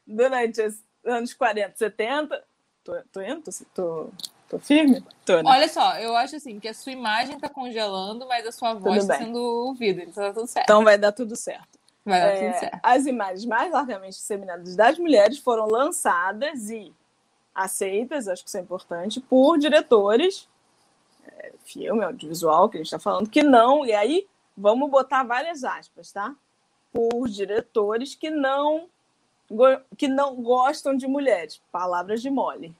Durante 0.05 0.63
os 0.63 0.83
anos 1.05 1.31
40, 1.35 1.77
70. 1.77 2.43
Tô, 2.83 2.99
tô 3.11 3.21
indo? 3.21 3.43
Tô, 3.43 3.51
tô, 3.75 4.09
Tô 4.51 4.59
firme? 4.59 5.01
Tô, 5.25 5.41
né? 5.41 5.43
Olha 5.45 5.69
só, 5.69 5.97
eu 5.97 6.13
acho 6.13 6.35
assim 6.35 6.59
que 6.59 6.67
a 6.67 6.73
sua 6.73 6.91
imagem 6.91 7.39
tá 7.39 7.47
congelando, 7.47 8.27
mas 8.27 8.45
a 8.45 8.51
sua 8.51 8.73
voz 8.73 9.03
está 9.03 9.17
sendo 9.17 9.41
ouvida, 9.41 10.03
então 10.03 10.21
tá 10.25 10.33
tudo 10.33 10.45
certo. 10.45 10.65
Então 10.65 10.83
vai 10.83 10.97
dar 10.97 11.13
tudo 11.13 11.37
certo. 11.37 11.79
Vai 12.03 12.19
dar 12.19 12.27
é, 12.27 12.49
tudo 12.49 12.59
certo. 12.59 12.79
As 12.83 13.05
imagens 13.05 13.45
mais 13.45 13.71
largamente 13.71 14.17
disseminadas 14.17 14.75
das 14.75 14.99
mulheres 14.99 15.39
foram 15.39 15.67
lançadas 15.67 16.69
e 16.69 16.93
aceitas, 17.55 18.27
acho 18.27 18.43
que 18.43 18.49
isso 18.49 18.57
é 18.57 18.59
importante, 18.59 19.21
por 19.21 19.57
diretores, 19.57 20.49
é, 21.25 21.53
filme, 21.63 22.03
audiovisual, 22.03 22.67
que 22.67 22.75
a 22.75 22.79
gente 22.79 22.87
está 22.87 22.99
falando, 22.99 23.29
que 23.29 23.41
não, 23.41 23.85
e 23.85 23.93
aí 23.93 24.27
vamos 24.57 24.91
botar 24.91 25.23
várias 25.23 25.63
aspas, 25.63 26.11
tá? 26.11 26.35
Por 26.91 27.29
diretores 27.29 28.15
que 28.15 28.29
não 28.29 28.89
que 29.97 30.07
não 30.07 30.35
gostam 30.35 30.95
de 30.95 31.07
mulheres. 31.07 31.61
Palavras 31.71 32.21
de 32.21 32.29
mole. 32.29 32.73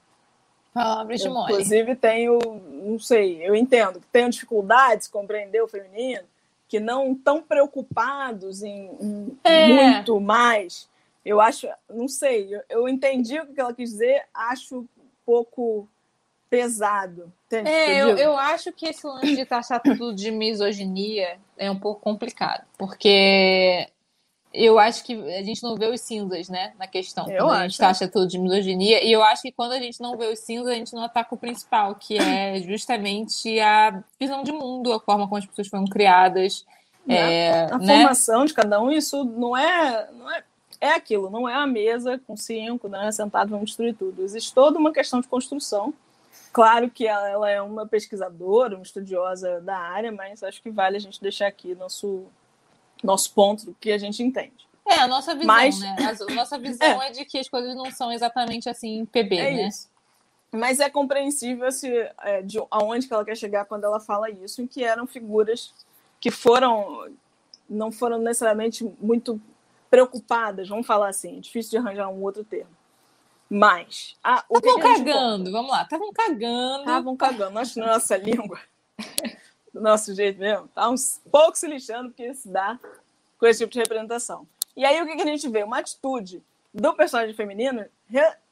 Palavras 0.72 1.20
de 1.20 1.28
mole. 1.28 1.52
Inclusive, 1.52 1.94
tenho, 1.96 2.38
não 2.84 2.98
sei, 2.98 3.46
eu 3.46 3.54
entendo 3.54 4.00
que 4.00 4.06
tenho 4.06 4.30
dificuldades 4.30 5.06
de 5.06 5.12
compreender 5.12 5.62
o 5.62 5.68
feminino, 5.68 6.24
que 6.66 6.80
não 6.80 7.12
estão 7.12 7.42
preocupados 7.42 8.62
em, 8.62 8.90
em 9.00 9.38
é. 9.44 9.90
muito 9.90 10.18
mais. 10.18 10.88
Eu 11.24 11.40
acho, 11.40 11.68
não 11.88 12.08
sei, 12.08 12.54
eu, 12.54 12.62
eu, 12.68 12.88
entendi 12.88 13.38
o 13.38 13.46
que 13.46 13.60
ela 13.60 13.74
quis 13.74 13.90
dizer, 13.90 14.24
acho 14.32 14.78
um 14.80 14.88
pouco 15.24 15.86
pesado. 16.48 17.30
Entende? 17.46 17.68
É, 17.68 18.02
eu, 18.02 18.16
eu 18.16 18.36
acho 18.36 18.72
que 18.72 18.86
esse 18.86 19.06
lance 19.06 19.36
de 19.36 19.44
taxar 19.44 19.80
tudo 19.80 20.14
de 20.14 20.30
misoginia 20.30 21.38
é 21.58 21.70
um 21.70 21.78
pouco 21.78 22.00
complicado, 22.00 22.64
porque 22.78 23.88
eu 24.52 24.78
acho 24.78 25.04
que 25.04 25.14
a 25.14 25.42
gente 25.42 25.62
não 25.62 25.76
vê 25.76 25.86
os 25.86 26.00
cinzas, 26.00 26.48
né, 26.48 26.72
na 26.78 26.86
questão. 26.86 27.28
Eu 27.30 27.48
acho. 27.48 27.56
a 27.56 27.68
gente 27.68 27.78
taxa 27.78 28.08
tudo 28.08 28.26
de 28.26 28.38
misoginia. 28.38 29.02
E 29.04 29.10
eu 29.10 29.22
acho 29.22 29.42
que 29.42 29.52
quando 29.52 29.72
a 29.72 29.78
gente 29.78 30.00
não 30.00 30.16
vê 30.16 30.26
os 30.26 30.40
cinzas, 30.40 30.68
a 30.68 30.74
gente 30.74 30.94
não 30.94 31.04
ataca 31.04 31.34
o 31.34 31.38
principal, 31.38 31.94
que 31.94 32.18
é 32.18 32.60
justamente 32.66 33.58
a 33.60 34.02
visão 34.20 34.42
de 34.42 34.52
mundo, 34.52 34.92
a 34.92 35.00
forma 35.00 35.26
como 35.26 35.38
as 35.38 35.46
pessoas 35.46 35.68
foram 35.68 35.86
criadas. 35.86 36.66
Né? 37.06 37.34
É, 37.34 37.72
a 37.72 37.78
né? 37.78 37.96
formação 37.96 38.44
de 38.44 38.52
cada 38.52 38.80
um, 38.80 38.90
isso 38.90 39.24
não 39.24 39.56
é, 39.56 40.10
não 40.12 40.30
é. 40.30 40.44
É 40.80 40.94
aquilo, 40.94 41.30
não 41.30 41.48
é 41.48 41.54
a 41.54 41.64
mesa 41.64 42.20
com 42.26 42.36
cinco, 42.36 42.88
né, 42.88 43.12
sentado, 43.12 43.50
vamos 43.50 43.66
destruir 43.66 43.94
tudo. 43.94 44.20
Existe 44.20 44.52
toda 44.52 44.80
uma 44.80 44.92
questão 44.92 45.20
de 45.20 45.28
construção. 45.28 45.94
Claro 46.52 46.90
que 46.90 47.06
ela, 47.06 47.28
ela 47.28 47.50
é 47.50 47.62
uma 47.62 47.86
pesquisadora, 47.86 48.74
uma 48.74 48.82
estudiosa 48.82 49.60
da 49.60 49.78
área, 49.78 50.10
mas 50.10 50.42
acho 50.42 50.60
que 50.60 50.70
vale 50.70 50.96
a 50.96 51.00
gente 51.00 51.22
deixar 51.22 51.46
aqui 51.46 51.72
nosso 51.76 52.26
nosso 53.02 53.32
ponto 53.32 53.66
do 53.66 53.74
que 53.74 53.90
a 53.90 53.98
gente 53.98 54.22
entende. 54.22 54.68
É, 54.86 55.00
a 55.00 55.08
nossa 55.08 55.34
visão, 55.34 55.46
Mas... 55.46 55.78
né? 55.78 55.96
A 55.98 56.34
nossa 56.34 56.58
visão 56.58 57.02
é. 57.02 57.08
é. 57.08 57.10
de 57.10 57.24
que 57.24 57.38
as 57.38 57.48
coisas 57.48 57.74
não 57.74 57.90
são 57.90 58.12
exatamente 58.12 58.68
assim 58.68 59.04
PB, 59.06 59.36
é 59.36 59.52
né? 59.52 59.68
Isso. 59.68 59.90
Mas 60.50 60.80
é 60.80 60.90
compreensível 60.90 61.72
se, 61.72 61.88
é, 62.22 62.42
de 62.42 62.62
aonde 62.70 63.08
que 63.08 63.14
ela 63.14 63.24
quer 63.24 63.36
chegar 63.36 63.64
quando 63.64 63.84
ela 63.84 63.98
fala 63.98 64.30
isso, 64.30 64.60
em 64.60 64.66
que 64.66 64.84
eram 64.84 65.06
figuras 65.06 65.72
que 66.20 66.30
foram 66.30 67.10
não 67.68 67.90
foram 67.90 68.18
necessariamente 68.18 68.84
muito 69.00 69.40
preocupadas, 69.88 70.68
vamos 70.68 70.86
falar 70.86 71.08
assim, 71.08 71.40
difícil 71.40 71.70
de 71.70 71.76
arranjar 71.78 72.08
um 72.08 72.22
outro 72.22 72.44
termo. 72.44 72.70
Mas. 73.48 74.16
Estavam 74.50 74.80
cagando, 74.80 75.52
vamos 75.52 75.70
lá, 75.70 75.82
estavam 75.82 76.12
cagando. 76.12 76.80
Estavam 76.80 77.16
cagando, 77.16 77.54
na 77.54 77.86
nossa 77.86 78.16
língua 78.16 78.60
do 79.72 79.80
nosso 79.80 80.14
jeito 80.14 80.38
mesmo, 80.38 80.68
tá 80.68 80.88
uns 80.88 81.20
pouco 81.30 81.56
se 81.56 81.66
lixando 81.66 82.10
porque 82.10 82.34
se 82.34 82.48
dá 82.48 82.78
com 83.38 83.46
esse 83.46 83.60
tipo 83.60 83.72
de 83.72 83.78
representação. 83.78 84.46
E 84.76 84.84
aí 84.84 85.00
o 85.00 85.06
que, 85.06 85.16
que 85.16 85.22
a 85.22 85.26
gente 85.26 85.48
vê? 85.48 85.62
Uma 85.62 85.78
atitude 85.78 86.42
do 86.72 86.94
personagem 86.94 87.34
feminino 87.34 87.84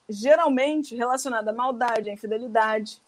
geralmente 0.08 0.96
relacionada 0.96 1.50
à 1.50 1.54
maldade, 1.54 2.10
à 2.10 2.12
infidelidade, 2.12 3.00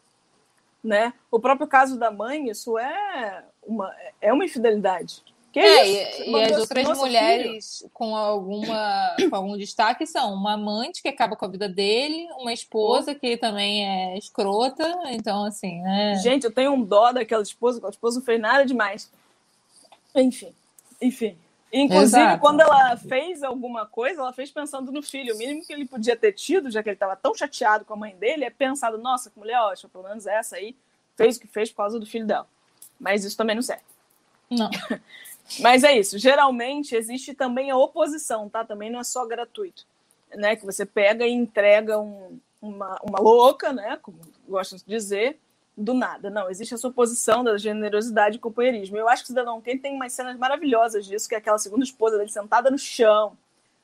né? 0.82 1.12
O 1.30 1.40
próprio 1.40 1.66
caso 1.66 1.98
da 1.98 2.10
mãe, 2.10 2.48
isso 2.48 2.78
é 2.78 3.44
uma, 3.62 3.94
é 4.20 4.32
uma 4.32 4.44
infidelidade. 4.44 5.22
Que 5.53 5.61
é, 5.61 5.87
isso? 5.87 6.23
E, 6.23 6.31
e 6.31 6.43
as 6.45 6.59
outras 6.59 6.99
mulheres 6.99 7.79
filho? 7.79 7.91
com 7.93 8.16
alguma 8.16 9.15
com 9.29 9.37
algum 9.37 9.59
destaque 9.59 10.07
são 10.07 10.33
uma 10.33 10.55
amante 10.55 11.03
que 11.03 11.09
acaba 11.09 11.37
com 11.37 11.45
a 11.45 11.49
vida 11.49 11.69
dele, 11.69 12.27
uma 12.39 12.53
esposa 12.53 13.15
que 13.15 13.37
também 13.37 13.87
é 13.87 14.16
escrota, 14.16 14.83
então 15.09 15.45
assim, 15.45 15.83
né? 15.83 16.16
Gente, 16.23 16.45
eu 16.45 16.51
tenho 16.51 16.73
um 16.73 16.83
dó 16.83 17.12
daquela 17.12 17.43
esposa, 17.43 17.79
aquela 17.79 17.91
esposa 17.91 18.19
não 18.19 18.24
fez 18.24 18.41
nada 18.41 18.65
demais. 18.65 19.11
Enfim, 20.15 20.53
enfim. 21.01 21.37
Inclusive, 21.70 22.20
Exato. 22.20 22.41
quando 22.41 22.61
ela 22.61 22.97
fez 22.97 23.43
alguma 23.43 23.87
coisa, 23.87 24.20
ela 24.20 24.33
fez 24.33 24.51
pensando 24.51 24.93
no 24.93 25.03
filho. 25.03 25.35
O 25.35 25.39
mínimo 25.39 25.65
que 25.65 25.73
ele 25.73 25.87
podia 25.87 26.15
ter 26.15 26.33
tido, 26.33 26.70
já 26.70 26.83
que 26.83 26.91
ele 26.91 26.97
estava 26.97 27.16
tão 27.16 27.35
chateado 27.35 27.85
com 27.85 27.95
a 27.95 27.97
mãe 27.97 28.15
dele, 28.15 28.45
é 28.45 28.51
pensado, 28.51 28.99
nossa, 28.99 29.31
que 29.31 29.39
mulher 29.39 29.59
ótima, 29.59 29.89
pelo 29.91 30.05
menos 30.05 30.27
essa 30.27 30.57
aí 30.57 30.77
fez 31.16 31.37
o 31.37 31.41
que 31.41 31.47
fez 31.47 31.70
por 31.70 31.79
causa 31.79 31.99
do 31.99 32.05
filho 32.05 32.27
dela. 32.27 32.47
Mas 33.01 33.24
isso 33.24 33.37
também 33.37 33.57
não 33.57 33.62
serve. 33.62 33.83
Não. 34.51 34.70
Mas 35.60 35.85
é 35.85 35.98
isso. 35.98 36.19
Geralmente 36.19 36.94
existe 36.94 37.35
também 37.35 37.70
a 37.70 37.77
oposição, 37.77 38.48
tá? 38.48 38.64
Também 38.64 38.90
não 38.90 39.01
é 39.01 39.05
só 39.05 39.27
gratuito. 39.27 39.86
Né? 40.35 40.56
Que 40.56 40.64
você 40.64 40.86
pega 40.86 41.27
e 41.27 41.32
entrega 41.32 41.98
um, 41.98 42.39
uma, 42.60 42.98
uma 43.02 43.20
louca, 43.20 43.73
né? 43.73 43.98
Como 44.01 44.19
gostam 44.48 44.78
de 44.78 44.85
dizer, 44.85 45.39
do 45.77 45.94
nada. 45.94 46.31
Não, 46.31 46.51
existe 46.51 46.74
essa 46.74 46.89
oposição 46.89 47.43
da 47.43 47.56
generosidade 47.59 48.36
e 48.36 48.40
companheirismo. 48.40 48.97
Eu 48.97 49.09
acho 49.09 49.23
que 49.23 49.27
o 49.27 49.32
Cidadão 49.32 49.60
Kane 49.60 49.78
tem 49.78 49.94
umas 49.94 50.12
cenas 50.12 50.36
maravilhosas 50.39 51.06
disso, 51.06 51.28
que 51.28 51.35
é 51.35 51.39
aquela 51.39 51.59
segunda 51.59 51.85
esposa 51.85 52.19
dele 52.19 52.31
sentada 52.31 52.70
no 52.70 52.78
chão, 52.78 53.36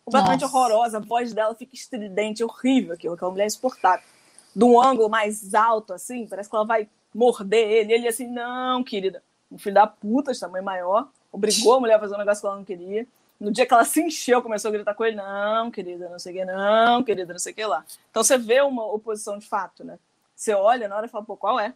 completamente 0.04 0.42
Nossa. 0.42 0.56
horrorosa, 0.56 0.96
a 0.98 1.00
voz 1.00 1.32
dela 1.32 1.54
fica 1.54 1.74
estridente, 1.74 2.44
horrível 2.44 2.94
aquilo, 2.94 3.14
aquela 3.14 3.30
mulher 3.30 3.46
insuportável. 3.46 4.06
De 4.54 4.64
um 4.64 4.80
ângulo 4.80 5.08
mais 5.08 5.54
alto, 5.54 5.92
assim, 5.92 6.26
parece 6.26 6.48
que 6.48 6.56
ela 6.56 6.64
vai 6.64 6.88
morder 7.14 7.70
ele. 7.70 7.92
Ele 7.92 8.08
assim, 8.08 8.26
não, 8.26 8.82
querida, 8.82 9.22
um 9.50 9.58
filho 9.58 9.74
da 9.74 9.86
puta 9.86 10.32
de 10.32 10.40
tamanho 10.40 10.64
maior, 10.64 11.08
obrigou 11.32 11.74
a 11.74 11.80
mulher 11.80 11.94
a 11.94 12.00
fazer 12.00 12.14
um 12.14 12.18
negócio 12.18 12.40
que 12.40 12.46
ela 12.46 12.56
não 12.56 12.64
queria. 12.64 13.06
No 13.38 13.52
dia 13.52 13.66
que 13.66 13.72
ela 13.72 13.84
se 13.84 14.02
encheu, 14.02 14.42
começou 14.42 14.68
a 14.68 14.72
gritar 14.72 14.94
com 14.94 15.04
ele, 15.04 15.16
não, 15.16 15.70
querida, 15.70 16.08
não 16.08 16.18
sei 16.18 16.32
o 16.32 16.36
que, 16.36 16.44
não, 16.44 17.02
querida, 17.04 17.32
não 17.32 17.38
sei 17.38 17.52
o 17.52 17.54
que 17.54 17.64
lá. 17.64 17.84
Então 18.10 18.22
você 18.24 18.36
vê 18.36 18.60
uma 18.60 18.84
oposição 18.92 19.38
de 19.38 19.46
fato, 19.46 19.84
né? 19.84 19.98
Você 20.34 20.52
olha 20.54 20.88
na 20.88 20.96
hora 20.96 21.06
e 21.06 21.08
fala, 21.08 21.24
pô, 21.24 21.36
qual 21.36 21.58
é? 21.58 21.72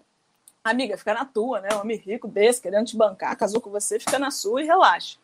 Amiga, 0.65 0.97
fica 0.97 1.15
na 1.15 1.25
tua, 1.25 1.61
né? 1.61 1.69
Um 1.73 1.81
homem 1.81 1.97
rico 1.97 2.27
desse, 2.27 2.61
querendo 2.61 2.87
te 2.87 2.97
bancar, 2.97 3.37
casou 3.37 3.61
com 3.61 3.71
você, 3.71 3.99
fica 3.99 4.19
na 4.19 4.31
sua 4.31 4.63
e 4.63 4.67
relaxa. 4.67 5.19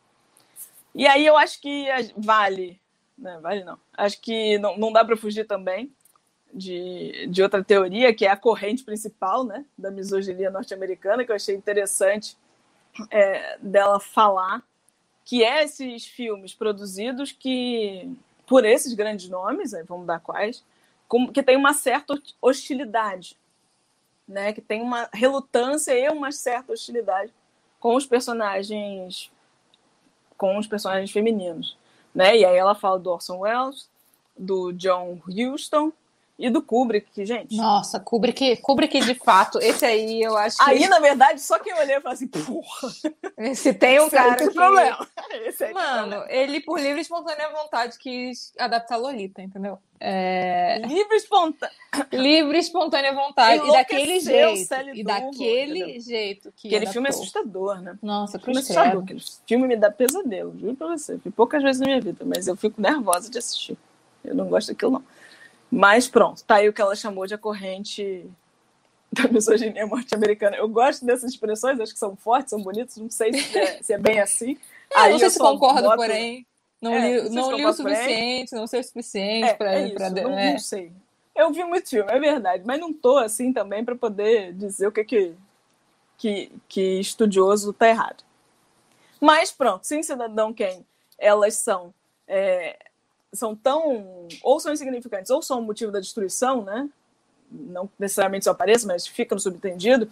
E 0.95 1.07
aí 1.07 1.27
eu 1.27 1.37
acho 1.37 1.61
que 1.61 1.87
vale, 2.17 2.81
né? 3.17 3.39
Vale 3.41 3.65
não. 3.65 3.79
Acho 3.97 4.21
que 4.21 4.59
não, 4.59 4.77
não 4.77 4.93
dá 4.93 5.05
para 5.05 5.17
fugir 5.17 5.45
também 5.45 5.93
de, 6.53 7.27
de 7.29 7.43
outra 7.43 7.63
teoria, 7.63 8.15
que 8.15 8.27
é 8.27 8.31
a 8.31 8.37
corrente 8.37 8.85
principal, 8.85 9.45
né? 9.45 9.65
Da 9.77 9.91
misoginia 9.91 10.51
norte-americana, 10.51 11.25
que 11.25 11.31
eu 11.31 11.37
achei 11.37 11.55
interessante 11.55 12.37
é, 13.11 13.59
dela 13.59 14.01
falar, 14.01 14.63
que 15.25 15.45
é 15.45 15.63
esses 15.65 16.07
filmes 16.07 16.55
produzidos 16.55 17.33
que 17.33 18.11
por 18.47 18.65
esses 18.65 18.95
grandes 18.95 19.29
nomes, 19.29 19.73
vamos 19.87 20.07
dar 20.07 20.21
quais, 20.21 20.65
que 21.33 21.43
tem 21.43 21.57
uma 21.57 21.75
certa 21.75 22.21
hostilidade, 22.41 23.37
né? 24.27 24.53
Que 24.53 24.61
tem 24.61 24.81
uma 24.81 25.09
relutância 25.13 25.93
e 25.93 26.09
uma 26.09 26.33
certa 26.33 26.73
hostilidade 26.73 27.33
com 27.79 27.95
os 27.95 28.07
personagens 28.07 29.31
com 30.37 30.57
os 30.57 30.69
personagens 30.69 31.11
femininos, 31.11 31.77
né? 32.15 32.37
E 32.37 32.45
aí 32.45 32.57
ela 32.57 32.75
fala 32.75 32.99
do 32.99 33.11
Orson 33.11 33.39
Welles, 33.39 33.91
do 34.37 34.73
John 34.73 35.21
Huston 35.27 35.93
e 36.39 36.49
do 36.49 36.63
Kubrick, 36.63 37.27
gente. 37.27 37.57
Nossa, 37.57 37.99
Kubrick, 37.99 38.59
Kubrick 38.59 39.01
de 39.01 39.15
fato, 39.15 39.59
esse 39.59 39.85
aí 39.85 40.23
eu 40.23 40.37
acho 40.37 40.57
que... 40.59 40.71
Aí, 40.71 40.87
na 40.87 41.01
verdade, 41.01 41.41
só 41.41 41.59
que 41.59 41.69
eu 41.69 41.77
olhei 41.77 41.97
e 41.97 42.01
falei 42.01 42.15
assim, 42.15 42.29
porra. 42.29 43.55
Se 43.57 43.75
tem 43.75 43.99
um 43.99 44.05
esse 44.07 44.15
cara 44.15 44.37
tem 44.37 44.47
que... 44.47 44.55
problema. 44.55 45.05
Mano, 45.75 46.25
ele 46.29 46.61
por 46.61 46.79
livre 46.79 46.99
e 46.99 47.03
espontânea 47.03 47.51
vontade 47.51 47.99
quis 47.99 48.53
adaptar 48.57 48.97
Lolita, 48.97 49.43
entendeu? 49.43 49.81
É... 49.99 50.79
Livre, 50.87 51.17
espontânea... 51.17 51.75
livre 52.13 52.59
espontânea 52.59 53.13
vontade. 53.13 53.69
E 53.69 53.73
daquele 53.73 54.21
jeito. 54.21 54.75
E 54.95 55.03
daquele 55.03 55.83
entendeu? 55.83 56.01
jeito 56.01 56.53
que 56.57 56.69
Aquele 56.69 56.77
adaptou. 56.77 56.93
filme 56.93 57.09
é 57.09 57.11
assustador, 57.11 57.81
né? 57.81 57.99
Nossa, 58.01 58.39
filme 58.39 58.61
é 58.61 58.63
assustador. 58.63 59.03
Aquele 59.03 59.23
filme 59.45 59.67
me 59.67 59.77
dá 59.77 59.91
pesadelo, 59.91 60.57
juro 60.57 60.77
pra 60.77 60.87
você. 60.87 61.19
Fui 61.19 61.33
poucas 61.33 61.65
vezes 61.65 61.81
na 61.81 61.87
minha 61.87 62.01
vida, 62.01 62.25
mas 62.25 62.47
eu 62.47 62.55
fico 62.57 62.81
nervosa 62.81 63.29
de 63.29 63.39
assistir. 63.39 63.77
Eu 64.25 64.37
não 64.37 64.47
gosto 64.47 64.69
daquilo, 64.69 64.93
não. 64.93 65.18
Mas 65.71 66.09
pronto, 66.09 66.43
tá 66.45 66.57
aí 66.57 66.69
o 66.69 66.73
que 66.73 66.81
ela 66.81 66.97
chamou 66.97 67.27
de 67.27 67.35
a 67.35 67.39
corrente 67.39 68.29
da 69.13 69.29
misoginia 69.29 69.87
norte-americana. 69.87 70.57
Eu 70.57 70.69
gosto 70.69 71.05
dessas 71.05 71.33
expressões, 71.33 71.81
acho 71.81 71.93
que 71.93 71.99
são 71.99 72.17
fortes, 72.17 72.51
são 72.51 72.63
bonitas, 72.63 72.97
não 72.97 73.11
sei 73.11 73.33
se 73.33 73.59
é, 73.59 73.83
se 73.83 73.93
é 73.93 73.99
bem 73.99 74.21
assim. 74.21 74.57
É, 74.91 74.99
aí 74.99 75.13
não 75.13 75.19
sei 75.19 75.31
se 75.31 75.39
concordo, 75.39 75.83
boto... 75.83 75.97
porém. 75.97 76.47
Não 76.81 76.93
é, 76.93 77.21
li, 77.21 77.31
não 77.31 77.57
li 77.57 77.67
o 77.67 77.73
suficiente, 77.73 78.51
porém. 78.51 78.61
não 78.61 78.67
sei 78.67 78.81
o 78.81 78.85
suficiente 78.85 79.49
é, 79.49 79.55
para. 79.55 79.73
É 79.73 79.91
pra... 79.91 80.11
não, 80.11 80.39
é. 80.39 80.53
não 80.53 80.59
sei. 80.59 80.93
Eu 81.35 81.53
vi 81.53 81.63
muito 81.65 81.89
filme, 81.89 82.11
é 82.11 82.19
verdade, 82.19 82.65
mas 82.67 82.81
não 82.81 82.93
tô 82.93 83.17
assim 83.19 83.53
também 83.53 83.85
para 83.85 83.95
poder 83.95 84.53
dizer 84.55 84.89
o 84.89 84.93
que 84.93 85.05
que, 85.05 85.35
que, 86.17 86.53
que 86.69 87.01
estudioso 87.01 87.73
tá 87.73 87.89
errado. 87.89 88.25
Mas 89.21 89.53
pronto, 89.53 89.85
sim, 89.85 90.03
cidadão 90.03 90.53
quem 90.53 90.85
elas 91.17 91.55
são 91.55 91.93
é, 92.27 92.77
são 93.33 93.55
tão 93.55 94.27
ou 94.43 94.59
são 94.59 94.73
insignificantes 94.73 95.31
ou 95.31 95.43
são 95.43 95.63
motivo 95.63 95.93
da 95.93 96.01
destruição, 96.01 96.63
né? 96.65 96.89
Não 97.51 97.89
necessariamente 97.99 98.43
isso 98.43 98.51
apareça, 98.51 98.87
mas 98.87 99.07
fica 99.07 99.35
no 99.35 99.41
subentendido. 99.41 100.09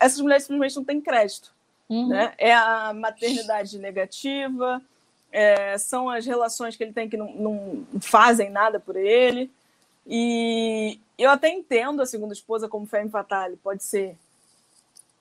Essas 0.00 0.20
mulheres 0.20 0.44
simplesmente 0.44 0.76
não 0.76 0.84
têm 0.84 1.00
crédito, 1.00 1.52
uhum. 1.88 2.08
né? 2.08 2.34
É 2.38 2.54
a 2.54 2.92
maternidade 2.94 3.78
negativa, 3.78 4.82
é, 5.32 5.78
são 5.78 6.08
as 6.10 6.26
relações 6.26 6.76
que 6.76 6.82
ele 6.82 6.92
tem 6.92 7.08
que 7.08 7.16
não, 7.16 7.32
não 7.34 7.86
fazem 8.00 8.50
nada 8.50 8.80
por 8.80 8.96
ele. 8.96 9.50
E 10.06 10.98
eu 11.18 11.30
até 11.30 11.48
entendo 11.48 12.02
a 12.02 12.06
segunda 12.06 12.32
esposa 12.32 12.68
como 12.68 12.86
femme 12.86 13.10
fatale, 13.10 13.56
pode 13.56 13.84
ser, 13.84 14.16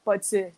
pode 0.03 0.26
ser. 0.26 0.53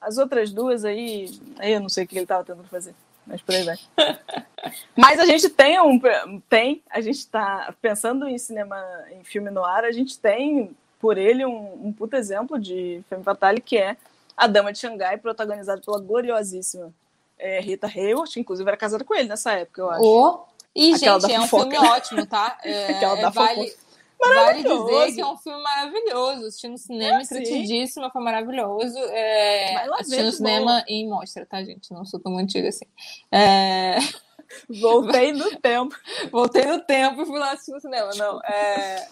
As 0.00 0.18
outras 0.18 0.52
duas 0.52 0.84
aí, 0.84 1.30
aí 1.58 1.72
eu 1.72 1.80
não 1.80 1.88
sei 1.88 2.04
o 2.04 2.06
que 2.06 2.14
ele 2.14 2.24
estava 2.24 2.44
tentando 2.44 2.68
fazer 2.68 2.94
mas 3.26 3.40
por 3.42 3.54
aí 3.54 3.62
vai. 3.64 3.76
mas 4.96 5.20
a 5.20 5.26
gente 5.26 5.48
tem 5.48 5.80
um. 5.80 6.00
Tem, 6.48 6.82
a 6.90 7.00
gente 7.00 7.18
está 7.18 7.74
pensando 7.80 8.28
em 8.28 8.38
cinema, 8.38 8.76
em 9.12 9.24
filme 9.24 9.50
no 9.50 9.64
ar, 9.64 9.84
a 9.84 9.92
gente 9.92 10.18
tem 10.18 10.76
por 11.00 11.18
ele 11.18 11.44
um, 11.44 11.88
um 11.88 11.92
puto 11.92 12.16
exemplo 12.16 12.58
de 12.58 13.02
filme 13.08 13.22
fatale 13.22 13.60
que 13.60 13.76
é 13.76 13.96
A 14.36 14.46
Dama 14.46 14.72
de 14.72 14.78
Xangai, 14.78 15.18
protagonizado 15.18 15.82
pela 15.82 16.00
gloriosíssima 16.00 16.92
é, 17.38 17.60
Rita 17.60 17.86
Hayworth, 17.86 18.32
que 18.32 18.40
inclusive 18.40 18.68
era 18.68 18.76
casada 18.76 19.04
com 19.04 19.14
ele 19.14 19.28
nessa 19.28 19.52
época, 19.52 19.82
eu 19.82 19.90
acho. 19.90 20.02
Oh. 20.02 20.54
E, 20.74 20.94
Aquela 20.94 21.20
gente, 21.20 21.32
é 21.32 21.40
um 21.40 21.46
filme 21.46 21.78
ótimo, 21.78 22.26
tá? 22.26 22.58
É, 22.64 23.30
vale, 23.30 23.76
Vale 24.18 24.62
dizer 24.62 25.14
que 25.14 25.20
é 25.20 25.26
um 25.26 25.36
filme 25.36 25.62
maravilhoso. 25.62 26.46
Assisti 26.46 26.68
no 26.68 26.78
cinema, 26.78 27.18
é, 27.18 27.22
entretidíssimo, 27.22 28.10
foi 28.10 28.22
maravilhoso. 28.22 28.98
É, 28.98 29.88
assisti 29.98 30.22
no 30.22 30.32
cinema 30.32 30.78
bom. 30.78 30.84
em 30.88 31.08
mostra, 31.08 31.46
tá, 31.46 31.62
gente? 31.62 31.92
Não 31.92 32.04
sou 32.04 32.20
tão 32.20 32.36
antiga 32.38 32.68
assim. 32.68 32.86
É... 33.30 33.96
Voltei 34.80 35.32
no 35.32 35.50
tempo. 35.60 35.94
Voltei 36.30 36.64
no 36.64 36.80
tempo 36.80 37.22
e 37.22 37.26
fui 37.26 37.38
lá 37.38 37.52
assistir 37.52 37.72
no 37.72 37.80
cinema. 37.80 38.10
Não, 38.16 38.40
é... 38.42 39.08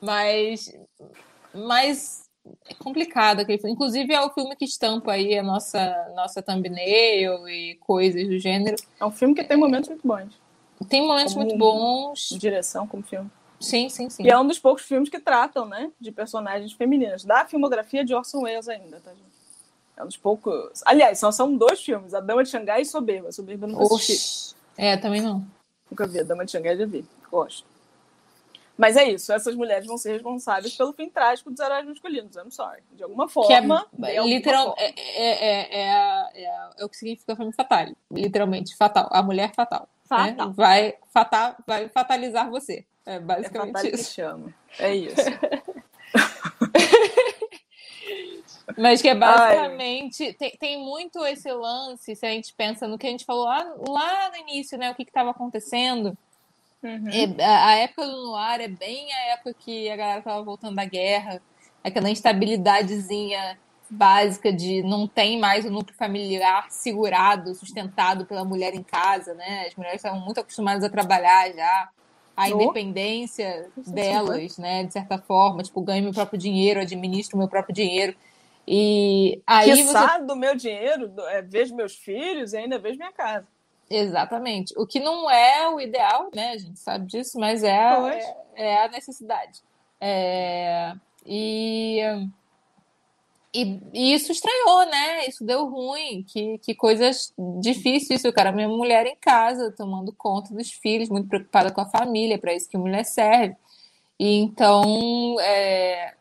Mas... 0.00 0.72
Mas 1.54 2.22
é 2.68 2.74
complicado 2.74 3.40
aquele 3.40 3.58
filme. 3.58 3.74
Inclusive, 3.74 4.12
é 4.12 4.20
o 4.20 4.30
filme 4.30 4.56
que 4.56 4.64
estampa 4.64 5.12
aí 5.12 5.38
a 5.38 5.42
nossa, 5.42 6.12
nossa 6.14 6.42
thumbnail 6.42 7.48
e 7.48 7.76
coisas 7.76 8.26
do 8.26 8.38
gênero. 8.38 8.76
É 8.98 9.04
um 9.04 9.10
filme 9.10 9.34
que 9.34 9.44
tem 9.44 9.56
momentos 9.56 9.88
muito 9.88 10.06
bons. 10.06 10.40
Tem 10.88 11.06
momentos 11.06 11.34
como 11.34 11.46
muito 11.46 11.58
bons. 11.58 12.28
Direção, 12.38 12.86
como 12.86 13.02
filme. 13.02 13.30
Sim, 13.62 13.88
sim, 13.88 14.10
sim. 14.10 14.24
E 14.24 14.30
é 14.30 14.38
um 14.38 14.46
dos 14.46 14.58
poucos 14.58 14.84
filmes 14.84 15.08
que 15.08 15.20
tratam, 15.20 15.64
né, 15.66 15.90
de 16.00 16.10
personagens 16.10 16.72
femininas. 16.72 17.24
Da 17.24 17.46
filmografia 17.46 18.04
de 18.04 18.14
Orson 18.14 18.42
Welles 18.42 18.68
ainda, 18.68 19.00
tá, 19.00 19.10
gente? 19.10 19.32
É 19.96 20.02
um 20.02 20.06
dos 20.06 20.16
poucos... 20.16 20.82
Aliás, 20.84 21.18
só 21.18 21.30
são 21.30 21.56
dois 21.56 21.82
filmes, 21.82 22.12
A 22.12 22.20
Dama 22.20 22.42
de 22.42 22.50
Xangai 22.50 22.82
e 22.82 22.84
Soberba. 22.84 23.30
Soberba 23.30 23.66
eu 23.66 23.70
nunca 23.70 23.94
assisti. 23.94 24.54
É, 24.76 24.96
também 24.96 25.20
não. 25.20 25.46
Nunca 25.90 26.06
vi. 26.06 26.20
A 26.20 26.24
Dama 26.24 26.44
de 26.44 26.50
Xangai 26.50 26.76
já 26.76 26.86
vi. 26.86 27.04
Gosto. 27.30 27.72
Mas 28.76 28.96
é 28.96 29.08
isso, 29.08 29.32
essas 29.32 29.54
mulheres 29.54 29.86
vão 29.86 29.98
ser 29.98 30.12
responsáveis 30.12 30.74
pelo 30.74 30.92
fim 30.92 31.08
trágico 31.08 31.50
dos 31.50 31.60
heróis 31.60 31.86
masculinos. 31.86 32.34
I'm 32.36 32.50
sorry. 32.50 32.82
De 32.92 33.02
alguma 33.02 33.28
forma. 33.28 33.86
Que 33.94 34.06
é, 34.06 34.24
literal, 34.24 34.74
é, 34.78 34.92
é, 34.98 35.78
é, 35.80 36.44
é, 36.44 36.84
o 36.84 36.88
que 36.88 36.96
significa 36.96 37.36
filme 37.36 37.52
fatal. 37.52 37.86
Literalmente, 38.10 38.74
fatal. 38.74 39.08
A 39.12 39.22
mulher 39.22 39.52
fatal. 39.54 39.88
Fatal. 40.16 40.48
Né? 40.48 40.54
Vai, 40.56 40.94
fatal, 41.12 41.56
vai 41.66 41.88
fatalizar 41.88 42.50
você. 42.50 42.84
É 43.04 43.18
basicamente 43.18 43.86
é 43.86 43.94
isso. 43.94 44.14
Chama. 44.14 44.54
É 44.78 44.94
isso. 44.94 45.16
Mas 48.78 49.02
que 49.02 49.08
é 49.08 49.14
basicamente. 49.14 50.32
Tem, 50.34 50.50
tem, 50.52 50.78
muito 50.78 51.24
esse 51.26 51.50
lance, 51.52 52.14
se 52.14 52.26
a 52.26 52.30
gente 52.30 52.54
pensa 52.54 52.86
no 52.86 52.96
que 52.96 53.06
a 53.06 53.10
gente 53.10 53.24
falou 53.24 53.44
lá, 53.44 53.74
lá 53.88 54.30
no 54.30 54.36
início, 54.36 54.78
né? 54.78 54.90
O 54.90 54.94
que 54.94 55.02
estava 55.02 55.30
acontecendo. 55.30 56.16
Uhum. 56.82 57.08
É, 57.38 57.44
a 57.44 57.74
época 57.76 58.06
do 58.06 58.24
Noir 58.24 58.60
é 58.60 58.68
bem 58.68 59.12
a 59.12 59.32
época 59.32 59.54
que 59.54 59.90
a 59.90 59.96
galera 59.96 60.22
tava 60.22 60.42
voltando 60.42 60.76
da 60.76 60.84
guerra, 60.84 61.40
aquela 61.82 62.10
instabilidadezinha 62.10 63.58
básica 63.92 64.50
de 64.50 64.82
não 64.82 65.06
tem 65.06 65.38
mais 65.38 65.66
o 65.66 65.70
núcleo 65.70 65.94
familiar 65.94 66.66
segurado, 66.70 67.54
sustentado 67.54 68.24
pela 68.24 68.44
mulher 68.44 68.74
em 68.74 68.82
casa, 68.82 69.34
né? 69.34 69.66
As 69.66 69.74
mulheres 69.74 69.98
estavam 69.98 70.20
muito 70.20 70.40
acostumadas 70.40 70.82
a 70.82 70.88
trabalhar 70.88 71.52
já. 71.52 71.88
A 72.34 72.48
independência 72.48 73.68
delas, 73.76 74.56
né? 74.56 74.84
De 74.84 74.92
certa 74.94 75.18
forma, 75.18 75.62
tipo, 75.62 75.82
ganho 75.82 76.04
meu 76.04 76.12
próprio 76.14 76.38
dinheiro, 76.38 76.80
administro 76.80 77.36
meu 77.36 77.48
próprio 77.48 77.74
dinheiro. 77.74 78.16
E 78.66 79.42
aí 79.46 79.70
que 79.70 79.82
você... 79.82 80.18
do 80.20 80.34
meu 80.34 80.56
dinheiro, 80.56 81.12
é, 81.28 81.42
vejo 81.42 81.74
meus 81.74 81.94
filhos 81.94 82.54
e 82.54 82.56
ainda 82.56 82.78
vejo 82.78 82.96
minha 82.96 83.12
casa. 83.12 83.46
Exatamente. 83.90 84.72
O 84.78 84.86
que 84.86 84.98
não 84.98 85.30
é 85.30 85.68
o 85.68 85.78
ideal, 85.78 86.30
né? 86.34 86.52
A 86.52 86.58
gente 86.58 86.78
sabe 86.78 87.06
disso, 87.06 87.38
mas 87.38 87.62
é, 87.62 87.76
é, 87.76 88.34
é, 88.54 88.84
a 88.84 88.88
necessidade. 88.88 89.60
É, 90.00 90.94
e, 91.26 92.00
e, 93.54 93.80
e, 93.92 94.14
isso 94.14 94.32
estranhou, 94.32 94.86
né? 94.86 95.26
Isso 95.26 95.44
deu 95.44 95.66
ruim. 95.66 96.24
Que, 96.26 96.58
que 96.58 96.74
coisas 96.74 97.32
difíceis 97.60 98.20
isso. 98.20 98.32
Cara, 98.32 98.52
minha 98.52 98.68
mulher 98.68 99.06
em 99.06 99.16
casa, 99.16 99.72
tomando 99.72 100.12
conta 100.12 100.54
dos 100.54 100.70
filhos, 100.70 101.08
muito 101.08 101.28
preocupada 101.28 101.70
com 101.70 101.80
a 101.80 101.88
família, 101.88 102.38
para 102.38 102.54
isso 102.54 102.68
que 102.68 102.78
mulher 102.78 103.04
serve. 103.04 103.56
E 104.18 104.38
então, 104.38 105.36
é, 105.40 106.14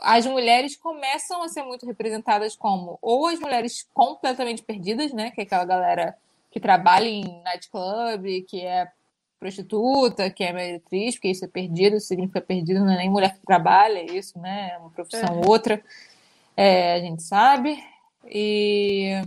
as 0.00 0.24
mulheres 0.26 0.76
começam 0.76 1.42
a 1.42 1.48
ser 1.48 1.62
muito 1.64 1.84
representadas 1.86 2.56
como 2.56 2.98
ou 3.02 3.26
as 3.26 3.38
mulheres 3.38 3.86
completamente 3.92 4.62
perdidas, 4.62 5.12
né? 5.12 5.30
Que 5.30 5.42
é 5.42 5.44
aquela 5.44 5.64
galera 5.64 6.16
que 6.50 6.58
trabalha 6.58 7.06
em 7.06 7.42
nightclub, 7.42 8.42
que 8.42 8.60
é 8.64 8.90
prostituta, 9.38 10.30
que 10.30 10.44
é 10.44 10.52
meretriz, 10.52 11.14
porque 11.14 11.28
isso 11.28 11.44
é 11.44 11.48
perdido, 11.48 11.98
significa 11.98 12.40
perdido, 12.42 12.80
não 12.80 12.92
é 12.92 12.98
nem 12.98 13.10
mulher 13.10 13.34
que 13.34 13.46
trabalha, 13.46 13.98
é 13.98 14.04
isso, 14.04 14.38
né? 14.38 14.72
É 14.74 14.78
uma 14.78 14.90
profissão 14.90 15.42
é. 15.42 15.46
outra, 15.48 15.82
é, 16.60 16.92
a 16.92 17.00
gente 17.00 17.22
sabe. 17.22 17.82
E 18.26 19.22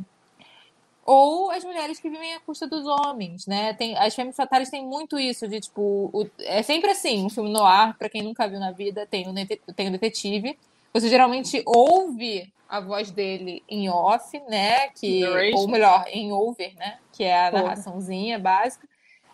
ou 1.04 1.50
as 1.50 1.64
mulheres 1.64 2.00
que 2.00 2.08
vivem 2.08 2.36
à 2.36 2.40
custa 2.40 2.68
dos 2.68 2.86
homens, 2.86 3.48
né? 3.48 3.74
Tem, 3.74 3.98
as 3.98 4.14
fêmeas 4.14 4.36
fatales 4.36 4.70
têm 4.70 4.86
muito 4.86 5.18
isso, 5.18 5.48
de 5.48 5.60
tipo, 5.60 6.12
o, 6.14 6.30
é 6.40 6.62
sempre 6.62 6.92
assim, 6.92 7.26
um 7.26 7.30
filme 7.30 7.52
no 7.52 7.64
ar, 7.64 7.98
para 7.98 8.08
quem 8.08 8.22
nunca 8.22 8.48
viu 8.48 8.60
na 8.60 8.72
vida, 8.72 9.08
tem 9.08 9.28
o, 9.28 9.34
tem 9.74 9.88
o 9.88 9.92
detetive. 9.92 10.58
Você 10.94 11.10
geralmente 11.10 11.64
ouve 11.66 12.54
a 12.70 12.80
voz 12.80 13.10
dele 13.10 13.64
em 13.68 13.90
off, 13.90 14.40
né? 14.48 14.90
Que, 14.90 15.26
ou 15.56 15.68
melhor, 15.68 16.06
em 16.10 16.32
over, 16.32 16.76
né? 16.76 17.00
Que 17.12 17.24
é 17.24 17.48
a 17.48 17.52
narraçãozinha 17.52 18.38
básica. 18.38 18.88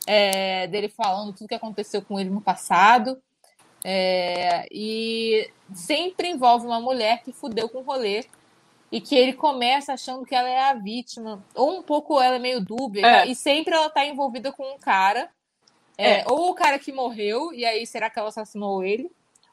É, 0.07 0.67
dele 0.67 0.87
falando 0.87 1.33
tudo 1.33 1.49
que 1.49 1.53
aconteceu 1.53 2.01
com 2.01 2.17
ele 2.17 2.29
no 2.29 2.39
passado. 2.39 3.21
É, 3.83 4.67
e 4.71 5.49
sempre 5.73 6.29
envolve 6.29 6.65
uma 6.65 6.81
mulher 6.81 7.23
que 7.23 7.31
fudeu 7.31 7.69
com 7.69 7.79
o 7.79 7.83
rolê 7.83 8.25
e 8.91 8.99
que 8.99 9.15
ele 9.15 9.33
começa 9.33 9.93
achando 9.93 10.25
que 10.25 10.35
ela 10.35 10.49
é 10.49 10.59
a 10.69 10.73
vítima, 10.73 11.43
ou 11.53 11.77
um 11.77 11.83
pouco 11.83 12.19
ela 12.19 12.35
é 12.35 12.39
meio 12.39 12.59
dúbia, 12.59 13.05
é. 13.05 13.27
e 13.27 13.35
sempre 13.35 13.73
ela 13.73 13.89
tá 13.89 14.05
envolvida 14.05 14.51
com 14.51 14.63
um 14.63 14.79
cara, 14.79 15.29
é, 15.97 16.21
é. 16.21 16.25
ou 16.27 16.49
o 16.49 16.55
cara 16.55 16.79
que 16.79 16.91
morreu, 16.91 17.53
e 17.53 17.65
aí 17.65 17.85
será 17.85 18.09
que 18.09 18.17
ela 18.17 18.29
assassinou 18.29 18.83
ele? 18.83 19.11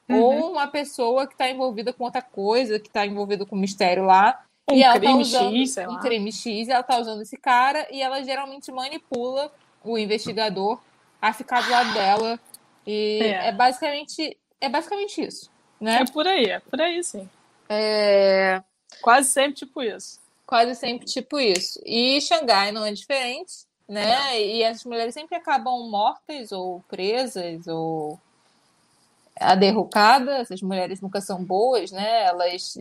Uhum. 0.09 0.23
Ou 0.23 0.53
uma 0.53 0.69
pessoa 0.69 1.27
que 1.27 1.37
tá 1.37 1.51
envolvida 1.51 1.93
com 1.93 2.05
outra 2.05 2.23
coisa, 2.23 2.79
que 2.79 2.89
tá 2.89 3.05
envolvida 3.05 3.45
com 3.45 3.57
um 3.57 3.61
mistério 3.61 4.05
lá. 4.05 4.43
Um 4.71 4.75
e 4.75 4.83
ela 4.83 4.99
tá 4.99 5.15
usando 5.15 5.57
X, 5.57 5.77
um 5.79 5.99
crime 5.99 6.33
X, 6.33 6.69
e 6.69 6.71
ela 6.71 6.83
tá 6.83 6.99
usando 6.99 7.23
esse 7.23 7.37
cara, 7.37 7.87
e 7.91 8.01
ela 8.01 8.23
geralmente 8.23 8.71
manipula 8.73 9.53
o 9.85 9.99
investigador 9.99 10.81
a 11.21 11.33
ficar 11.33 11.63
do 11.63 11.71
lado 11.71 11.93
dela. 11.93 12.41
E 12.87 13.19
é, 13.23 13.49
é 13.49 13.53
basicamente 13.53 14.37
é 14.61 14.69
basicamente 14.69 15.23
isso, 15.23 15.51
né? 15.81 15.99
É 16.03 16.05
por 16.05 16.27
aí, 16.27 16.45
é 16.45 16.61
por 16.61 16.81
aí 16.81 17.03
sim. 17.03 17.29
É... 17.69 18.63
Quase 19.03 19.29
sempre 19.29 19.55
tipo 19.55 19.83
isso. 19.83 20.21
Quase 20.47 20.75
sempre 20.75 21.07
tipo 21.07 21.41
isso. 21.41 21.81
E 21.85 22.21
Xangai 22.21 22.71
não 22.71 22.87
é 22.87 22.93
diferente, 22.93 23.67
né? 23.89 24.41
E 24.41 24.65
as 24.65 24.85
mulheres 24.85 25.13
sempre 25.13 25.37
acabam 25.37 25.89
mortas 25.91 26.53
ou 26.53 26.83
presas 26.89 27.67
ou 27.67 28.19
a 29.39 29.55
derrocada. 29.55 30.39
Essas 30.39 30.63
mulheres 30.63 31.01
nunca 31.01 31.21
são 31.21 31.45
boas, 31.45 31.91
né? 31.91 32.25
Elas 32.25 32.77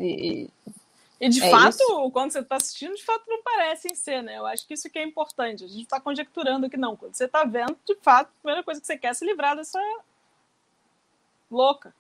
e, 1.20 1.30
de 1.30 1.42
é 1.42 1.50
fato, 1.50 1.76
isso. 1.76 2.12
quando 2.12 2.32
você 2.32 2.40
está 2.40 2.56
assistindo, 2.58 2.96
de 2.96 3.04
fato 3.04 3.24
não 3.28 3.42
parecem 3.42 3.96
ser, 3.96 4.22
né? 4.22 4.38
Eu 4.38 4.46
acho 4.46 4.68
que 4.68 4.74
isso 4.74 4.90
que 4.90 5.00
é 5.00 5.04
importante. 5.04 5.64
A 5.64 5.68
gente 5.68 5.84
está 5.84 6.00
conjecturando 6.00 6.70
que 6.70 6.78
não. 6.78 6.96
Quando 6.96 7.14
você 7.14 7.26
está 7.26 7.44
vendo, 7.44 7.78
de 7.86 7.96
fato, 8.02 8.28
a 8.28 8.42
primeira 8.42 8.64
coisa 8.64 8.82
que 8.82 8.88
você 8.88 8.98
quer 8.98 9.10
é 9.10 9.14
se 9.14 9.26
livrar 9.26 9.56
dessa 9.56 9.80
louca. 11.50 11.94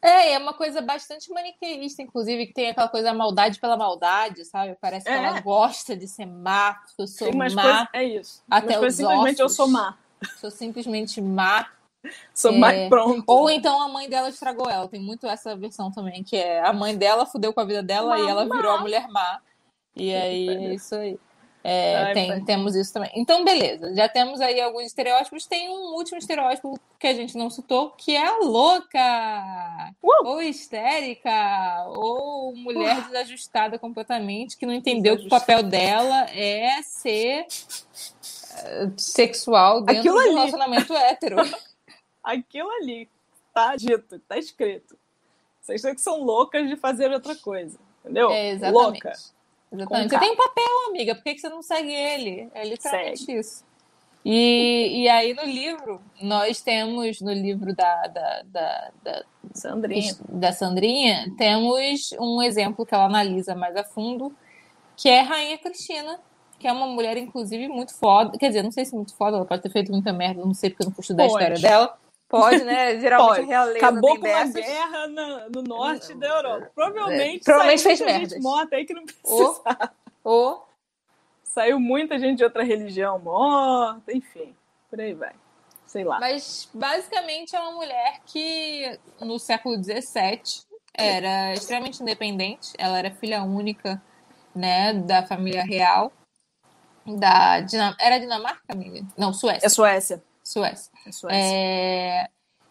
É, 0.00 0.32
é 0.32 0.38
uma 0.38 0.54
coisa 0.54 0.80
bastante 0.80 1.30
maniqueísta, 1.32 2.02
inclusive, 2.02 2.46
que 2.46 2.52
tem 2.52 2.70
aquela 2.70 2.88
coisa 2.88 3.12
maldade 3.12 3.58
pela 3.58 3.76
maldade, 3.76 4.44
sabe? 4.44 4.76
Parece 4.80 5.06
que 5.06 5.12
é. 5.12 5.16
ela 5.16 5.40
gosta 5.40 5.96
de 5.96 6.06
ser 6.06 6.26
má, 6.26 6.80
eu 6.96 7.06
sou 7.06 7.32
má. 7.34 7.46
Coisa, 7.46 7.88
é 7.92 8.04
isso. 8.04 8.42
Até 8.48 8.78
os 8.78 8.94
simplesmente 8.94 9.42
ossos. 9.42 9.58
eu 9.58 9.64
sou 9.64 9.68
má. 9.68 9.98
Sou 10.36 10.50
simplesmente 10.50 11.20
má. 11.20 11.68
Sou 12.34 12.52
é... 12.52 12.58
má 12.58 12.70
pronto. 12.88 13.24
Ou 13.26 13.50
então 13.50 13.80
a 13.80 13.88
mãe 13.88 14.08
dela 14.08 14.28
estragou 14.28 14.68
ela. 14.70 14.88
Tem 14.88 15.00
muito 15.00 15.26
essa 15.26 15.56
versão 15.56 15.90
também, 15.90 16.22
que 16.22 16.36
é 16.36 16.60
a 16.64 16.72
mãe 16.72 16.96
dela 16.96 17.26
fudeu 17.26 17.52
com 17.52 17.60
a 17.60 17.64
vida 17.64 17.82
dela 17.82 18.10
má, 18.10 18.20
e 18.20 18.28
ela 18.28 18.44
virou 18.44 18.72
a 18.72 18.80
mulher 18.80 19.08
má. 19.08 19.40
E 19.96 20.14
aí 20.14 20.48
é 20.48 20.74
isso 20.74 20.94
aí. 20.94 21.18
É, 21.70 21.96
Ai, 21.96 22.14
tem, 22.14 22.44
temos 22.44 22.74
isso 22.74 22.92
também. 22.92 23.10
Então, 23.14 23.44
beleza. 23.44 23.94
Já 23.94 24.08
temos 24.08 24.40
aí 24.40 24.60
alguns 24.60 24.86
estereótipos. 24.86 25.44
Tem 25.44 25.68
um 25.68 25.94
último 25.94 26.16
estereótipo 26.16 26.78
que 26.98 27.06
a 27.06 27.12
gente 27.12 27.36
não 27.36 27.50
citou, 27.50 27.90
que 27.90 28.14
é 28.14 28.26
a 28.26 28.38
louca, 28.38 29.92
uh! 30.02 30.26
ou 30.28 30.40
histérica, 30.40 31.84
ou 31.88 32.54
mulher 32.56 32.98
uh! 32.98 33.02
desajustada 33.02 33.78
completamente, 33.78 34.56
que 34.56 34.64
não 34.64 34.72
entendeu 34.72 35.18
que 35.18 35.26
o 35.26 35.28
papel 35.28 35.62
dela 35.62 36.30
é 36.30 36.80
ser 36.82 37.42
uh, 37.42 38.92
sexual 38.96 39.82
dentro 39.82 40.00
Aquilo 40.00 40.14
do 40.14 40.20
ali. 40.20 40.30
relacionamento 40.30 40.94
hétero. 40.94 41.36
Aquilo 42.28 42.70
ali 42.70 43.08
tá 43.54 43.74
dito, 43.74 44.18
tá 44.28 44.36
escrito. 44.36 44.98
Vocês 45.62 45.80
que 45.80 46.00
são 46.00 46.22
loucas 46.22 46.68
de 46.68 46.76
fazer 46.76 47.10
outra 47.10 47.34
coisa, 47.34 47.78
entendeu? 48.04 48.30
É, 48.30 48.50
exatamente. 48.50 48.74
Louca. 48.74 49.12
Exatamente. 49.72 50.10
Você 50.10 50.18
tem 50.18 50.32
um 50.32 50.36
papel, 50.36 50.88
amiga, 50.88 51.14
por 51.14 51.24
que, 51.24 51.34
que 51.34 51.40
você 51.40 51.48
não 51.48 51.62
segue 51.62 51.90
ele? 51.90 52.50
É 52.54 52.64
literalmente 52.64 53.24
segue. 53.24 53.38
isso. 53.38 53.64
E, 54.22 55.04
e 55.04 55.08
aí 55.08 55.32
no 55.32 55.44
livro, 55.44 56.02
nós 56.20 56.60
temos, 56.60 57.18
no 57.22 57.32
livro 57.32 57.74
da, 57.74 58.06
da, 58.08 58.42
da, 58.44 58.90
da, 59.02 59.24
Sandrinha. 59.54 60.14
da 60.28 60.52
Sandrinha, 60.52 61.32
temos 61.38 62.10
um 62.20 62.42
exemplo 62.42 62.84
que 62.84 62.94
ela 62.94 63.06
analisa 63.06 63.54
mais 63.54 63.74
a 63.74 63.84
fundo, 63.84 64.34
que 64.98 65.08
é 65.08 65.22
Rainha 65.22 65.56
Cristina, 65.56 66.20
que 66.58 66.68
é 66.68 66.72
uma 66.72 66.86
mulher, 66.86 67.16
inclusive, 67.16 67.68
muito 67.68 67.94
foda. 67.94 68.36
Quer 68.36 68.48
dizer, 68.48 68.62
não 68.62 68.72
sei 68.72 68.84
se 68.84 68.94
muito 68.94 69.14
foda, 69.14 69.38
ela 69.38 69.46
pode 69.46 69.62
ter 69.62 69.70
feito 69.70 69.90
muita 69.90 70.12
merda, 70.12 70.44
não 70.44 70.52
sei 70.52 70.68
porque 70.68 70.82
eu 70.82 70.88
não 70.88 70.92
fui 70.92 71.00
estudar 71.00 71.22
a 71.22 71.26
história 71.26 71.58
dela. 71.58 71.98
Pode, 72.28 72.62
né? 72.62 73.00
Geralmente 73.00 73.28
Pode. 73.28 73.40
a 73.40 73.46
realeza 73.46 73.78
Acabou 73.78 74.18
com 74.18 74.28
uma 74.28 74.44
guerra 74.44 75.06
no, 75.06 75.50
no 75.50 75.62
norte 75.62 76.14
da 76.14 76.26
Europa. 76.26 76.70
Provavelmente, 76.74 77.40
é, 77.40 77.44
provavelmente 77.44 77.82
fez 77.82 78.00
merda. 78.00 78.28
gente 78.28 78.42
morta 78.42 78.76
aí 78.76 78.84
que 78.84 78.92
não 78.92 79.04
precisava. 79.06 79.92
Ou, 80.22 80.68
Saiu 81.58 81.80
muita 81.80 82.18
gente 82.18 82.38
de 82.38 82.44
outra 82.44 82.62
religião 82.62 83.18
morta, 83.18 84.12
enfim, 84.12 84.54
por 84.90 85.00
aí 85.00 85.14
vai. 85.14 85.34
Sei 85.86 86.04
lá. 86.04 86.20
Mas 86.20 86.68
basicamente 86.74 87.56
é 87.56 87.60
uma 87.60 87.72
mulher 87.72 88.20
que 88.26 88.98
no 89.20 89.38
século 89.38 89.82
XVII 89.82 90.62
era 90.92 91.54
extremamente 91.54 92.02
independente. 92.02 92.72
Ela 92.76 92.98
era 92.98 93.10
filha 93.10 93.42
única, 93.42 94.00
né, 94.54 94.92
da 94.92 95.26
família 95.26 95.64
real. 95.64 96.12
Da 97.06 97.60
Dinam... 97.60 97.94
Era 97.98 98.18
Dinamarca, 98.18 98.62
amiga? 98.68 99.00
Não, 99.16 99.32
Suécia. 99.32 99.66
É 99.66 99.70
Suécia. 99.70 100.22
Suécia. 100.48 100.90
É 101.06 101.12
Suécia. 101.12 101.56
É... 101.56 102.28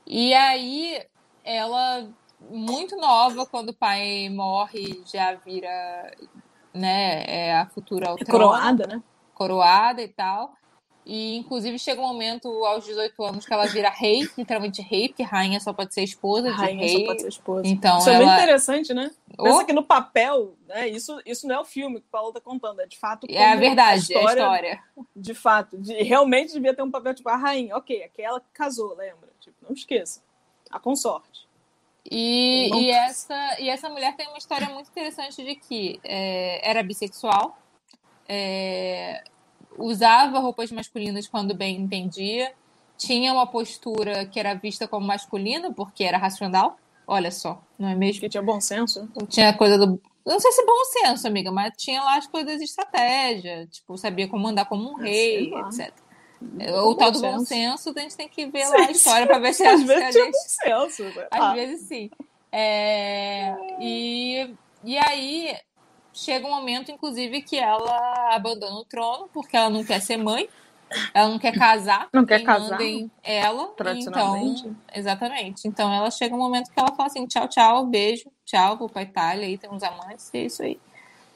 E 0.07 0.33
aí, 0.33 1.05
ela, 1.43 2.09
muito 2.49 2.95
nova, 2.95 3.45
quando 3.45 3.69
o 3.69 3.73
pai 3.73 4.29
morre, 4.29 5.03
já 5.05 5.35
vira 5.35 5.69
né, 6.73 7.23
é 7.27 7.55
a 7.55 7.67
futura 7.67 8.15
é 8.17 8.25
Coroada, 8.25 8.87
né? 8.87 9.03
Coroada 9.33 10.01
e 10.01 10.07
tal. 10.07 10.53
E, 11.09 11.37
inclusive, 11.37 11.79
chega 11.79 12.01
um 12.01 12.07
momento 12.07 12.49
aos 12.65 12.83
18 12.83 13.23
anos 13.23 13.45
que 13.45 13.53
ela 13.53 13.65
vira 13.65 13.89
rei, 13.89 14.27
literalmente 14.37 14.81
rei, 14.81 15.07
porque 15.07 15.23
rainha 15.23 15.57
só 15.61 15.71
pode 15.71 15.93
ser 15.93 16.03
esposa 16.03 16.51
rainha 16.51 16.85
de 16.85 16.91
rei. 16.91 16.99
só 16.99 17.05
pode 17.05 17.21
ser 17.21 17.27
esposa. 17.29 17.61
Então, 17.65 17.97
isso 17.99 18.09
ela... 18.09 18.17
é 18.17 18.25
muito 18.25 18.41
interessante, 18.41 18.93
né? 18.93 19.09
Oh. 19.37 19.43
Pensa 19.43 19.63
que 19.63 19.71
no 19.71 19.83
papel, 19.83 20.53
né, 20.67 20.89
isso, 20.89 21.17
isso 21.25 21.47
não 21.47 21.55
é 21.55 21.59
o 21.61 21.63
filme 21.63 22.01
que 22.01 22.07
o 22.07 22.11
Paulo 22.11 22.33
tá 22.33 22.41
contando, 22.41 22.81
é 22.81 22.85
de 22.85 22.99
fato. 22.99 23.25
É 23.29 23.53
a 23.53 23.55
verdade, 23.55 24.13
a 24.13 24.17
história, 24.19 24.41
é 24.41 24.43
a 24.43 24.53
história. 24.53 24.83
De 25.15 25.33
fato, 25.33 25.77
de, 25.77 25.93
realmente 26.03 26.51
devia 26.51 26.73
ter 26.73 26.83
um 26.83 26.91
papel 26.91 27.13
tipo 27.13 27.29
a 27.29 27.37
rainha. 27.37 27.77
Ok, 27.77 28.03
aquela 28.03 28.41
que 28.41 28.47
casou, 28.53 28.89
lembra? 28.89 29.29
Tipo, 29.39 29.55
não 29.61 29.73
esqueça. 29.73 30.21
A 30.69 30.77
consorte. 30.77 31.47
E, 32.11 32.69
e, 32.73 32.91
essa, 32.91 33.61
e 33.61 33.69
essa 33.69 33.87
mulher 33.87 34.13
tem 34.17 34.27
uma 34.27 34.37
história 34.37 34.67
muito 34.67 34.89
interessante 34.89 35.41
de 35.41 35.55
que 35.55 36.01
é, 36.03 36.69
era 36.69 36.83
bissexual, 36.83 37.57
é, 38.27 39.23
usava 39.77 40.39
roupas 40.39 40.71
masculinas 40.71 41.27
quando 41.27 41.53
bem 41.53 41.75
entendia, 41.77 42.51
tinha 42.97 43.31
uma 43.33 43.45
postura 43.47 44.25
que 44.25 44.39
era 44.39 44.53
vista 44.53 44.87
como 44.87 45.05
masculina, 45.05 45.71
porque 45.73 46.03
era 46.03 46.17
racional. 46.17 46.77
Olha 47.05 47.31
só, 47.31 47.61
não 47.79 47.87
é 47.87 47.95
mesmo? 47.95 48.19
Que 48.21 48.29
tinha 48.29 48.43
bom 48.43 48.59
senso. 48.59 49.07
Tinha 49.29 49.53
coisa 49.53 49.77
do. 49.77 50.01
Não 50.25 50.39
sei 50.41 50.51
se 50.51 50.65
bom 50.65 50.83
senso, 50.85 51.25
amiga, 51.25 51.51
mas 51.51 51.71
tinha 51.77 52.03
lá 52.03 52.17
as 52.17 52.27
coisas 52.27 52.57
de 52.57 52.65
estratégia. 52.65 53.65
Tipo, 53.67 53.97
sabia 53.97 54.27
como 54.27 54.45
andar 54.47 54.65
como 54.65 54.91
um 54.91 54.95
rei, 54.95 55.53
etc. 55.53 55.93
O 56.83 56.93
tal 56.95 57.11
do 57.11 57.21
bom 57.21 57.39
senso, 57.45 57.93
a 57.95 57.99
gente 58.01 58.17
tem 58.17 58.27
que 58.27 58.45
ver 58.47 58.67
lá 58.67 58.75
a 58.87 58.91
história 58.91 59.25
para 59.25 59.39
ver 59.39 59.53
se, 59.53 59.63
Às 59.65 59.81
vezes 59.83 60.03
a 60.03 60.11
tinha 60.11 60.25
gente. 60.25 60.33
bom 60.33 60.89
senso. 60.89 61.19
Às 61.31 61.41
Ah, 61.41 61.53
vezes 61.53 61.87
sim. 61.87 62.09
É, 62.51 63.55
e, 63.79 64.53
e 64.83 64.97
aí 64.97 65.55
chega 66.17 66.47
um 66.47 66.49
momento, 66.49 66.91
inclusive, 66.91 67.41
que 67.41 67.57
ela 67.57 68.35
abandona 68.35 68.75
o 68.75 68.85
trono 68.85 69.29
porque 69.31 69.55
ela 69.55 69.69
não 69.69 69.83
quer 69.83 70.01
ser 70.01 70.17
mãe, 70.17 70.49
ela 71.13 71.29
não 71.29 71.39
quer 71.39 71.55
casar. 71.57 72.09
Não 72.11 72.25
quer 72.25 72.39
casar, 72.43 72.79
ela. 73.23 73.67
tradicionalmente. 73.69 74.67
Então, 74.67 74.75
exatamente. 74.93 75.67
Então 75.67 75.93
ela 75.93 76.09
chega 76.09 76.35
um 76.35 76.39
momento 76.39 76.71
que 76.71 76.79
ela 76.79 76.93
fala 76.95 77.07
assim: 77.07 77.25
tchau, 77.27 77.47
tchau, 77.47 77.85
beijo, 77.85 78.29
tchau, 78.45 78.77
vou 78.77 78.89
pra 78.89 79.03
Itália, 79.03 79.45
aí 79.45 79.57
tem 79.57 79.69
uns 79.69 79.83
amantes, 79.83 80.29
e 80.33 80.37
é 80.37 80.45
isso 80.45 80.63
aí. 80.63 80.79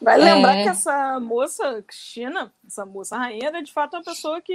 Vai 0.01 0.17
lembrar 0.17 0.57
É. 0.57 0.63
que 0.63 0.69
essa 0.69 1.19
moça, 1.19 1.83
Cristina, 1.83 2.51
essa 2.65 2.83
moça 2.85 3.15
rainha, 3.17 3.47
era 3.47 3.61
de 3.61 3.71
fato 3.71 3.95
uma 3.95 4.03
pessoa 4.03 4.41
que 4.41 4.53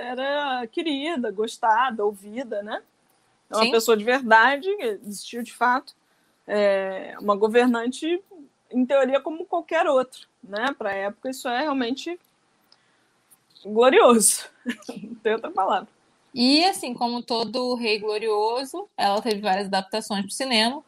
era 0.00 0.66
querida, 0.66 1.30
gostada, 1.30 2.04
ouvida, 2.04 2.60
né? 2.62 2.82
É 3.48 3.54
uma 3.56 3.64
Sim. 3.66 3.70
pessoa 3.70 3.96
de 3.96 4.02
verdade, 4.02 4.68
existiu 5.04 5.42
de 5.42 5.52
fato. 5.52 5.94
É 6.46 7.14
uma 7.20 7.36
governante, 7.36 8.20
em 8.70 8.84
teoria, 8.86 9.20
como 9.20 9.44
qualquer 9.46 9.86
outro, 9.86 10.26
né? 10.42 10.74
Para 10.76 10.90
a 10.90 10.94
época, 10.94 11.30
isso 11.30 11.48
é 11.48 11.62
realmente 11.62 12.18
glorioso. 13.64 14.44
Não 15.02 15.14
tem 15.16 15.32
outra 15.34 15.50
palavra. 15.50 15.88
E 16.32 16.64
assim, 16.64 16.94
como 16.94 17.22
todo 17.22 17.74
rei 17.74 17.98
glorioso, 17.98 18.88
ela 18.96 19.20
teve 19.20 19.40
várias 19.40 19.66
adaptações 19.66 20.20
para 20.22 20.28
o 20.28 20.32
cinema. 20.32 20.82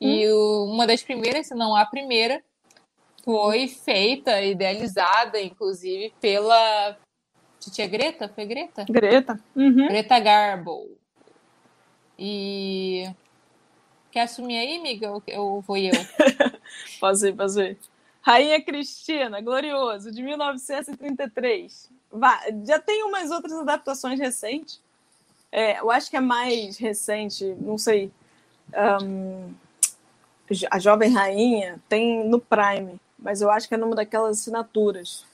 E 0.00 0.28
o- 0.28 0.66
uma 0.66 0.86
das 0.86 1.02
primeiras, 1.02 1.46
se 1.46 1.54
não 1.54 1.74
a 1.74 1.86
primeira, 1.86 2.44
foi 3.24 3.66
feita, 3.68 4.42
idealizada, 4.42 5.40
inclusive, 5.40 6.12
pela 6.20 6.98
Titia 7.58 7.86
Greta, 7.86 8.28
foi 8.28 8.44
Greta? 8.44 8.84
Greta. 8.86 9.40
Uhum. 9.56 9.88
Greta 9.88 10.18
Garbo. 10.18 10.90
E 12.18 13.08
quer 14.12 14.22
assumir 14.22 14.58
aí, 14.58 14.76
amiga? 14.76 15.10
Ou- 15.10 15.22
Ou 15.38 15.60
vou 15.62 15.76
eu? 15.78 15.92
Fazer, 16.98 17.34
fazer. 17.34 17.78
Rainha 18.22 18.60
Cristina, 18.62 19.40
glorioso, 19.40 20.10
de 20.10 20.22
1933. 20.22 21.90
Vá, 22.10 22.40
já 22.64 22.78
tem 22.78 23.02
umas 23.04 23.30
outras 23.30 23.52
adaptações 23.52 24.18
recentes. 24.18 24.80
É, 25.52 25.78
eu 25.78 25.90
acho 25.90 26.10
que 26.10 26.16
é 26.16 26.20
mais 26.20 26.78
recente, 26.78 27.44
não 27.60 27.76
sei. 27.76 28.10
ahn, 28.72 29.52
a 30.70 30.78
Jovem 30.78 31.12
Rainha 31.12 31.80
tem 31.88 32.26
no 32.26 32.40
Prime, 32.40 33.00
mas 33.18 33.40
eu 33.40 33.50
acho 33.50 33.68
que 33.68 33.74
é 33.74 33.78
numa 33.78 33.94
daquelas 33.94 34.40
assinaturas 34.40 35.24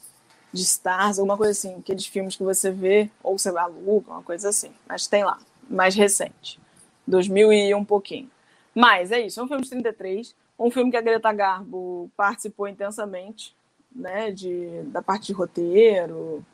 de 0.52 0.62
Stars, 0.62 1.18
alguma 1.18 1.36
coisa 1.36 1.52
assim, 1.52 1.76
aqueles 1.76 2.06
filmes 2.06 2.36
que 2.36 2.42
você 2.42 2.70
vê, 2.70 3.10
ou 3.22 3.38
você 3.38 3.50
aluga, 3.50 4.12
uma 4.12 4.22
coisa 4.22 4.48
assim. 4.48 4.72
Mas 4.88 5.06
tem 5.06 5.24
lá, 5.24 5.38
mais 5.68 5.94
recente. 5.94 6.60
2000 7.06 7.52
e 7.52 7.74
um 7.74 7.84
pouquinho. 7.84 8.30
Mas 8.74 9.12
é 9.12 9.20
isso, 9.20 9.40
é 9.40 9.42
um 9.42 9.48
filme 9.48 9.62
de 9.62 9.70
33, 9.70 10.34
um 10.60 10.70
filme 10.70 10.90
que 10.90 10.96
a 10.96 11.00
Greta 11.00 11.32
Garbo 11.32 12.10
participou 12.14 12.68
intensamente, 12.68 13.56
né, 13.90 14.30
de, 14.30 14.82
da 14.84 15.02
parte 15.02 15.28
de 15.28 15.32
roteiro, 15.32 16.44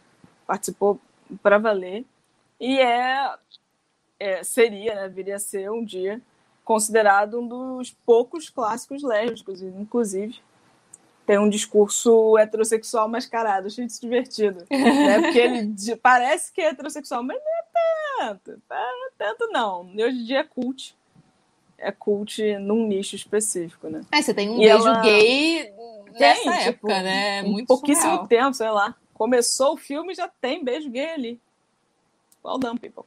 participou 0.46 1.00
para 1.42 1.58
valer, 1.58 2.04
e 2.60 2.78
é, 2.78 3.34
é 4.18 4.44
seria, 4.44 4.94
né, 4.94 5.08
viria 5.08 5.36
a 5.36 5.40
ser 5.40 5.70
um 5.70 5.84
dia 5.84 6.22
considerado 6.64 7.40
um 7.40 7.46
dos 7.46 7.90
poucos 8.06 8.48
clássicos 8.48 9.02
lésbicos, 9.02 9.60
inclusive. 9.60 10.40
Tem 11.26 11.38
um 11.38 11.48
discurso 11.48 12.38
heterossexual 12.38 13.08
mascarado, 13.08 13.66
achei 13.66 13.84
isso 13.84 14.00
divertido. 14.00 14.64
Né? 14.70 15.20
Porque 15.20 15.38
ele 15.38 15.96
parece 15.96 16.52
que 16.52 16.60
é 16.60 16.68
heterossexual, 16.68 17.22
mas 17.22 17.38
não 17.38 17.52
é 17.52 18.28
tanto. 18.28 18.62
Não 18.70 19.06
é 19.06 19.10
tanto, 19.18 19.48
não. 19.52 19.90
E 19.94 20.04
hoje 20.04 20.18
em 20.18 20.24
dia 20.24 20.38
é 20.40 20.44
cult. 20.44 20.96
É 21.78 21.92
cult 21.92 22.40
num 22.58 22.86
nicho 22.86 23.14
específico, 23.16 23.88
né? 23.88 24.02
Ah, 24.10 24.22
você 24.22 24.32
tem 24.32 24.48
um 24.48 24.54
E 24.54 24.58
beijo 24.66 24.86
ela- 24.88 25.00
gay 25.02 25.72
nessa 26.18 26.42
Tem, 26.42 26.52
época, 26.52 26.72
tipo, 26.72 26.86
né? 26.88 27.40
em 27.42 27.50
Muito 27.50 27.66
pouquíssimo 27.66 28.08
surreal. 28.10 28.26
tempo, 28.28 28.54
sei 28.54 28.70
lá. 28.70 28.94
Começou 29.12 29.74
o 29.74 29.76
filme 29.76 30.12
e 30.12 30.16
já 30.16 30.28
tem 30.28 30.64
beijo 30.64 30.88
gay 30.90 31.10
ali. 31.10 31.40
Well 32.44 32.58
done, 32.58 32.78
people. 32.78 33.04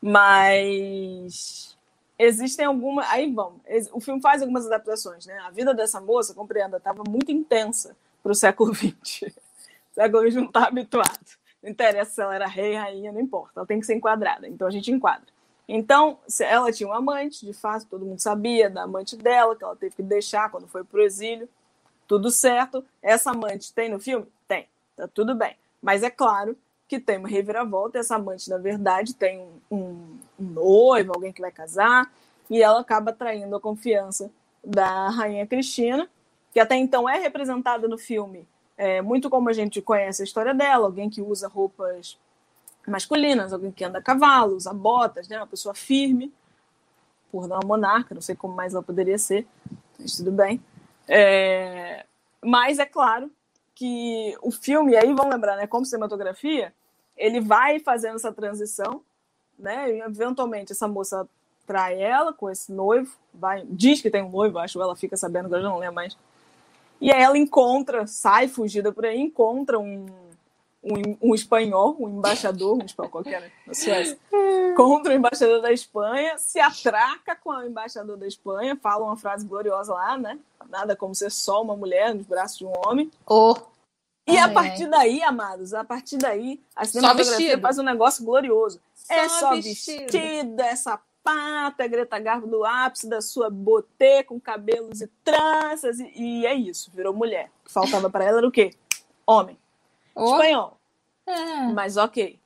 Mas 0.00 1.76
existem 2.18 2.64
algumas. 2.66 3.08
Aí 3.10 3.30
vamos. 3.32 3.60
O 3.92 4.00
filme 4.00 4.20
faz 4.20 4.42
algumas 4.42 4.66
adaptações, 4.66 5.26
né? 5.26 5.38
A 5.46 5.50
vida 5.50 5.74
dessa 5.74 6.00
moça, 6.00 6.34
compreenda, 6.34 6.76
estava 6.76 7.02
muito 7.08 7.32
intensa 7.32 7.96
para 8.22 8.30
o 8.32 8.34
século 8.34 8.74
XX. 8.74 9.22
O 9.22 9.94
século 9.94 10.22
XX 10.22 10.34
não 10.36 10.44
está 10.44 10.66
habituado. 10.68 11.18
Não 11.62 11.70
interessa 11.70 12.10
se 12.10 12.20
ela 12.20 12.34
era 12.34 12.46
rei, 12.46 12.74
rainha, 12.74 13.10
não 13.12 13.20
importa. 13.20 13.52
Ela 13.56 13.66
tem 13.66 13.80
que 13.80 13.86
ser 13.86 13.94
enquadrada. 13.94 14.46
Então 14.46 14.66
a 14.66 14.70
gente 14.70 14.90
enquadra. 14.90 15.32
Então, 15.68 16.18
ela 16.40 16.70
tinha 16.70 16.88
um 16.88 16.92
amante, 16.92 17.44
de 17.46 17.52
fato, 17.52 17.86
todo 17.86 18.04
mundo 18.04 18.20
sabia 18.20 18.68
da 18.68 18.82
amante 18.82 19.16
dela, 19.16 19.56
que 19.56 19.64
ela 19.64 19.74
teve 19.76 19.96
que 19.96 20.02
deixar 20.02 20.50
quando 20.50 20.66
foi 20.68 20.84
pro 20.84 21.02
exílio. 21.02 21.48
Tudo 22.06 22.30
certo. 22.30 22.84
Essa 23.02 23.30
amante 23.30 23.72
tem 23.72 23.88
no 23.88 23.98
filme? 23.98 24.26
Tem. 24.46 24.68
Tá 24.96 25.08
tudo 25.08 25.34
bem. 25.34 25.56
Mas 25.80 26.02
é 26.02 26.10
claro 26.10 26.56
que 26.86 27.00
tem 27.00 27.16
uma 27.18 27.28
reviravolta. 27.28 27.98
Essa 27.98 28.16
amante, 28.16 28.50
na 28.50 28.58
verdade, 28.58 29.14
tem 29.14 29.38
um, 29.40 29.60
um- 29.76 30.18
um 30.38 30.44
noivo, 30.44 31.12
alguém 31.14 31.32
que 31.32 31.40
vai 31.40 31.50
casar, 31.50 32.12
e 32.50 32.62
ela 32.62 32.80
acaba 32.80 33.12
traindo 33.12 33.56
a 33.56 33.60
confiança 33.60 34.30
da 34.62 35.08
rainha 35.08 35.46
Cristina, 35.46 36.08
que 36.52 36.60
até 36.60 36.76
então 36.76 37.08
é 37.08 37.18
representada 37.18 37.88
no 37.88 37.96
filme 37.98 38.46
é, 38.76 39.00
muito 39.00 39.30
como 39.30 39.48
a 39.48 39.52
gente 39.52 39.80
conhece 39.80 40.22
a 40.22 40.24
história 40.24 40.52
dela, 40.52 40.86
alguém 40.86 41.08
que 41.08 41.22
usa 41.22 41.46
roupas 41.48 42.18
masculinas, 42.90 43.52
alguém 43.52 43.70
que 43.70 43.84
anda 43.84 43.98
a 43.98 44.02
cavalo, 44.02 44.56
usa 44.56 44.72
botas, 44.72 45.28
né? 45.28 45.38
uma 45.38 45.46
pessoa 45.46 45.74
firme, 45.74 46.32
por 47.30 47.48
não 47.48 47.56
uma 47.56 47.66
monarca, 47.66 48.14
não 48.14 48.22
sei 48.22 48.36
como 48.36 48.54
mais 48.54 48.74
ela 48.74 48.82
poderia 48.82 49.18
ser, 49.18 49.46
mas 49.98 50.16
tudo 50.16 50.30
bem. 50.30 50.62
É, 51.08 52.04
mas 52.40 52.78
é 52.78 52.86
claro 52.86 53.30
que 53.74 54.36
o 54.40 54.50
filme, 54.50 54.96
aí 54.96 55.12
vamos 55.12 55.34
lembrar, 55.34 55.56
né, 55.56 55.66
como 55.66 55.84
cinematografia, 55.84 56.72
ele 57.16 57.40
vai 57.40 57.80
fazendo 57.80 58.16
essa 58.16 58.32
transição, 58.32 59.02
né? 59.58 59.90
E 59.96 60.00
eventualmente 60.00 60.72
essa 60.72 60.86
moça 60.86 61.28
trai 61.66 62.00
ela 62.00 62.32
com 62.32 62.50
esse 62.50 62.72
noivo, 62.72 63.16
vai, 63.32 63.64
diz 63.68 64.00
que 64.00 64.10
tem 64.10 64.22
um 64.22 64.30
noivo, 64.30 64.58
acho, 64.58 64.80
ela 64.80 64.94
fica 64.94 65.16
sabendo 65.16 65.54
eu 65.54 65.62
já 65.62 65.68
não 65.68 65.78
lembro 65.78 65.94
mais. 65.94 66.16
E 67.00 67.12
aí 67.12 67.22
ela 67.22 67.36
encontra, 67.36 68.06
sai 68.06 68.48
fugida 68.48 68.92
por 68.92 69.04
aí, 69.04 69.18
encontra 69.18 69.78
um, 69.78 70.06
um, 70.84 71.30
um 71.30 71.34
espanhol, 71.34 71.96
um 71.98 72.08
embaixador, 72.18 72.76
um 72.80 72.84
espanhol 72.84 73.10
qualquer, 73.10 73.40
né, 73.40 73.50
na 73.66 73.72
Suécia, 73.74 74.18
contra 74.76 75.12
o 75.12 75.16
embaixador 75.16 75.62
da 75.62 75.72
Espanha, 75.72 76.36
se 76.36 76.60
atraca 76.60 77.34
com 77.34 77.50
o 77.50 77.62
embaixador 77.62 78.16
da 78.16 78.26
Espanha, 78.26 78.76
fala 78.80 79.04
uma 79.04 79.16
frase 79.16 79.46
gloriosa 79.46 79.94
lá, 79.94 80.18
né? 80.18 80.38
Nada 80.68 80.94
como 80.94 81.14
ser 81.14 81.30
só 81.30 81.62
uma 81.62 81.76
mulher 81.76 82.14
nos 82.14 82.26
braços 82.26 82.58
de 82.58 82.66
um 82.66 82.72
homem. 82.86 83.10
Oh, 83.26 83.54
E 84.26 84.36
a 84.38 84.48
partir 84.52 84.86
daí, 84.86 85.22
amados, 85.22 85.72
a 85.72 85.84
partir 85.84 86.18
daí, 86.18 86.60
a 86.76 86.84
cinematografia 86.84 87.58
faz 87.58 87.78
um 87.78 87.82
negócio 87.82 88.24
glorioso. 88.24 88.80
é 89.08 89.28
Só 89.28 89.40
só 89.40 89.54
vestido. 89.54 90.12
vestido, 90.12 90.60
é 90.60 90.76
sapato, 90.76 91.82
é 91.82 91.88
Greta 91.88 92.18
Garbo 92.18 92.46
do 92.46 92.64
ápice 92.64 93.08
da 93.08 93.20
sua 93.22 93.48
botê, 93.48 94.22
com 94.22 94.38
cabelos 94.40 95.00
e 95.00 95.06
tranças, 95.22 95.98
e, 95.98 96.10
e 96.14 96.46
é 96.46 96.54
isso, 96.54 96.90
virou 96.94 97.14
mulher. 97.14 97.50
O 97.62 97.66
que 97.66 97.72
faltava 97.72 98.10
para 98.10 98.24
ela 98.24 98.38
era 98.38 98.48
o 98.48 98.52
quê? 98.52 98.74
Homem. 99.26 99.58
Oh. 100.14 100.34
Espanhol. 100.34 100.78
É. 101.26 101.72
Mas 101.72 101.96
ok, 101.96 102.38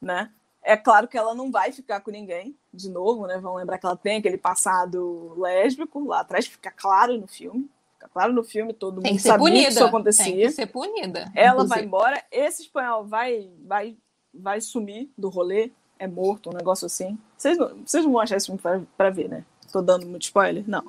né? 0.00 0.30
É 0.62 0.76
claro 0.76 1.06
que 1.06 1.18
ela 1.18 1.34
não 1.34 1.50
vai 1.50 1.72
ficar 1.72 2.00
com 2.00 2.10
ninguém, 2.10 2.56
de 2.72 2.88
novo, 2.88 3.26
né? 3.26 3.38
Vamos 3.38 3.58
lembrar 3.58 3.76
que 3.76 3.84
ela 3.84 3.96
tem 3.96 4.16
aquele 4.16 4.38
passado 4.38 5.34
lésbico 5.36 6.02
lá 6.06 6.20
atrás, 6.20 6.46
fica 6.46 6.70
claro 6.70 7.18
no 7.18 7.26
filme. 7.26 7.68
Fica 7.92 8.08
claro 8.08 8.32
no 8.32 8.42
filme, 8.42 8.72
todo 8.72 9.02
Tem 9.02 9.12
mundo 9.12 9.20
sabia 9.20 9.38
punida. 9.38 9.66
que 9.66 9.72
isso 9.72 9.84
acontecia. 9.84 10.24
Tem 10.24 10.36
que 10.36 10.50
ser 10.50 10.66
punida. 10.66 11.30
Ela 11.34 11.64
vai 11.64 11.82
inclusive. 11.82 11.86
embora, 11.86 12.24
esse 12.32 12.62
espanhol 12.62 13.04
vai, 13.04 13.50
vai, 13.66 13.94
vai 14.32 14.60
sumir 14.60 15.10
do 15.18 15.28
rolê, 15.28 15.70
é 15.98 16.06
morto, 16.06 16.48
um 16.48 16.54
negócio 16.54 16.86
assim. 16.86 17.18
Vocês 17.36 17.58
não, 17.58 17.82
vocês 17.84 18.02
não 18.02 18.12
vão 18.12 18.20
achar 18.22 18.36
esse 18.36 18.46
filme 18.46 18.60
pra, 18.60 18.80
pra 18.96 19.10
ver, 19.10 19.28
né? 19.28 19.44
Tô 19.70 19.82
dando 19.82 20.06
muito 20.06 20.22
spoiler? 20.22 20.64
Não. 20.66 20.84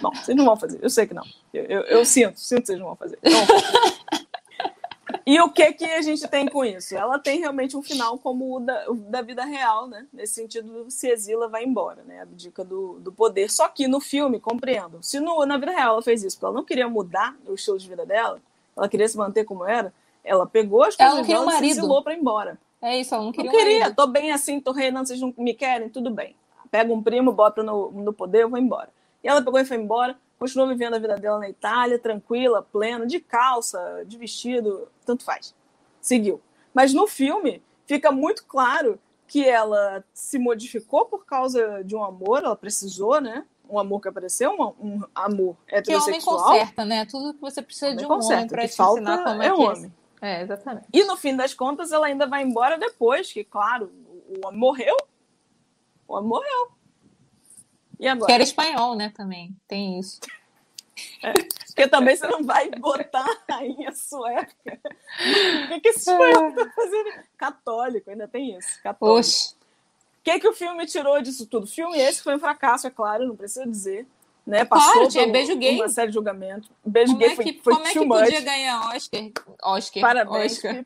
Bom, 0.00 0.10
vocês 0.12 0.36
não 0.36 0.44
vão 0.44 0.56
fazer, 0.56 0.78
eu 0.82 0.90
sei 0.90 1.06
que 1.06 1.14
não. 1.14 1.24
Eu, 1.52 1.64
eu, 1.64 1.80
eu 1.82 2.04
sinto, 2.04 2.38
sinto 2.38 2.62
que 2.62 2.66
vocês 2.66 2.78
não 2.78 2.86
vão 2.86 2.96
fazer. 2.96 3.18
Não 3.22 3.46
vão 3.46 3.46
fazer. 3.46 3.93
E 5.26 5.40
o 5.40 5.50
que 5.50 5.72
que 5.72 5.84
a 5.84 6.02
gente 6.02 6.26
tem 6.28 6.46
com 6.46 6.64
isso? 6.64 6.96
Ela 6.96 7.18
tem 7.18 7.38
realmente 7.40 7.76
um 7.76 7.82
final 7.82 8.18
como 8.18 8.56
o 8.56 8.60
da, 8.60 8.90
o 8.90 8.94
da 8.94 9.22
vida 9.22 9.44
real, 9.44 9.86
né? 9.86 10.06
Nesse 10.12 10.34
sentido, 10.34 10.86
se 10.90 11.08
exila, 11.08 11.48
vai 11.48 11.64
embora, 11.64 12.02
né? 12.04 12.20
Abdica 12.22 12.64
do, 12.64 12.98
do 13.00 13.12
poder. 13.12 13.50
Só 13.50 13.68
que 13.68 13.88
no 13.88 14.00
filme, 14.00 14.38
compreendo, 14.40 14.98
se 15.02 15.20
no, 15.20 15.44
na 15.46 15.56
vida 15.56 15.72
real 15.72 15.94
ela 15.94 16.02
fez 16.02 16.22
isso, 16.22 16.36
porque 16.36 16.46
ela 16.46 16.54
não 16.54 16.64
queria 16.64 16.88
mudar 16.88 17.34
o 17.46 17.54
estilo 17.54 17.78
de 17.78 17.88
vida 17.88 18.04
dela, 18.04 18.40
ela 18.76 18.88
queria 18.88 19.08
se 19.08 19.16
manter 19.16 19.44
como 19.44 19.64
era, 19.64 19.92
ela 20.22 20.46
pegou 20.46 20.82
as 20.82 20.98
Ela 20.98 21.10
coisas 21.12 21.28
não 21.28 21.34
dela 21.34 21.46
um 21.46 21.48
e 21.48 21.52
se 21.52 21.54
marido. 21.60 21.70
exilou 21.78 22.02
pra 22.02 22.14
ir 22.14 22.18
embora. 22.18 22.58
É 22.82 22.98
isso, 22.98 23.14
ela 23.14 23.24
não 23.24 23.32
queria. 23.32 23.50
Não 23.50 23.58
queria, 23.58 23.94
tô 23.94 24.06
bem 24.06 24.32
assim, 24.32 24.60
tô 24.60 24.72
reinando, 24.72 25.06
vocês 25.08 25.20
não 25.20 25.32
me 25.38 25.54
querem, 25.54 25.88
tudo 25.88 26.10
bem. 26.10 26.34
Pega 26.70 26.92
um 26.92 27.02
primo, 27.02 27.32
bota 27.32 27.62
no, 27.62 27.90
no 27.92 28.12
poder, 28.12 28.42
eu 28.42 28.48
vou 28.50 28.58
embora. 28.58 28.88
E 29.22 29.28
ela 29.28 29.40
pegou 29.42 29.58
e 29.60 29.64
foi 29.64 29.76
embora, 29.78 30.16
continuou 30.38 30.68
vivendo 30.68 30.94
a 30.94 30.98
vida 30.98 31.16
dela 31.16 31.38
na 31.38 31.48
Itália, 31.48 31.98
tranquila, 31.98 32.62
plena, 32.62 33.06
de 33.06 33.20
calça, 33.20 34.04
de 34.06 34.16
vestido, 34.16 34.88
tanto 35.04 35.24
faz. 35.24 35.54
Seguiu. 36.00 36.40
Mas 36.72 36.92
no 36.92 37.06
filme 37.06 37.62
fica 37.86 38.10
muito 38.10 38.44
claro 38.44 38.98
que 39.26 39.46
ela 39.48 40.04
se 40.12 40.38
modificou 40.38 41.06
por 41.06 41.24
causa 41.24 41.82
de 41.84 41.96
um 41.96 42.04
amor, 42.04 42.42
ela 42.44 42.56
precisou, 42.56 43.20
né? 43.20 43.44
Um 43.68 43.78
amor 43.78 44.00
que 44.00 44.08
apareceu, 44.08 44.50
um, 44.50 44.62
um 44.86 45.02
amor 45.14 45.56
heterossexual. 45.66 46.36
Que 46.36 46.42
homem 46.42 46.60
conserta, 46.60 46.84
né? 46.84 47.06
Tudo 47.06 47.34
que 47.34 47.40
você 47.40 47.62
precisa 47.62 47.86
homem 47.86 47.98
de 47.98 48.04
um 48.04 48.08
conserta, 48.08 48.36
homem 48.36 48.48
para 48.48 48.68
te 48.68 48.82
ensinar 48.82 49.24
como 49.24 49.42
é, 49.42 49.46
é 49.46 49.50
que 49.50 49.60
homem. 49.60 49.92
É. 50.20 50.40
é, 50.40 50.42
exatamente. 50.42 50.86
E 50.92 51.04
no 51.04 51.16
fim 51.16 51.34
das 51.34 51.54
contas, 51.54 51.90
ela 51.90 52.06
ainda 52.06 52.26
vai 52.26 52.42
embora 52.42 52.78
depois, 52.78 53.32
que, 53.32 53.42
claro, 53.42 53.90
o 54.28 54.46
homem 54.46 54.60
morreu. 54.60 54.96
O 56.06 56.14
homem 56.14 56.28
morreu. 56.28 56.68
E 58.04 58.08
agora? 58.08 58.26
Que 58.26 58.32
era 58.32 58.42
espanhol, 58.42 58.94
né, 58.94 59.10
também. 59.16 59.56
Tem 59.66 59.98
isso. 59.98 60.20
É, 61.22 61.32
porque 61.32 61.88
também 61.88 62.14
você 62.14 62.26
não 62.26 62.44
vai 62.44 62.70
botar 62.70 63.24
a 63.48 63.54
rainha 63.54 63.90
sueca. 63.92 64.54
O 64.66 65.68
que, 65.68 65.80
que 65.80 65.88
esse 65.88 66.10
espanhol 66.10 66.52
tá 66.52 66.70
fazendo? 66.76 67.12
Católico, 67.38 68.10
ainda 68.10 68.28
tem 68.28 68.56
isso. 68.58 68.82
Católico. 68.82 69.18
Oxe. 69.18 69.54
O 69.54 70.22
que, 70.22 70.38
que 70.38 70.48
o 70.48 70.52
filme 70.52 70.84
tirou 70.84 71.20
disso 71.22 71.46
tudo? 71.46 71.64
O 71.64 71.66
filme 71.66 71.98
esse 71.98 72.22
foi 72.22 72.36
um 72.36 72.38
fracasso, 72.38 72.86
é 72.86 72.90
claro, 72.90 73.26
não 73.26 73.36
precisa 73.36 73.66
dizer. 73.66 74.06
Né? 74.46 74.66
Passou 74.66 74.92
claro, 74.92 75.08
tinha 75.08 75.26
beijo 75.26 75.56
gay. 75.56 75.76
uma 75.76 75.88
série 75.88 76.08
de 76.08 76.14
julgamentos. 76.14 76.70
Beijo 76.84 77.12
como 77.12 77.24
gay 77.24 77.32
é 77.32 77.36
que, 77.36 77.52
foi, 77.54 77.62
foi 77.62 77.74
Como 77.74 77.86
é 77.86 77.92
que 77.92 78.00
much. 78.00 78.20
podia 78.20 78.40
ganhar 78.42 78.94
Oscar? 78.94 79.22
Oscar. 79.62 80.00
Parabéns, 80.02 80.52
Oscar. 80.52 80.84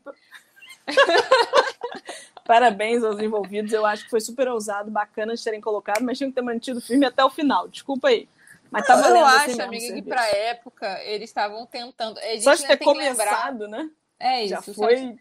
Parabéns 2.48 3.04
aos 3.04 3.20
envolvidos. 3.20 3.74
Eu 3.74 3.84
acho 3.84 4.04
que 4.04 4.10
foi 4.10 4.22
super 4.22 4.48
ousado, 4.48 4.90
bacana 4.90 5.34
de 5.34 5.44
terem 5.44 5.60
colocado, 5.60 6.02
mas 6.02 6.16
tinham 6.16 6.30
que 6.30 6.34
ter 6.34 6.40
mantido 6.40 6.78
o 6.78 6.82
filme 6.82 7.04
até 7.04 7.22
o 7.22 7.28
final. 7.28 7.68
Desculpa 7.68 8.08
aí. 8.08 8.26
Mas 8.70 8.86
tá 8.86 8.96
valendo 8.96 9.18
Eu 9.18 9.26
assim 9.26 9.52
acho, 9.52 9.62
amiga, 9.62 9.94
que 9.94 10.00
pra 10.00 10.26
época 10.28 10.98
eles 11.04 11.28
estavam 11.28 11.66
tentando. 11.66 12.18
Só 12.40 12.54
de 12.54 12.66
ter 12.66 12.78
começado, 12.78 13.68
né? 13.68 13.90
É 14.18 14.44
isso. 14.44 14.48
Já 14.48 14.62
foi. 14.62 15.14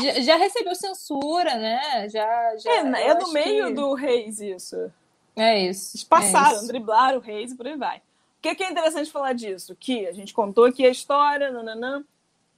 Já, 0.00 0.20
já, 0.20 0.36
recebeu 0.36 0.76
censura, 0.76 1.56
né? 1.56 2.08
Já, 2.08 2.56
já, 2.56 2.70
é, 2.70 3.08
é 3.08 3.14
no 3.14 3.32
meio 3.32 3.66
que... 3.66 3.74
do 3.74 3.92
Reis 3.94 4.38
isso. 4.38 4.92
É 5.34 5.58
isso. 5.58 5.96
Eles 5.96 6.04
passaram, 6.04 6.52
é 6.52 6.58
isso. 6.58 6.68
driblaram 6.68 7.18
o 7.18 7.20
Reis 7.20 7.50
e 7.50 7.56
por 7.56 7.66
aí 7.66 7.76
vai. 7.76 7.98
O 7.98 8.02
que, 8.42 8.54
que, 8.54 8.62
é 8.62 8.70
interessante 8.70 9.10
falar 9.10 9.32
disso? 9.32 9.74
Que 9.74 10.06
a 10.06 10.12
gente 10.12 10.32
contou 10.32 10.66
aqui 10.66 10.86
a 10.86 10.90
história, 10.90 11.50
nananã, 11.50 12.04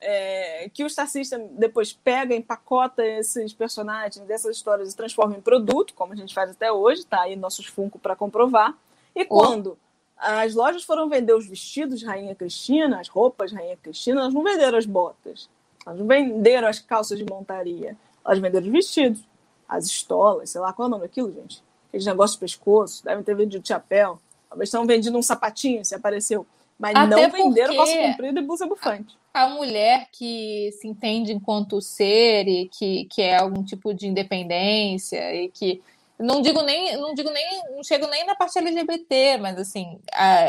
é, 0.03 0.69
que 0.75 0.85
o 0.85 0.91
Star 0.91 1.09
System 1.09 1.49
depois 1.53 1.93
pega, 1.93 2.35
empacota 2.35 3.07
esses 3.07 3.53
personagens, 3.53 4.29
essas 4.29 4.57
histórias 4.57 4.93
e 4.93 4.97
transforma 4.97 5.37
em 5.37 5.41
produto, 5.41 5.95
como 5.95 6.13
a 6.13 6.17
gente 6.17 6.35
faz 6.35 6.51
até 6.51 6.71
hoje, 6.73 7.07
tá 7.07 7.23
aí 7.23 7.37
nossos 7.37 7.67
Funko 7.67 7.99
para 7.99 8.17
comprovar. 8.17 8.77
E 9.15 9.25
quando 9.25 9.79
as 10.17 10.55
lojas 10.55 10.83
foram 10.83 11.09
vender 11.09 11.35
os 11.35 11.47
vestidos 11.47 12.01
de 12.01 12.07
Rainha 12.07 12.35
Cristina, 12.35 13.01
as 13.01 13.09
roupas 13.09 13.51
de 13.51 13.57
Rainha 13.57 13.77
Cristina, 13.77 14.23
elas 14.23 14.35
não 14.35 14.43
venderam 14.43 14.77
as 14.77 14.87
botas, 14.87 15.49
elas 15.87 15.99
não 15.99 16.07
venderam 16.07 16.69
as 16.69 16.81
calças 16.81 17.19
de 17.19 17.25
montaria, 17.25 17.97
elas 18.25 18.39
venderam 18.41 18.67
os 18.67 18.73
vestidos, 18.73 19.21
as 19.69 19.87
estolas, 19.87 20.51
sei 20.51 20.61
lá 20.61 20.73
qual 20.73 20.87
é 20.87 20.89
o 20.89 20.91
nome 20.91 21.03
daquilo, 21.03 21.33
gente. 21.33 21.63
Aqueles 21.89 22.07
negócios 22.07 22.37
de 22.37 22.41
pescoço, 22.41 23.05
devem 23.05 23.23
ter 23.23 23.37
vendido 23.37 23.67
chapéu, 23.67 24.19
talvez 24.49 24.69
estão 24.69 24.87
vendendo 24.87 25.17
um 25.17 25.23
sapatinho, 25.23 25.85
se 25.85 25.95
apareceu. 25.95 26.45
Mas 26.83 26.97
Até 26.97 27.07
não 27.07 27.31
venderam 27.31 27.77
calça 27.77 27.97
comprida 27.97 28.41
e 28.41 28.43
blusa 28.43 28.67
bufante. 28.67 29.17
A 29.33 29.49
mulher 29.49 30.09
que 30.11 30.69
se 30.73 30.89
entende 30.89 31.33
enquanto 31.33 31.81
ser 31.81 32.49
e 32.49 32.69
que, 32.69 33.05
que 33.05 33.23
é 33.23 33.37
algum 33.37 33.63
tipo 33.63 33.95
de 33.95 34.09
independência 34.09 35.33
e 35.33 35.49
que 35.49 35.81
não 36.19 36.43
digo 36.43 36.61
nem, 36.63 36.97
não 36.97 37.15
digo 37.15 37.31
nem, 37.31 37.63
não 37.71 37.85
chego 37.85 38.09
nem 38.09 38.27
na 38.27 38.35
parte 38.35 38.59
LGBT, 38.59 39.39
mas 39.39 39.57
assim, 39.59 40.01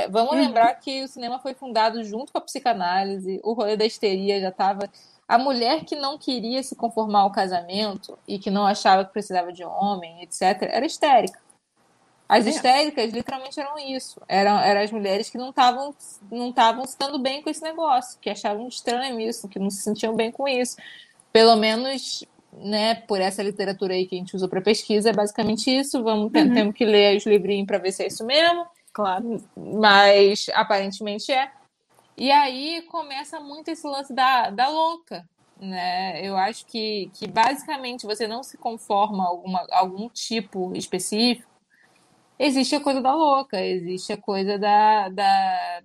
vamos 0.09 0.33
uhum. 0.33 0.41
lembrar 0.41 0.73
que 0.79 1.03
o 1.03 1.07
cinema 1.07 1.37
foi 1.37 1.53
fundado 1.53 2.03
junto 2.03 2.31
com 2.31 2.39
a 2.39 2.41
psicanálise, 2.41 3.39
o 3.43 3.53
rolê 3.53 3.77
da 3.77 3.85
histeria 3.85 4.41
já 4.41 4.49
estava. 4.49 4.89
A 5.27 5.37
mulher 5.37 5.85
que 5.85 5.95
não 5.95 6.17
queria 6.17 6.63
se 6.63 6.75
conformar 6.75 7.19
ao 7.19 7.31
casamento 7.31 8.17
e 8.27 8.39
que 8.39 8.49
não 8.49 8.65
achava 8.65 9.05
que 9.05 9.13
precisava 9.13 9.53
de 9.53 9.63
homem, 9.63 10.23
etc., 10.23 10.63
era 10.63 10.85
histérica. 10.85 11.42
As 12.33 12.47
é. 12.47 12.49
histéricas 12.49 13.13
literalmente 13.13 13.59
eram 13.59 13.77
isso. 13.77 14.19
Eram, 14.27 14.59
eram 14.59 14.81
as 14.81 14.91
mulheres 14.91 15.29
que 15.29 15.37
não 15.37 15.51
estavam 15.51 15.93
não 16.31 16.49
estavam 16.49 16.83
se 16.85 16.97
dando 16.97 17.19
bem 17.19 17.43
com 17.43 17.49
esse 17.49 17.61
negócio, 17.61 18.19
que 18.19 18.27
achavam 18.27 18.67
estranho 18.67 19.19
isso, 19.19 19.47
que 19.47 19.59
não 19.59 19.69
se 19.69 19.83
sentiam 19.83 20.15
bem 20.15 20.31
com 20.31 20.47
isso. 20.47 20.75
Pelo 21.31 21.55
menos 21.55 22.25
né, 22.57 22.95
por 22.95 23.21
essa 23.21 23.43
literatura 23.43 23.93
aí 23.93 24.07
que 24.07 24.15
a 24.15 24.17
gente 24.17 24.35
usou 24.35 24.49
para 24.49 24.61
pesquisa, 24.61 25.11
é 25.11 25.13
basicamente 25.13 25.69
isso. 25.69 26.03
Vamos 26.03 26.25
uhum. 26.25 26.53
temos 26.53 26.75
que 26.75 26.85
ler 26.85 27.17
os 27.17 27.25
livrinhos 27.25 27.67
para 27.67 27.77
ver 27.77 27.91
se 27.91 28.03
é 28.03 28.07
isso 28.07 28.25
mesmo. 28.25 28.65
Claro. 28.91 29.43
Mas 29.55 30.47
aparentemente 30.53 31.31
é. 31.31 31.51
E 32.17 32.31
aí 32.31 32.81
começa 32.89 33.39
muito 33.39 33.69
esse 33.69 33.85
lance 33.85 34.11
da, 34.11 34.49
da 34.49 34.69
louca. 34.69 35.23
Né? 35.59 36.19
Eu 36.25 36.35
acho 36.35 36.65
que, 36.65 37.11
que 37.13 37.27
basicamente 37.27 38.07
você 38.07 38.27
não 38.27 38.41
se 38.41 38.57
conforma 38.57 39.23
a 39.23 39.27
alguma, 39.27 39.67
algum 39.71 40.09
tipo 40.09 40.75
específico. 40.75 41.52
Existe 42.37 42.75
a 42.75 42.79
coisa 42.79 43.01
da 43.01 43.13
louca, 43.13 43.61
existe 43.61 44.11
a 44.11 44.17
coisa 44.17 44.57
da, 44.57 45.09
da, 45.09 45.81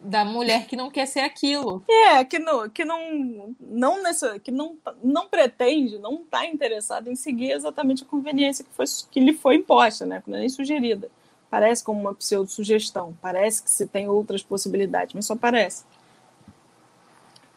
da 0.00 0.24
mulher 0.24 0.66
que 0.66 0.76
não 0.76 0.90
quer 0.90 1.06
ser 1.06 1.20
aquilo. 1.20 1.82
É, 1.88 2.24
que 2.24 2.38
não, 2.38 2.68
que 2.68 2.84
não, 2.84 3.54
não 3.60 4.02
nessa, 4.02 4.38
que 4.38 4.50
não, 4.50 4.76
não 5.02 5.28
pretende, 5.28 5.98
não 5.98 6.22
está 6.22 6.44
interessado 6.44 7.10
em 7.10 7.16
seguir 7.16 7.52
exatamente 7.52 8.02
a 8.02 8.06
conveniência 8.06 8.64
que, 8.64 8.70
foi, 8.72 8.84
que 9.10 9.20
lhe 9.20 9.32
foi 9.32 9.56
imposta, 9.56 10.04
né? 10.04 10.22
Não 10.26 10.36
é 10.36 10.40
nem 10.40 10.48
sugerida. 10.48 11.10
Parece 11.48 11.84
como 11.84 12.00
uma 12.00 12.14
pseudo-sugestão, 12.14 13.16
parece 13.22 13.62
que 13.62 13.70
se 13.70 13.86
tem 13.86 14.08
outras 14.08 14.42
possibilidades, 14.42 15.14
mas 15.14 15.24
só 15.24 15.36
parece. 15.36 15.84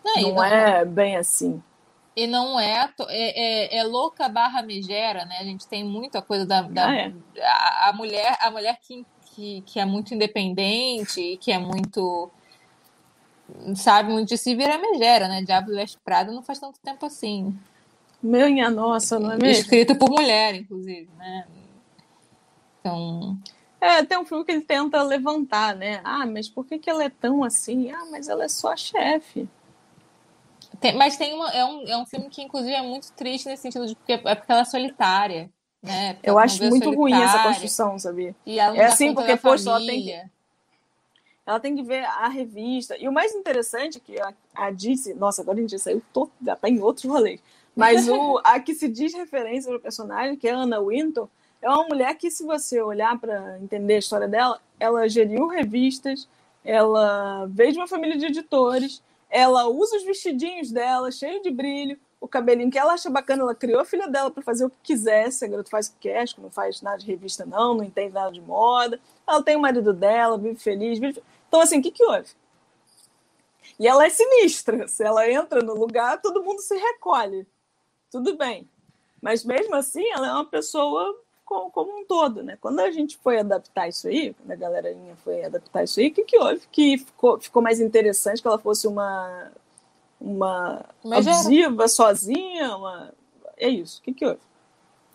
Não, 0.05 0.21
não, 0.21 0.35
não 0.35 0.43
é 0.43 0.85
bem 0.85 1.17
assim. 1.17 1.61
E 2.17 2.25
não 2.25 2.59
é, 2.59 2.91
é, 3.09 3.75
é, 3.75 3.77
é, 3.77 3.83
louca 3.83 4.27
barra 4.27 4.63
megera, 4.63 5.23
né? 5.25 5.37
A 5.39 5.43
gente 5.43 5.67
tem 5.67 5.83
muita 5.83 6.19
coisa 6.19 6.47
da, 6.47 6.63
da 6.63 6.89
ah, 6.89 6.95
é. 6.95 7.13
a, 7.39 7.89
a, 7.89 7.93
mulher, 7.93 8.35
a 8.41 8.49
mulher 8.49 8.79
que, 8.81 9.05
que, 9.21 9.61
que 9.61 9.79
é 9.79 9.85
muito 9.85 10.15
independente, 10.15 11.37
que 11.39 11.51
é 11.51 11.59
muito 11.59 12.31
sabe 13.75 14.11
muito 14.11 14.29
de 14.29 14.37
si 14.37 14.55
vira 14.55 14.79
megera, 14.79 15.27
né? 15.27 15.43
Diabo 15.43 15.71
Veste 15.73 15.99
Prada 16.03 16.31
não 16.31 16.41
faz 16.41 16.57
tanto 16.57 16.79
tempo 16.79 17.05
assim. 17.05 17.55
Minha 18.19 18.71
nossa, 18.71 19.19
não 19.19 19.33
é 19.33 19.37
mesmo? 19.37 19.61
Escrito 19.61 19.95
por 19.95 20.09
mulher, 20.09 20.55
inclusive, 20.55 21.07
né? 21.19 21.45
Então. 22.79 23.37
É, 23.79 24.03
tem 24.03 24.17
um 24.17 24.25
filme 24.25 24.43
que 24.43 24.51
ele 24.53 24.61
tenta 24.61 25.03
levantar, 25.03 25.75
né? 25.75 26.01
Ah, 26.03 26.25
mas 26.25 26.49
por 26.49 26.65
que, 26.65 26.79
que 26.79 26.89
ela 26.89 27.03
é 27.03 27.09
tão 27.09 27.43
assim? 27.43 27.91
Ah, 27.91 28.07
mas 28.09 28.27
ela 28.27 28.45
é 28.45 28.49
só 28.49 28.73
a 28.73 28.75
chefe. 28.75 29.47
Tem, 30.79 30.95
mas 30.95 31.17
tem 31.17 31.33
uma, 31.33 31.49
é, 31.51 31.65
um, 31.65 31.87
é 31.87 31.97
um 31.97 32.05
filme 32.05 32.29
que, 32.29 32.41
inclusive, 32.41 32.73
é 32.73 32.81
muito 32.81 33.11
triste 33.13 33.47
nesse 33.47 33.63
sentido 33.63 33.87
de 33.87 33.95
porque 33.95 34.13
é 34.13 34.35
porque 34.35 34.51
ela 34.51 34.61
é 34.61 34.65
solitária. 34.65 35.49
Né? 35.81 36.17
Eu 36.23 36.37
acho 36.37 36.63
muito 36.65 36.91
ruim 36.93 37.13
essa 37.13 37.43
construção, 37.43 37.97
sabia? 37.99 38.35
é 38.75 38.85
assim, 38.85 39.13
porque, 39.13 39.35
poxa, 39.37 39.69
ela 39.69 39.79
tem 39.79 40.03
que 40.03 40.37
ela 41.47 41.59
tem 41.61 41.75
que 41.77 41.81
ver 41.81 42.03
a 42.03 42.27
revista. 42.27 42.97
E 42.97 43.07
o 43.07 43.11
mais 43.11 43.33
interessante 43.33 43.99
é 43.99 44.01
que 44.01 44.19
a, 44.19 44.33
a 44.53 44.69
disse, 44.69 45.13
nossa, 45.13 45.41
agora 45.41 45.57
a 45.57 45.61
gente 45.61 45.79
saiu 45.79 46.01
todo, 46.11 46.29
já 46.43 46.57
tá 46.57 46.67
em 46.67 46.81
outro 46.81 47.09
rolê. 47.09 47.39
Mas 47.73 48.09
o, 48.09 48.41
a 48.43 48.59
que 48.59 48.75
se 48.75 48.89
diz 48.89 49.13
referência 49.13 49.71
ao 49.71 49.79
personagem, 49.79 50.35
que 50.35 50.45
é 50.45 50.51
a 50.51 50.57
Anna 50.57 50.81
Winton, 50.81 51.29
é 51.61 51.69
uma 51.69 51.87
mulher 51.87 52.13
que, 52.15 52.29
se 52.29 52.43
você 52.43 52.81
olhar 52.81 53.17
para 53.17 53.57
entender 53.59 53.95
a 53.95 53.99
história 53.99 54.27
dela, 54.27 54.59
ela 54.77 55.07
geriu 55.07 55.47
revistas, 55.47 56.27
ela 56.65 57.45
veio 57.45 57.71
de 57.71 57.77
uma 57.77 57.87
família 57.87 58.17
de 58.17 58.25
editores, 58.25 59.01
ela 59.29 59.67
usa 59.67 59.97
os 59.97 60.03
vestidinhos 60.03 60.71
dela, 60.71 61.11
cheio 61.11 61.41
de 61.41 61.51
brilho, 61.51 61.99
o 62.19 62.27
cabelinho 62.27 62.71
que 62.71 62.79
ela 62.79 62.93
acha 62.93 63.09
bacana, 63.09 63.43
ela 63.43 63.55
criou 63.55 63.79
a 63.79 63.85
filha 63.85 64.07
dela 64.07 64.31
para 64.31 64.41
fazer 64.41 64.65
o 64.65 64.69
que 64.69 64.77
quisesse, 64.83 65.45
a 65.45 65.47
garota 65.47 65.69
faz 65.69 65.87
o 65.87 65.91
que 65.93 66.09
quer, 66.09 66.21
acho 66.21 66.35
que 66.35 66.41
não 66.41 66.49
faz 66.49 66.81
nada 66.81 66.97
de 66.97 67.05
revista 67.05 67.45
não, 67.45 67.75
não 67.75 67.83
entende 67.83 68.13
nada 68.13 68.31
de 68.31 68.41
moda, 68.41 68.99
ela 69.27 69.43
tem 69.43 69.55
o 69.55 69.59
marido 69.59 69.93
dela, 69.93 70.37
vive 70.37 70.55
feliz, 70.55 70.99
vive... 70.99 71.21
Então, 71.47 71.61
assim, 71.61 71.79
o 71.79 71.81
que, 71.81 71.91
que 71.91 72.03
houve? 72.03 72.27
E 73.79 73.87
ela 73.87 74.05
é 74.05 74.09
sinistra. 74.09 74.87
Se 74.87 75.03
ela 75.03 75.29
entra 75.29 75.61
no 75.61 75.75
lugar, 75.75 76.21
todo 76.21 76.43
mundo 76.43 76.61
se 76.61 76.75
recolhe. 76.75 77.45
Tudo 78.09 78.35
bem. 78.35 78.67
Mas 79.21 79.43
mesmo 79.43 79.75
assim, 79.75 80.05
ela 80.11 80.27
é 80.27 80.31
uma 80.31 80.45
pessoa 80.45 81.19
como, 81.47 81.99
um 81.99 82.05
todo, 82.05 82.43
né? 82.43 82.57
Quando 82.59 82.79
a 82.79 82.91
gente 82.91 83.17
foi 83.17 83.39
adaptar 83.39 83.87
isso 83.87 84.07
aí, 84.07 84.33
quando 84.33 84.51
a 84.51 84.55
galerinha 84.55 85.15
foi 85.23 85.43
adaptar 85.43 85.83
isso 85.83 85.99
aí, 85.99 86.07
o 86.09 86.13
que, 86.13 86.23
que 86.23 86.37
houve? 86.37 86.61
Que 86.71 86.97
ficou, 86.97 87.39
ficou 87.39 87.61
mais 87.61 87.79
interessante 87.79 88.41
que 88.41 88.47
ela 88.47 88.59
fosse 88.59 88.87
uma 88.87 89.51
uma 90.19 90.83
abusiva 91.03 91.87
sozinha, 91.87 92.75
uma... 92.75 93.13
é 93.55 93.69
isso. 93.69 93.99
O 93.99 94.03
que, 94.03 94.13
que 94.13 94.25
houve? 94.25 94.39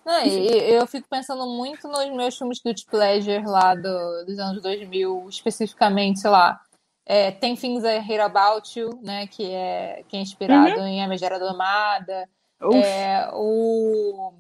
Não, 0.05 0.25
eu 0.25 0.87
fico 0.87 1.09
pensando 1.09 1.47
muito 1.47 1.87
nos 1.87 2.11
meus 2.11 2.37
filmes 2.37 2.61
Guilty 2.61 2.87
Pleasure 2.87 3.45
lá 3.45 3.75
do, 3.75 4.25
dos 4.25 4.39
anos 4.39 4.61
2000, 4.63 5.29
especificamente, 5.29 6.21
sei 6.21 6.31
lá, 6.31 6.61
é, 7.07 7.31
tem 7.31 7.55
Things 7.55 7.85
I 7.85 7.99
Hate 7.99 8.19
About 8.19 8.79
You, 8.79 8.99
né, 9.03 9.27
que 9.27 9.51
é, 9.51 10.05
que 10.09 10.17
é 10.17 10.21
inspirado 10.21 10.81
uhum. 10.81 10.87
em 10.87 11.05
A 11.05 11.09
Megera 11.09 11.39
Domada, 11.39 12.29
É, 12.61 13.29
o 13.33 14.33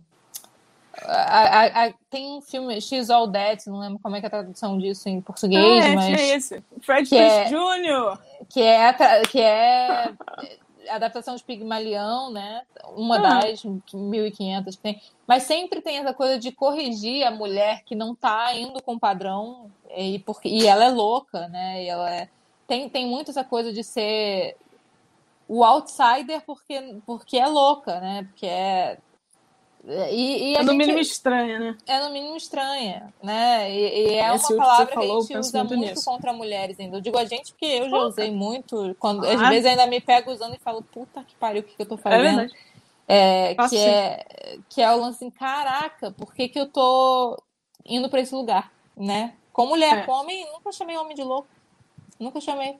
a, 1.01 1.60
a, 1.60 1.86
a, 1.86 1.93
tem 2.10 2.36
um 2.36 2.43
filme, 2.43 2.81
X 2.81 3.09
All 3.09 3.31
That, 3.31 3.69
não 3.69 3.81
lembro 3.81 3.98
como 3.98 4.14
é, 4.14 4.20
é 4.20 4.27
a 4.27 4.31
tradução 4.31 4.78
disso 4.78 5.09
em 5.09 5.20
português, 5.20 5.85
ah, 5.85 5.89
é, 5.89 5.94
mas. 5.94 6.20
É 6.20 6.36
esse. 6.36 6.64
Fred 6.82 7.09
que 7.09 7.16
é, 7.16 7.44
Jr. 7.47 8.19
Que 8.48 8.62
é, 8.62 8.93
que 9.31 9.40
é 9.40 10.12
adaptação 10.90 11.36
de 11.36 11.43
Pigmalião, 11.43 12.31
né? 12.31 12.62
Uma 12.94 13.16
ah. 13.16 13.40
das 13.40 13.64
1500 13.64 14.77
que 14.77 14.82
tem. 14.82 15.02
Mas 15.27 15.44
sempre 15.44 15.81
tem 15.81 15.98
essa 15.98 16.12
coisa 16.12 16.39
de 16.39 16.52
corrigir 16.52 17.24
a 17.27 17.31
mulher 17.31 17.82
que 17.85 17.94
não 17.94 18.14
tá 18.14 18.55
indo 18.55 18.82
com 18.82 18.94
o 18.94 19.01
padrão 19.01 19.70
e, 19.97 20.19
porque, 20.20 20.48
e 20.48 20.66
ela 20.66 20.85
é 20.85 20.90
louca, 20.90 21.48
né? 21.48 21.85
E 21.85 21.89
ela 21.89 22.10
é, 22.10 22.28
tem, 22.66 22.89
tem 22.89 23.06
muito 23.06 23.31
essa 23.31 23.44
coisa 23.44 23.73
de 23.73 23.82
ser 23.82 24.56
o 25.48 25.64
outsider 25.64 26.43
porque, 26.44 26.97
porque 27.06 27.39
é 27.39 27.47
louca, 27.47 28.01
né? 28.01 28.24
Porque 28.24 28.47
é 28.47 28.98
e, 29.84 30.52
e 30.52 30.54
é 30.54 30.62
no 30.62 30.72
gente, 30.72 30.78
mínimo 30.78 30.98
estranha, 31.00 31.59
né? 31.59 31.78
É 31.86 32.00
no 32.00 32.10
mínimo 32.10 32.36
estranha, 32.36 33.12
né? 33.20 33.68
E, 33.68 34.10
e 34.10 34.14
é 34.14 34.34
Esse 34.34 34.52
uma 34.52 34.62
palavra 34.62 34.86
que, 34.86 34.94
falou, 34.94 35.26
que 35.26 35.32
a 35.32 35.36
gente 35.36 35.46
usa 35.46 35.64
muito, 35.64 35.76
muito 35.76 36.04
contra 36.04 36.32
mulheres 36.32 36.78
ainda. 36.78 36.98
Eu 36.98 37.00
digo 37.00 37.18
a 37.18 37.24
gente 37.24 37.52
porque 37.52 37.66
eu 37.66 37.90
já 37.90 37.98
usei 37.98 38.30
muito. 38.30 38.94
Quando, 39.00 39.26
ah. 39.26 39.32
Às 39.32 39.48
vezes 39.48 39.66
ainda 39.66 39.86
me 39.88 40.00
pego 40.00 40.30
usando 40.30 40.54
e 40.54 40.59
falo, 40.59 40.82
puta 40.82 41.24
que 41.24 41.34
pariu, 41.34 41.62
o 41.62 41.64
que, 41.64 41.74
que 41.74 41.82
eu 41.82 41.86
tô 41.86 41.96
é 41.96 41.98
fazendo? 41.98 42.52
É, 43.09 43.50
é 43.50 43.68
que, 43.68 43.76
é, 43.76 44.59
que 44.68 44.80
é 44.80 44.92
o 44.92 45.00
lance 45.00 45.16
assim, 45.16 45.30
caraca, 45.30 46.12
por 46.12 46.32
que, 46.32 46.48
que 46.48 46.60
eu 46.60 46.66
tô 46.66 47.42
indo 47.84 48.09
para 48.09 48.20
esse 48.20 48.34
lugar, 48.34 48.70
né? 48.96 49.34
Com 49.52 49.66
mulher, 49.66 49.98
é. 49.98 50.02
com 50.02 50.12
homem, 50.12 50.46
nunca 50.52 50.70
chamei 50.70 50.96
homem 50.96 51.16
de 51.16 51.24
louco. 51.24 51.48
Nunca 52.20 52.40
chamei. 52.40 52.76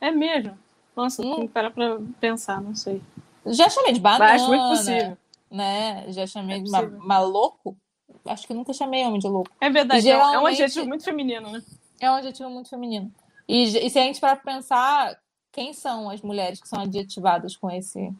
É 0.00 0.10
mesmo? 0.10 0.58
Nossa, 0.96 1.22
não 1.22 1.46
parar 1.46 1.70
pra 1.70 1.98
pensar, 2.20 2.60
não 2.60 2.74
sei. 2.74 3.00
Já 3.46 3.70
chamei 3.70 3.92
de 3.92 4.00
banana. 4.00 4.24
Mas 4.24 4.42
acho 4.42 4.50
muito 4.50 4.68
possível 4.68 5.16
né? 5.50 6.04
Já 6.08 6.26
chamei 6.26 6.58
é 6.58 6.60
de 6.60 6.70
maluco. 6.70 7.76
Acho 8.24 8.46
que 8.46 8.54
nunca 8.54 8.72
chamei 8.72 9.04
homem 9.04 9.18
de 9.18 9.28
louco. 9.28 9.50
É 9.60 9.70
verdade, 9.70 10.08
é 10.08 10.38
um 10.38 10.46
adjetivo 10.46 10.86
muito 10.86 11.04
feminino, 11.04 11.50
né? 11.50 11.62
É 12.00 12.10
um 12.10 12.14
adjetivo 12.14 12.50
muito 12.50 12.70
feminino. 12.70 13.12
E, 13.48 13.64
e 13.64 13.90
se 13.90 13.98
a 13.98 14.02
gente 14.02 14.20
para 14.20 14.36
pensar, 14.36 15.18
quem 15.52 15.72
são 15.72 16.08
as 16.08 16.20
mulheres 16.22 16.60
que 16.60 16.68
são 16.68 16.80
adjetivadas 16.80 17.56
com 17.56 17.70
esse, 17.70 18.12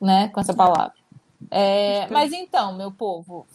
né, 0.00 0.28
com 0.28 0.40
essa 0.40 0.54
palavra? 0.54 0.94
É, 1.50 2.06
mas 2.08 2.32
então, 2.32 2.76
meu 2.76 2.92
povo, 2.92 3.46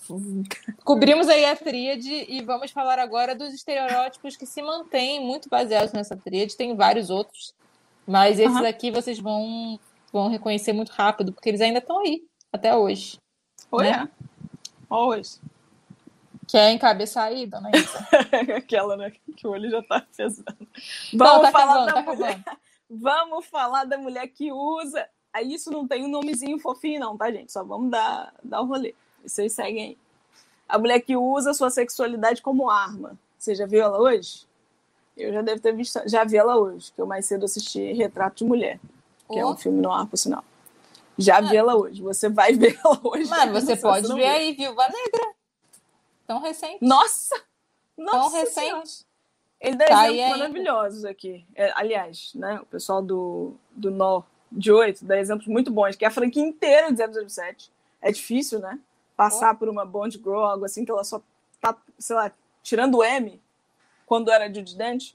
cobrimos 0.84 1.28
aí 1.28 1.46
a 1.46 1.56
tríade 1.56 2.26
e 2.28 2.42
vamos 2.44 2.72
falar 2.72 2.98
agora 2.98 3.36
dos 3.36 3.54
estereótipos 3.54 4.36
que 4.36 4.46
se 4.46 4.62
mantêm 4.62 5.24
muito 5.24 5.50
baseados 5.50 5.94
nessa 5.94 6.16
tríade. 6.16 6.58
Tem 6.58 6.76
vários 6.76 7.10
outros, 7.10 7.54
mas 8.08 8.40
esses 8.40 8.58
uhum. 8.58 8.66
aqui 8.66 8.90
vocês 8.90 9.20
vão, 9.20 9.80
vão 10.12 10.30
reconhecer 10.30 10.74
muito 10.74 10.90
rápido, 10.90 11.32
porque 11.32 11.50
eles 11.50 11.62
ainda 11.62 11.80
estão 11.80 12.00
aí 12.00 12.24
até 12.56 12.76
hoje. 12.76 13.18
Oi, 13.72 13.84
né? 13.84 14.10
Always. 14.90 15.42
Quer 16.48 16.72
encabeçar 16.72 17.26
aí, 17.26 17.46
dona 17.46 17.70
Isa? 17.74 18.08
Aquela, 18.56 18.96
né? 18.96 19.12
Que 19.36 19.48
o 19.48 19.52
olho 19.52 19.70
já 19.70 19.82
tá 19.82 20.06
pesando. 20.16 20.46
Vamos 21.14 21.42
tá 21.42 21.52
falar 21.52 21.84
acabando, 21.84 21.86
da 21.86 21.94
tá 21.94 22.14
mulher. 22.14 22.44
Vamos 22.90 23.46
falar 23.48 23.84
da 23.86 23.98
mulher 23.98 24.28
que 24.28 24.52
usa. 24.52 25.08
Aí 25.34 25.54
isso 25.54 25.72
não 25.72 25.88
tem 25.88 26.06
um 26.06 26.08
nomezinho 26.08 26.60
fofinho, 26.60 27.00
não, 27.00 27.18
tá, 27.18 27.30
gente? 27.32 27.52
Só 27.52 27.64
vamos 27.64 27.92
dar, 27.92 28.34
dar 28.42 28.62
o 28.62 28.66
rolê. 28.66 28.94
Vocês 29.26 29.52
seguem 29.52 29.84
aí. 29.84 29.98
A 30.70 30.78
mulher 30.78 31.02
que 31.02 31.18
usa 31.18 31.54
sua 31.54 31.70
sexualidade 31.70 32.42
como 32.42 32.70
arma. 32.70 33.18
Você 33.38 33.54
já 33.54 33.66
viu 33.66 33.82
ela 33.84 34.00
hoje? 34.00 34.48
Eu 35.18 35.34
já 35.34 35.42
devo 35.42 35.60
ter 35.60 35.74
visto, 35.74 36.00
já 36.08 36.24
vi 36.24 36.38
ela 36.38 36.56
hoje, 36.58 36.92
que 36.92 37.02
eu 37.02 37.06
mais 37.06 37.26
cedo 37.26 37.46
assisti 37.46 37.92
Retrato 37.94 38.38
de 38.38 38.46
Mulher, 38.46 38.80
que 39.28 39.36
oh. 39.36 39.40
é 39.40 39.46
um 39.46 39.58
filme 39.58 39.82
no 39.82 39.92
ar, 39.92 40.06
por 40.06 40.18
sinal. 40.18 40.44
Já 41.18 41.42
vi 41.42 41.56
ela 41.56 41.76
hoje. 41.76 42.02
Você 42.02 42.30
vai 42.30 42.54
ver 42.54 42.80
ela 42.84 43.00
hoje. 43.04 43.30
Mano, 43.30 43.54
você 43.54 43.76
pode 43.76 44.08
ver 44.14 44.26
aí, 44.26 44.54
Viúva 44.54 44.88
Negra. 44.88 45.34
Tão 46.28 46.40
recente. 46.40 46.80
Nossa! 46.82 47.36
Nossa 47.98 48.20
Tão 48.20 48.30
recente. 48.30 49.06
Ele 49.60 49.78
dá 49.78 49.86
tá 49.86 50.12
exemplos 50.12 50.38
maravilhosos 50.38 51.06
aqui. 51.06 51.46
É, 51.56 51.72
aliás, 51.76 52.32
né, 52.36 52.60
o 52.62 52.66
pessoal 52.66 53.02
do, 53.02 53.56
do 53.72 53.90
Nó 53.90 54.24
de 54.52 54.72
8 54.72 55.04
dá 55.06 55.18
exemplos 55.18 55.48
muito 55.48 55.72
bons, 55.72 55.96
que 55.96 56.06
é 56.06 56.08
a 56.08 56.12
franquia 56.12 56.44
inteira 56.44 56.92
de 56.92 57.30
007. 57.30 57.72
É 58.02 58.12
difícil, 58.12 58.60
né? 58.60 58.80
Passar 59.16 59.54
oh. 59.54 59.58
por 59.58 59.70
uma 59.70 59.86
Bond 59.86 60.18
Girl, 60.18 60.44
algo 60.44 60.66
assim, 60.66 60.86
que 60.86 60.92
ela 60.92 61.04
só 61.04 61.22
tá, 61.60 61.76
sei 61.98 62.16
lá, 62.16 62.32
tirando 62.62 62.98
o 62.98 63.04
M, 63.04 63.42
quando 64.06 64.32
era 64.32 64.54
Judy 64.54 64.76
Dent. 64.76 65.14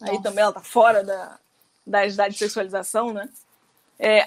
Aí 0.00 0.20
também 0.22 0.42
ela 0.42 0.52
tá 0.52 0.60
fora 0.60 1.04
da, 1.04 1.38
da 1.86 2.06
idade 2.06 2.34
de 2.34 2.38
sexualização, 2.38 3.12
né? 3.12 3.28
É, 4.02 4.26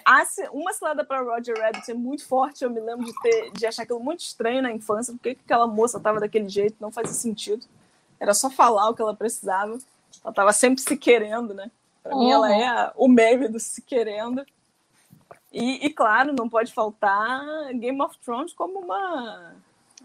uma 0.52 0.72
cilada 0.72 1.04
para 1.04 1.22
Roger 1.22 1.60
Rabbit 1.60 1.90
é 1.90 1.96
muito 1.96 2.28
forte. 2.28 2.64
Eu 2.64 2.70
me 2.70 2.80
lembro 2.80 3.04
de, 3.04 3.14
ter, 3.22 3.52
de 3.52 3.66
achar 3.66 3.82
aquilo 3.82 4.00
muito 4.00 4.20
estranho 4.20 4.62
na 4.62 4.72
infância. 4.72 5.12
Por 5.12 5.20
que 5.20 5.30
aquela 5.30 5.66
moça 5.66 5.98
estava 5.98 6.20
daquele 6.20 6.48
jeito? 6.48 6.76
Não 6.80 6.92
fazia 6.92 7.14
sentido. 7.14 7.66
Era 8.20 8.36
só 8.36 8.52
falar 8.52 8.90
o 8.90 8.94
que 8.94 9.02
ela 9.02 9.16
precisava. 9.16 9.72
Ela 9.74 10.30
estava 10.30 10.54
sempre 10.54 10.80
se 10.80 10.96
querendo, 10.96 11.56
né? 11.56 11.72
Para 12.04 12.16
uhum. 12.16 12.20
mim, 12.20 12.32
ela 12.32 12.56
é 12.56 12.68
a, 12.68 12.94
o 12.96 13.08
meme 13.08 13.48
do 13.48 13.60
se 13.60 13.82
querendo. 13.82 14.46
E, 15.52 15.88
e, 15.88 15.90
claro, 15.90 16.34
não 16.34 16.48
pode 16.48 16.72
faltar 16.72 17.74
Game 17.74 18.00
of 18.00 18.16
Thrones 18.20 18.54
como 18.54 18.80
uma. 18.80 19.56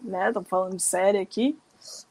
Né? 0.03 0.29
Estamos 0.29 0.49
falando 0.49 0.77
de 0.77 0.83
série 0.83 1.19
aqui. 1.19 1.59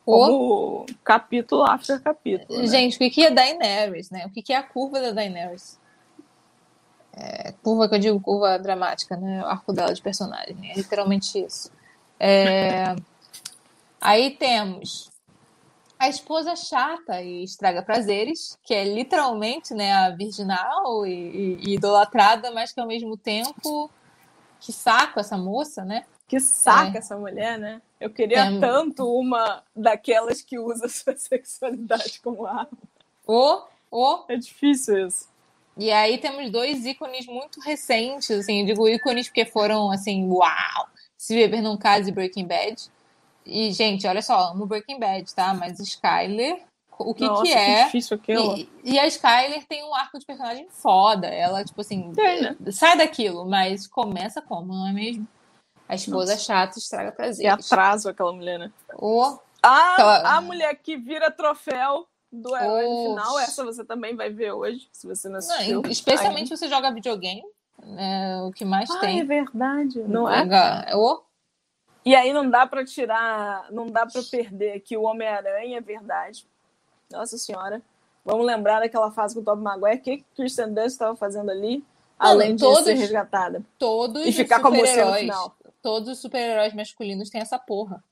Como 0.05 0.81
oh. 0.81 0.85
capítulo 1.03 1.63
after 1.63 1.99
capítulo. 2.01 2.59
Né? 2.59 2.67
Gente, 2.67 2.95
o 2.95 3.11
que 3.11 3.25
é 3.25 3.31
Daenerys, 3.31 4.11
né? 4.11 4.27
O 4.27 4.29
que 4.29 4.53
é 4.53 4.55
a 4.55 4.63
curva 4.63 5.01
da 5.01 5.11
Daenerys? 5.11 5.79
É, 7.19 7.51
curva 7.63 7.89
que 7.89 7.95
eu 7.95 7.99
digo 7.99 8.21
curva 8.21 8.59
dramática, 8.59 9.17
né? 9.17 9.41
O 9.43 9.47
arco 9.47 9.73
dela 9.73 9.93
de 9.93 10.01
personagem. 10.01 10.55
É 10.71 10.75
literalmente 10.75 11.39
isso. 11.43 11.71
É... 12.19 12.95
Aí 13.99 14.31
temos 14.31 15.09
a 15.97 16.07
esposa 16.07 16.55
chata 16.55 17.19
e 17.21 17.43
estraga 17.43 17.81
prazeres, 17.81 18.57
que 18.63 18.73
é 18.73 18.83
literalmente 18.83 19.73
né, 19.73 19.91
a 19.93 20.11
virginal 20.11 21.07
e, 21.07 21.11
e, 21.11 21.59
e 21.69 21.73
idolatrada, 21.73 22.51
mas 22.51 22.71
que 22.71 22.79
ao 22.79 22.85
mesmo 22.85 23.17
tempo 23.17 23.89
que 24.59 24.71
saco 24.71 25.19
essa 25.19 25.35
moça, 25.37 25.83
né? 25.83 26.05
Que 26.27 26.39
saca 26.39 26.97
é. 26.97 26.99
essa 26.99 27.17
mulher, 27.17 27.57
né? 27.57 27.81
Eu 27.99 28.11
queria 28.11 28.45
é. 28.45 28.59
tanto 28.59 29.07
uma 29.11 29.63
daquelas 29.75 30.41
que 30.41 30.59
usa 30.59 30.87
sua 30.89 31.15
sexualidade 31.15 32.19
como 32.21 32.45
arma. 32.45 32.69
Ou, 33.25 33.67
ou. 33.89 34.25
É 34.29 34.35
difícil 34.35 35.07
isso. 35.07 35.27
E 35.77 35.91
aí 35.91 36.17
temos 36.17 36.49
dois 36.49 36.85
ícones 36.85 37.25
muito 37.27 37.59
recentes, 37.59 38.31
assim, 38.31 38.61
eu 38.61 38.65
digo 38.65 38.89
ícones 38.89 39.27
porque 39.27 39.45
foram, 39.45 39.91
assim, 39.91 40.27
uau! 40.27 40.87
Se 41.15 41.35
Beber 41.35 41.61
Num 41.61 41.77
Caso 41.77 42.09
e 42.09 42.11
Breaking 42.11 42.47
Bad. 42.47 42.89
E, 43.45 43.71
gente, 43.71 44.07
olha 44.07 44.21
só, 44.21 44.51
amo 44.51 44.65
Breaking 44.65 44.99
Bad, 44.99 45.33
tá? 45.33 45.53
Mas 45.53 45.79
Skyler, 45.79 46.61
o 46.97 47.13
que 47.13 47.25
Nossa, 47.25 47.43
que 47.43 47.53
é? 47.53 47.77
Que 47.77 47.85
difícil 47.85 48.17
aquilo. 48.17 48.57
E, 48.57 48.69
e, 48.83 48.99
a 48.99 49.07
Skyler 49.07 49.65
tem 49.65 49.83
um 49.83 49.93
arco 49.93 50.17
de 50.17 50.25
personagem 50.25 50.67
foda. 50.69 51.27
Ela, 51.27 51.63
tipo 51.63 51.79
assim, 51.81 52.11
é, 52.17 52.41
né? 52.41 52.57
sai 52.71 52.97
daquilo, 52.97 53.45
mas 53.45 53.87
começa 53.87 54.41
como, 54.41 54.73
não 54.73 54.87
é 54.87 54.93
mesmo? 54.93 55.27
A 55.87 55.95
esposa 55.95 56.33
Nossa. 56.33 56.43
chata 56.43 56.79
estraga 56.79 57.11
prazer. 57.11 57.45
E 57.45 57.47
atraso 57.47 58.09
aquela 58.09 58.33
mulher, 58.33 58.59
né? 58.59 58.71
Oh, 58.95 59.37
a, 59.61 59.93
aquela... 59.93 60.37
a 60.37 60.41
mulher 60.41 60.75
que 60.75 60.97
vira 60.97 61.31
troféu 61.31 62.07
do 62.31 62.55
herói 62.55 62.83
no 62.87 63.09
final. 63.09 63.39
Essa 63.39 63.63
você 63.63 63.83
também 63.83 64.15
vai 64.15 64.29
ver 64.29 64.51
hoje, 64.51 64.87
se 64.91 65.07
você 65.07 65.29
não 65.29 65.37
assistiu. 65.37 65.81
Não, 65.81 65.89
especialmente 65.89 66.47
se 66.47 66.57
você 66.57 66.67
joga 66.67 66.91
videogame. 66.91 67.43
É 67.97 68.41
o 68.41 68.51
que 68.51 68.65
mais 68.65 68.89
ah, 68.89 68.99
tem. 68.99 69.19
é 69.19 69.23
verdade. 69.23 70.01
Não 70.03 70.29
é? 70.29 70.45
Oh. 70.95 71.21
E 72.03 72.15
aí 72.15 72.33
não 72.33 72.49
dá 72.49 72.65
para 72.65 72.85
tirar, 72.85 73.71
não 73.71 73.87
dá 73.87 74.05
para 74.05 74.21
perder 74.23 74.79
que 74.79 74.97
o 74.97 75.03
Homem-Aranha 75.03 75.77
é 75.77 75.81
verdade. 75.81 76.47
Nossa 77.11 77.37
Senhora. 77.37 77.81
Vamos 78.25 78.45
lembrar 78.45 78.81
daquela 78.81 79.11
fase 79.11 79.35
com 79.35 79.41
o 79.41 79.43
Tobey 79.43 79.63
Maguire. 79.63 79.97
O 79.97 80.01
que 80.01 80.25
Kristen 80.35 80.73
Dunst 80.73 80.87
estava 80.87 81.15
fazendo 81.15 81.49
ali? 81.49 81.77
Não, 82.19 82.27
além 82.27 82.55
de 82.55 82.63
todos, 82.63 82.83
ser 82.83 82.93
resgatada. 82.93 83.61
Todos 83.77 84.25
e 84.25 84.31
ficar 84.33 84.61
com 84.61 84.71
moça 84.71 85.05
no 85.05 85.13
final. 85.13 85.55
Todos 85.81 86.09
os 86.09 86.19
super-heróis 86.19 86.73
masculinos 86.73 87.29
têm 87.29 87.39
essa 87.39 87.57
porra. 87.57 88.03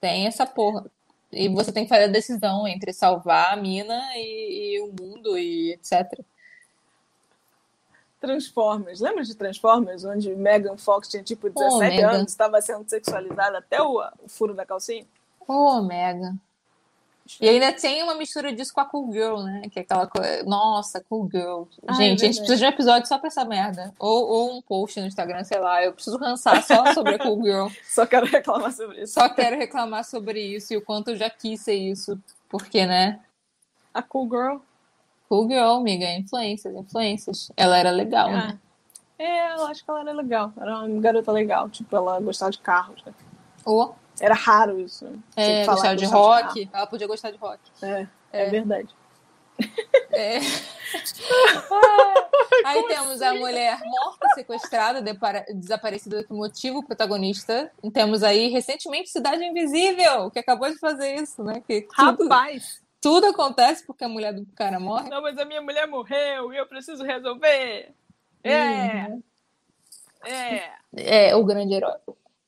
Tem 0.00 0.26
essa 0.26 0.46
porra. 0.46 0.86
E 1.30 1.48
você 1.48 1.70
tem 1.70 1.84
que 1.84 1.90
fazer 1.90 2.04
a 2.04 2.08
decisão 2.08 2.66
entre 2.66 2.92
salvar 2.92 3.52
a 3.52 3.56
mina 3.56 4.00
e, 4.16 4.76
e 4.76 4.80
o 4.80 4.86
mundo 4.98 5.36
e 5.38 5.72
etc. 5.72 6.18
Transformers. 8.20 9.00
Lembra 9.00 9.22
de 9.22 9.34
Transformers, 9.34 10.04
onde 10.04 10.34
Megan 10.34 10.76
Fox 10.76 11.08
tinha 11.08 11.22
tipo 11.22 11.48
17 11.48 12.04
oh, 12.04 12.08
anos, 12.08 12.32
estava 12.32 12.60
sendo 12.60 12.88
sexualizada 12.88 13.58
até 13.58 13.80
o, 13.80 14.00
o, 14.22 14.28
furo 14.28 14.54
da 14.54 14.66
calcinha? 14.66 15.06
Oh, 15.46 15.80
Megan. 15.82 16.36
E 17.40 17.48
ainda 17.48 17.72
tem 17.72 18.02
uma 18.02 18.14
mistura 18.14 18.52
disso 18.52 18.72
com 18.72 18.80
a 18.80 18.84
Cool 18.84 19.12
Girl, 19.12 19.42
né? 19.42 19.62
Que 19.70 19.80
é 19.80 19.82
aquela 19.82 20.06
coisa. 20.06 20.42
Nossa, 20.44 21.04
Cool 21.08 21.28
Girl. 21.30 21.62
Ai, 21.86 21.96
gente, 21.96 22.24
a 22.24 22.26
gente 22.26 22.38
precisa 22.38 22.56
de 22.56 22.64
um 22.64 22.68
episódio 22.68 23.08
só 23.08 23.18
pra 23.18 23.28
essa 23.28 23.44
merda. 23.44 23.92
Ou, 23.98 24.26
ou 24.26 24.56
um 24.56 24.62
post 24.62 24.98
no 24.98 25.06
Instagram, 25.06 25.44
sei 25.44 25.58
lá. 25.58 25.84
Eu 25.84 25.92
preciso 25.92 26.18
cansar 26.18 26.62
só 26.62 26.92
sobre 26.94 27.16
a 27.16 27.18
Cool 27.18 27.42
Girl. 27.42 27.66
só 27.84 28.06
quero 28.06 28.26
reclamar 28.26 28.72
sobre 28.72 29.02
isso. 29.02 29.12
Só 29.12 29.28
quero 29.28 29.56
reclamar 29.56 30.04
sobre 30.04 30.40
isso 30.40 30.72
e 30.72 30.76
o 30.78 30.82
quanto 30.82 31.10
eu 31.10 31.16
já 31.16 31.28
quis 31.28 31.60
ser 31.60 31.74
isso. 31.74 32.18
Porque, 32.48 32.86
né? 32.86 33.20
A 33.92 34.02
Cool 34.02 34.28
Girl. 34.30 34.56
Cool 35.28 35.48
Girl, 35.48 35.70
amiga. 35.74 36.10
Influências, 36.12 36.74
influências. 36.74 37.52
Ela 37.56 37.76
era 37.76 37.90
legal, 37.90 38.30
né? 38.30 38.58
É, 39.18 39.54
eu 39.54 39.66
acho 39.66 39.84
que 39.84 39.90
ela 39.90 40.00
era 40.00 40.12
legal. 40.12 40.52
Era 40.58 40.78
uma 40.84 41.00
garota 41.00 41.30
legal. 41.30 41.68
Tipo, 41.68 41.94
ela 41.94 42.18
gostava 42.20 42.50
de 42.50 42.58
carros. 42.58 43.02
Né? 43.04 43.12
Ou 43.64 43.94
Era 44.20 44.34
raro 44.34 44.80
isso. 44.80 45.06
é, 45.36 45.64
gostava 45.66 45.96
de 45.96 46.04
rock. 46.06 46.68
ela 46.72 46.86
podia 46.86 47.06
gostar 47.06 47.30
de 47.30 47.36
rock. 47.38 47.60
É, 47.82 48.06
é, 48.32 48.46
É. 48.46 48.50
verdade. 48.50 48.88
É. 50.10 50.38
Aí 52.64 52.82
temos 52.86 53.20
a 53.22 53.34
mulher 53.34 53.78
morta, 53.84 54.28
sequestrada, 54.34 55.02
desaparecida 55.54 56.24
que 56.24 56.32
motiva 56.32 56.78
o 56.78 56.82
protagonista. 56.84 57.70
Temos 57.92 58.22
aí 58.22 58.48
recentemente 58.48 59.10
Cidade 59.10 59.44
Invisível, 59.44 60.30
que 60.30 60.38
acabou 60.38 60.68
de 60.70 60.78
fazer 60.78 61.14
isso, 61.16 61.42
né? 61.42 61.62
Que 61.66 61.82
tudo, 61.82 62.28
Rapaz! 62.28 62.80
tudo 63.00 63.26
acontece 63.26 63.84
porque 63.86 64.04
a 64.04 64.08
mulher 64.08 64.32
do 64.32 64.46
cara 64.54 64.78
morre. 64.80 65.08
Não, 65.10 65.22
mas 65.22 65.36
a 65.38 65.44
minha 65.44 65.60
mulher 65.60 65.86
morreu 65.86 66.52
e 66.52 66.56
eu 66.56 66.66
preciso 66.66 67.04
resolver. 67.04 67.92
É, 68.44 69.06
Uhum. 69.08 69.22
é. 70.24 70.70
É 70.96 71.36
o 71.36 71.44
grande 71.44 71.74
herói. 71.74 71.96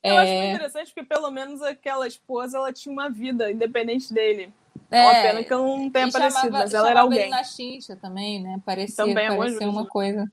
Eu 0.03 0.17
acho 0.17 0.33
muito 0.33 0.43
É, 0.45 0.55
interessante 0.55 0.93
porque 0.95 1.03
pelo 1.07 1.31
menos 1.31 1.61
aquela 1.63 2.07
esposa 2.07 2.57
ela 2.59 2.73
tinha 2.73 2.93
uma 2.93 3.11
vida 3.11 3.51
independente 3.51 4.13
dele. 4.13 4.53
É 4.91 4.99
é, 4.99 5.03
uma 5.03 5.13
pena 5.13 5.45
que 5.45 5.53
eu 5.53 5.63
não 5.63 5.91
tenha 5.91 6.07
aparecido, 6.07 6.43
chamava- 6.43 6.59
mas 6.65 6.75
ela 6.75 6.91
era 6.91 6.97
chamava 7.01 7.15
ele 7.15 7.23
alguém. 7.25 7.31
na 7.31 7.45
chincha 7.45 7.97
também, 7.97 8.43
né? 8.43 8.61
Parecia, 8.65 9.05
Também, 9.05 9.27
algumas 9.29 9.51
parecia 9.53 9.69
uma 9.71 9.87
coisa. 9.87 10.33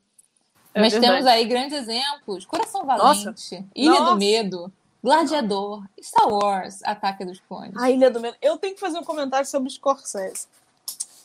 É 0.73 0.79
Mas 0.81 0.93
verdade. 0.93 1.13
temos 1.13 1.27
aí 1.27 1.45
grandes 1.45 1.77
exemplos. 1.77 2.45
Coração 2.45 2.83
Nossa. 2.85 3.23
Valente, 3.25 3.65
Ilha 3.75 3.91
Nossa. 3.99 4.11
do 4.13 4.17
Medo, 4.17 4.73
Gladiador, 5.03 5.83
Star 6.01 6.27
Wars, 6.27 6.81
Ataque 6.83 7.25
dos 7.25 7.39
Clones. 7.41 7.75
A 7.77 7.91
Ilha 7.91 8.09
do 8.09 8.19
Medo. 8.19 8.37
Eu 8.41 8.57
tenho 8.57 8.73
que 8.73 8.79
fazer 8.79 8.97
um 8.97 9.03
comentário 9.03 9.47
sobre 9.47 9.69
Scorsese. 9.69 10.47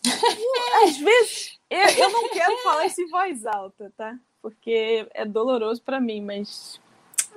Às 0.85 0.97
vezes, 0.97 1.59
eu, 1.70 1.78
eu 1.81 2.10
não 2.10 2.28
quero 2.31 2.56
falar 2.59 2.86
isso 2.86 3.01
em 3.01 3.09
voz 3.09 3.47
alta, 3.47 3.93
tá? 3.97 4.16
Porque 4.40 5.06
é 5.14 5.24
doloroso 5.24 5.81
pra 5.82 6.01
mim, 6.01 6.20
mas 6.20 6.81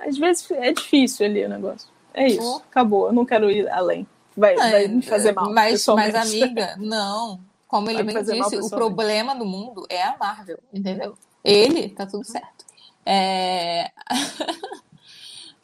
às 0.00 0.16
vezes 0.16 0.50
é 0.50 0.72
difícil 0.72 1.26
ali 1.26 1.44
o 1.44 1.48
negócio. 1.48 1.88
É 2.14 2.28
isso, 2.28 2.62
acabou. 2.68 3.06
Eu 3.06 3.12
não 3.12 3.24
quero 3.26 3.50
ir 3.50 3.68
além. 3.68 4.06
Vai, 4.36 4.54
vai 4.56 4.88
me 4.88 5.02
fazer 5.02 5.32
mal. 5.32 5.52
Mas, 5.52 5.86
mas, 5.86 6.14
amiga, 6.14 6.76
não. 6.78 7.40
Como 7.66 7.90
ele 7.90 7.96
Vai 7.96 8.04
me 8.04 8.12
bem 8.12 8.22
fazer 8.22 8.38
mal 8.38 8.50
disse, 8.50 8.62
o 8.62 8.70
problema 8.70 9.34
do 9.34 9.44
mundo 9.44 9.86
é 9.88 10.02
a 10.02 10.16
Marvel, 10.16 10.58
entendeu? 10.72 11.16
Ele, 11.42 11.88
tá 11.88 12.06
tudo 12.06 12.24
certo. 12.24 12.64
É... 13.04 13.90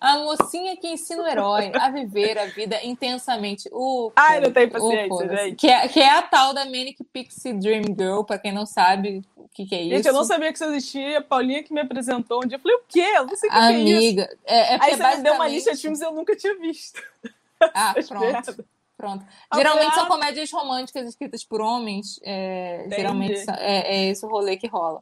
A 0.02 0.18
mocinha 0.18 0.76
que 0.76 0.88
ensina 0.88 1.22
o 1.22 1.26
herói 1.26 1.70
a 1.74 1.88
viver 1.88 2.36
a 2.38 2.46
vida 2.46 2.78
intensamente. 2.84 3.68
Uh, 3.72 4.10
Ai, 4.16 4.40
não 4.40 4.48
uh, 4.50 4.52
paciência, 4.52 5.08
foda-se. 5.08 5.44
gente. 5.44 5.56
que, 5.56 5.68
é, 5.68 5.88
que 5.88 6.00
é 6.00 6.10
a 6.18 6.22
tal 6.22 6.52
da 6.52 6.64
Manic 6.64 7.04
Pixie 7.12 7.52
Dream 7.52 7.84
Girl, 7.96 8.22
pra 8.22 8.36
quem 8.38 8.50
não 8.52 8.66
sabe 8.66 9.22
o 9.36 9.48
que, 9.48 9.64
que 9.64 9.74
é 9.74 9.82
isso. 9.82 9.96
Gente, 9.96 10.08
eu 10.08 10.12
não 10.12 10.24
sabia 10.24 10.52
que 10.52 10.58
isso 10.58 10.64
existia. 10.64 11.18
A 11.18 11.22
Paulinha 11.22 11.62
que 11.62 11.72
me 11.72 11.80
apresentou 11.80 12.42
um 12.42 12.46
dia. 12.46 12.56
Eu 12.56 12.60
falei, 12.60 12.76
o 12.76 12.82
quê? 12.88 13.00
Eu 13.16 13.26
não 13.26 13.36
sei 13.36 13.48
o 13.48 13.52
que, 13.52 13.58
que 13.58 13.64
é 13.64 13.72
isso. 13.78 13.96
Amiga, 13.96 14.36
é, 14.44 14.74
é 14.74 14.78
Aí 14.82 14.90
você 14.90 14.96
me 14.96 14.96
deu 14.96 14.98
uma 14.98 15.08
basicamente- 15.14 15.52
lista 15.54 15.74
de 15.74 15.80
filmes 15.80 15.98
que 16.00 16.04
eu 16.04 16.12
nunca 16.12 16.36
tinha 16.36 16.58
visto. 16.58 17.02
Ah, 17.74 17.94
pronto. 18.08 18.64
Pronto. 18.96 19.24
Geralmente 19.54 19.94
são 19.94 20.06
comédias 20.06 20.50
românticas 20.50 21.06
escritas 21.08 21.44
por 21.44 21.60
homens. 21.60 22.18
é, 22.24 22.86
geralmente 22.90 23.38
são- 23.38 23.54
é, 23.54 23.78
é 23.98 24.04
esse 24.08 24.26
o 24.26 24.28
rolê 24.28 24.56
que 24.56 24.66
rola. 24.66 25.00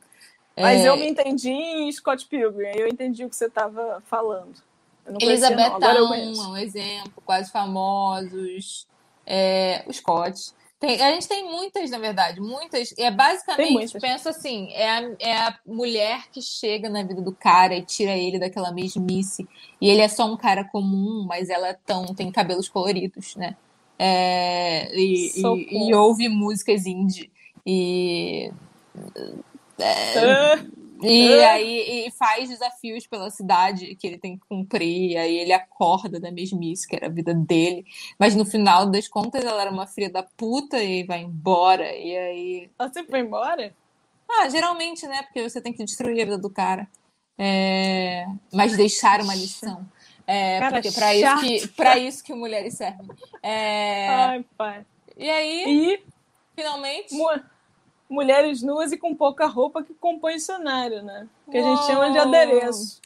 Mas 0.55 0.85
É, 0.85 0.89
eu 0.91 0.97
me 0.99 1.09
entendi 1.09 1.51
em 1.51 1.91
Scott 1.91 2.27
Pilgrim. 2.27 2.73
Eu 2.77 2.87
entendi 2.87 3.25
o 3.25 3.31
que 3.31 3.37
você 3.37 3.47
estava 3.47 4.03
falando. 4.07 4.63
Elizabeth 5.21 5.71
Town 5.81 6.15
é 6.15 6.49
um 6.49 6.57
exemplo, 6.57 7.23
quase 7.25 7.51
famosos. 7.51 8.87
É, 9.27 9.85
o 9.87 9.93
Scott. 9.93 10.53
Tem- 10.79 11.01
a 11.03 11.13
gente 11.13 11.29
tem 11.29 11.45
muitas, 11.45 11.91
na 11.91 11.99
verdade, 11.99 12.41
muitas. 12.41 12.95
É 12.99 13.11
basicamente, 13.11 13.93
pensa 14.01 14.31
assim, 14.31 14.73
é 14.73 14.91
a, 14.91 15.11
é 15.19 15.37
a 15.37 15.59
mulher 15.67 16.29
que 16.33 16.41
chega 16.41 16.89
na 16.89 17.03
vida 17.03 17.21
do 17.21 17.33
cara 17.33 17.75
e 17.75 17.83
tira 17.83 18.13
ele 18.17 18.39
daquela 18.39 18.73
mesmice. 18.73 19.47
E 19.81 19.91
ele 19.91 20.01
é 20.01 20.09
só 20.09 20.25
um 20.25 20.39
cara 20.39 20.65
comum, 20.65 21.25
mas 21.29 21.51
ela 21.51 21.69
é 21.69 21.75
tão, 21.85 22.07
tem 22.15 22.33
cabelos 22.33 22.69
coloridos, 22.69 23.37
né? 23.37 23.57
É, 23.99 24.91
e, 24.97 25.31
e- 25.37 25.89
e 25.91 25.95
ouve 25.95 26.29
músicas 26.31 26.87
indie. 26.87 27.31
E, 27.67 28.51
Ah, 29.79 30.65
e 31.03 31.43
Ah. 31.43 31.53
aí 31.55 32.07
e 32.07 32.11
faz 32.13 32.49
desafios 32.49 33.07
pela 33.07 33.31
cidade 33.31 33.95
que 33.97 34.07
ele 34.07 34.19
tem 34.19 34.37
que 34.39 34.47
cumprir. 34.49 35.17
Aí 35.17 35.37
ele 35.39 35.53
acorda 35.53 36.19
da 36.21 36.31
mesmice, 36.31 36.87
que 36.89 36.97
era 36.97 37.07
a 37.07 37.11
vida 37.11 37.35
dele. 37.35 37.85
Mas 38.19 38.35
no 38.35 38.45
final 38.45 38.87
das 38.91 39.09
contas, 39.09 39.45
ela 39.45 39.61
era 39.63 39.71
uma 39.71 39.87
filha 39.87 40.11
da 40.11 40.23
puta 40.23 40.83
e 40.83 41.05
vai 41.05 41.21
embora. 41.23 41.95
E 41.97 42.17
aí. 42.17 42.71
Ela 42.79 42.93
sempre 42.93 43.11
foi 43.11 43.21
embora? 43.21 43.75
Ah, 44.31 44.49
geralmente, 44.49 45.07
né? 45.07 45.23
Porque 45.23 45.43
você 45.49 45.61
tem 45.61 45.73
que 45.73 45.85
destruir 45.85 46.23
a 46.23 46.25
vida 46.25 46.39
do 46.39 46.51
cara. 46.51 46.89
É, 47.39 48.27
Mas 48.53 48.77
deixar 48.77 49.21
uma 49.23 49.35
lição. 49.35 49.87
É, 50.27 50.61
Cara 50.61 50.75
porque 50.81 50.93
para 50.93 51.15
isso, 51.15 51.25
chato. 51.25 51.41
que, 51.41 51.69
pra 51.69 51.99
isso 51.99 52.23
que 52.23 52.33
mulheres 52.35 52.75
servem. 52.75 53.09
É, 53.43 54.09
Ai, 54.09 54.45
pai. 54.57 54.85
E 55.17 55.29
aí, 55.29 55.65
E 55.97 56.03
finalmente. 56.55 57.13
mu- 57.15 57.41
mulheres 58.11 58.63
nuas 58.63 58.93
e 58.93 58.99
com 58.99 59.15
pouca 59.15 59.47
roupa 59.47 59.83
que 59.83 59.95
compõem 59.95 60.37
o 60.37 60.41
cenário, 60.41 61.03
né? 61.03 61.27
Que 61.51 61.57
a 61.59 61.63
gente 61.63 61.79
Uou. 61.79 61.87
chama 61.87 62.11
de 62.11 62.19
adereço. 62.19 63.01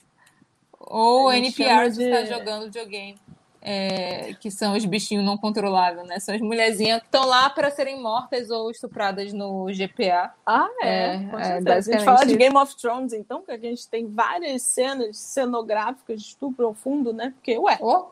Ou 0.80 1.30
chama 1.30 1.42
que 1.52 1.62
está 2.02 2.22
de- 2.22 2.26
jogando 2.26 2.64
videogame. 2.64 3.18
É, 3.66 4.34
que 4.34 4.50
são 4.50 4.76
os 4.76 4.84
bichinhos 4.84 5.24
não 5.24 5.38
controláveis, 5.38 6.06
né? 6.06 6.18
São 6.20 6.34
as 6.34 6.40
mulherzinhas 6.42 7.00
que 7.00 7.06
estão 7.06 7.24
lá 7.24 7.48
para 7.48 7.70
serem 7.70 7.98
mortas 8.02 8.50
ou 8.50 8.70
estupradas 8.70 9.32
no 9.32 9.72
GPA. 9.72 10.34
Ah, 10.44 10.68
é. 10.82 11.14
É, 11.16 11.60
é, 11.66 11.72
a 11.72 11.80
gente 11.80 12.04
fala 12.04 12.26
de. 12.26 12.36
Game 12.36 12.54
of 12.58 12.76
Thrones, 12.76 13.14
então, 13.14 13.40
que 13.40 13.50
a 13.50 13.56
gente 13.56 13.88
tem 13.88 14.06
várias 14.06 14.60
cenas 14.62 15.16
cenográficas 15.16 16.20
de 16.20 16.28
estupro 16.28 16.66
ao 16.66 16.74
fundo, 16.74 17.14
né? 17.14 17.30
Porque, 17.34 17.56
ué, 17.56 17.78
Oh, 17.80 18.08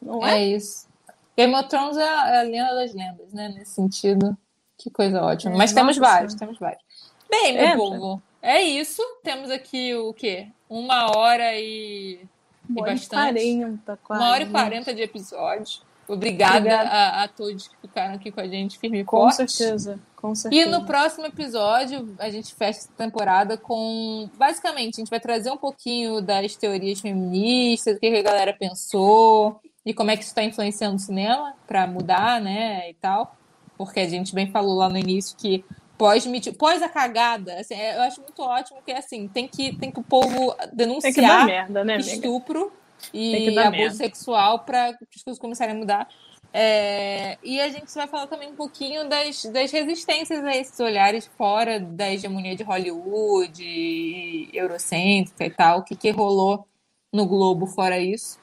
não 0.00 0.26
é? 0.26 0.38
é 0.40 0.46
isso. 0.46 0.88
Game 1.36 1.54
of 1.54 1.68
Thrones 1.68 1.98
é 1.98 2.08
a, 2.08 2.28
é 2.30 2.40
a 2.40 2.42
lenda 2.44 2.74
das 2.74 2.94
lendas, 2.94 3.32
né? 3.34 3.48
Nesse 3.50 3.72
sentido. 3.72 4.34
Que 4.78 4.90
coisa 4.90 5.22
ótima. 5.22 5.54
É, 5.54 5.56
Mas 5.58 5.72
temos 5.72 5.96
nossa 5.96 6.10
vários, 6.10 6.32
Senhora. 6.32 6.46
temos 6.46 6.58
vários. 6.60 6.82
Bem, 7.30 7.52
meu 7.54 7.64
É, 7.64 7.76
povo, 7.76 8.22
é 8.40 8.62
isso. 8.62 9.02
Temos 9.22 9.50
aqui 9.50 9.94
o 9.94 10.12
quê? 10.14 10.48
Uma 10.68 11.16
hora 11.16 11.54
e. 11.58 12.20
Uma 12.68 12.82
hora 12.82 12.90
e 12.92 12.94
bastante. 12.94 13.32
quarenta, 13.32 13.98
quase. 14.04 14.22
Uma 14.22 14.30
hora 14.30 14.42
e 14.44 14.50
quarenta 14.50 14.94
de 14.94 15.02
episódio. 15.02 15.80
Obrigada, 16.06 16.56
Obrigada. 16.56 16.88
A, 16.88 17.24
a 17.24 17.28
todos 17.28 17.68
que 17.68 17.76
ficaram 17.82 18.14
aqui 18.14 18.30
com 18.32 18.40
a 18.40 18.48
gente 18.48 18.78
firme 18.78 19.00
e 19.00 19.04
Com 19.04 19.30
forte. 19.30 19.52
certeza, 19.52 20.00
com 20.16 20.32
E 20.32 20.36
certeza. 20.36 20.70
no 20.70 20.86
próximo 20.86 21.26
episódio, 21.26 22.14
a 22.18 22.30
gente 22.30 22.54
fecha 22.54 22.78
essa 22.78 22.92
temporada 22.96 23.58
com. 23.58 24.30
Basicamente, 24.38 24.94
a 24.94 24.98
gente 25.00 25.10
vai 25.10 25.20
trazer 25.20 25.50
um 25.50 25.56
pouquinho 25.58 26.22
das 26.22 26.56
teorias 26.56 27.00
feministas, 27.00 27.96
o 27.96 28.00
que 28.00 28.10
que 28.10 28.16
a 28.16 28.22
galera 28.22 28.54
pensou, 28.54 29.60
e 29.84 29.92
como 29.92 30.10
é 30.10 30.16
que 30.16 30.22
isso 30.22 30.30
está 30.30 30.42
influenciando 30.42 30.96
o 30.96 30.98
cinema 31.00 31.54
para 31.66 31.86
mudar, 31.86 32.40
né? 32.40 32.88
E 32.88 32.94
tal. 32.94 33.36
Porque 33.78 34.00
a 34.00 34.08
gente 34.08 34.34
bem 34.34 34.50
falou 34.50 34.74
lá 34.74 34.88
no 34.88 34.98
início 34.98 35.36
que 35.36 35.64
pós, 35.96 36.26
pós 36.58 36.82
a 36.82 36.88
cagada, 36.88 37.54
assim, 37.60 37.74
eu 37.74 38.02
acho 38.02 38.20
muito 38.20 38.42
ótimo 38.42 38.82
que 38.84 38.92
assim, 38.92 39.28
tem 39.28 39.48
que, 39.48 39.74
tem 39.76 39.90
que 39.90 40.00
o 40.00 40.02
povo 40.02 40.54
denunciar 40.72 41.46
merda, 41.46 41.84
né, 41.84 41.96
estupro 41.98 42.72
e 43.14 43.56
abuso 43.58 43.70
merda. 43.70 43.94
sexual 43.94 44.60
para 44.60 44.90
as 44.90 45.22
coisas 45.22 45.40
começarem 45.40 45.74
a 45.74 45.78
mudar. 45.78 46.08
É, 46.52 47.36
e 47.42 47.60
a 47.60 47.68
gente 47.68 47.92
vai 47.94 48.06
falar 48.06 48.26
também 48.26 48.50
um 48.50 48.56
pouquinho 48.56 49.06
das, 49.08 49.44
das 49.44 49.70
resistências 49.70 50.42
a 50.44 50.56
esses 50.56 50.80
olhares 50.80 51.26
fora 51.36 51.78
da 51.78 52.10
hegemonia 52.10 52.56
de 52.56 52.62
Hollywood, 52.62 53.62
e 53.62 54.48
eurocêntrica 54.52 55.44
e 55.44 55.50
tal, 55.50 55.80
o 55.80 55.82
que, 55.84 55.94
que 55.94 56.10
rolou 56.10 56.66
no 57.12 57.26
Globo 57.26 57.66
fora 57.66 57.98
isso. 57.98 58.40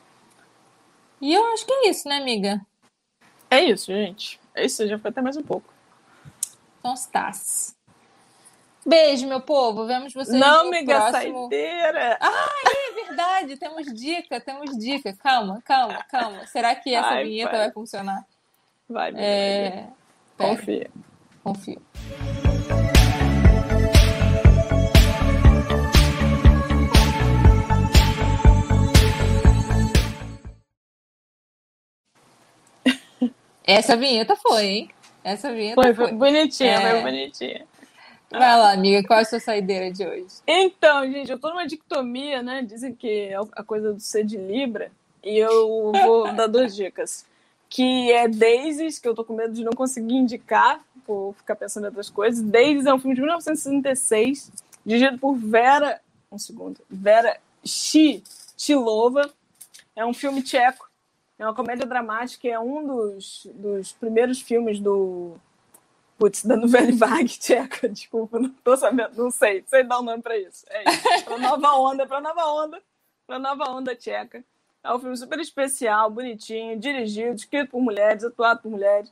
E 1.19 1.33
eu 1.33 1.43
acho 1.53 1.65
que 1.65 1.73
é 1.73 1.89
isso, 1.89 2.07
né, 2.07 2.17
amiga? 2.17 2.61
É 3.49 3.63
isso, 3.63 3.91
gente. 3.91 4.39
É 4.55 4.65
isso, 4.65 4.87
já 4.87 4.97
foi 4.97 5.11
até 5.11 5.21
mais 5.21 5.35
um 5.35 5.43
pouco. 5.43 5.73
Então 6.79 6.93
estás. 6.93 7.75
Beijo, 8.85 9.27
meu 9.27 9.41
povo. 9.41 9.85
Vemos 9.85 10.13
vocês 10.13 10.39
Não, 10.39 10.63
no 10.63 10.69
amiga, 10.69 10.95
próximo... 11.09 11.41
saideira. 11.41 12.19
É 12.21 13.05
verdade, 13.07 13.57
temos 13.57 13.85
dica, 13.93 14.39
temos 14.39 14.77
dica. 14.77 15.13
Calma, 15.13 15.61
calma, 15.65 16.03
calma. 16.09 16.45
Será 16.47 16.75
que 16.75 16.93
essa 16.93 17.09
Ai, 17.09 17.23
vinheta 17.23 17.49
pai. 17.51 17.59
vai 17.59 17.71
funcionar? 17.71 18.25
Vai. 18.87 19.11
É... 19.15 19.87
Confia. 20.37 20.91
confio. 21.43 21.81
Essa 33.65 33.97
vinheta 33.97 34.35
foi, 34.35 34.65
hein? 34.65 34.89
Essa 35.23 35.51
vinheta 35.51 35.81
Foi, 35.81 35.93
foi. 35.93 36.09
foi 36.09 36.17
bonitinha, 36.17 36.71
É. 36.73 36.91
foi 36.91 37.01
bonitinha. 37.01 37.65
Vai 38.29 38.57
lá, 38.59 38.73
amiga, 38.73 39.05
qual 39.07 39.19
é 39.19 39.21
a 39.21 39.25
sua 39.25 39.39
saideira 39.39 39.91
de 39.91 40.05
hoje? 40.05 40.27
Então, 40.45 41.09
gente, 41.11 41.31
eu 41.31 41.39
tô 41.39 41.49
numa 41.49 41.65
dictomia, 41.65 42.43
né? 42.43 42.61
Dizem 42.61 42.93
que 42.93 43.29
é 43.29 43.35
a 43.53 43.63
coisa 43.63 43.93
do 43.93 43.99
ser 43.99 44.23
de 44.23 44.37
Libra. 44.37 44.91
E 45.23 45.37
eu 45.37 45.91
vou 45.91 46.31
dar 46.33 46.47
duas 46.47 46.75
dicas. 46.75 47.25
Que 47.69 48.11
é 48.11 48.27
Daisies, 48.27 48.99
que 48.99 49.07
eu 49.07 49.15
tô 49.15 49.23
com 49.23 49.33
medo 49.33 49.53
de 49.53 49.63
não 49.63 49.71
conseguir 49.73 50.15
indicar, 50.15 50.79
por 51.05 51.33
ficar 51.37 51.55
pensando 51.55 51.83
em 51.85 51.87
outras 51.87 52.09
coisas. 52.09 52.41
Daisies 52.41 52.85
é 52.85 52.93
um 52.93 52.99
filme 52.99 53.15
de 53.15 53.21
1966, 53.21 54.51
dirigido 54.85 55.17
por 55.17 55.35
Vera, 55.35 55.99
um 56.31 56.37
segundo, 56.37 56.79
Vera 56.89 57.37
Chilova. 57.65 59.29
É 59.95 60.05
um 60.05 60.13
filme 60.13 60.41
tcheco, 60.41 60.87
é 61.37 61.45
uma 61.45 61.53
comédia 61.53 61.85
dramática, 61.85 62.47
é 62.47 62.59
um 62.59 62.85
dos, 62.85 63.47
dos 63.53 63.91
primeiros 63.93 64.41
filmes 64.41 64.79
do 64.79 65.35
Putz, 66.17 66.45
da 66.45 66.55
Nouvelle 66.55 66.93
Vague 66.93 67.27
tcheca, 67.37 67.89
desculpa, 67.89 68.39
não 68.39 68.49
tô 68.49 68.75
sabendo, 68.77 69.15
não 69.15 69.29
sei, 69.29 69.63
sei 69.67 69.83
dar 69.83 69.97
o 69.97 70.01
um 70.01 70.05
nome 70.05 70.23
para 70.23 70.37
isso. 70.37 70.65
É 70.69 70.83
isso. 70.89 71.25
Pra 71.25 71.37
nova 71.37 71.73
onda, 71.73 72.07
pra 72.07 72.21
nova 72.21 72.45
onda, 72.45 72.81
pra 73.27 73.37
nova 73.37 73.69
onda 73.69 73.95
tcheca. 73.95 74.43
É 74.81 74.93
um 74.93 74.99
filme 74.99 75.17
super 75.17 75.39
especial, 75.39 76.09
bonitinho, 76.09 76.79
dirigido, 76.79 77.35
escrito 77.35 77.71
por 77.71 77.81
mulheres, 77.81 78.23
atuado 78.23 78.61
por 78.61 78.71
mulheres, 78.71 79.11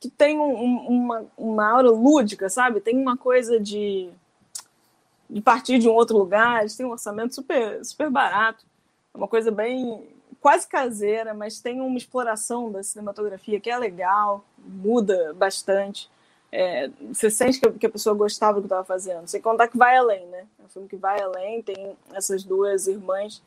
que 0.00 0.08
tem 0.08 0.38
um, 0.38 0.54
um, 0.54 0.86
uma, 0.88 1.26
uma 1.36 1.70
aura 1.70 1.90
lúdica, 1.90 2.48
sabe? 2.48 2.80
Tem 2.80 2.96
uma 2.96 3.16
coisa 3.16 3.60
de, 3.60 4.08
de 5.28 5.40
partir 5.42 5.78
de 5.78 5.88
um 5.88 5.92
outro 5.92 6.16
lugar, 6.16 6.64
têm 6.68 6.86
um 6.86 6.90
orçamento 6.90 7.34
super, 7.34 7.84
super 7.84 8.08
barato, 8.08 8.64
é 9.12 9.18
uma 9.18 9.28
coisa 9.28 9.50
bem 9.50 10.08
quase 10.42 10.66
caseira, 10.66 11.32
mas 11.32 11.60
tem 11.60 11.80
uma 11.80 11.96
exploração 11.96 12.70
da 12.70 12.82
cinematografia 12.82 13.60
que 13.60 13.70
é 13.70 13.78
legal, 13.78 14.44
muda 14.58 15.32
bastante. 15.34 16.10
É, 16.50 16.90
você 17.12 17.30
sente 17.30 17.60
que, 17.60 17.70
que 17.70 17.86
a 17.86 17.90
pessoa 17.90 18.14
gostava 18.14 18.54
do 18.54 18.62
que 18.62 18.66
estava 18.66 18.84
fazendo. 18.84 19.28
Sem 19.28 19.40
contar 19.40 19.68
que 19.68 19.78
vai 19.78 19.96
além, 19.96 20.26
né? 20.26 20.44
É 20.58 20.64
um 20.64 20.68
filme 20.68 20.88
que 20.88 20.96
vai 20.96 21.20
além, 21.20 21.62
tem 21.62 21.96
essas 22.12 22.42
duas 22.42 22.88
irmãs 22.88 23.40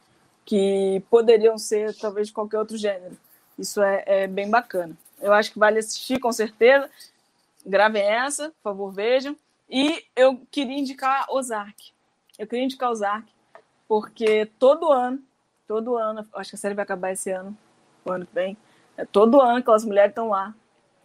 que 0.46 1.04
poderiam 1.10 1.58
ser 1.58 1.94
talvez 1.98 2.28
de 2.28 2.34
qualquer 2.34 2.60
outro 2.60 2.78
gênero. 2.78 3.18
Isso 3.60 3.82
é, 3.82 4.04
é 4.06 4.28
bem 4.28 4.50
bacana. 4.50 4.96
Eu 5.20 5.34
acho 5.34 5.52
que 5.52 5.60
vale 5.60 5.80
assistir 5.80 6.20
com 6.20 6.32
certeza. 6.32 6.90
Gravem 7.66 8.04
essa, 8.04 8.50
por 8.50 8.64
favor, 8.64 8.92
vejam. 8.92 9.36
E 9.70 10.02
eu 10.16 10.40
queria 10.50 10.80
indicar 10.80 11.26
Ozark. 11.30 11.92
Eu 12.40 12.48
queria 12.48 12.64
indicar 12.64 12.90
Ozark, 12.90 13.28
porque 13.86 14.46
todo 14.58 14.92
ano 14.92 15.22
Todo 15.68 15.98
ano, 15.98 16.26
acho 16.34 16.52
que 16.52 16.56
a 16.56 16.60
série 16.60 16.76
vai 16.76 16.84
acabar 16.84 17.12
esse 17.12 17.32
ano, 17.32 17.58
o 18.06 18.12
ano 18.12 18.26
que 18.26 18.34
vem. 18.34 18.58
É, 18.98 19.06
todo 19.06 19.42
ano 19.42 19.60
aquelas 19.60 19.84
mulheres 19.84 20.12
estão 20.12 20.30
lá. 20.30 20.54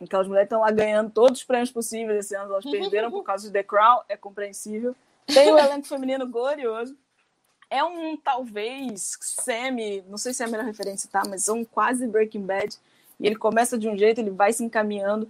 Aquelas 0.01 0.27
mulheres 0.27 0.47
estão 0.47 0.61
lá 0.61 0.71
ganhando 0.71 1.11
todos 1.11 1.41
os 1.41 1.45
prêmios 1.45 1.71
possíveis 1.71 2.27
esse 2.27 2.35
ano. 2.35 2.53
Elas 2.53 2.65
perderam 2.65 3.11
por 3.11 3.23
causa 3.23 3.47
de 3.47 3.53
The 3.53 3.63
Crown, 3.63 4.03
é 4.09 4.17
compreensível. 4.17 4.95
Tem 5.27 5.53
o 5.53 5.59
elenco 5.59 5.87
feminino 5.87 6.27
glorioso. 6.27 6.97
É 7.69 7.85
um, 7.85 8.17
talvez, 8.17 9.17
semi, 9.21 10.03
não 10.09 10.19
sei 10.19 10.33
se 10.33 10.43
é 10.43 10.47
a 10.47 10.49
melhor 10.49 10.67
referência, 10.67 11.09
tá? 11.11 11.23
Mas 11.29 11.47
é 11.47 11.53
um 11.53 11.65
quase 11.65 12.07
Breaking 12.07 12.45
Bad. 12.45 12.77
E 13.19 13.27
ele 13.27 13.37
começa 13.37 13.79
de 13.79 13.89
um 13.89 13.97
jeito, 13.97 14.21
ele 14.21 14.31
vai 14.31 14.53
se 14.53 14.65
encaminhando 14.65 15.29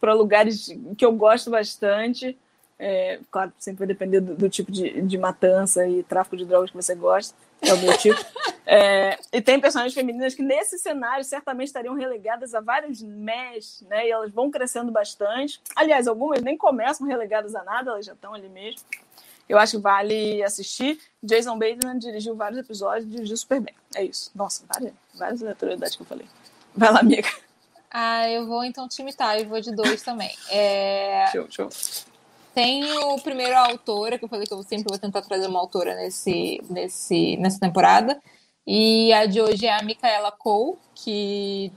para 0.00 0.14
lugares 0.14 0.68
que 0.96 1.04
eu 1.04 1.12
gosto 1.12 1.50
bastante. 1.50 2.36
É, 2.84 3.20
claro, 3.30 3.52
sempre 3.60 3.80
vai 3.80 3.86
depender 3.86 4.20
do, 4.20 4.34
do 4.34 4.50
tipo 4.50 4.72
de, 4.72 5.02
de 5.02 5.16
matança 5.16 5.86
e 5.86 6.02
tráfico 6.02 6.36
de 6.36 6.44
drogas 6.44 6.70
que 6.70 6.76
você 6.76 6.96
gosta 6.96 7.32
é 7.62 7.72
o 7.72 7.78
meu 7.78 7.96
tipo. 7.96 8.18
É, 8.64 9.18
e 9.32 9.40
tem 9.40 9.60
personagens 9.60 9.94
femininas 9.94 10.34
que, 10.34 10.42
nesse 10.42 10.78
cenário, 10.78 11.24
certamente 11.24 11.68
estariam 11.68 11.94
relegadas 11.94 12.54
a 12.54 12.60
vários 12.60 13.02
mesh, 13.02 13.82
né? 13.88 14.06
E 14.06 14.10
elas 14.10 14.30
vão 14.30 14.50
crescendo 14.50 14.90
bastante. 14.90 15.60
Aliás, 15.74 16.06
algumas 16.06 16.40
nem 16.42 16.56
começam 16.56 17.06
relegadas 17.06 17.54
a 17.54 17.62
nada, 17.64 17.90
elas 17.90 18.06
já 18.06 18.12
estão 18.12 18.34
ali 18.34 18.48
mesmo. 18.48 18.80
Eu 19.48 19.58
acho 19.58 19.76
que 19.76 19.82
vale 19.82 20.42
assistir. 20.42 20.98
Jason 21.22 21.58
Bateman 21.58 21.98
dirigiu 21.98 22.34
vários 22.34 22.60
episódios, 22.60 23.10
dirigiu 23.10 23.36
super 23.36 23.60
bem. 23.60 23.74
É 23.94 24.04
isso. 24.04 24.30
Nossa, 24.34 24.64
várias, 24.66 24.92
várias 25.14 25.42
aleatoriedades 25.42 25.96
que 25.96 26.02
eu 26.02 26.06
falei. 26.06 26.26
Vai 26.74 26.92
lá, 26.92 27.00
amiga. 27.00 27.28
Ah, 27.90 28.28
eu 28.30 28.46
vou 28.46 28.64
então 28.64 28.88
te 28.88 29.02
imitar 29.02 29.38
e 29.38 29.44
vou 29.44 29.60
de 29.60 29.74
dois 29.74 30.02
também. 30.02 30.34
É... 30.50 31.26
Show, 31.32 31.46
show. 31.50 31.68
Tem 32.54 32.84
o 32.98 33.18
primeiro 33.20 33.56
autora, 33.56 34.18
que 34.18 34.24
eu 34.24 34.28
falei 34.28 34.46
que 34.46 34.52
eu 34.52 34.62
sempre 34.62 34.86
vou 34.88 34.98
tentar 34.98 35.22
trazer 35.22 35.46
uma 35.46 35.58
autora 35.58 35.94
nesse, 35.94 36.60
nesse, 36.68 37.36
nessa 37.38 37.58
temporada. 37.58 38.20
E 38.66 39.12
a 39.12 39.26
de 39.26 39.40
hoje 39.40 39.66
é 39.66 39.74
a 39.74 39.82
Micaela 39.82 40.30
Cole, 40.30 40.76
que 40.94 41.72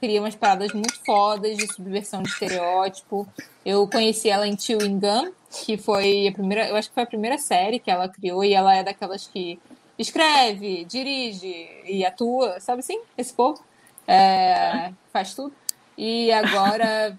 cria 0.00 0.20
umas 0.20 0.34
paradas 0.34 0.72
muito 0.72 0.98
fodas 1.04 1.56
de 1.56 1.72
subversão 1.72 2.22
de 2.22 2.30
estereótipo. 2.30 3.28
Eu 3.64 3.86
conheci 3.86 4.28
ela 4.28 4.46
em 4.48 4.58
Chewing 4.58 4.98
Gum, 4.98 5.32
que 5.64 5.76
foi 5.76 6.28
a 6.28 6.32
primeira, 6.32 6.68
eu 6.68 6.76
acho 6.76 6.88
que 6.88 6.94
foi 6.94 7.02
a 7.02 7.06
primeira 7.06 7.38
série 7.38 7.78
que 7.78 7.90
ela 7.90 8.08
criou, 8.08 8.42
e 8.42 8.54
ela 8.54 8.74
é 8.74 8.82
daquelas 8.82 9.26
que 9.26 9.60
escreve, 9.98 10.84
dirige 10.84 11.68
e 11.84 12.04
atua, 12.04 12.60
sabe 12.60 12.80
assim? 12.80 13.00
Esse 13.16 13.32
povo. 13.32 13.62
É, 14.06 14.90
faz 15.12 15.34
tudo. 15.34 15.52
E 15.96 16.32
agora 16.32 17.18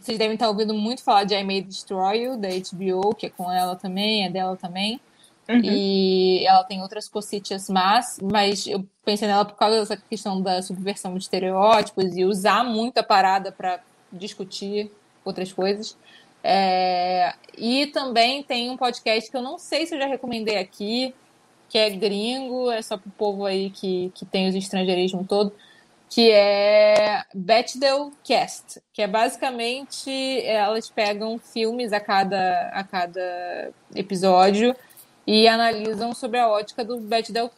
vocês 0.00 0.18
devem 0.18 0.34
estar 0.34 0.48
ouvindo 0.48 0.74
muito 0.74 1.02
falar 1.02 1.24
de 1.24 1.34
I 1.34 1.44
May 1.44 1.62
Destroy 1.62 2.22
You, 2.22 2.36
da 2.36 2.48
HBO, 2.48 3.14
que 3.14 3.26
é 3.26 3.30
com 3.30 3.50
ela 3.50 3.76
também, 3.76 4.24
é 4.24 4.30
dela 4.30 4.56
também. 4.56 5.00
Uhum. 5.48 5.60
E 5.64 6.46
ela 6.46 6.62
tem 6.64 6.80
outras 6.82 7.08
cositas 7.08 7.68
más, 7.68 8.18
mas 8.22 8.66
eu 8.66 8.86
pensei 9.04 9.26
nela 9.26 9.44
por 9.44 9.56
causa 9.56 9.80
dessa 9.80 9.96
questão 9.96 10.40
da 10.40 10.62
subversão 10.62 11.14
de 11.14 11.24
estereótipos 11.24 12.16
e 12.16 12.24
usar 12.24 12.64
muito 12.64 12.98
a 12.98 13.02
parada 13.02 13.50
para 13.50 13.80
discutir 14.12 14.90
outras 15.24 15.52
coisas. 15.52 15.96
É... 16.42 17.34
E 17.56 17.86
também 17.86 18.42
tem 18.42 18.70
um 18.70 18.76
podcast 18.76 19.30
que 19.30 19.36
eu 19.36 19.42
não 19.42 19.58
sei 19.58 19.86
se 19.86 19.94
eu 19.94 19.98
já 19.98 20.06
recomendei 20.06 20.58
aqui, 20.58 21.14
que 21.68 21.78
é 21.78 21.90
gringo, 21.90 22.70
é 22.70 22.82
só 22.82 22.96
pro 22.96 23.10
povo 23.10 23.44
aí 23.44 23.70
que, 23.70 24.12
que 24.14 24.24
tem 24.24 24.48
os 24.48 24.54
estrangeirismo 24.54 25.24
todo, 25.24 25.52
que 26.12 26.30
é 26.30 27.24
Bechdel 27.34 28.12
Cast, 28.22 28.82
que 28.92 29.00
é 29.00 29.06
basicamente 29.06 30.10
elas 30.44 30.90
pegam 30.90 31.38
filmes 31.38 31.90
a 31.90 32.00
cada, 32.00 32.68
a 32.68 32.84
cada 32.84 33.72
episódio 33.94 34.76
e 35.26 35.48
analisam 35.48 36.14
sobre 36.14 36.38
a 36.38 36.48
ótica 36.48 36.84
do 36.84 37.00
Bechdel 37.00 37.50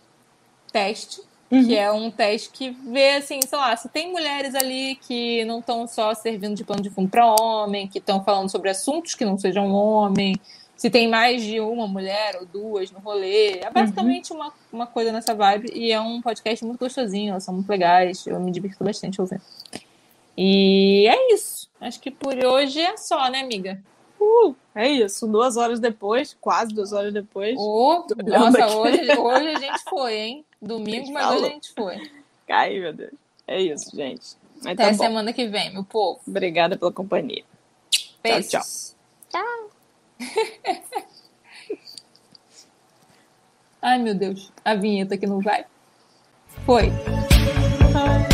Test, 0.73 1.19
uhum. 1.51 1.67
que 1.67 1.77
é 1.77 1.91
um 1.91 2.13
teste 2.13 2.51
que 2.51 2.71
vê 2.71 3.17
assim, 3.17 3.41
sei 3.43 3.59
lá, 3.59 3.77
se 3.77 3.89
tem 3.89 4.13
mulheres 4.13 4.55
ali 4.55 5.01
que 5.03 5.45
não 5.47 5.59
estão 5.59 5.89
só 5.89 6.15
servindo 6.15 6.55
de 6.55 6.63
pano 6.63 6.81
de 6.81 6.91
fundo 6.91 7.09
para 7.09 7.27
homem, 7.27 7.89
que 7.89 7.99
estão 7.99 8.23
falando 8.23 8.49
sobre 8.49 8.71
assuntos 8.71 9.17
que 9.17 9.25
não 9.25 9.37
sejam 9.37 9.73
homem, 9.73 10.37
se 10.77 10.91
tem 10.91 11.09
mais 11.09 11.43
de 11.43 11.61
uma 11.61 11.87
mulher 11.87 12.37
ou 12.41 12.47
duas 12.47 12.91
no 12.91 12.99
rolê. 12.99 13.61
É 13.61 13.71
basicamente 13.71 14.33
uhum. 14.33 14.39
uma, 14.39 14.53
uma 14.73 14.87
coisa 14.87 15.13
nessa 15.13 15.35
vibe. 15.35 15.71
E 15.75 15.93
é 15.93 16.01
um 16.01 16.21
podcast 16.21 16.65
muito 16.65 16.81
gostosinho, 16.81 17.31
elas 17.31 17.45
são 17.45 17.55
muito 17.55 17.69
legais. 17.69 18.27
Eu 18.27 18.41
me 18.41 18.51
divirto 18.51 18.83
bastante 18.85 19.21
ouvindo. 19.21 19.43
E 20.37 21.07
é 21.09 21.33
isso. 21.33 21.69
Acho 21.81 22.01
que 22.01 22.11
por 22.11 22.35
hoje 22.45 22.81
é 22.81 22.97
só, 22.97 23.31
né, 23.31 23.41
amiga? 23.41 23.81
Uh, 24.21 24.55
é 24.75 24.89
isso. 24.89 25.27
Duas 25.27 25.57
horas 25.57 25.79
depois, 25.79 26.37
quase 26.41 26.75
duas 26.75 26.93
horas 26.93 27.13
depois. 27.13 27.57
Oh, 27.59 28.05
nossa, 28.27 28.77
hoje, 28.77 29.19
hoje 29.19 29.49
a 29.49 29.59
gente 29.61 29.83
foi, 29.89 30.15
hein? 30.15 30.45
Domingo, 30.61 31.11
mas 31.13 31.37
hoje 31.37 31.45
a 31.45 31.49
gente 31.51 31.73
foi. 31.73 32.11
Cai, 32.47 32.79
meu 32.81 32.93
Deus. 32.93 33.13
É 33.47 33.61
isso, 33.61 33.95
gente. 33.95 34.37
Mas 34.57 34.73
Até 34.73 34.89
tá 34.89 34.95
semana 34.95 35.33
que 35.33 35.47
vem, 35.47 35.73
meu 35.73 35.85
povo. 35.85 36.21
Obrigada 36.27 36.77
pela 36.77 36.91
companhia. 36.91 37.45
Beijos. 38.23 38.51
Tchau, 38.51 38.61
tchau. 38.63 39.43
Tchau. 39.43 39.74
Ai, 43.83 43.99
meu 43.99 44.15
Deus. 44.15 44.53
A 44.65 44.75
vinheta 44.75 45.17
que 45.17 45.27
não 45.27 45.41
vai. 45.41 45.65
Foi. 46.65 46.91
Ai. 47.95 48.34